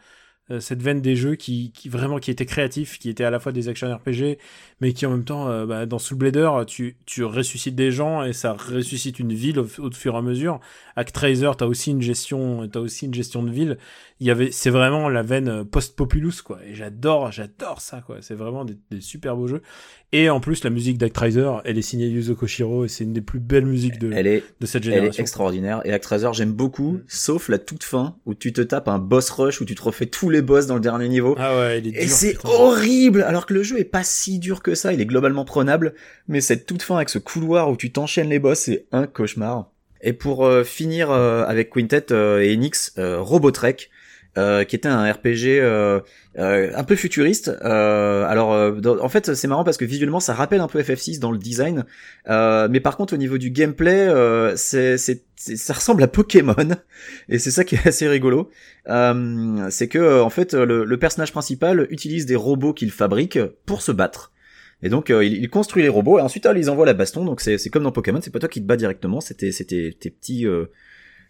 cette 0.59 0.81
veine 0.81 1.01
des 1.01 1.15
jeux 1.15 1.35
qui, 1.35 1.71
qui 1.71 1.87
vraiment 1.89 2.19
qui 2.19 2.29
étaient 2.29 2.45
créatifs, 2.45 2.99
qui 2.99 3.09
étaient 3.09 3.23
à 3.23 3.29
la 3.29 3.39
fois 3.39 3.51
des 3.51 3.69
action 3.69 3.93
RPG, 3.95 4.37
mais 4.81 4.91
qui 4.93 5.05
en 5.05 5.11
même 5.11 5.23
temps 5.23 5.49
euh, 5.49 5.65
bah, 5.65 5.85
dans 5.85 5.99
Soul 5.99 6.17
Blader, 6.17 6.49
tu 6.67 6.97
tu 7.05 7.23
ressuscites 7.23 7.75
des 7.75 7.91
gens 7.91 8.23
et 8.23 8.33
ça 8.33 8.53
ressuscite 8.53 9.19
une 9.19 9.33
ville 9.33 9.59
au, 9.59 9.67
au 9.79 9.91
fur 9.91 10.15
et 10.15 10.17
à 10.17 10.21
mesure. 10.21 10.59
Actraiser, 10.95 11.49
t'as 11.57 11.65
aussi 11.65 11.91
une 11.91 12.01
gestion, 12.01 12.67
t'as 12.67 12.79
aussi 12.81 13.05
une 13.05 13.13
gestion 13.13 13.41
de 13.43 13.51
ville. 13.51 13.77
Il 14.19 14.27
y 14.27 14.31
avait, 14.31 14.51
c'est 14.51 14.69
vraiment 14.69 15.09
la 15.09 15.23
veine 15.23 15.63
post-populus 15.65 16.41
quoi. 16.41 16.59
Et 16.65 16.75
j'adore, 16.75 17.31
j'adore 17.31 17.81
ça 17.81 18.01
quoi. 18.01 18.17
C'est 18.21 18.35
vraiment 18.35 18.65
des, 18.65 18.77
des 18.91 19.01
super 19.01 19.35
beaux 19.35 19.47
jeux. 19.47 19.61
Et 20.11 20.29
en 20.29 20.39
plus, 20.39 20.63
la 20.63 20.69
musique 20.69 20.99
d'Actraiser, 20.99 21.49
elle 21.65 21.79
est 21.79 21.81
signée 21.81 22.07
Yuzo 22.07 22.35
Koshiro 22.35 22.85
et 22.85 22.87
c'est 22.87 23.03
une 23.03 23.13
des 23.13 23.21
plus 23.21 23.39
belles 23.39 23.65
musiques 23.65 23.97
de, 23.97 24.11
elle 24.13 24.27
est 24.27 24.43
de 24.59 24.65
cette 24.67 24.85
elle 24.85 24.91
génération. 24.91 25.17
est 25.17 25.21
extraordinaire 25.21 25.81
et 25.85 25.91
Actraiser 25.91 26.29
j'aime 26.33 26.53
beaucoup, 26.53 26.99
sauf 27.07 27.49
la 27.49 27.57
toute 27.57 27.83
fin 27.83 28.15
où 28.27 28.35
tu 28.35 28.53
te 28.53 28.61
tapes 28.61 28.87
un 28.87 28.99
boss 28.99 29.31
rush 29.31 29.59
où 29.61 29.65
tu 29.65 29.73
te 29.73 29.81
refais 29.81 30.05
tous 30.05 30.29
les 30.33 30.41
boss 30.41 30.67
dans 30.67 30.75
le 30.75 30.81
dernier 30.81 31.07
niveau. 31.07 31.35
Ah 31.37 31.57
ouais, 31.57 31.79
il 31.79 31.95
est 31.95 32.03
Et 32.03 32.07
c'est 32.07 32.37
horrible, 32.43 33.23
alors 33.23 33.45
que 33.45 33.53
le 33.53 33.63
jeu 33.63 33.79
est 33.79 33.85
pas 33.85 34.03
si 34.03 34.39
dur 34.39 34.61
que 34.61 34.75
ça, 34.75 34.91
il 34.91 34.99
est 34.99 35.05
globalement 35.05 35.45
prenable, 35.45 35.93
mais 36.27 36.41
cette 36.41 36.65
toute 36.65 36.81
fin 36.81 36.97
avec 36.97 37.09
ce 37.09 37.19
couloir 37.19 37.69
où 37.69 37.77
tu 37.77 37.91
t'enchaînes 37.91 38.29
les 38.29 38.39
boss, 38.39 38.59
c'est 38.59 38.85
un 38.91 39.07
cauchemar. 39.07 39.69
Et 40.03 40.11
pour 40.11 40.45
euh, 40.45 40.63
finir 40.65 41.11
euh, 41.11 41.45
avec 41.45 41.69
Quintet 41.69 42.11
euh, 42.11 42.41
et 42.41 42.53
Enix, 42.53 42.93
Robotrek, 42.97 43.89
euh, 44.37 44.63
qui 44.63 44.75
était 44.75 44.87
un 44.89 45.11
RPG 45.11 45.59
euh, 45.59 45.99
euh, 46.39 46.71
un 46.75 46.83
peu 46.83 46.95
futuriste. 46.95 47.49
Euh, 47.63 48.25
alors, 48.25 48.53
euh, 48.53 48.71
dans- 48.71 48.99
en 48.99 49.09
fait, 49.09 49.33
c'est 49.35 49.47
marrant 49.47 49.63
parce 49.63 49.77
que 49.77 49.85
visuellement, 49.85 50.19
ça 50.19 50.33
rappelle 50.33 50.59
un 50.61 50.67
peu 50.67 50.79
FF6 50.81 51.19
dans 51.19 51.31
le 51.31 51.37
design, 51.37 51.85
euh, 52.29 52.67
mais 52.71 52.79
par 52.79 52.97
contre, 52.97 53.13
au 53.13 53.17
niveau 53.17 53.37
du 53.37 53.51
gameplay, 53.51 54.09
c'est, 54.55 54.97
c'est, 54.97 55.23
ça 55.35 55.73
ressemble 55.73 56.01
à 56.03 56.07
Pokémon, 56.07 56.55
et 57.29 57.37
c'est 57.39 57.51
ça 57.51 57.63
qui 57.63 57.75
est 57.75 57.87
assez 57.87 58.07
rigolo. 58.07 58.49
C'est 59.69 59.87
que, 59.87 60.21
en 60.21 60.29
fait, 60.29 60.53
le, 60.53 60.83
le 60.83 60.97
personnage 60.97 61.31
principal 61.31 61.87
utilise 61.89 62.25
des 62.25 62.35
robots 62.35 62.73
qu'il 62.73 62.91
fabrique 62.91 63.39
pour 63.65 63.81
se 63.81 63.91
battre. 63.91 64.31
Et 64.85 64.89
donc 64.89 65.11
euh, 65.11 65.23
il, 65.23 65.35
il 65.37 65.49
construit 65.49 65.81
les 65.81 65.87
robots 65.87 66.19
et 66.19 66.21
ensuite 66.21 66.45
euh, 66.45 66.51
il 66.51 66.57
les 66.57 66.67
envoie 66.67 66.85
la 66.85 66.93
baston. 66.93 67.23
Donc 67.23 67.39
c'est 67.39 67.57
c'est 67.57 67.69
comme 67.69 67.83
dans 67.83 67.93
Pokémon, 67.93 68.19
c'est 68.21 68.31
pas 68.31 68.39
toi 68.39 68.49
qui 68.49 68.61
te 68.61 68.65
bats 68.67 68.75
directement, 68.75 69.21
c'était 69.21 69.53
c'était 69.53 69.95
tes 69.97 70.09
petits 70.09 70.45
euh, 70.45 70.65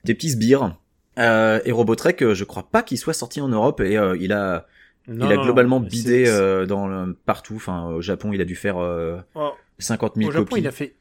tes 0.06 0.16
petits 0.16 0.32
sbires. 0.32 0.76
Euh, 1.20 1.60
et 1.66 1.72
Robotrek, 1.72 2.22
euh, 2.24 2.34
je 2.34 2.44
crois 2.44 2.64
pas 2.64 2.82
qu'il 2.84 2.98
soit 2.98 3.14
sorti 3.14 3.40
en 3.42 3.48
Europe 3.50 3.82
et 3.82 3.98
euh, 3.98 4.18
il 4.20 4.32
a 4.34 4.66
Non, 5.08 5.28
il 5.28 5.32
a 5.34 5.38
globalement 5.38 5.80
non, 5.80 5.86
bidé 5.88 6.26
c'est- 6.26 6.32
euh, 6.32 6.66
dans 6.66 6.88
le- 6.88 7.14
partout. 7.14 7.56
Enfin 7.56 7.86
au 7.90 8.02
Japon, 8.02 8.32
il 8.34 8.42
a 8.42 8.46
dû 8.46 8.56
faire 8.56 8.78
euh, 8.78 9.20
Oh, 9.36 9.52
50 9.80 10.16
000 10.16 10.30
Au 10.30 10.32
Japon, 10.32 10.46
copies. 10.46 10.62
il 10.62 10.68
a 10.68 10.72
fait, 10.72 10.96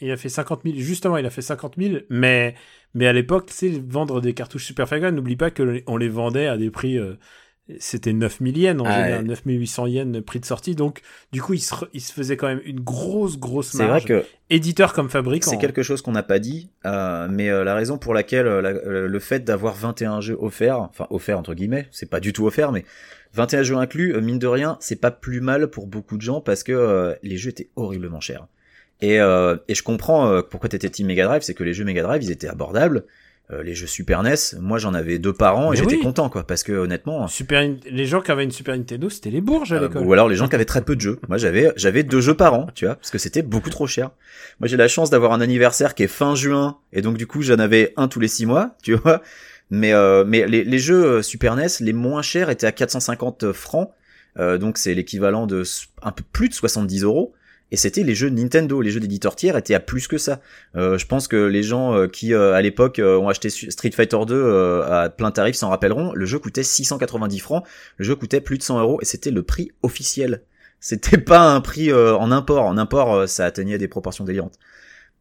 il 0.00 0.10
a 0.10 0.16
fait 0.16 0.28
50 0.28 0.60
000. 0.64 0.76
Justement, 0.78 1.16
il 1.16 1.24
a 1.26 1.30
fait 1.30 1.42
50 1.42 1.74
000. 1.78 2.00
Mais, 2.10 2.54
mais 2.94 3.06
à 3.06 3.12
l'époque, 3.12 3.50
sais, 3.50 3.82
vendre 3.88 4.20
des 4.20 4.34
cartouches 4.34 4.64
Super 4.66 4.88
Famicom, 4.88 5.14
n'oublie 5.14 5.36
pas 5.36 5.50
que 5.50 5.82
on 5.86 5.96
les 5.96 6.08
vendait 6.08 6.46
à 6.46 6.56
des 6.58 6.70
prix. 6.70 6.98
C'était 7.78 8.12
9000 8.12 8.56
yens 8.58 8.80
en 8.80 8.84
Ah 8.86 8.92
général, 9.04 9.22
ouais. 9.22 9.28
9800 9.28 9.86
yens 9.88 10.22
prix 10.24 10.40
de 10.40 10.44
sortie. 10.46 10.74
Donc, 10.74 11.02
du 11.32 11.42
coup, 11.42 11.54
il 11.54 11.60
se, 11.60 11.74
re- 11.74 11.88
il 11.92 12.00
se 12.00 12.12
faisait 12.12 12.36
quand 12.36 12.46
même 12.46 12.62
une 12.64 12.80
grosse, 12.80 13.38
grosse 13.38 13.68
C'est 13.72 13.78
vrai 13.78 13.86
marge. 13.88 14.04
que 14.06 14.24
Éditeur 14.50 14.94
comme 14.94 15.10
fabricant. 15.10 15.50
C'est 15.50 15.58
quelque 15.58 15.82
chose 15.82 16.00
qu'on 16.00 16.12
n'a 16.12 16.22
pas 16.22 16.38
dit, 16.38 16.70
euh, 16.86 17.28
mais 17.30 17.50
euh, 17.50 17.64
la 17.64 17.74
raison 17.74 17.98
pour 17.98 18.14
laquelle 18.14 18.46
euh, 18.46 18.62
la- 18.62 19.06
le 19.06 19.18
fait 19.20 19.44
d'avoir 19.44 19.74
21 19.74 20.20
jeux 20.22 20.36
offerts, 20.40 20.78
enfin 20.80 21.06
offerts 21.10 21.38
entre 21.38 21.52
guillemets, 21.54 21.86
c'est 21.90 22.08
pas 22.08 22.20
du 22.20 22.32
tout 22.32 22.46
offert, 22.46 22.72
mais 22.72 22.84
21 23.34 23.62
jeux 23.62 23.76
inclus, 23.76 24.18
mine 24.22 24.38
de 24.38 24.46
rien, 24.46 24.78
c'est 24.80 24.96
pas 25.00 25.10
plus 25.10 25.40
mal 25.42 25.68
pour 25.68 25.86
beaucoup 25.86 26.16
de 26.16 26.22
gens 26.22 26.40
parce 26.40 26.62
que 26.62 27.14
les 27.22 27.36
jeux 27.36 27.50
étaient 27.50 27.68
horriblement 27.76 28.20
chers. 28.20 28.46
Et, 29.02 29.16
et 29.16 29.74
je 29.74 29.82
comprends 29.82 30.42
pourquoi 30.42 30.68
t'étais 30.70 30.88
Team 30.88 31.06
Mega 31.06 31.24
Drive, 31.26 31.42
c'est 31.42 31.52
que 31.54 31.62
les 31.62 31.74
jeux 31.74 31.84
Mega 31.84 32.02
Drive 32.02 32.22
ils 32.24 32.30
étaient 32.30 32.48
abordables. 32.48 33.04
Euh, 33.50 33.62
les 33.62 33.74
jeux 33.74 33.86
Super 33.86 34.22
NES, 34.22 34.34
moi 34.60 34.76
j'en 34.76 34.92
avais 34.92 35.18
deux 35.18 35.32
par 35.32 35.56
an 35.56 35.72
et 35.72 35.76
j'étais 35.76 35.94
oui. 35.96 36.02
content 36.02 36.28
quoi, 36.28 36.46
parce 36.46 36.62
que 36.62 36.72
honnêtement, 36.72 37.26
Super, 37.28 37.66
les 37.90 38.04
gens 38.04 38.20
qui 38.20 38.30
avaient 38.30 38.44
une 38.44 38.50
Super 38.50 38.76
Nintendo, 38.76 39.08
c'était 39.08 39.30
les 39.30 39.40
bourges 39.40 39.72
à 39.72 39.76
euh, 39.76 39.80
l'école. 39.88 40.04
ou 40.04 40.12
alors 40.12 40.28
les 40.28 40.36
gens 40.36 40.48
qui 40.48 40.54
avaient 40.54 40.66
très 40.66 40.82
peu 40.82 40.94
de 40.96 41.00
jeux. 41.00 41.18
Moi 41.28 41.38
j'avais 41.38 41.72
j'avais 41.76 42.02
deux 42.02 42.20
jeux 42.20 42.34
par 42.34 42.52
an, 42.52 42.68
tu 42.74 42.84
vois, 42.84 42.96
parce 42.96 43.10
que 43.10 43.16
c'était 43.16 43.40
beaucoup 43.40 43.70
trop 43.70 43.86
cher. 43.86 44.10
Moi 44.60 44.68
j'ai 44.68 44.76
la 44.76 44.86
chance 44.86 45.08
d'avoir 45.08 45.32
un 45.32 45.40
anniversaire 45.40 45.94
qui 45.94 46.02
est 46.02 46.08
fin 46.08 46.34
juin 46.34 46.76
et 46.92 47.00
donc 47.00 47.16
du 47.16 47.26
coup 47.26 47.40
j'en 47.40 47.58
avais 47.58 47.94
un 47.96 48.06
tous 48.08 48.20
les 48.20 48.28
six 48.28 48.44
mois, 48.44 48.76
tu 48.82 48.94
vois. 48.94 49.22
Mais 49.70 49.94
euh, 49.94 50.24
mais 50.26 50.46
les, 50.46 50.62
les 50.62 50.78
jeux 50.78 51.04
euh, 51.04 51.22
Super 51.22 51.56
NES 51.56 51.68
les 51.80 51.94
moins 51.94 52.20
chers 52.20 52.50
étaient 52.50 52.66
à 52.66 52.72
450 52.72 53.52
francs, 53.52 53.90
Euh, 54.38 54.58
donc 54.58 54.78
c'est 54.78 54.94
l'équivalent 54.94 55.46
de 55.46 55.62
un 56.02 56.12
peu 56.12 56.22
plus 56.32 56.48
de 56.50 56.54
70 56.54 57.02
euros. 57.02 57.32
Et 57.70 57.76
c'était 57.76 58.02
les 58.02 58.14
jeux 58.14 58.30
Nintendo. 58.30 58.80
Les 58.80 58.90
jeux 58.90 59.00
d'éditeurs 59.00 59.36
tiers 59.36 59.56
étaient 59.56 59.74
à 59.74 59.80
plus 59.80 60.08
que 60.08 60.16
ça. 60.18 60.40
Euh, 60.76 60.96
je 60.96 61.06
pense 61.06 61.28
que 61.28 61.36
les 61.36 61.62
gens 61.62 61.94
euh, 61.94 62.06
qui 62.06 62.32
euh, 62.32 62.54
à 62.54 62.62
l'époque 62.62 63.00
ont 63.04 63.28
acheté 63.28 63.50
Street 63.50 63.90
Fighter 63.90 64.18
2 64.26 64.34
euh, 64.34 64.82
à 64.84 65.10
plein 65.10 65.30
tarif 65.30 65.56
s'en 65.56 65.68
rappelleront. 65.68 66.12
Le 66.14 66.26
jeu 66.26 66.38
coûtait 66.38 66.62
690 66.62 67.38
francs, 67.40 67.64
le 67.98 68.04
jeu 68.04 68.14
coûtait 68.14 68.40
plus 68.40 68.58
de 68.58 68.62
100 68.62 68.80
euros 68.80 68.98
et 69.02 69.04
c'était 69.04 69.30
le 69.30 69.42
prix 69.42 69.70
officiel. 69.82 70.42
C'était 70.80 71.18
pas 71.18 71.40
un 71.40 71.60
prix 71.60 71.92
en 71.92 72.30
import. 72.30 72.64
En 72.64 72.78
import, 72.78 73.28
ça 73.28 73.44
atteignait 73.44 73.78
des 73.78 73.88
proportions 73.88 74.24
délirantes. 74.24 74.58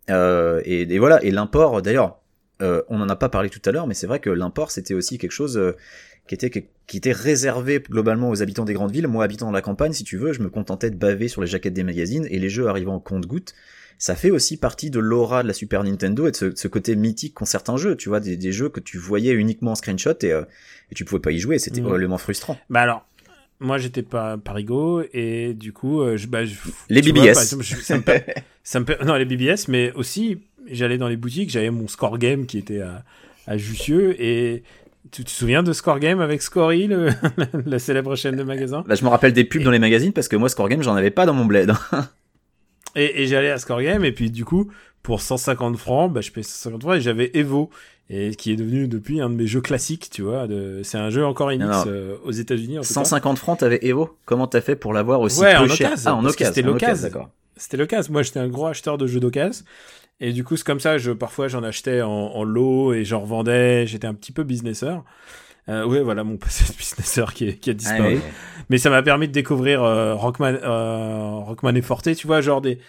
Et, 0.09 0.81
et, 0.81 0.99
voilà. 0.99 1.21
Et 1.23 1.31
l'import, 1.31 1.81
d'ailleurs, 1.81 2.19
on 2.59 3.01
en 3.01 3.09
a 3.09 3.15
pas 3.15 3.29
parlé 3.29 3.49
tout 3.49 3.61
à 3.65 3.71
l'heure, 3.71 3.87
mais 3.87 3.95
c'est 3.95 4.05
vrai 4.05 4.19
que 4.19 4.29
l'import 4.29 4.69
c'était 4.69 4.93
aussi 4.93 5.17
quelque 5.17 5.31
chose 5.31 5.59
qui 6.27 6.35
était 6.35 6.69
qui 6.87 6.97
était 6.97 7.11
réservé 7.11 7.79
globalement 7.79 8.29
aux 8.29 8.41
habitants 8.41 8.65
des 8.65 8.73
grandes 8.73 8.91
villes. 8.91 9.07
Moi, 9.07 9.23
habitant 9.23 9.51
la 9.51 9.61
campagne, 9.61 9.91
si 9.91 10.03
tu 10.03 10.17
veux, 10.17 10.31
je 10.31 10.41
me 10.41 10.49
contentais 10.49 10.89
de 10.89 10.95
baver 10.95 11.27
sur 11.27 11.41
les 11.41 11.47
jaquettes 11.47 11.73
des 11.73 11.83
magazines 11.83 12.25
et 12.29 12.39
les 12.39 12.49
jeux 12.49 12.67
arrivant 12.67 12.95
en 12.95 12.99
compte-gouttes. 12.99 13.53
Ça 13.97 14.15
fait 14.15 14.29
aussi 14.29 14.57
partie 14.57 14.89
de 14.89 14.99
l'aura 14.99 15.43
de 15.43 15.47
la 15.47 15.53
Super 15.53 15.83
Nintendo 15.83 16.27
et 16.27 16.31
de 16.31 16.53
ce, 16.55 16.67
côté 16.67 16.95
mythique 16.95 17.33
qu'ont 17.33 17.45
certains 17.45 17.77
jeux. 17.77 17.95
Tu 17.97 18.09
vois, 18.09 18.19
des, 18.19 18.51
jeux 18.51 18.69
que 18.69 18.79
tu 18.79 18.97
voyais 18.97 19.33
uniquement 19.33 19.71
en 19.71 19.75
screenshot 19.75 20.13
et, 20.21 20.31
euh, 20.31 20.43
et 20.91 20.95
tu 20.95 21.03
pouvais 21.03 21.19
pas 21.19 21.31
y 21.31 21.39
jouer. 21.39 21.59
C'était 21.59 21.81
probablement 21.81 22.17
frustrant. 22.17 22.57
Bah 22.69 22.81
alors, 22.81 23.05
moi 23.59 23.77
j'étais 23.77 24.03
pas 24.03 24.37
parigo 24.37 25.03
et 25.13 25.53
du 25.53 25.73
coup, 25.73 26.01
euh, 26.01 26.15
je, 26.15 26.27
bah, 26.27 26.41
les 26.89 27.01
BBS. 27.01 27.33
ça, 27.33 27.55
me, 27.57 27.63
ça 28.63 28.79
me, 28.79 29.03
non 29.03 29.15
les 29.15 29.25
BBS, 29.25 29.67
mais 29.67 29.91
aussi 29.93 30.39
j'allais 30.69 30.97
dans 30.97 31.07
les 31.07 31.17
boutiques, 31.17 31.49
j'avais 31.49 31.71
mon 31.71 31.87
score 31.87 32.17
game 32.17 32.45
qui 32.45 32.59
était 32.59 32.81
à, 32.81 33.03
à 33.47 33.57
Jussieu 33.57 34.21
et 34.21 34.63
tu 35.11 35.23
te 35.23 35.29
souviens 35.29 35.63
de 35.63 35.73
Score 35.73 35.99
Game 35.99 36.19
avec 36.19 36.41
Scory, 36.41 36.87
le, 36.87 37.09
la 37.65 37.79
célèbre 37.79 38.15
chaîne 38.15 38.35
de 38.35 38.43
magasins 38.43 38.83
bah, 38.87 38.95
Je 38.95 39.03
me 39.03 39.09
rappelle 39.09 39.33
des 39.33 39.43
pubs 39.43 39.63
dans 39.63 39.71
les 39.71 39.79
magazines 39.79 40.13
parce 40.13 40.27
que 40.27 40.35
moi, 40.35 40.49
Score 40.49 40.69
Game, 40.69 40.83
j'en 40.83 40.95
avais 40.95 41.11
pas 41.11 41.25
dans 41.25 41.33
mon 41.33 41.45
bled. 41.45 41.71
et, 42.95 43.23
et 43.23 43.27
j'allais 43.27 43.51
à 43.51 43.57
Score 43.57 43.81
Game 43.81 44.05
et 44.05 44.11
puis 44.11 44.31
du 44.31 44.45
coup, 44.45 44.71
pour 45.03 45.21
150 45.21 45.77
francs, 45.77 46.11
bah, 46.11 46.21
je 46.21 46.31
payais 46.31 46.43
150 46.43 46.81
francs 46.81 46.95
et 46.95 47.01
j'avais 47.01 47.31
Evo. 47.33 47.69
Et 48.09 48.35
qui 48.35 48.53
est 48.53 48.55
devenu 48.55 48.87
depuis 48.87 49.19
un 49.19 49.29
de 49.29 49.35
mes 49.35 49.47
jeux 49.47 49.59
classiques, 49.59 50.09
tu 50.09 50.21
vois. 50.21 50.47
De... 50.47 50.79
C'est 50.83 50.97
un 50.97 51.09
jeu 51.09 51.25
encore 51.25 51.49
Enix 51.49 51.83
euh, 51.87 52.15
aux 52.23 52.31
États-Unis. 52.31 52.77
150 52.81 53.37
francs, 53.37 53.59
t'avais 53.59 53.79
Evo? 53.81 54.17
Comment 54.23 54.47
t'as 54.47 54.61
fait 54.61 54.77
pour 54.77 54.93
l'avoir 54.93 55.19
aussi 55.19 55.41
ouais, 55.41 55.57
peu 55.57 55.63
en 55.63 55.67
cher? 55.67 55.93
Ah, 56.05 56.15
en 56.15 56.23
occasion. 56.23 56.53
C'était 56.53 56.61
l'occasion, 56.61 57.07
d'accord. 57.07 57.29
C'était 57.57 57.75
l'occasion. 57.75 58.13
Moi, 58.13 58.23
j'étais 58.23 58.39
un 58.39 58.47
gros 58.47 58.67
acheteur 58.67 58.97
de 58.97 59.07
jeux 59.07 59.19
d'occasion. 59.19 59.65
Et 60.19 60.33
du 60.33 60.43
coup, 60.43 60.57
c'est 60.57 60.65
comme 60.65 60.79
ça, 60.79 60.97
je, 60.97 61.11
parfois 61.11 61.47
j'en 61.47 61.63
achetais 61.63 62.01
en, 62.01 62.09
en 62.09 62.43
lot 62.43 62.93
et 62.93 63.05
j'en 63.05 63.21
revendais. 63.21 63.85
J'étais 63.85 64.07
un 64.07 64.13
petit 64.13 64.31
peu 64.31 64.43
businesseur. 64.43 65.03
Euh, 65.69 65.85
ouais, 65.85 66.01
voilà 66.01 66.23
mon 66.23 66.37
passé 66.37 66.71
de 66.71 66.77
businesseur 66.77 67.33
qui, 67.33 67.57
qui 67.57 67.69
a 67.69 67.73
disparu. 67.73 68.19
Mais 68.69 68.77
ça 68.77 68.89
m'a 68.89 69.03
permis 69.03 69.27
de 69.27 69.33
découvrir 69.33 69.83
euh, 69.83 70.15
Rockman, 70.15 70.55
euh, 70.63 71.35
Rockman 71.35 71.75
et 71.75 71.81
Forte, 71.81 72.15
tu 72.15 72.27
vois, 72.27 72.41
genre 72.41 72.61
des 72.61 72.79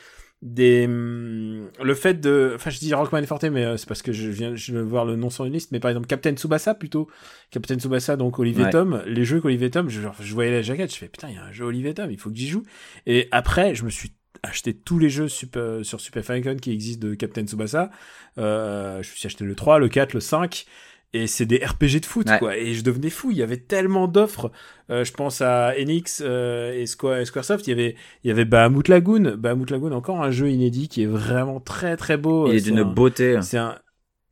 des 0.41 0.85
hum, 0.87 1.69
le 1.83 1.95
fait 1.95 2.15
de 2.15 2.53
enfin 2.55 2.71
je 2.71 2.79
dis 2.79 2.95
Rockman 2.95 3.19
et 3.19 3.27
Forte 3.27 3.43
mais 3.45 3.65
euh, 3.65 3.77
c'est 3.77 3.89
parce 3.89 4.03
que 4.03 4.13
je 4.13 4.29
viens 4.31 4.55
je 4.55 4.71
viens 4.71 4.83
de 4.83 4.87
voir 4.87 5.05
le 5.05 5.17
nom 5.17 5.31
sur 5.31 5.45
une 5.45 5.53
liste 5.53 5.73
mais 5.73 5.81
par 5.81 5.91
exemple 5.91 6.07
Captain 6.07 6.33
Tsubasa 6.33 6.75
plutôt 6.75 7.09
Captain 7.51 7.77
Tsubasa 7.77 8.17
donc 8.17 8.39
Olivier 8.39 8.71
Tom 8.71 9.03
les 9.05 9.25
jeux 9.25 9.41
qu'Olivier 9.41 9.69
Tom 9.69 9.89
je, 9.89 10.01
je 10.21 10.35
voyais 10.35 10.53
la 10.53 10.63
jaquette 10.63 10.93
je 10.93 10.99
fais 10.99 11.09
putain 11.09 11.29
il 11.29 11.35
y 11.35 11.39
a 11.39 11.45
un 11.45 11.51
jeu 11.51 11.65
Olivier 11.65 11.93
Tom 11.93 12.09
il 12.13 12.21
faut 12.21 12.31
que 12.31 12.37
j'y 12.37 12.47
joue 12.47 12.63
et 13.05 13.27
après 13.33 13.75
je 13.75 13.85
me 13.85 13.91
suis 13.91 14.13
acheté 14.43 14.75
tous 14.75 14.99
les 14.99 15.11
jeux 15.11 15.29
super, 15.29 15.85
sur 15.85 16.01
Super 16.01 16.25
Famicom 16.25 16.59
qui 16.59 16.73
existent 16.73 17.07
de 17.07 17.15
Captain 17.15 17.47
Tsubasa. 17.47 17.91
Euh, 18.39 19.03
je 19.03 19.11
me 19.11 19.17
suis 19.17 19.27
acheté 19.27 19.45
le 19.45 19.55
3 19.55 19.79
le 19.79 19.89
4 19.89 20.15
le 20.15 20.21
5 20.21 20.67
et 21.15 21.27
c'est 21.27 21.47
des 21.47 21.65
RPG 21.65 22.01
de 22.01 22.07
foot 22.07 22.29
quoi. 22.39 22.57
Et 22.57 22.75
je 22.75 22.83
devenais 22.83 23.11
fou. 23.11 23.31
Il 23.31 23.39
y 23.39 23.43
avait 23.43 23.57
tellement 23.57 24.09
d'offres. 24.09 24.53
Euh, 24.91 25.05
je 25.05 25.13
pense 25.13 25.41
à 25.41 25.73
Enix 25.79 26.23
euh, 26.25 26.73
et 26.75 26.87
Square, 26.87 27.27
Squaresoft. 27.27 27.67
Il 27.67 27.71
y 27.71 27.73
avait 27.73 27.97
il 28.25 28.29
y 28.29 28.31
avait 28.31 28.45
Bahamut 28.45 28.89
Lagoon. 28.89 29.37
Bahamut 29.37 29.71
Lagoon 29.71 29.93
encore 29.93 30.23
un 30.23 30.31
jeu 30.31 30.51
inédit 30.51 30.89
qui 30.89 31.03
est 31.03 31.07
vraiment 31.07 31.61
très 31.61 31.97
très 31.97 32.17
beau. 32.17 32.49
Il 32.49 32.57
est 32.57 32.61
d'une 32.61 32.83
beauté 32.83 33.39
c'est 33.41 33.59
un 33.59 33.79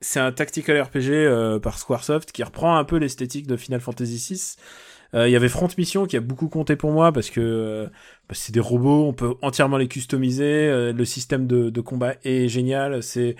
c'est 0.00 0.20
un 0.20 0.32
tactical 0.32 0.80
RPG 0.80 1.10
euh, 1.10 1.58
par 1.58 1.78
Squaresoft 1.78 2.32
qui 2.32 2.42
reprend 2.42 2.76
un 2.76 2.84
peu 2.84 2.96
l'esthétique 2.96 3.46
de 3.46 3.56
Final 3.56 3.80
Fantasy 3.80 4.34
VI 4.34 4.56
il 5.16 5.30
y 5.30 5.36
avait 5.36 5.48
Front 5.48 5.68
Mission 5.78 6.06
qui 6.06 6.16
a 6.16 6.20
beaucoup 6.20 6.48
compté 6.48 6.76
pour 6.76 6.92
moi 6.92 7.10
parce 7.10 7.30
que 7.30 7.88
bah, 8.28 8.34
c'est 8.34 8.52
des 8.52 8.60
robots, 8.60 9.06
on 9.06 9.12
peut 9.12 9.34
entièrement 9.40 9.78
les 9.78 9.88
customiser. 9.88 10.92
le 10.92 11.04
système 11.04 11.46
de, 11.46 11.70
de 11.70 11.80
combat 11.80 12.14
est 12.24 12.48
génial. 12.48 13.02
C'est 13.02 13.36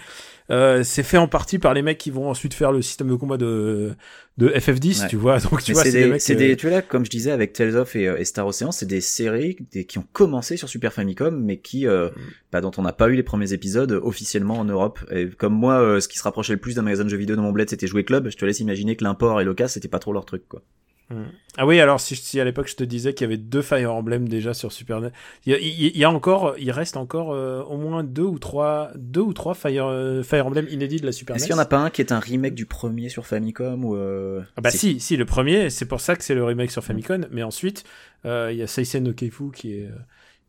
euh, 0.51 0.85
c'est 0.85 1.03
fait 1.03 1.17
en 1.17 1.27
partie 1.27 1.59
par 1.59 1.75
les 1.75 1.83
mecs 1.83 1.99
qui 1.99 2.11
vont 2.11 2.31
ensuite 2.31 2.55
faire 2.55 2.71
le 2.71 2.81
système 2.81 3.09
de 3.09 3.15
combat 3.15 3.37
de, 3.37 3.97
de 4.39 4.49
FF10, 4.49 5.09
tu 5.09 5.17
vois. 5.17 5.39
Donc 5.51 5.63
tu 5.63 5.73
vois, 5.73 5.83
c'est 5.83 5.93
des, 5.93 6.53
euh, 6.53 6.57
tu 6.57 6.67
vois 6.67 6.77
là, 6.77 6.83
comme 6.83 7.05
je 7.05 7.11
disais 7.11 7.31
avec 7.31 7.53
Tales 7.53 7.77
of 7.77 7.97
et, 7.97 8.07
euh, 8.07 8.19
et 8.19 8.25
Star 8.25 8.47
Ocean, 8.47 8.71
c'est 8.71 8.87
des 8.87 9.01
séries 9.01 9.57
des, 9.73 9.85
qui 9.85 9.99
ont 9.99 10.07
commencé 10.13 10.57
sur 10.57 10.69
Super 10.69 10.93
Famicom, 10.93 11.43
mais 11.43 11.59
qui, 11.59 11.87
euh, 11.87 12.11
bah, 12.53 12.61
dont 12.61 12.71
on 12.77 12.83
n'a 12.83 12.93
pas 12.93 13.09
eu 13.09 13.15
les 13.15 13.23
premiers 13.25 13.53
épisodes 13.53 13.93
officiellement 14.03 14.59
en 14.59 14.65
Europe. 14.65 15.01
Et 15.11 15.29
comme 15.29 15.55
moi, 15.55 16.01
ce 16.01 16.07
qui 16.07 16.19
se 16.19 16.23
rapprochait 16.23 16.53
le 16.53 16.61
plus 16.61 16.77
d'un 16.77 16.83
magasin 16.83 17.05
de 17.05 17.09
jeux 17.09 17.17
vidéo 17.17 17.35
dans 17.37 17.43
mon 17.43 17.53
bled, 17.53 17.69
c'était 17.69 17.87
Jouer 17.87 18.05
Club. 18.05 18.29
Je 18.31 18.37
te 18.37 18.45
laisse 18.45 18.61
imaginer 18.61 18.97
que 18.97 19.05
l'import 19.05 19.41
et 19.41 19.45
l'occasion, 19.45 19.75
c'était 19.75 19.89
pas 19.89 19.99
trop 19.99 20.13
leur 20.13 20.25
truc, 20.25 20.47
quoi. 20.49 20.63
Ah 21.57 21.67
oui, 21.67 21.81
alors 21.81 22.01
si, 22.01 22.17
si 22.17 22.41
à 22.41 22.45
l'époque 22.45 22.69
je 22.69 22.75
te 22.75 22.85
disais 22.85 23.15
qu'il 23.15 23.25
y 23.25 23.29
avait 23.29 23.37
deux 23.37 23.63
Fire 23.63 23.95
Emblem 23.95 24.29
déjà 24.29 24.55
sur 24.55 24.73
Super 24.73 25.01
NES, 25.01 25.11
il 25.47 25.97
y 25.97 26.05
a, 26.05 26.11
encore, 26.11 26.55
il 26.59 26.71
reste 26.71 26.97
encore 26.97 27.33
euh, 27.33 27.63
au 27.63 27.77
moins 27.77 28.03
deux 28.03 28.23
ou 28.23 28.39
trois, 28.39 28.91
deux 28.97 29.21
ou 29.21 29.33
trois 29.33 29.55
Fire, 29.55 29.87
euh, 29.87 30.23
Fire 30.23 30.47
Emblem 30.47 30.67
inédits 30.69 31.01
de 31.01 31.07
la 31.07 31.13
Super 31.13 31.35
NES. 31.35 31.37
Est-ce 31.37 31.47
qu'il 31.47 31.55
y 31.55 31.59
en 31.59 31.63
a 31.63 31.67
pas 31.67 31.79
un 31.79 31.91
qui 31.91 32.03
est 32.03 32.13
un 32.13 32.19
remake 32.19 32.55
du 32.55 32.67
premier 32.67 33.09
sur 33.09 33.27
Famicom 33.27 33.85
ou 33.85 33.97
euh... 33.97 34.43
ah 34.57 34.61
bah 34.61 34.71
si, 34.71 35.01
si 35.01 35.17
le 35.17 35.25
premier, 35.25 35.71
c'est 35.71 35.87
pour 35.87 36.01
ça 36.01 36.17
que 36.17 36.25
c'est 36.25 36.35
le 36.35 36.45
remake 36.45 36.71
sur 36.71 36.83
Famicom, 36.83 37.27
mais 37.31 37.43
ensuite 37.43 37.85
euh, 38.25 38.51
il 38.53 38.59
y 38.59 38.63
a 38.63 38.67
Seisen 38.67 39.05
no 39.05 39.13
Keifu 39.13 39.53
qui 39.53 39.75
est 39.75 39.89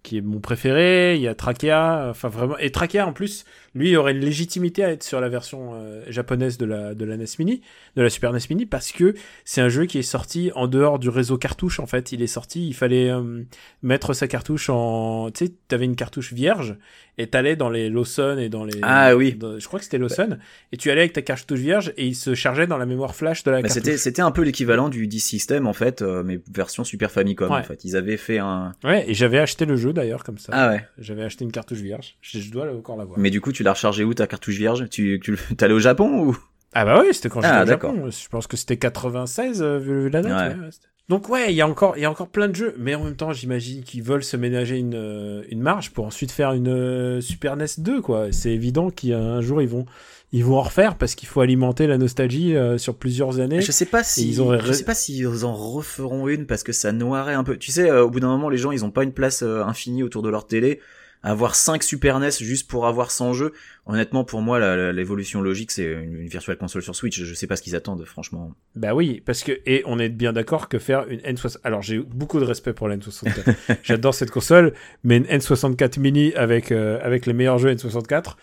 qui 0.08 0.20
est 0.20 0.22
mon 0.22 0.40
préféré, 0.40 1.16
il 1.18 1.22
y 1.22 1.28
a 1.28 1.36
Trachea, 1.36 2.08
enfin 2.10 2.30
vraiment, 2.30 2.58
et 2.60 2.72
Trachea 2.72 3.06
en 3.06 3.12
plus, 3.12 3.44
lui 3.76 3.90
il 3.90 3.98
aurait 3.98 4.14
une 4.14 4.22
légitimité 4.22 4.82
à 4.82 4.92
être 4.92 5.04
sur 5.04 5.20
la 5.20 5.28
version 5.28 5.72
euh, 5.74 6.02
japonaise 6.08 6.58
de 6.58 6.66
la, 6.66 6.96
de 6.96 7.04
la 7.04 7.18
NES 7.18 7.26
Mini, 7.40 7.62
de 7.98 8.02
la 8.02 8.10
Super 8.10 8.32
NES 8.32 8.40
Mini, 8.50 8.66
parce 8.66 8.94
que 8.94 9.16
c'est 9.44 9.60
un 9.60 9.68
jeu 9.68 9.86
qui 9.86 9.98
est 9.98 10.04
sorti 10.04 10.50
en 10.56 10.68
dehors 10.68 10.98
du 10.98 11.10
réseau 11.10 11.38
cartouche 11.38 11.82
en 11.82 11.88
fait, 11.88 12.14
il 12.14 12.22
est 12.22 12.28
sorti, 12.28 12.66
il 12.70 12.74
fallait 12.74 13.10
euh, 13.10 13.44
mettre 13.84 14.14
sa 14.14 14.30
cartouche 14.30 14.70
en, 14.70 15.30
tu 15.30 15.48
sais, 15.48 15.54
t'avais 15.68 15.84
une 15.84 15.98
cartouche 15.98 16.32
vierge, 16.32 16.78
et 17.18 17.28
t'allais 17.28 17.58
dans 17.58 17.70
les 17.70 17.90
Lawson 17.90 18.38
et 18.40 18.48
dans 18.48 18.64
les... 18.64 18.80
Ah 18.84 19.14
oui. 19.16 19.38
je 19.58 19.66
crois 19.68 19.80
que 19.80 19.84
c'était 19.84 19.98
Lawson, 19.98 20.38
et 20.72 20.78
tu 20.78 20.90
allais 20.90 21.02
avec 21.02 21.14
ta 21.14 21.22
cartouche 21.22 21.60
vierge, 21.60 21.92
et 21.98 22.06
il 22.06 22.16
se 22.16 22.34
chargeait 22.34 22.68
dans 22.68 22.78
la 22.78 22.86
mémoire 22.86 23.14
flash 23.14 23.44
de 23.44 23.52
la 23.52 23.62
bah, 23.62 23.68
cartouche. 23.68 23.96
C'était 23.98 24.22
un 24.22 24.32
peu 24.32 24.44
l'équivalent 24.44 24.88
du 24.88 25.08
D-System 25.08 25.68
en 25.68 25.74
fait, 25.74 26.02
euh, 26.02 26.24
mais 26.24 26.40
version 26.50 26.86
Super 26.86 27.12
Famicom 27.12 27.52
en 27.52 27.64
fait, 27.64 27.84
ils 27.84 27.98
avaient 27.98 28.16
fait 28.16 28.38
un... 28.38 28.74
Ouais, 28.86 29.04
et 29.10 29.14
j'avais 29.14 29.40
acheté 29.40 29.66
le 29.66 29.76
jeu 29.76 29.92
d'ailleurs 29.98 30.24
comme 30.24 30.38
ça. 30.38 30.54
Ah 30.54 30.70
ouais. 30.70 30.88
J'avais 30.98 31.24
acheté 31.24 31.44
une 31.44 31.52
cartouche 31.52 31.80
vierge. 31.80 32.16
Je, 32.22 32.50
dois 32.50 32.72
encore 32.74 32.96
l'avoir. 32.96 33.20
Mais 33.20 33.30
du 33.30 33.42
coup, 33.42 33.52
tu 33.52 33.64
l'as 33.64 33.74
rechargé 33.74 34.04
où 34.04 34.14
ta 34.14 34.28
cartouche 34.28 34.56
vierge? 34.56 34.88
Tu, 34.90 35.20
tu 35.22 35.38
allé 35.60 35.74
au 35.74 35.80
Japon 35.80 36.22
ou? 36.22 36.38
Ah 36.74 36.86
bah 36.86 37.02
oui, 37.02 37.14
c'était 37.14 37.30
quand 37.30 37.42
j'étais 37.42 37.54
ah, 37.54 37.64
au 37.64 37.68
Japon. 37.68 38.10
Je 38.10 38.28
pense 38.30 38.48
que 38.48 38.58
c'était 38.58 38.78
96 38.78 39.62
euh, 39.62 39.78
vu 39.80 40.10
la 40.10 40.22
date. 40.22 40.80
donc 41.10 41.30
ouais, 41.30 41.52
il 41.52 41.56
y 41.56 41.62
a 41.62 41.68
encore 41.68 41.98
il 41.98 42.02
y 42.02 42.06
a 42.06 42.12
encore 42.12 42.30
plein 42.30 42.48
de 42.48 42.56
jeux, 42.56 42.76
mais 42.78 42.94
en 42.94 43.04
même 43.04 43.16
temps, 43.16 43.34
j'imagine 43.34 43.84
qu'ils 43.84 44.04
veulent 44.04 44.24
se 44.24 44.38
ménager 44.38 44.78
une 44.78 44.96
euh, 44.96 45.44
une 45.50 45.62
marge 45.62 45.92
pour 45.92 46.06
ensuite 46.06 46.32
faire 46.32 46.54
une 46.54 46.68
euh, 46.68 47.22
Super 47.22 47.56
NES 47.56 47.66
2 47.80 48.02
quoi. 48.02 48.32
C'est 48.32 48.52
évident 48.52 48.90
qu'un 48.90 49.42
jour 49.42 49.62
ils 49.62 49.68
vont 49.68 49.86
ils 50.34 50.44
vont 50.44 50.58
en 50.58 50.62
refaire 50.62 50.98
parce 50.98 51.16
qu'il 51.16 51.28
faut 51.28 51.42
alimenter 51.42 51.88
la 51.88 51.98
nostalgie 51.98 52.56
euh, 52.56 52.78
sur 52.78 52.96
plusieurs 52.96 53.40
années. 53.40 53.62
Je 53.62 53.72
sais 53.72 53.86
pas 53.86 54.04
si 54.04 54.28
ils 54.28 54.42
ont... 54.42 54.60
je 54.60 54.74
sais 54.74 54.84
pas 54.84 54.94
s'ils 54.94 55.46
en 55.46 55.54
referont 55.54 56.28
une 56.28 56.46
parce 56.46 56.64
que 56.64 56.74
ça 56.74 56.92
noirait 56.92 57.34
un 57.34 57.44
peu. 57.44 57.58
Tu 57.58 57.72
sais, 57.72 57.90
euh, 57.90 58.04
au 58.04 58.10
bout 58.10 58.20
d'un 58.20 58.28
moment, 58.28 58.50
les 58.50 58.58
gens 58.58 58.72
ils 58.72 58.84
ont 58.84 58.92
pas 58.92 59.04
une 59.04 59.14
place 59.14 59.42
euh, 59.42 59.64
infinie 59.64 60.04
autour 60.04 60.24
de 60.24 60.30
leur 60.30 60.46
télé. 60.46 60.82
Avoir 61.24 61.56
5 61.56 61.82
Super 61.82 62.20
NES 62.20 62.30
juste 62.40 62.70
pour 62.70 62.86
avoir 62.86 63.10
100 63.10 63.34
jeux, 63.34 63.52
honnêtement 63.88 64.24
pour 64.24 64.42
moi 64.42 64.60
l'évolution 64.94 65.42
logique 65.42 65.72
c'est 65.72 65.92
une, 65.92 66.14
une 66.14 66.28
virtual 66.28 66.58
console 66.58 66.84
sur 66.84 66.96
Switch. 66.96 67.20
Je 67.22 67.34
sais 67.34 67.48
pas 67.48 67.56
ce 67.56 67.64
qu'ils 67.64 67.76
attendent 67.76 68.06
franchement. 68.06 68.54
Bah 68.76 68.94
oui, 68.94 69.24
parce 69.26 69.44
que 69.44 69.52
et 69.66 69.82
on 69.88 69.98
est 69.98 70.10
bien 70.10 70.32
d'accord 70.32 70.70
que 70.70 70.78
faire 70.78 71.08
une 71.10 71.20
N64. 71.22 71.58
Alors 71.64 71.82
j'ai 71.82 71.98
beaucoup 71.98 72.40
de 72.40 72.46
respect 72.46 72.74
pour 72.74 72.88
la 72.88 72.98
N64. 72.98 73.56
J'adore 73.84 74.14
cette 74.14 74.30
console, 74.30 74.74
mais 75.04 75.18
une 75.18 75.26
N64 75.26 76.00
mini 76.00 76.34
avec 76.36 76.72
avec 76.72 77.26
les 77.26 77.34
meilleurs 77.34 77.58
jeux 77.58 77.74
N64 77.74 78.36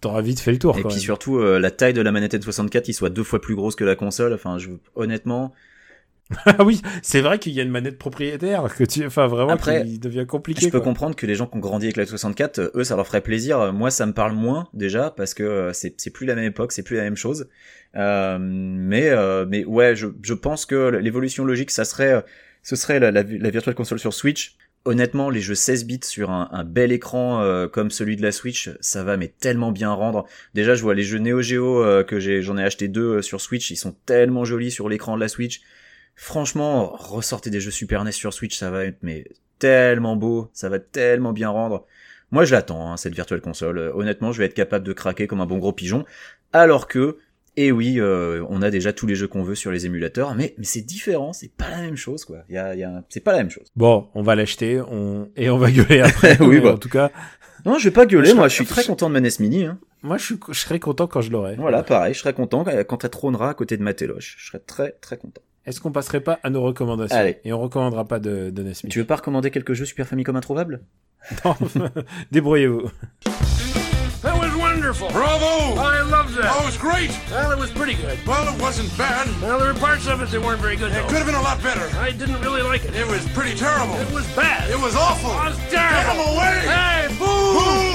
t'auras 0.00 0.22
vite 0.22 0.40
fait 0.40 0.52
le 0.52 0.58
tour. 0.58 0.78
Et 0.78 0.82
puis 0.82 1.00
surtout, 1.00 1.38
euh, 1.38 1.58
la 1.58 1.70
taille 1.70 1.94
de 1.94 2.02
la 2.02 2.12
manette 2.12 2.34
N64, 2.34 2.84
il 2.88 2.94
soit 2.94 3.10
deux 3.10 3.22
fois 3.22 3.40
plus 3.40 3.54
grosse 3.54 3.76
que 3.76 3.84
la 3.84 3.96
console. 3.96 4.32
Enfin, 4.34 4.58
je, 4.58 4.70
honnêtement. 4.94 5.52
ah 6.46 6.64
oui, 6.64 6.80
c'est 7.02 7.20
vrai 7.20 7.38
qu'il 7.38 7.52
y 7.52 7.60
a 7.60 7.62
une 7.62 7.70
manette 7.70 7.98
propriétaire 7.98 8.74
que 8.74 8.84
tu, 8.84 9.04
enfin 9.04 9.26
vraiment, 9.26 9.50
Après, 9.50 9.84
qui 9.84 9.98
devient 9.98 10.24
compliqué. 10.26 10.62
Je 10.66 10.70
peux 10.70 10.80
comprendre 10.80 11.14
que 11.14 11.26
les 11.26 11.34
gens 11.34 11.46
qui 11.46 11.56
ont 11.56 11.60
grandi 11.60 11.86
avec 11.86 11.96
la 11.96 12.06
64, 12.06 12.58
euh, 12.58 12.70
eux, 12.76 12.84
ça 12.84 12.96
leur 12.96 13.06
ferait 13.06 13.20
plaisir. 13.20 13.72
Moi, 13.72 13.90
ça 13.90 14.06
me 14.06 14.12
parle 14.12 14.32
moins 14.32 14.68
déjà 14.72 15.10
parce 15.10 15.34
que 15.34 15.42
euh, 15.42 15.72
c'est 15.72 15.94
c'est 15.98 16.10
plus 16.10 16.26
la 16.26 16.34
même 16.34 16.44
époque, 16.44 16.72
c'est 16.72 16.82
plus 16.82 16.96
la 16.96 17.02
même 17.02 17.16
chose. 17.16 17.48
Euh, 17.96 18.38
mais 18.40 19.10
mais 19.46 19.64
ouais, 19.64 19.94
je 19.96 20.06
je 20.22 20.34
pense 20.34 20.66
que 20.66 20.88
l'évolution 20.96 21.44
logique, 21.44 21.70
ça 21.70 21.84
serait 21.84 22.24
ce 22.62 22.76
serait 22.76 22.98
la, 22.98 23.10
la, 23.10 23.22
la 23.22 23.50
Virtual 23.50 23.74
Console 23.74 23.98
sur 23.98 24.14
Switch 24.14 24.56
honnêtement, 24.84 25.30
les 25.30 25.40
jeux 25.40 25.54
16 25.54 25.84
bits 25.86 26.00
sur 26.02 26.30
un, 26.30 26.64
bel 26.64 26.92
écran 26.92 27.42
euh, 27.42 27.68
comme 27.68 27.90
celui 27.90 28.16
de 28.16 28.22
la 28.22 28.32
Switch, 28.32 28.70
ça 28.80 29.04
va 29.04 29.16
mais 29.16 29.28
tellement 29.28 29.72
bien 29.72 29.90
rendre. 29.90 30.26
Déjà, 30.54 30.74
je 30.74 30.82
vois 30.82 30.94
les 30.94 31.02
jeux 31.02 31.18
Neo 31.18 31.40
Geo 31.42 31.82
euh, 31.82 32.04
que 32.04 32.18
j'en 32.40 32.56
ai 32.56 32.62
acheté 32.62 32.88
deux 32.88 33.16
euh, 33.18 33.22
sur 33.22 33.40
Switch, 33.40 33.70
ils 33.70 33.76
sont 33.76 33.96
tellement 34.06 34.44
jolis 34.44 34.70
sur 34.70 34.88
l'écran 34.88 35.16
de 35.16 35.20
la 35.20 35.28
Switch. 35.28 35.62
Franchement, 36.16 36.90
ressortez 36.96 37.50
des 37.50 37.60
jeux 37.60 37.70
Super 37.70 38.04
NES 38.04 38.12
sur 38.12 38.32
Switch, 38.32 38.56
ça 38.56 38.70
va 38.70 38.84
être 38.84 38.98
mais 39.02 39.24
tellement 39.58 40.16
beau, 40.16 40.50
ça 40.52 40.68
va 40.68 40.78
tellement 40.78 41.32
bien 41.32 41.48
rendre. 41.48 41.86
Moi, 42.30 42.44
je 42.44 42.52
l'attends, 42.52 42.90
hein, 42.90 42.96
cette 42.96 43.14
Virtual 43.14 43.40
Console. 43.40 43.78
Euh, 43.78 43.92
honnêtement, 43.94 44.32
je 44.32 44.38
vais 44.38 44.46
être 44.46 44.54
capable 44.54 44.84
de 44.84 44.92
craquer 44.92 45.26
comme 45.26 45.40
un 45.40 45.46
bon 45.46 45.58
gros 45.58 45.72
pigeon. 45.72 46.04
Alors 46.52 46.88
que, 46.88 47.18
et 47.56 47.70
oui, 47.72 47.96
euh, 48.00 48.44
on 48.48 48.62
a 48.62 48.70
déjà 48.70 48.92
tous 48.92 49.06
les 49.06 49.14
jeux 49.14 49.28
qu'on 49.28 49.42
veut 49.42 49.54
sur 49.54 49.70
les 49.70 49.86
émulateurs, 49.86 50.34
mais, 50.34 50.54
mais 50.58 50.64
c'est 50.64 50.80
différent, 50.82 51.32
c'est 51.32 51.52
pas 51.54 51.70
la 51.70 51.80
même 51.82 51.96
chose, 51.96 52.24
quoi. 52.24 52.38
Y 52.48 52.56
a, 52.58 52.74
y 52.74 52.82
a, 52.84 53.04
c'est 53.08 53.20
pas 53.20 53.32
la 53.32 53.38
même 53.38 53.50
chose. 53.50 53.66
Bon, 53.76 54.08
on 54.14 54.22
va 54.22 54.34
l'acheter, 54.34 54.80
on... 54.80 55.28
et 55.36 55.50
on 55.50 55.58
va 55.58 55.70
gueuler 55.70 56.00
après. 56.00 56.36
Oui, 56.40 56.56
mais 56.56 56.60
bah. 56.62 56.72
En 56.74 56.78
tout 56.78 56.88
cas, 56.88 57.10
Non, 57.64 57.78
je 57.78 57.84
vais 57.84 57.92
pas 57.94 58.06
gueuler, 58.06 58.30
Je 58.30 58.34
moi, 58.34 58.48
serais- 58.48 58.50
je 58.50 58.54
suis 58.54 58.66
très 58.66 58.84
content 58.84 59.08
de 59.08 59.12
ma 59.14 59.20
NES 59.20 59.30
Mini. 59.40 59.64
Hein. 59.64 59.78
moi, 60.02 60.18
je, 60.18 60.24
suis... 60.24 60.36
je 60.48 60.58
serais 60.58 60.80
content 60.80 61.06
quand 61.06 61.20
je 61.20 61.30
l'aurai. 61.30 61.54
Voilà, 61.56 61.82
pareil, 61.82 62.12
je 62.14 62.18
serai 62.20 62.32
content 62.34 62.64
quand 62.64 62.84
quand 62.86 63.04
elle 63.04 63.10
trônera 63.10 63.50
à 63.50 63.54
côté 63.54 63.76
de 63.76 63.82
ma 63.82 63.94
téloche. 63.94 64.36
Je 64.38 64.46
serai 64.46 64.60
très 64.60 64.92
très 65.00 65.16
content. 65.16 65.40
Est-ce 65.66 65.80
qu'on 65.80 65.92
passerait 65.92 66.20
pas 66.20 66.40
à 66.42 66.50
nos 66.50 66.60
recommandations 66.62 67.16
Allez. 67.16 67.38
Et 67.44 67.52
on 67.54 67.60
recommandera 67.60 68.04
pas 68.06 68.18
de, 68.18 68.50
de 68.50 68.62
NES 68.62 68.68
Mini. 68.82 68.90
Tu 68.90 68.98
veux 68.98 69.06
pas 69.06 69.16
recommander 69.16 69.50
quelques 69.50 69.72
jeux 69.72 69.86
Super 69.86 70.06
Famicom 70.06 70.36
introuvables 70.36 70.82
Non, 71.44 71.54
Débrouillez-vous. 72.32 72.90
Wonderful. 74.74 75.08
Bravo! 75.10 75.78
I 75.80 76.02
loved 76.02 76.34
that. 76.34 76.50
Oh, 76.52 76.62
it 76.62 76.66
was 76.66 76.76
great! 76.76 77.10
Well, 77.30 77.52
it 77.52 77.58
was 77.58 77.70
pretty 77.70 77.94
good. 77.94 78.18
Well, 78.26 78.52
it 78.52 78.60
wasn't 78.60 78.90
bad. 78.98 79.28
Well, 79.40 79.58
there 79.60 79.72
were 79.72 79.78
parts 79.78 80.08
of 80.08 80.20
it 80.20 80.30
that 80.30 80.42
weren't 80.42 80.60
very 80.60 80.74
good, 80.76 80.90
It 80.90 80.94
though. 80.94 81.06
could 81.06 81.18
have 81.18 81.26
been 81.26 81.36
a 81.36 81.42
lot 81.42 81.62
better. 81.62 81.86
I 81.98 82.10
didn't 82.10 82.40
really 82.42 82.62
like 82.62 82.84
it. 82.84 82.92
It 82.94 83.06
was 83.06 83.24
pretty 83.34 83.54
terrible. 83.56 83.94
It 84.00 84.10
was 84.12 84.26
bad. 84.34 84.68
It 84.70 84.80
was 84.80 84.96
awful. 84.96 85.30
It 85.30 85.50
was 85.50 85.56
Get 85.70 85.78
terrible. 85.78 86.24
him 86.24 86.34
away! 86.34 86.58
Hey, 86.66 87.08
boo! 87.18 87.54
Fool! 87.54 87.94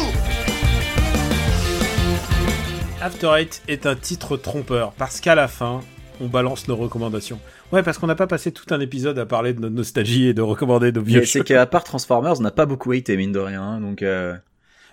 After 3.01 3.35
Eight 3.37 3.61
est 3.67 3.85
un 3.85 3.95
titre 3.95 4.37
trompeur 4.37 4.91
parce 4.93 5.19
qu'à 5.19 5.35
la 5.35 5.47
fin, 5.49 5.81
on 6.21 6.27
balance 6.27 6.67
nos 6.69 6.75
recommandations. 6.77 7.39
Ouais, 7.73 7.83
parce 7.83 7.97
qu'on 7.97 8.07
n'a 8.07 8.15
pas 8.15 8.27
passé 8.27 8.51
tout 8.51 8.73
un 8.73 8.79
épisode 8.79 9.19
à 9.19 9.25
parler 9.25 9.53
de 9.53 9.59
notre 9.59 9.75
nostalgie 9.75 10.27
et 10.27 10.33
de 10.33 10.41
recommander 10.41 10.91
nos 10.93 11.01
vieux 11.01 11.25
C'est 11.25 11.43
qu'à 11.43 11.65
part 11.65 11.83
Transformers, 11.83 12.39
on 12.39 12.41
n'a 12.43 12.51
pas 12.51 12.65
beaucoup 12.65 12.93
été, 12.93 13.15
mine 13.17 13.31
de 13.33 13.39
rien. 13.39 13.61
hein, 13.61 13.79
donc, 13.81 14.01
euh... 14.01 14.35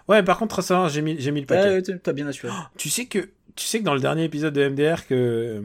Ouais, 0.09 0.23
par 0.23 0.39
contre, 0.39 0.63
ça, 0.63 0.89
j'ai 0.89 1.03
mis, 1.03 1.17
j'ai 1.19 1.31
mis 1.33 1.41
le 1.41 1.47
paquet. 1.47 1.69
ouais, 1.89 1.99
t'as- 1.99 2.13
bien 2.13 2.27
assuré. 2.27 2.53
Tu 2.77 2.89
sais 2.89 3.07
que 3.07 3.29
tu 3.57 3.65
sais 3.67 3.79
que 3.81 3.85
dans 3.85 3.95
le 3.95 4.01
dernier 4.01 4.25
épisode 4.25 4.53
de 4.53 4.69
MDR 4.69 5.07
que 5.07 5.63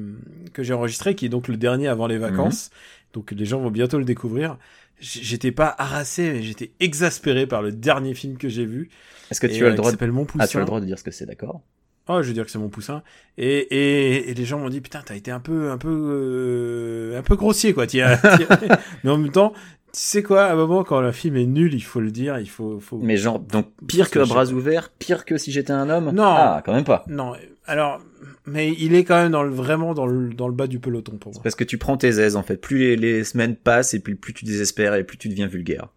que 0.53 0.63
j'ai 0.63 0.73
enregistré, 0.73 1.13
qui 1.13 1.25
est 1.25 1.29
donc 1.29 1.47
le 1.49 1.57
dernier 1.57 1.89
avant 1.89 2.07
les 2.07 2.17
vacances, 2.17 2.69
donc 3.13 3.31
les 3.31 3.45
gens 3.45 3.59
vont 3.59 3.71
bientôt 3.71 3.97
le 3.99 4.05
découvrir. 4.05 4.57
J'étais 4.99 5.51
pas 5.51 5.75
harassé, 5.77 6.31
mais 6.31 6.41
j'étais 6.43 6.71
exaspéré 6.79 7.47
par 7.47 7.61
le 7.61 7.71
dernier 7.71 8.13
film 8.13 8.37
que 8.37 8.47
j'ai 8.49 8.65
vu. 8.65 8.89
Est-ce 9.29 9.41
que 9.41 9.47
et, 9.47 9.51
tu 9.51 9.63
as 9.63 9.67
euh, 9.67 9.69
le 9.71 9.75
droit 9.75 9.89
de... 9.89 9.95
s'appelle 9.95 10.11
Mon 10.11 10.25
Poussin. 10.25 10.43
Ah, 10.43 10.47
tu 10.47 10.57
as 10.57 10.59
le 10.61 10.65
droit 10.65 10.79
de 10.79 10.85
dire 10.85 10.99
ce 10.99 11.03
que 11.03 11.11
c'est, 11.11 11.25
d'accord 11.25 11.61
Oh, 12.07 12.21
je 12.21 12.27
veux 12.27 12.33
dire 12.33 12.45
que 12.45 12.51
c'est 12.51 12.57
mon 12.59 12.69
poussin. 12.69 13.03
Et, 13.37 13.47
et, 13.59 14.31
et 14.31 14.33
les 14.33 14.45
gens 14.45 14.59
m'ont 14.59 14.69
dit 14.69 14.81
putain, 14.81 15.01
t'as 15.05 15.15
été 15.15 15.29
un 15.29 15.39
peu, 15.39 15.69
un 15.69 15.77
peu, 15.77 15.89
euh, 15.91 17.19
un 17.19 17.21
peu 17.21 17.35
grossier 17.35 17.73
quoi. 17.73 17.83
as- 17.83 17.89
mais 19.03 19.09
en 19.09 19.17
même 19.17 19.31
temps, 19.31 19.53
tu 19.93 19.99
sais 19.99 20.23
quoi, 20.23 20.45
à 20.45 20.53
un 20.53 20.55
moment 20.55 20.83
quand 20.83 21.01
le 21.01 21.11
film 21.11 21.35
est 21.35 21.45
nul, 21.45 21.73
il 21.73 21.83
faut 21.83 21.99
le 21.99 22.11
dire, 22.11 22.39
il 22.39 22.49
faut, 22.49 22.79
faut. 22.79 22.97
Mais 22.97 23.17
genre, 23.17 23.39
donc 23.39 23.67
pire 23.87 24.09
que 24.09 24.19
à 24.19 24.25
bras 24.25 24.45
ouverts, 24.51 24.89
pire 24.97 25.25
que 25.25 25.37
si 25.37 25.51
j'étais 25.51 25.73
un 25.73 25.89
homme? 25.89 26.11
Non. 26.11 26.23
Ah, 26.23 26.61
quand 26.65 26.73
même 26.73 26.83
pas. 26.83 27.03
Non, 27.07 27.33
alors, 27.65 28.01
mais 28.45 28.73
il 28.79 28.95
est 28.95 29.03
quand 29.03 29.21
même 29.21 29.31
dans 29.31 29.43
le 29.43 29.51
vraiment 29.51 29.93
dans 29.93 30.05
le 30.05 30.33
dans 30.33 30.47
le 30.47 30.53
bas 30.53 30.67
du 30.67 30.79
peloton 30.79 31.17
pour 31.17 31.33
moi. 31.33 31.41
Parce 31.43 31.55
que 31.55 31.63
tu 31.63 31.77
prends 31.77 31.97
tes 31.97 32.19
aises, 32.19 32.35
en 32.35 32.43
fait. 32.43 32.57
Plus 32.57 32.79
les, 32.79 32.95
les 32.95 33.23
semaines 33.23 33.55
passent 33.55 33.93
et 33.93 33.99
plus, 33.99 34.15
plus 34.15 34.33
tu 34.33 34.45
désespères 34.45 34.95
et 34.95 35.03
plus 35.03 35.17
tu 35.17 35.29
deviens 35.29 35.47
vulgaire. 35.47 35.89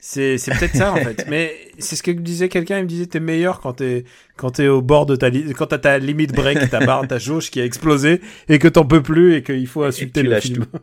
C'est 0.00 0.38
c'est 0.38 0.52
peut-être 0.58 0.76
ça 0.76 0.92
en 0.92 0.96
fait. 0.96 1.26
Mais 1.28 1.52
c'est 1.78 1.94
ce 1.96 2.02
que 2.02 2.10
disait 2.10 2.48
quelqu'un. 2.48 2.78
Il 2.78 2.84
me 2.84 2.88
disait 2.88 3.06
t'es 3.06 3.20
meilleur 3.20 3.60
quand 3.60 3.74
t'es 3.74 4.04
quand 4.36 4.50
t'es 4.52 4.68
au 4.68 4.80
bord 4.80 5.04
de 5.06 5.16
ta 5.16 5.28
li- 5.28 5.52
quand 5.52 5.66
t'as 5.66 5.78
ta 5.78 5.98
limite 5.98 6.32
break, 6.34 6.70
ta 6.70 6.80
barre, 6.84 7.06
ta 7.06 7.18
jauge 7.18 7.50
qui 7.50 7.60
a 7.60 7.64
explosé 7.64 8.20
et 8.48 8.58
que 8.58 8.68
t'en 8.68 8.84
peux 8.86 9.02
plus 9.02 9.34
et 9.34 9.42
qu'il 9.42 9.66
faut 9.66 9.82
insulter 9.84 10.22
le 10.22 10.40
film. 10.40 10.64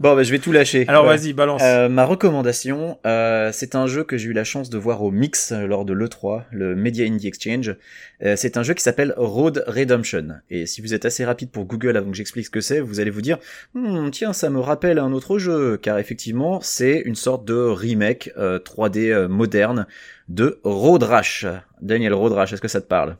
Bon, 0.00 0.14
bah, 0.16 0.22
je 0.22 0.30
vais 0.32 0.38
tout 0.38 0.52
lâcher. 0.52 0.84
Alors 0.88 1.06
Ouais. 1.06 1.16
vas-y, 1.16 1.32
balance. 1.32 1.62
Euh, 1.64 1.88
ma 1.88 2.04
recommandation, 2.04 2.98
euh, 3.06 3.50
c'est 3.52 3.74
un 3.74 3.86
jeu 3.86 4.02
que 4.04 4.18
j'ai 4.18 4.28
eu 4.28 4.32
la 4.32 4.44
chance 4.44 4.68
de 4.68 4.76
voir 4.76 5.02
au 5.02 5.10
Mix 5.10 5.52
euh, 5.52 5.66
lors 5.66 5.84
de 5.84 5.92
l'E3, 5.94 6.42
le 6.50 6.74
Media 6.74 7.06
Indie 7.06 7.28
Exchange. 7.28 7.76
Euh, 8.22 8.34
c'est 8.36 8.56
un 8.56 8.62
jeu 8.62 8.74
qui 8.74 8.82
s'appelle 8.82 9.14
Road 9.16 9.62
Redemption. 9.66 10.28
Et 10.50 10.66
si 10.66 10.80
vous 10.82 10.94
êtes 10.94 11.04
assez 11.04 11.24
rapide 11.24 11.50
pour 11.50 11.64
Google 11.64 11.96
avant 11.96 12.10
que 12.10 12.16
j'explique 12.16 12.44
ce 12.46 12.50
que 12.50 12.60
c'est, 12.60 12.80
vous 12.80 13.00
allez 13.00 13.10
vous 13.10 13.22
dire, 13.22 13.38
Hmm, 13.74 14.10
tiens, 14.10 14.32
ça 14.32 14.50
me 14.50 14.58
rappelle 14.60 14.98
un 14.98 15.12
autre 15.12 15.38
jeu, 15.38 15.78
car 15.80 15.98
effectivement, 15.98 16.60
c'est 16.60 17.00
une 17.04 17.14
sorte 17.14 17.44
de 17.46 17.54
remake 17.94 18.30
euh, 18.36 18.58
3D 18.58 19.10
euh, 19.10 19.28
moderne 19.28 19.86
de 20.28 20.58
Road 20.64 21.02
Rash. 21.02 21.46
Daniel 21.80 22.14
Road 22.14 22.32
Rash, 22.32 22.52
est-ce 22.52 22.60
que 22.62 22.68
ça 22.68 22.80
te 22.80 22.86
parle? 22.86 23.16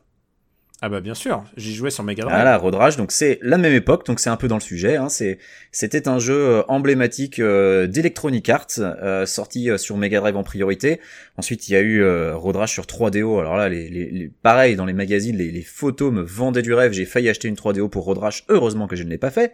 Ah 0.81 0.89
bah 0.89 0.99
bien 0.99 1.13
sûr, 1.13 1.45
j'y 1.55 1.73
jouais 1.73 1.89
sur 1.89 2.03
Mega 2.03 2.23
Drive. 2.23 2.35
voilà, 2.35 2.57
Road 2.57 2.75
Rage, 2.75 2.97
donc 2.97 3.13
c'est 3.13 3.39
la 3.41 3.57
même 3.57 3.73
époque, 3.73 4.05
donc 4.05 4.19
c'est 4.19 4.29
un 4.29 4.35
peu 4.35 4.49
dans 4.49 4.57
le 4.57 4.61
sujet. 4.61 4.97
Hein, 4.97 5.07
c'est 5.07 5.39
c'était 5.71 6.09
un 6.09 6.19
jeu 6.19 6.35
euh, 6.37 6.63
emblématique 6.67 7.39
euh, 7.39 7.87
d'Electronic 7.87 8.49
Arts, 8.49 8.67
euh, 8.79 9.25
sorti 9.25 9.69
euh, 9.71 9.77
sur 9.77 9.95
Mega 9.95 10.19
Drive 10.19 10.35
en 10.35 10.43
priorité. 10.43 10.99
Ensuite, 11.37 11.69
il 11.69 11.71
y 11.71 11.75
a 11.77 11.79
eu 11.79 12.03
euh, 12.03 12.35
Road 12.35 12.57
Rage 12.57 12.71
sur 12.73 12.83
3DO. 12.83 13.39
Alors 13.39 13.55
là, 13.55 13.69
les, 13.69 13.89
les, 13.89 14.11
les- 14.11 14.31
pareil 14.43 14.75
dans 14.75 14.85
les 14.85 14.93
magazines, 14.93 15.37
les, 15.37 15.49
les 15.49 15.61
photos 15.63 16.11
me 16.11 16.21
vendaient 16.21 16.61
du 16.61 16.73
rêve. 16.73 16.91
J'ai 16.91 17.05
failli 17.05 17.29
acheter 17.29 17.47
une 17.47 17.55
3DO 17.55 17.87
pour 17.89 18.03
Road 18.03 18.17
Rage. 18.17 18.43
Heureusement 18.49 18.87
que 18.87 18.97
je 18.97 19.03
ne 19.03 19.09
l'ai 19.09 19.17
pas 19.17 19.31
fait. 19.31 19.53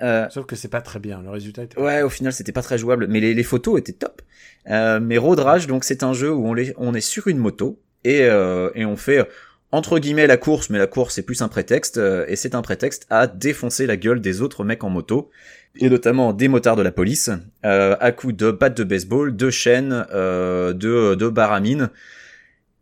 Euh, 0.00 0.26
Sauf 0.30 0.46
que 0.46 0.56
c'est 0.56 0.68
pas 0.68 0.80
très 0.80 0.98
bien. 0.98 1.22
Le 1.22 1.30
résultat 1.30 1.64
était. 1.64 1.78
Ouais, 1.80 2.02
au 2.02 2.08
final, 2.08 2.32
c'était 2.32 2.52
pas 2.52 2.62
très 2.62 2.78
jouable, 2.78 3.06
mais 3.08 3.20
les, 3.20 3.34
les 3.34 3.42
photos 3.42 3.78
étaient 3.78 3.92
top. 3.92 4.22
Euh, 4.70 5.00
mais 5.00 5.18
Road 5.18 5.38
Rage, 5.38 5.66
donc, 5.66 5.84
c'est 5.84 6.02
un 6.02 6.12
jeu 6.12 6.32
où 6.32 6.46
on, 6.46 6.54
les, 6.54 6.72
on 6.76 6.94
est 6.94 7.00
sur 7.00 7.28
une 7.28 7.38
moto 7.38 7.80
et, 8.04 8.22
euh, 8.22 8.70
et 8.74 8.84
on 8.84 8.96
fait 8.96 9.26
entre 9.70 9.98
guillemets 9.98 10.26
la 10.26 10.36
course, 10.36 10.68
mais 10.68 10.78
la 10.78 10.86
course 10.86 11.14
c'est 11.14 11.22
plus 11.22 11.40
un 11.40 11.48
prétexte 11.48 11.98
et 12.28 12.36
c'est 12.36 12.54
un 12.54 12.60
prétexte 12.60 13.06
à 13.08 13.26
défoncer 13.26 13.86
la 13.86 13.96
gueule 13.96 14.20
des 14.20 14.42
autres 14.42 14.64
mecs 14.64 14.84
en 14.84 14.90
moto 14.90 15.30
et 15.76 15.88
notamment 15.88 16.34
des 16.34 16.48
motards 16.48 16.76
de 16.76 16.82
la 16.82 16.92
police 16.92 17.30
à 17.62 18.12
coups 18.12 18.36
de 18.36 18.50
batte 18.50 18.76
de 18.76 18.84
baseball, 18.84 19.34
de 19.34 19.48
chaînes, 19.48 20.04
de 20.12 21.14
de 21.14 21.28
baramines 21.30 21.88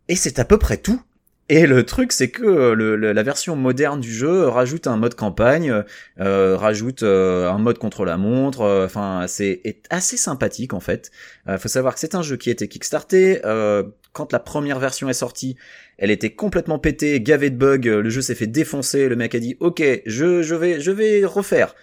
et 0.09 0.17
c'est 0.17 0.37
à 0.39 0.43
peu 0.43 0.57
près 0.57 0.75
tout. 0.75 1.01
Et 1.49 1.67
le 1.67 1.85
truc, 1.85 2.13
c'est 2.13 2.29
que 2.29 2.43
euh, 2.43 3.13
la 3.13 3.23
version 3.23 3.57
moderne 3.57 3.99
du 3.99 4.11
jeu 4.13 4.47
rajoute 4.47 4.87
un 4.87 4.95
mode 4.95 5.15
campagne, 5.15 5.83
euh, 6.21 6.55
rajoute 6.55 7.03
euh, 7.03 7.49
un 7.51 7.57
mode 7.57 7.77
contre 7.77 8.05
la 8.05 8.17
montre. 8.17 8.61
Enfin, 8.85 9.25
c'est 9.27 9.59
est 9.65 9.83
assez 9.89 10.15
sympathique 10.15 10.73
en 10.73 10.79
fait. 10.79 11.11
Faut 11.57 11.67
savoir 11.67 11.93
que 11.93 11.99
c'est 11.99 12.15
un 12.15 12.21
jeu 12.21 12.37
qui 12.37 12.49
a 12.49 12.53
été 12.53 12.67
kickstarté. 12.67 13.41
quand 14.13 14.31
la 14.31 14.39
première 14.39 14.79
version 14.79 15.09
est 15.09 15.13
sortie, 15.13 15.57
elle 15.97 16.11
était 16.11 16.31
complètement 16.31 16.79
pétée, 16.79 17.19
gavée 17.21 17.49
de 17.49 17.57
bugs. 17.57 17.81
Le 17.83 18.09
jeu 18.09 18.21
s'est 18.21 18.35
fait 18.35 18.47
défoncer. 18.47 19.09
Le 19.09 19.15
mec 19.15 19.35
a 19.35 19.39
dit 19.39 19.57
OK, 19.59 19.83
je 20.05 20.41
je 20.41 20.55
vais 20.55 20.79
je 20.79 20.91
vais 20.91 21.25
refaire. 21.25 21.75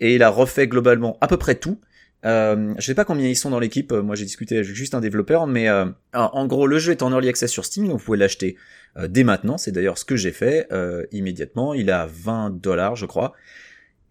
Et 0.00 0.14
il 0.14 0.22
a 0.22 0.30
refait 0.30 0.66
globalement 0.66 1.18
à 1.20 1.28
peu 1.28 1.36
près 1.36 1.56
tout. 1.56 1.78
Euh, 2.26 2.74
je 2.78 2.84
sais 2.84 2.94
pas 2.94 3.04
combien 3.04 3.26
ils 3.26 3.36
sont 3.36 3.50
dans 3.50 3.58
l'équipe. 3.58 3.92
Moi, 3.92 4.14
j'ai 4.14 4.24
discuté 4.24 4.56
avec 4.56 4.66
juste 4.68 4.94
un 4.94 5.00
développeur, 5.00 5.46
mais 5.46 5.68
euh, 5.68 5.86
en 6.12 6.46
gros, 6.46 6.66
le 6.66 6.78
jeu 6.78 6.92
est 6.92 7.02
en 7.02 7.10
early 7.10 7.28
access 7.28 7.50
sur 7.50 7.64
Steam, 7.64 7.88
donc 7.88 7.98
vous 7.98 8.04
pouvez 8.04 8.18
l'acheter 8.18 8.56
euh, 8.96 9.08
dès 9.08 9.24
maintenant. 9.24 9.58
C'est 9.58 9.72
d'ailleurs 9.72 9.98
ce 9.98 10.04
que 10.04 10.16
j'ai 10.16 10.32
fait 10.32 10.66
euh, 10.72 11.04
immédiatement. 11.12 11.74
Il 11.74 11.88
est 11.88 11.92
à 11.92 12.06
20 12.06 12.60
dollars, 12.60 12.96
je 12.96 13.06
crois. 13.06 13.32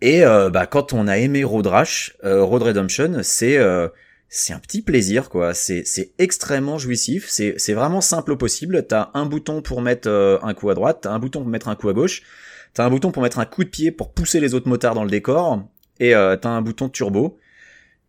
Et 0.01 0.24
euh, 0.24 0.49
bah, 0.49 0.66
quand 0.66 0.93
on 0.93 1.07
a 1.07 1.18
aimé 1.18 1.43
Road 1.43 1.68
Rash, 1.68 2.16
euh, 2.24 2.43
Road 2.43 2.64
Redemption, 2.64 3.20
c'est 3.22 3.57
euh, 3.57 3.89
c'est 4.30 4.53
un 4.53 4.60
petit 4.60 4.82
plaisir 4.82 5.30
quoi. 5.30 5.53
C'est 5.53 5.84
c'est 5.86 6.12
extrêmement 6.18 6.78
jouissif. 6.78 7.28
C'est 7.30 7.55
c'est 7.57 7.74
vraiment 7.74 8.01
simple 8.01 8.32
au 8.32 8.38
possible. 8.38 8.86
T'as 8.88 9.10
un 9.14 9.26
bouton 9.26 9.62
pour 9.62 9.82
mettre 9.82 10.07
euh, 10.10 10.38
un 10.41 10.53
coup 10.53 10.70
à 10.70 10.74
droite, 10.74 10.99
t'as 11.01 11.12
un 11.12 11.20
bouton 11.20 11.41
pour 11.41 11.49
mettre 11.49 11.68
un 11.68 11.76
coup 11.76 11.89
à 11.89 11.93
gauche, 11.93 12.24
t'as 12.74 12.86
un 12.86 12.89
bouton 12.89 13.12
pour 13.12 13.24
mettre 13.24 13.39
un 13.39 13.45
coup 13.45 13.64
de 13.64 13.70
pied 13.70 13.91
pour 13.91 14.14
pousser 14.14 14.39
les 14.39 14.53
autres 14.53 14.70
motards 14.70 14.95
dans 14.95 15.03
le 15.03 15.10
décor, 15.10 15.64
et 15.99 16.16
euh, 16.16 16.38
t'as 16.38 16.49
un 16.49 16.62
bouton 16.62 16.88
turbo. 16.88 17.38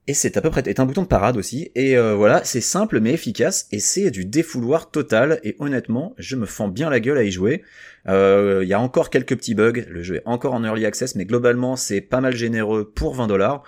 Et 0.06 0.14
c'est 0.14 0.36
à 0.36 0.40
peu 0.40 0.50
près, 0.50 0.62
t'as 0.62 0.82
un 0.82 0.86
bouton 0.86 1.02
de 1.02 1.06
parade 1.06 1.36
aussi. 1.36 1.70
Et 1.74 1.96
euh, 1.96 2.14
voilà, 2.14 2.42
c'est 2.44 2.60
simple 2.60 3.00
mais 3.00 3.12
efficace, 3.12 3.68
et 3.70 3.78
c'est 3.78 4.10
du 4.10 4.24
défouloir 4.24 4.90
total. 4.90 5.40
Et 5.44 5.56
honnêtement, 5.58 6.14
je 6.18 6.36
me 6.36 6.46
fends 6.46 6.68
bien 6.68 6.90
la 6.90 7.00
gueule 7.00 7.18
à 7.18 7.22
y 7.22 7.30
jouer. 7.30 7.62
Euh, 8.08 8.60
Il 8.62 8.68
y 8.68 8.74
a 8.74 8.80
encore 8.80 9.10
quelques 9.10 9.36
petits 9.36 9.54
bugs. 9.54 9.84
Le 9.88 10.02
jeu 10.02 10.16
est 10.16 10.22
encore 10.24 10.54
en 10.54 10.64
early 10.64 10.86
access, 10.86 11.14
mais 11.14 11.26
globalement, 11.26 11.76
c'est 11.76 12.00
pas 12.00 12.20
mal 12.20 12.34
généreux 12.34 12.90
pour 12.92 13.14
20 13.14 13.26
dollars. 13.26 13.62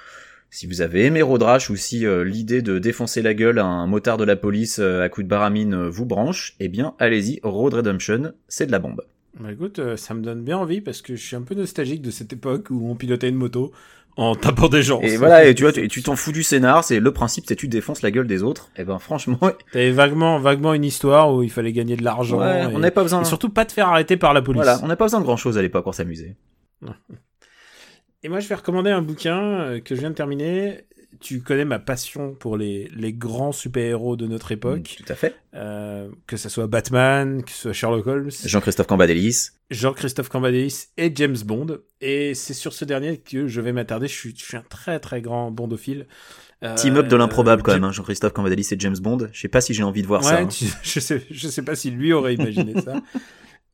Si 0.50 0.66
vous 0.66 0.82
avez 0.82 1.06
aimé 1.06 1.22
Road 1.22 1.42
Rash 1.42 1.70
ou 1.70 1.76
si 1.76 2.04
euh, 2.04 2.24
l'idée 2.24 2.60
de 2.60 2.78
défoncer 2.78 3.22
la 3.22 3.34
gueule 3.34 3.58
à 3.58 3.64
un 3.64 3.86
motard 3.86 4.16
de 4.16 4.24
la 4.24 4.36
police 4.36 4.80
à 4.80 5.08
coup 5.08 5.22
de 5.22 5.28
baramine 5.28 5.86
vous 5.86 6.04
branche, 6.06 6.56
eh 6.60 6.68
bien 6.68 6.94
allez-y, 6.98 7.40
Road 7.42 7.72
Redemption, 7.72 8.32
c'est 8.48 8.66
de 8.66 8.72
la 8.72 8.78
bombe. 8.78 9.02
Bah 9.40 9.50
écoute, 9.50 9.96
ça 9.96 10.12
me 10.12 10.20
donne 10.20 10.42
bien 10.42 10.58
envie 10.58 10.82
parce 10.82 11.00
que 11.00 11.16
je 11.16 11.22
suis 11.24 11.36
un 11.36 11.40
peu 11.40 11.54
nostalgique 11.54 12.02
de 12.02 12.10
cette 12.10 12.34
époque 12.34 12.68
où 12.70 12.90
on 12.90 12.96
pilotait 12.96 13.30
une 13.30 13.36
moto 13.36 13.72
en 14.16 14.34
tapant 14.34 14.68
des 14.68 14.82
gens. 14.82 15.00
Et 15.00 15.16
voilà, 15.16 15.44
et 15.44 15.54
tu 15.54 15.62
vois, 15.62 15.72
tu 15.72 15.88
tu 15.88 16.02
t'en 16.02 16.16
fous 16.16 16.32
du 16.32 16.42
scénar, 16.42 16.84
c'est 16.84 17.00
le 17.00 17.12
principe, 17.12 17.44
c'est 17.46 17.56
tu 17.56 17.68
défonces 17.68 18.02
la 18.02 18.10
gueule 18.10 18.26
des 18.26 18.42
autres. 18.42 18.70
Et 18.76 18.84
ben 18.84 18.98
franchement, 18.98 19.38
T'avais 19.72 19.90
vaguement, 19.90 20.38
vaguement 20.38 20.74
une 20.74 20.84
histoire 20.84 21.32
où 21.32 21.42
il 21.42 21.50
fallait 21.50 21.72
gagner 21.72 21.96
de 21.96 22.04
l'argent. 22.04 22.38
ouais, 22.38 22.62
et, 22.62 22.66
on 22.66 22.78
n'avait 22.78 22.90
pas 22.90 23.02
besoin. 23.02 23.22
et 23.22 23.24
surtout 23.24 23.48
pas 23.48 23.64
te 23.64 23.72
faire 23.72 23.88
arrêter 23.88 24.16
par 24.16 24.34
la 24.34 24.42
police. 24.42 24.62
Voilà, 24.62 24.80
on 24.82 24.86
n'a 24.86 24.96
pas 24.96 25.06
besoin 25.06 25.20
de 25.20 25.24
grand 25.24 25.36
chose 25.36 25.58
à 25.58 25.62
l'époque 25.62 25.84
pour 25.84 25.94
s'amuser. 25.94 26.36
Et 28.24 28.28
moi, 28.28 28.38
je 28.38 28.48
vais 28.48 28.54
recommander 28.54 28.90
un 28.90 29.02
bouquin 29.02 29.42
euh, 29.42 29.80
que 29.80 29.96
je 29.96 30.00
viens 30.00 30.10
de 30.10 30.14
terminer. 30.14 30.84
Tu 31.22 31.40
connais 31.40 31.64
ma 31.64 31.78
passion 31.78 32.34
pour 32.34 32.56
les, 32.56 32.90
les 32.94 33.12
grands 33.12 33.52
super-héros 33.52 34.16
de 34.16 34.26
notre 34.26 34.52
époque, 34.52 34.96
Tout 34.98 35.10
à 35.12 35.14
fait. 35.14 35.34
euh, 35.54 36.08
que 36.26 36.36
ce 36.36 36.48
soit 36.48 36.66
Batman, 36.66 37.42
que 37.42 37.50
ce 37.50 37.56
soit 37.62 37.72
Sherlock 37.72 38.06
Holmes, 38.06 38.30
Jean-Christophe 38.44 38.86
Cambadélis. 38.86 39.50
Jean-Christophe 39.70 40.28
Cambadélis 40.28 40.88
et 40.98 41.10
James 41.14 41.36
Bond. 41.44 41.78
Et 42.00 42.34
c'est 42.34 42.52
sur 42.54 42.72
ce 42.74 42.84
dernier 42.84 43.16
que 43.18 43.46
je 43.46 43.60
vais 43.60 43.72
m'attarder. 43.72 44.06
Je 44.08 44.12
suis, 44.14 44.34
je 44.36 44.44
suis 44.44 44.56
un 44.56 44.64
très 44.68 45.00
très 45.00 45.22
grand 45.22 45.50
bondophile. 45.50 46.06
Euh, 46.62 46.74
Team 46.76 46.96
up 46.96 47.08
de 47.08 47.16
l'improbable 47.16 47.62
quand 47.62 47.72
même, 47.72 47.84
hein, 47.84 47.92
Jean-Christophe 47.92 48.32
Cambadélis 48.34 48.68
et 48.70 48.76
James 48.78 48.96
Bond. 49.00 49.28
Je 49.32 49.40
sais 49.40 49.48
pas 49.48 49.60
si 49.60 49.74
j'ai 49.74 49.82
envie 49.82 50.02
de 50.02 50.06
voir 50.06 50.22
ça. 50.22 50.38
Hein. 50.40 50.46
tu- 50.48 50.66
je 50.82 51.00
sais, 51.00 51.22
je 51.30 51.48
sais 51.48 51.62
pas 51.62 51.74
si 51.74 51.90
lui 51.90 52.12
aurait 52.12 52.34
imaginé 52.34 52.80
ça. 52.80 53.00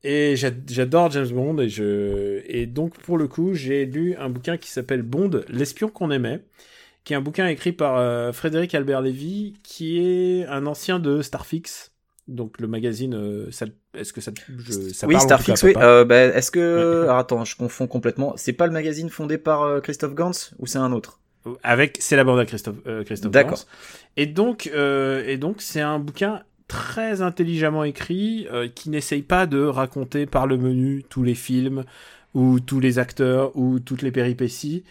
Et 0.04 0.36
j'a- 0.36 0.50
j'adore 0.68 1.10
James 1.10 1.28
Bond 1.28 1.58
et 1.58 1.68
je 1.68 2.40
et 2.46 2.66
donc 2.66 2.96
pour 2.98 3.18
le 3.18 3.26
coup 3.26 3.54
j'ai 3.54 3.84
lu 3.84 4.14
un 4.16 4.28
bouquin 4.28 4.56
qui 4.56 4.70
s'appelle 4.70 5.02
Bond, 5.02 5.40
l'espion 5.48 5.88
qu'on 5.88 6.12
aimait, 6.12 6.40
qui 7.08 7.14
est 7.14 7.16
un 7.16 7.22
bouquin 7.22 7.46
écrit 7.46 7.72
par 7.72 7.96
euh, 7.96 8.32
Frédéric 8.32 8.74
Albert 8.74 9.00
Lévy, 9.00 9.54
qui 9.62 9.98
est 9.98 10.44
un 10.44 10.66
ancien 10.66 10.98
de 10.98 11.22
Starfix. 11.22 11.90
Donc 12.26 12.60
le 12.60 12.68
magazine, 12.68 13.14
euh, 13.14 13.50
ça- 13.50 13.64
est-ce 13.96 14.12
que 14.12 14.20
ça, 14.20 14.30
je, 14.58 14.72
ça 14.72 15.06
oui, 15.06 15.14
parle 15.14 15.24
Starfix, 15.24 15.62
oui. 15.62 15.72
Euh, 15.78 16.04
bah, 16.04 16.16
est-ce 16.24 16.50
que... 16.50 16.58
Ouais. 16.58 17.04
Alors, 17.04 17.16
attends, 17.16 17.46
je 17.46 17.56
confonds 17.56 17.86
complètement. 17.86 18.34
C'est 18.36 18.52
pas 18.52 18.66
le 18.66 18.74
magazine 18.74 19.08
fondé 19.08 19.38
par 19.38 19.62
euh, 19.62 19.80
Christophe 19.80 20.14
Gans 20.14 20.32
ou 20.58 20.66
c'est 20.66 20.76
un 20.76 20.92
autre? 20.92 21.18
Avec 21.62 21.96
c'est 21.98 22.14
la 22.14 22.24
bande 22.24 22.40
à 22.40 22.44
Christophe 22.44 22.76
Christophe 23.06 23.32
D'accord. 23.32 23.64
Et 24.18 24.26
donc 24.26 24.66
et 24.66 25.36
donc 25.38 25.62
c'est 25.62 25.80
un 25.80 25.98
bouquin 25.98 26.42
très 26.66 27.22
intelligemment 27.22 27.84
écrit 27.84 28.46
qui 28.74 28.90
n'essaye 28.90 29.22
pas 29.22 29.46
de 29.46 29.62
raconter 29.62 30.26
par 30.26 30.46
le 30.46 30.58
menu 30.58 31.04
tous 31.08 31.22
les 31.22 31.34
films 31.34 31.84
ou 32.34 32.60
tous 32.60 32.80
les 32.80 32.98
acteurs 32.98 33.56
ou 33.56 33.78
toutes 33.78 34.02
les 34.02 34.10
péripéties 34.10 34.84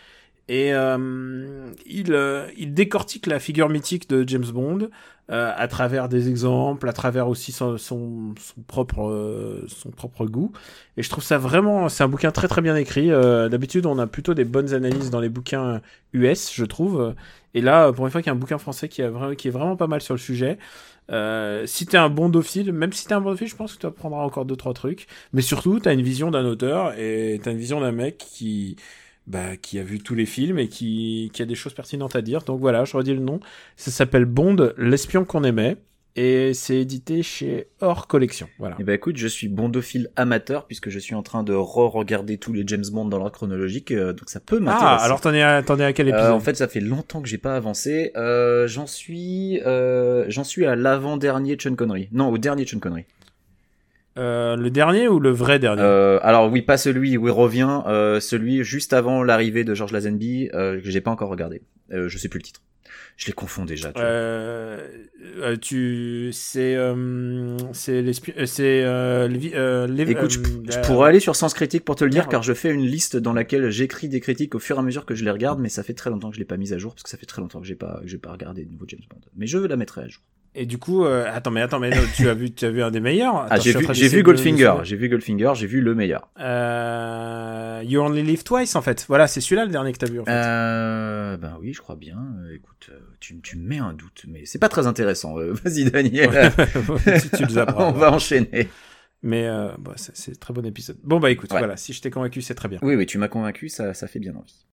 et 0.50 0.74
euh, 0.74 1.72
il 1.86 2.14
euh, 2.14 2.48
il 2.58 2.74
décortique 2.74 3.28
la 3.28 3.40
figure 3.40 3.70
mythique 3.70 4.10
de 4.10 4.28
James 4.28 4.46
Bond 4.46 4.90
euh, 5.30 5.52
à 5.58 5.68
travers 5.68 6.08
des 6.08 6.30
exemples, 6.30 6.88
à 6.88 6.94
travers 6.94 7.28
aussi 7.28 7.52
son, 7.52 7.78
son, 7.78 8.34
son 8.40 8.62
propre 8.62 9.10
euh, 9.10 9.66
son 9.68 9.92
propre 9.92 10.26
goût. 10.26 10.54
Et 10.96 11.04
je 11.04 11.10
trouve 11.10 11.24
ça 11.24 11.38
vraiment, 11.38 11.90
c'est 11.90 12.04
un 12.04 12.08
bouquin 12.08 12.32
très 12.32 12.48
très 12.48 12.62
bien 12.62 12.78
écrit. 12.78 13.12
Euh, 13.12 13.50
D'habitude, 13.50 13.86
on 13.86 14.00
a 14.00 14.08
plutôt 14.08 14.34
des 14.34 14.46
bonnes 14.46 14.74
analyses 14.74 15.10
dans 15.10 15.20
les 15.20 15.28
bouquins 15.30 15.82
US, 16.14 16.54
je 16.54 16.64
trouve. 16.64 17.14
Et 17.54 17.62
là, 17.62 17.92
pour 17.92 18.06
une 18.06 18.12
fois 18.12 18.22
qu'il 18.22 18.28
y 18.28 18.30
a 18.30 18.34
un 18.34 18.40
bouquin 18.40 18.58
français 18.58 18.88
qui, 18.88 19.02
a 19.02 19.36
qui 19.36 19.50
est 19.50 19.52
vraiment 19.52 19.76
pas 19.76 19.88
mal 19.88 20.02
sur 20.02 20.14
le 20.14 20.20
sujet. 20.20 20.58
Euh, 21.12 21.66
si 21.66 21.86
t'es 21.86 21.98
un 21.98 22.10
bondophile, 22.10 22.72
même 22.74 22.92
si 22.94 23.08
t'es 23.08 23.14
un 23.14 23.22
bondophile, 23.22 23.48
je 23.48 23.56
pense 23.56 23.76
que 23.76 23.80
tu 23.80 23.86
apprendras 23.86 24.24
encore 24.24 24.46
deux 24.46 24.56
trois 24.56 24.74
trucs. 24.74 25.08
Mais 25.34 25.42
surtout, 25.42 25.80
t'as 25.80 25.94
une 25.94 26.02
vision 26.02 26.32
d'un 26.32 26.46
auteur 26.46 26.94
et 26.98 27.40
t'as 27.44 27.52
une 27.52 27.58
vision 27.58 27.80
d'un 27.82 27.92
mec 27.92 28.18
qui, 28.18 28.76
bah, 29.28 29.58
qui 29.62 29.78
a 29.78 29.84
vu 29.84 30.00
tous 30.00 30.16
les 30.16 30.26
films 30.26 30.58
et 30.58 30.68
qui, 30.68 31.30
qui 31.34 31.42
a 31.42 31.46
des 31.46 31.56
choses 31.56 31.74
pertinentes 31.74 32.16
à 32.16 32.22
dire. 32.22 32.42
Donc 32.42 32.60
voilà, 32.60 32.86
je 32.86 32.98
redis 32.98 33.14
le 33.14 33.20
nom. 33.20 33.40
Ça 33.76 33.92
s'appelle 33.92 34.26
Bond, 34.26 34.72
l'espion 34.78 35.26
qu'on 35.26 35.44
aimait. 35.44 35.78
Et 36.20 36.56
c'est 36.56 36.78
édité 36.78 37.22
chez 37.22 37.68
Hors 37.80 38.08
Collection. 38.08 38.50
Voilà. 38.58 38.76
Eh 38.80 38.84
ben 38.84 38.94
écoute, 38.94 39.18
je 39.18 39.28
suis 39.28 39.50
bondophile 39.50 40.10
amateur 40.16 40.66
puisque 40.66 40.90
je 40.90 40.98
suis 40.98 41.14
en 41.14 41.22
train 41.22 41.44
de 41.44 41.54
re-regarder 41.54 42.40
tous 42.40 42.54
les 42.54 42.64
James 42.66 42.86
Bond 42.92 43.06
dans 43.06 43.20
l'ordre 43.20 43.34
chronologique, 43.34 43.92
euh, 43.92 44.14
donc 44.14 44.28
ça 44.28 44.40
peut 44.40 44.58
m'intéresser. 44.58 44.96
Ah, 45.00 45.04
alors 45.04 45.22
t'en 45.22 45.32
es 45.32 45.44
à, 45.44 45.60
es 45.60 45.84
à 45.84 45.94
quel 45.94 46.08
épisode 46.08 46.32
Euh, 46.32 46.34
en 46.34 46.40
fait, 46.40 46.56
ça 46.56 46.68
fait 46.68 46.80
longtemps 46.80 47.22
que 47.22 47.28
j'ai 47.28 47.38
pas 47.38 47.56
avancé. 47.56 48.14
Euh, 48.16 48.68
j'en 48.68 48.88
suis, 48.88 49.60
euh, 49.68 50.26
j'en 50.30 50.44
suis 50.44 50.66
à 50.66 50.76
l'avant-dernier 50.76 51.56
Sean 51.62 51.76
Connery. 51.76 52.10
Non, 52.12 52.30
au 52.30 52.40
dernier 52.40 52.66
Sean 52.66 52.80
Connery. 52.80 53.06
Euh, 54.18 54.56
le 54.56 54.70
dernier 54.70 55.08
ou 55.08 55.20
le 55.20 55.32
vrai 55.32 55.60
dernier? 55.60 55.82
Euh, 55.82 56.20
alors 56.24 56.52
oui, 56.52 56.62
pas 56.62 56.78
celui 56.78 57.18
où 57.18 57.28
il 57.28 57.32
revient, 57.32 57.82
euh, 57.88 58.20
celui 58.20 58.64
juste 58.64 58.94
avant 58.94 59.24
l'arrivée 59.24 59.64
de 59.64 59.74
George 59.74 59.92
Lazenby 59.92 60.50
euh, 60.54 60.82
que 60.82 60.90
j'ai 60.90 61.02
pas 61.02 61.12
encore 61.12 61.30
regardé. 61.30 61.62
Euh, 61.92 62.08
je 62.10 62.18
sais 62.18 62.30
plus 62.30 62.40
le 62.40 62.44
titre. 62.44 62.62
Je 63.18 63.26
les 63.26 63.34
confonds 63.34 63.66
déjà. 63.66 63.92
tu 63.92 65.60
tu 65.60 66.30
c'est 66.32 66.76
euh, 66.76 67.58
c'est 67.74 68.04
euh, 68.04 68.46
c'est 68.46 68.84
euh, 68.84 69.28
les 69.28 70.06
les- 70.06 70.12
Écoute, 70.12 70.32
je, 70.32 70.80
pourrais 70.86 71.10
aller 71.10 71.20
sur 71.20 71.36
Sens 71.36 71.56
Critique 71.56 71.84
pour 71.84 71.96
te 71.96 72.04
le 72.04 72.12
dire, 72.12 72.28
car 72.28 72.44
je 72.44 72.54
fais 72.54 72.72
une 72.72 72.86
liste 72.86 73.18
dans 73.18 73.34
laquelle 73.34 73.72
j'écris 73.72 74.08
des 74.08 74.20
critiques 74.20 74.54
au 74.54 74.60
fur 74.60 74.76
et 74.76 74.80
à 74.80 74.84
mesure 74.84 75.06
que 75.06 75.16
je 75.16 75.26
les 75.26 75.32
regarde, 75.32 75.60
mais 75.60 75.70
ça 75.70 75.82
fait 75.82 75.96
très 75.96 76.12
longtemps 76.12 76.30
que 76.30 76.36
je 76.36 76.40
l'ai 76.40 76.46
pas 76.46 76.58
mise 76.58 76.74
à 76.74 76.78
jour, 76.78 76.94
parce 76.94 77.04
que 77.04 77.10
ça 77.10 77.18
fait 77.18 77.26
très 77.26 77.42
longtemps 77.42 77.60
que 77.60 77.66
j'ai 77.68 77.76
pas, 77.76 78.00
que 78.02 78.08
j'ai 78.08 78.20
pas 78.20 78.32
regardé 78.32 78.66
de 78.66 78.72
nouveau 78.72 78.86
James 78.88 79.02
Bond. 79.10 79.22
Mais 79.36 79.48
je 79.48 79.58
la 79.58 79.78
mettrai 79.78 80.02
à 80.02 80.08
jour. 80.08 80.22
Et 80.60 80.66
du 80.66 80.78
coup 80.78 81.06
euh, 81.06 81.26
attends 81.32 81.52
mais 81.52 81.62
attends 81.62 81.80
mais 81.80 81.90
non, 81.92 82.02
tu 82.16 82.28
as 82.28 82.34
vu 82.34 82.52
tu 82.52 82.66
as 82.66 82.70
vu 82.72 82.82
un 82.84 82.92
des 82.92 83.00
meilleurs 83.00 83.36
Ah, 83.36 83.46
Attends, 83.54 83.62
j'ai 83.64 83.74
vu, 83.74 83.86
j'ai 83.92 84.24
Goldfinger, 84.24 84.74
j'ai 84.84 84.96
vu 84.96 85.08
Goldfinger, 85.10 85.52
j'ai 85.56 85.68
vu 85.68 85.82
le 85.82 85.94
meilleur. 85.96 86.30
Euh, 86.40 87.82
You 87.86 88.02
Only 88.02 88.24
Live 88.24 88.44
Twice 88.44 88.76
en 88.76 88.82
fait 88.82 89.06
voilà 89.08 89.28
c'est 89.28 89.40
celui-là 89.42 89.66
le 89.66 89.72
dernier 89.72 89.94
que 89.94 89.98
t'as 90.00 90.10
vu 90.12 90.20
en 90.20 90.26
fait 90.26 90.32
Euh, 90.32 91.38
ben 91.38 91.58
oui, 91.62 91.74
je 91.74 91.82
crois 91.82 91.96
bien. 91.96 92.18
Écoute, 92.54 92.90
tu, 93.20 93.40
tu 93.42 93.58
me 93.58 93.68
mets 93.68 93.78
un 93.80 93.94
doute, 93.94 94.26
mais 94.28 94.46
c'est 94.46 94.60
pas 94.60 94.70
très 94.70 94.88
intéressant. 94.88 95.36
Vas-y, 95.64 95.86
Daniel. 95.92 96.52
tu 97.38 97.60
apprends 97.60 97.90
On 97.90 97.92
va 97.92 98.12
enchaîner. 98.12 98.68
mais 99.24 99.48
bah, 99.80 99.94
c'est 99.96 100.16
c'est 100.18 100.32
un 100.32 100.36
très 100.40 100.54
bon 100.54 100.66
épisode 100.66 100.98
bon 101.04 101.20
bah 101.20 101.32
écoute 101.32 101.52
Ouais. 101.52 101.60
voilà 101.60 101.78
si 101.78 101.94
je 101.94 102.02
t'ai 102.02 102.10
convaincu 102.10 102.42
c'est 102.42 102.56
très 102.56 102.68
bien 102.70 102.80
Oui, 102.82 102.96
oui, 102.96 103.06
tu 103.06 103.18
m'as 103.18 103.28
convaincu, 103.28 103.70
ça, 103.70 103.94
ça 103.94 104.08
fait 104.08 104.20
bien 104.20 104.34
envie. 104.36 104.66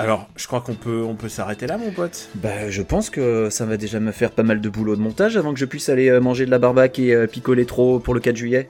Alors 0.00 0.28
je 0.36 0.46
crois 0.46 0.60
qu'on 0.60 0.74
peut 0.74 1.02
on 1.02 1.14
peut 1.14 1.28
s'arrêter 1.28 1.66
là 1.66 1.76
mon 1.78 1.90
pote. 1.90 2.28
Bah, 2.36 2.70
je 2.70 2.82
pense 2.82 3.10
que 3.10 3.48
ça 3.50 3.66
va 3.66 3.76
déjà 3.76 4.00
me 4.00 4.12
faire 4.12 4.30
pas 4.30 4.42
mal 4.42 4.60
de 4.60 4.68
boulot 4.68 4.96
de 4.96 5.00
montage 5.00 5.36
avant 5.36 5.52
que 5.52 5.58
je 5.60 5.64
puisse 5.64 5.88
aller 5.88 6.08
euh, 6.08 6.20
manger 6.20 6.46
de 6.46 6.50
la 6.50 6.58
barbaque 6.58 6.98
et 6.98 7.14
euh, 7.14 7.26
picoler 7.26 7.66
trop 7.66 7.98
pour 7.98 8.14
le 8.14 8.20
4 8.20 8.36
juillet. 8.36 8.68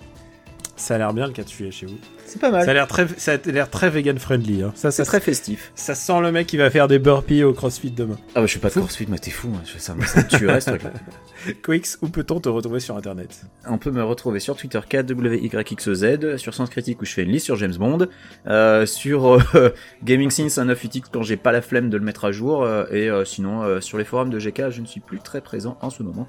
ça 0.76 0.96
a 0.96 0.98
l'air 0.98 1.12
bien 1.12 1.26
le 1.26 1.32
4 1.32 1.50
juillet 1.50 1.70
chez 1.70 1.86
vous 1.86 1.98
C'est 2.30 2.38
pas 2.40 2.50
ça 2.50 2.56
a 2.58 2.64
mal. 2.66 2.74
l'air 2.74 2.86
très 2.86 3.06
ça 3.16 3.32
a 3.32 3.50
l'air 3.50 3.68
très 3.70 3.90
vegan 3.90 4.18
friendly 4.18 4.62
hein. 4.62 4.72
ça 4.76 4.90
C'est 4.90 5.04
ça 5.04 5.10
très 5.10 5.20
festif. 5.20 5.72
Ça 5.74 5.94
sent 5.94 6.20
le 6.20 6.30
mec 6.32 6.46
qui 6.46 6.56
va 6.56 6.70
faire 6.70 6.86
des 6.88 6.98
burpees 6.98 7.42
au 7.42 7.52
CrossFit 7.52 7.90
demain. 7.90 8.16
Ah 8.34 8.40
bah, 8.40 8.46
je 8.46 8.50
suis 8.52 8.60
pas 8.60 8.68
de 8.68 8.74
course 8.74 8.98
mais 9.08 9.18
t'es 9.18 9.30
fou. 9.30 9.48
hein. 9.54 9.62
Je- 9.64 9.78
Ça, 9.80 9.94
ça 10.06 10.20
me 10.22 10.28
tuerait 10.28 10.60
ce 10.60 10.70
truc-là. 10.70 10.92
Quix, 11.64 11.96
où 12.02 12.08
peut-on 12.08 12.38
te 12.38 12.48
retrouver 12.50 12.80
sur 12.80 12.96
internet? 12.96 13.42
On 13.66 13.78
peut 13.78 13.90
me 13.90 14.02
retrouver 14.04 14.40
sur 14.40 14.56
Twitter 14.56 14.78
KWYXZ, 14.88 16.36
sur 16.36 16.54
Sens 16.54 16.68
Critique 16.70 17.00
où 17.00 17.04
je 17.04 17.12
fais 17.12 17.22
une 17.22 17.30
liste 17.30 17.46
sur 17.46 17.56
James 17.56 17.74
Bond, 17.76 18.06
euh, 18.46 18.84
sur 18.86 19.38
euh, 19.54 19.70
Gaming 20.04 20.30
Sins 20.30 20.58
un 20.60 20.66
98 20.66 21.06
quand 21.12 21.22
j'ai 21.22 21.36
pas 21.38 21.52
la 21.52 21.62
flemme 21.62 21.88
de 21.90 21.96
le 21.96 22.04
mettre 22.04 22.26
à 22.26 22.32
jour, 22.32 22.62
euh, 22.62 22.84
et 22.90 23.08
euh, 23.08 23.24
sinon 23.24 23.62
euh, 23.62 23.80
sur 23.80 23.96
les 23.98 24.04
forums 24.04 24.30
de 24.30 24.38
GK 24.38 24.70
je 24.70 24.80
ne 24.82 24.86
suis 24.86 25.00
plus 25.00 25.18
très 25.18 25.40
présent 25.40 25.78
en 25.80 25.88
ce 25.90 26.02
moment 26.02 26.28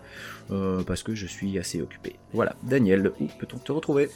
euh, 0.51 0.81
parce 0.83 1.03
que 1.03 1.13
je 1.13 1.25
suis 1.27 1.59
assez 1.59 1.81
occupé. 1.81 2.15
Voilà, 2.33 2.55
Daniel, 2.63 3.11
où 3.19 3.27
peut-on 3.39 3.57
te 3.57 3.71
retrouver? 3.71 4.09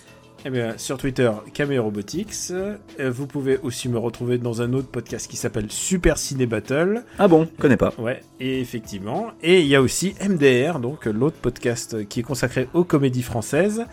Eh 0.43 0.51
bien, 0.51 0.77
sur 0.77 0.97
Twitter, 0.99 1.31
Cameo 1.53 1.81
Robotics. 1.81 2.51
Euh, 2.51 2.77
Vous 3.09 3.25
pouvez 3.25 3.57
aussi 3.63 3.89
me 3.89 3.97
retrouver 3.97 4.37
dans 4.37 4.61
un 4.61 4.73
autre 4.73 4.87
podcast 4.89 5.27
qui 5.29 5.37
s'appelle 5.37 5.71
Super 5.71 6.19
Ciné 6.19 6.45
Battle. 6.45 7.03
Ah 7.17 7.27
bon, 7.27 7.47
connais 7.59 7.77
pas. 7.77 7.93
Ouais, 7.97 8.21
et 8.39 8.59
effectivement. 8.61 9.31
Et 9.41 9.61
il 9.61 9.67
y 9.67 9.75
a 9.75 9.81
aussi 9.81 10.13
MDR, 10.21 10.79
donc 10.79 11.05
l'autre 11.05 11.37
podcast 11.37 12.07
qui 12.07 12.19
est 12.19 12.23
consacré 12.23 12.67
aux 12.75 12.83
comédies 12.83 13.23
françaises, 13.23 13.85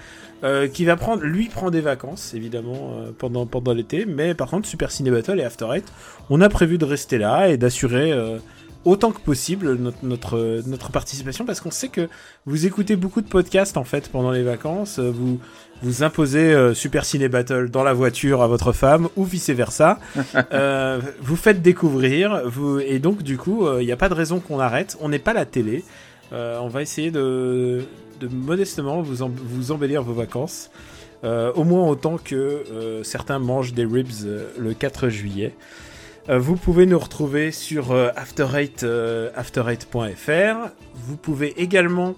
euh, 0.45 0.69
qui 0.69 0.85
va 0.85 0.97
prendre, 0.97 1.23
lui, 1.23 1.49
prend 1.49 1.71
des 1.71 1.81
vacances, 1.81 2.35
évidemment, 2.35 2.97
euh, 2.99 3.13
pendant, 3.17 3.47
pendant 3.47 3.73
l'été. 3.73 4.05
Mais 4.05 4.35
par 4.35 4.51
contre, 4.51 4.69
Super 4.69 4.91
Ciné 4.91 5.11
Battle 5.11 5.41
et 5.41 5.45
After 5.45 5.69
Eight, 5.75 5.87
on 6.29 6.43
a 6.43 6.51
prévu 6.51 6.77
de 6.77 6.85
rester 6.85 7.17
là 7.17 7.49
et 7.49 7.57
d'assurer 7.57 8.13
euh, 8.13 8.37
autant 8.85 9.13
que 9.13 9.21
possible 9.21 9.77
notre, 9.77 9.99
notre, 10.05 10.63
notre 10.67 10.91
participation 10.91 11.45
parce 11.45 11.61
qu'on 11.61 11.71
sait 11.71 11.89
que 11.89 12.09
vous 12.47 12.67
écoutez 12.67 12.97
beaucoup 12.97 13.21
de 13.21 13.29
podcasts 13.29 13.77
en 13.77 13.85
fait 13.85 14.09
pendant 14.09 14.31
les 14.31 14.43
vacances. 14.43 14.99
euh, 14.99 15.11
Vous, 15.11 15.39
vous 15.83 16.03
imposez 16.03 16.53
euh, 16.53 16.75
Super 16.75 17.05
Ciné 17.05 17.29
Battle 17.29 17.69
dans 17.71 17.83
la 17.83 17.93
voiture 17.93 18.43
à 18.43 18.47
votre 18.47 18.73
femme 18.73 19.09
ou 19.17 19.25
vice 19.25 19.51
versa. 19.51 19.99
Euh, 20.53 21.01
vous 21.21 21.37
faites 21.37 21.63
découvrir, 21.63 22.43
vous, 22.47 22.79
et 22.81 22.99
donc 22.99 23.23
du 23.23 23.37
coup, 23.39 23.67
il 23.79 23.87
n'y 23.87 23.93
a 23.93 23.97
pas 23.97 24.09
de 24.09 24.15
raison 24.15 24.41
qu'on 24.41 24.59
arrête. 24.61 24.97
On 25.01 25.09
n'est 25.09 25.19
pas 25.19 25.33
la 25.33 25.45
télé. 25.47 25.85
Euh, 26.33 26.59
on 26.61 26.69
va 26.69 26.83
essayer 26.83 27.11
de, 27.11 27.85
de 28.21 28.29
modestement 28.29 29.03
vous, 29.03 29.29
vous 29.29 29.73
embellir 29.73 30.03
vos 30.03 30.15
vacances. 30.15 30.71
Euh, 31.25 31.53
au 31.55 31.63
moins 31.63 31.87
autant 31.87 32.19
que 32.19 32.35
euh, 32.35 33.05
certains 33.05 33.39
mangent 33.39 33.75
des 33.75 33.85
ribs 33.85 34.09
euh, 34.25 34.49
le 34.59 34.75
4 34.75 35.09
juillet. 35.09 35.55
Euh, 36.29 36.39
vous 36.39 36.57
pouvez 36.57 36.87
nous 36.87 36.99
retrouver 36.99 37.51
sur 37.51 37.91
euh, 37.93 38.11
after8, 38.17 38.85
euh, 38.85 39.31
after8.fr. 39.37 40.71
Vous 40.95 41.17
pouvez 41.17 41.61
également 41.61 42.15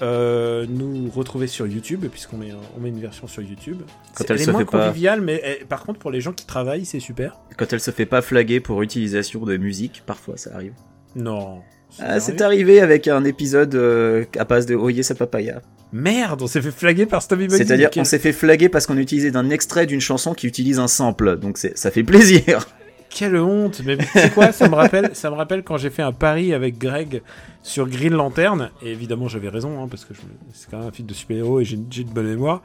euh, 0.00 0.66
nous 0.68 1.10
retrouver 1.10 1.46
sur 1.46 1.66
YouTube, 1.66 2.06
puisqu'on 2.10 2.38
met, 2.38 2.48
on 2.76 2.80
met 2.80 2.88
une 2.88 3.00
version 3.00 3.26
sur 3.26 3.42
YouTube. 3.42 3.82
Quand 4.14 4.24
C'est- 4.24 4.30
elle 4.30 4.36
elle 4.36 4.42
est 4.42 4.44
se 4.46 4.50
moins 4.50 4.60
fait 4.60 4.66
pas- 4.70 4.86
conviviale, 4.86 5.20
mais 5.20 5.42
eh, 5.44 5.64
par 5.64 5.84
contre, 5.84 5.98
pour 5.98 6.10
les 6.10 6.20
gens 6.20 6.32
qui 6.32 6.46
travaillent, 6.46 6.86
c'est 6.86 6.98
super. 7.00 7.38
Quand 7.58 7.70
elle 7.72 7.80
se 7.80 7.90
fait 7.90 8.06
pas 8.06 8.22
flaguer 8.22 8.58
pour 8.60 8.80
utilisation 8.82 9.44
de 9.44 9.56
musique, 9.58 10.02
parfois 10.06 10.36
ça 10.38 10.54
arrive. 10.54 10.72
Non. 11.14 11.60
Ah, 12.00 12.20
c'est 12.20 12.40
arrivé 12.40 12.80
avec 12.80 13.06
un 13.06 13.22
épisode 13.24 13.74
euh, 13.74 14.24
à 14.38 14.44
base 14.44 14.64
de 14.64 14.74
Oye 14.74 15.04
sa 15.04 15.14
papaya. 15.14 15.60
Merde, 15.92 16.40
on 16.40 16.46
s'est 16.46 16.62
fait 16.62 16.70
flaguer 16.70 17.04
par 17.04 17.20
Stubby 17.20 17.48
Bugsy. 17.48 17.58
C'est-à-dire 17.58 17.90
qu'on 17.90 18.04
s'est 18.04 18.18
fait 18.18 18.32
flaguer 18.32 18.70
parce 18.70 18.86
qu'on 18.86 18.96
utilisait 18.96 19.36
un 19.36 19.50
extrait 19.50 19.84
d'une 19.84 20.00
chanson 20.00 20.32
qui 20.32 20.46
utilise 20.46 20.78
un 20.78 20.88
sample, 20.88 21.36
donc 21.36 21.58
c'est- 21.58 21.76
ça 21.76 21.90
fait 21.90 22.02
plaisir. 22.02 22.66
Quelle 23.14 23.36
honte 23.36 23.82
Mais 23.84 23.98
c'est 24.12 24.32
quoi 24.32 24.52
Ça 24.52 24.68
me 24.68 24.74
rappelle, 24.74 25.10
ça 25.14 25.30
me 25.30 25.36
rappelle 25.36 25.62
quand 25.62 25.76
j'ai 25.76 25.90
fait 25.90 26.02
un 26.02 26.12
pari 26.12 26.54
avec 26.54 26.78
Greg 26.78 27.22
sur 27.62 27.88
Green 27.88 28.12
Lantern. 28.12 28.70
Et 28.82 28.90
évidemment, 28.90 29.28
j'avais 29.28 29.48
raison 29.48 29.82
hein, 29.82 29.88
parce 29.88 30.04
que 30.04 30.14
c'est 30.52 30.70
quand 30.70 30.78
même 30.78 30.88
un 30.88 30.92
film 30.92 31.06
de 31.08 31.14
super-héros 31.14 31.60
et 31.60 31.64
j'ai 31.64 31.76
une 31.76 32.08
bonne 32.08 32.28
mémoire. 32.28 32.62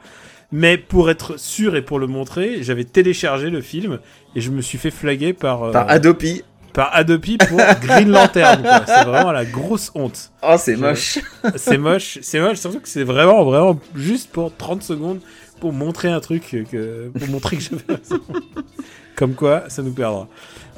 Mais 0.50 0.78
pour 0.78 1.10
être 1.10 1.38
sûr 1.38 1.76
et 1.76 1.82
pour 1.82 1.98
le 1.98 2.06
montrer, 2.06 2.62
j'avais 2.62 2.84
téléchargé 2.84 3.50
le 3.50 3.60
film 3.60 3.98
et 4.34 4.40
je 4.40 4.50
me 4.50 4.62
suis 4.62 4.78
fait 4.78 4.90
flaguer 4.90 5.34
par 5.34 5.64
euh, 5.64 5.72
Par 5.72 5.90
Adopi. 5.90 6.42
par 6.72 6.94
Adopi 6.96 7.36
pour 7.36 7.60
Green 7.82 8.10
Lantern. 8.10 8.62
C'est 8.86 9.04
vraiment 9.04 9.32
la 9.32 9.44
grosse 9.44 9.90
honte. 9.94 10.32
Oh, 10.42 10.54
c'est 10.58 10.76
moche. 10.76 11.18
C'est 11.56 11.76
moche, 11.76 12.18
c'est 12.22 12.40
moche, 12.40 12.56
surtout 12.56 12.80
que 12.80 12.88
c'est 12.88 13.04
vraiment, 13.04 13.44
vraiment 13.44 13.78
juste 13.94 14.30
pour 14.30 14.54
30 14.56 14.82
secondes 14.82 15.20
pour 15.60 15.72
montrer 15.72 16.08
un 16.08 16.20
truc, 16.20 16.66
que, 16.70 17.08
pour 17.08 17.28
montrer 17.28 17.56
que 17.56 17.62
j'avais 17.62 17.82
raison. 18.00 18.22
Comme 19.18 19.34
quoi, 19.34 19.64
ça 19.66 19.82
nous 19.82 19.90
perdra. 19.90 20.28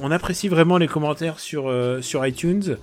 On 0.01 0.11
apprécie 0.11 0.49
vraiment 0.49 0.79
les 0.79 0.89
commentaires 0.89 1.39
sur, 1.39 1.69
euh, 1.69 2.01
sur 2.01 2.27
iTunes 2.27 2.79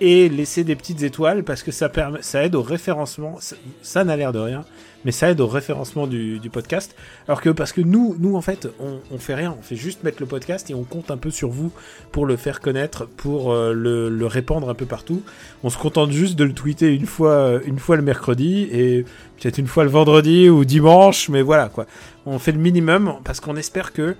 et 0.00 0.28
laisser 0.28 0.62
des 0.62 0.76
petites 0.76 1.02
étoiles 1.02 1.42
parce 1.42 1.64
que 1.64 1.72
ça, 1.72 1.88
permet, 1.88 2.22
ça 2.22 2.44
aide 2.44 2.54
au 2.54 2.62
référencement. 2.62 3.40
Ça, 3.82 4.04
n'a 4.04 4.16
l'air 4.16 4.32
de 4.32 4.38
rien, 4.38 4.64
mais 5.04 5.10
ça 5.10 5.28
aide 5.28 5.40
au 5.40 5.48
référencement 5.48 6.06
du, 6.06 6.40
podcast. 6.52 6.94
Alors 7.26 7.40
que, 7.40 7.50
parce 7.50 7.72
que 7.72 7.80
nous, 7.80 8.14
nous 8.20 8.36
en 8.36 8.40
fait, 8.40 8.68
on, 8.78 9.00
on 9.10 9.18
fait 9.18 9.34
rien, 9.34 9.52
on 9.58 9.62
fait 9.62 9.74
juste 9.74 10.04
mettre 10.04 10.18
le 10.20 10.26
podcast 10.26 10.70
et 10.70 10.74
on 10.74 10.84
compte 10.84 11.10
un 11.10 11.16
peu 11.16 11.32
sur 11.32 11.48
vous 11.48 11.72
pour 12.12 12.24
le 12.24 12.36
faire 12.36 12.60
connaître, 12.60 13.08
pour 13.08 13.50
euh, 13.50 13.72
le, 13.72 14.10
le 14.10 14.26
répandre 14.26 14.70
un 14.70 14.74
peu 14.74 14.86
partout. 14.86 15.24
On 15.64 15.70
se 15.70 15.76
contente 15.76 16.12
juste 16.12 16.36
de 16.36 16.44
le 16.44 16.52
tweeter 16.52 16.94
une 16.94 17.06
fois, 17.06 17.32
euh, 17.32 17.60
une 17.66 17.80
fois 17.80 17.96
le 17.96 18.02
mercredi 18.02 18.68
et 18.70 19.04
peut-être 19.40 19.58
une 19.58 19.66
fois 19.66 19.82
le 19.82 19.90
vendredi 19.90 20.48
ou 20.48 20.64
dimanche, 20.64 21.28
mais 21.30 21.42
voilà 21.42 21.68
quoi. 21.68 21.86
On 22.26 22.38
fait 22.38 22.52
le 22.52 22.58
minimum 22.58 23.16
parce 23.24 23.40
qu'on 23.40 23.56
espère 23.56 23.92
que 23.92 24.14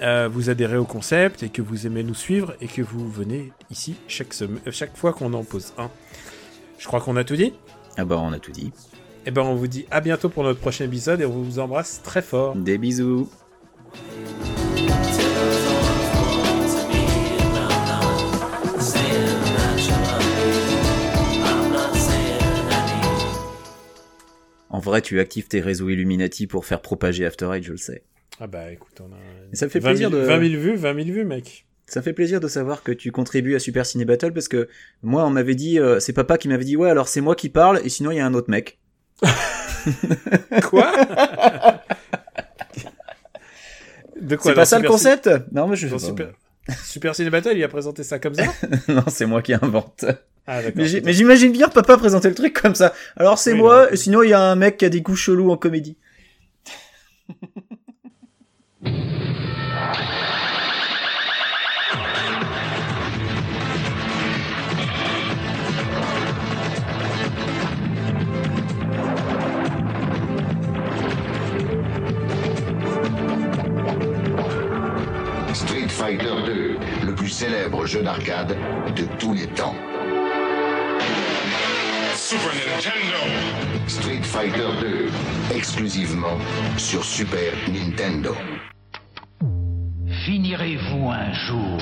euh, 0.00 0.28
vous 0.30 0.50
adhérez 0.50 0.76
au 0.76 0.84
concept 0.84 1.42
et 1.42 1.48
que 1.48 1.62
vous 1.62 1.86
aimez 1.86 2.02
nous 2.02 2.14
suivre 2.14 2.54
et 2.60 2.66
que 2.66 2.82
vous 2.82 3.08
venez 3.08 3.52
ici 3.70 3.96
chaque, 4.08 4.34
euh, 4.42 4.48
chaque 4.70 4.96
fois 4.96 5.12
qu'on 5.12 5.32
en 5.34 5.44
pose 5.44 5.72
un. 5.78 5.90
Je 6.78 6.86
crois 6.86 7.00
qu'on 7.00 7.16
a 7.16 7.24
tout 7.24 7.36
dit. 7.36 7.52
Ah 7.96 8.04
bah, 8.04 8.18
on 8.18 8.32
a 8.32 8.38
tout 8.38 8.52
dit. 8.52 8.72
Et 9.26 9.30
ben 9.30 9.42
on 9.42 9.54
vous 9.54 9.68
dit 9.68 9.86
à 9.90 10.00
bientôt 10.00 10.28
pour 10.28 10.42
notre 10.42 10.60
prochain 10.60 10.84
épisode 10.84 11.20
et 11.20 11.24
on 11.24 11.30
vous 11.30 11.58
embrasse 11.58 12.02
très 12.02 12.20
fort. 12.20 12.54
Des 12.56 12.76
bisous. 12.76 13.30
En 24.68 24.80
vrai, 24.80 25.00
tu 25.00 25.20
actives 25.20 25.46
tes 25.46 25.60
réseaux 25.60 25.88
Illuminati 25.88 26.46
pour 26.48 26.66
faire 26.66 26.82
propager 26.82 27.24
After 27.24 27.48
Eight, 27.54 27.62
je 27.62 27.70
le 27.70 27.78
sais. 27.78 28.02
Ah 28.40 28.46
bah 28.46 28.70
écoute, 28.72 29.00
on 29.00 29.12
a 29.12 29.16
Et 29.52 29.56
ça 29.56 29.66
me 29.66 29.70
fait 29.70 29.78
20 29.78 29.90
plaisir 29.90 30.10
000, 30.10 30.20
de- 30.22 30.26
20 30.26 30.48
000 30.50 30.60
vues, 30.60 30.74
20 30.76 30.94
000 31.04 31.06
vues 31.14 31.24
mec. 31.24 31.66
Ça 31.86 32.02
fait 32.02 32.12
plaisir 32.14 32.40
de 32.40 32.48
savoir 32.48 32.82
que 32.82 32.92
tu 32.92 33.12
contribues 33.12 33.54
à 33.54 33.58
Super 33.58 33.84
Ciné 33.86 34.04
Battle 34.04 34.32
parce 34.32 34.48
que 34.48 34.68
moi, 35.02 35.24
on 35.26 35.30
m'avait 35.30 35.54
dit, 35.54 35.78
euh, 35.78 36.00
c'est 36.00 36.12
papa 36.14 36.38
qui 36.38 36.48
m'avait 36.48 36.64
dit, 36.64 36.76
ouais, 36.76 36.88
alors 36.90 37.08
c'est 37.08 37.20
moi 37.20 37.36
qui 37.36 37.48
parle 37.50 37.80
et 37.84 37.88
sinon 37.88 38.10
il 38.10 38.16
y 38.16 38.20
a 38.20 38.26
un 38.26 38.34
autre 38.34 38.50
mec. 38.50 38.78
Quoi? 40.68 40.90
De 44.20 44.36
quoi 44.36 44.50
C'est 44.52 44.54
pas 44.54 44.64
ça 44.64 44.78
le 44.78 44.88
concept? 44.88 45.28
Non, 45.52 45.66
mais 45.68 45.76
je 45.76 45.86
Dans 45.88 45.98
sais. 45.98 46.06
Super... 46.06 46.30
Super 46.82 47.14
Ciné 47.14 47.28
Battle, 47.30 47.52
il 47.56 47.62
a 47.62 47.68
présenté 47.68 48.02
ça 48.02 48.18
comme 48.18 48.34
ça? 48.34 48.44
Non, 48.88 49.04
c'est 49.08 49.26
moi 49.26 49.42
qui 49.42 49.52
invente. 49.52 50.06
Ah. 50.46 50.60
Mais 50.74 51.12
j'imagine 51.12 51.52
bien 51.52 51.68
papa 51.68 51.96
présenter 51.98 52.28
le 52.30 52.34
truc 52.34 52.58
comme 52.60 52.74
ça. 52.74 52.94
Alors 53.16 53.38
c'est 53.38 53.52
Oui, 53.52 53.58
moi, 53.58 53.84
non. 53.86 53.90
et 53.92 53.96
sinon 53.96 54.22
il 54.22 54.30
y 54.30 54.32
a 54.34 54.40
un 54.40 54.56
mec 54.56 54.78
qui 54.78 54.84
a 54.86 54.88
des 54.88 55.02
coups 55.02 55.18
chelous 55.18 55.50
en 55.50 55.56
comédie. 55.58 55.96
Street 75.54 75.88
Fighter 75.88 76.34
2, 76.46 76.76
le 77.06 77.14
plus 77.14 77.28
célèbre 77.28 77.86
jeu 77.86 78.02
d'arcade 78.02 78.56
de 78.96 79.04
tous 79.18 79.32
les 79.34 79.46
temps. 79.46 79.74
Super 82.14 82.54
Nintendo. 82.54 83.18
Street 83.86 84.22
Fighter 84.22 84.68
2, 84.80 85.10
exclusivement 85.54 86.38
sur 86.76 87.04
Super 87.04 87.52
Nintendo. 87.72 88.34
Finirez-vous 90.24 91.10
un 91.10 91.32
jour 91.34 91.78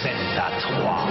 Zelda 0.00 0.50
3 0.60 1.06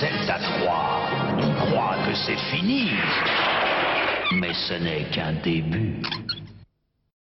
Zelda 0.00 0.38
3, 0.38 1.00
on 1.38 1.54
croit 1.54 1.96
que 2.06 2.14
c'est 2.14 2.38
fini. 2.52 2.90
Mais 4.30 4.54
ce 4.54 4.74
n'est 4.74 5.10
qu'un 5.10 5.32
début. 5.42 6.02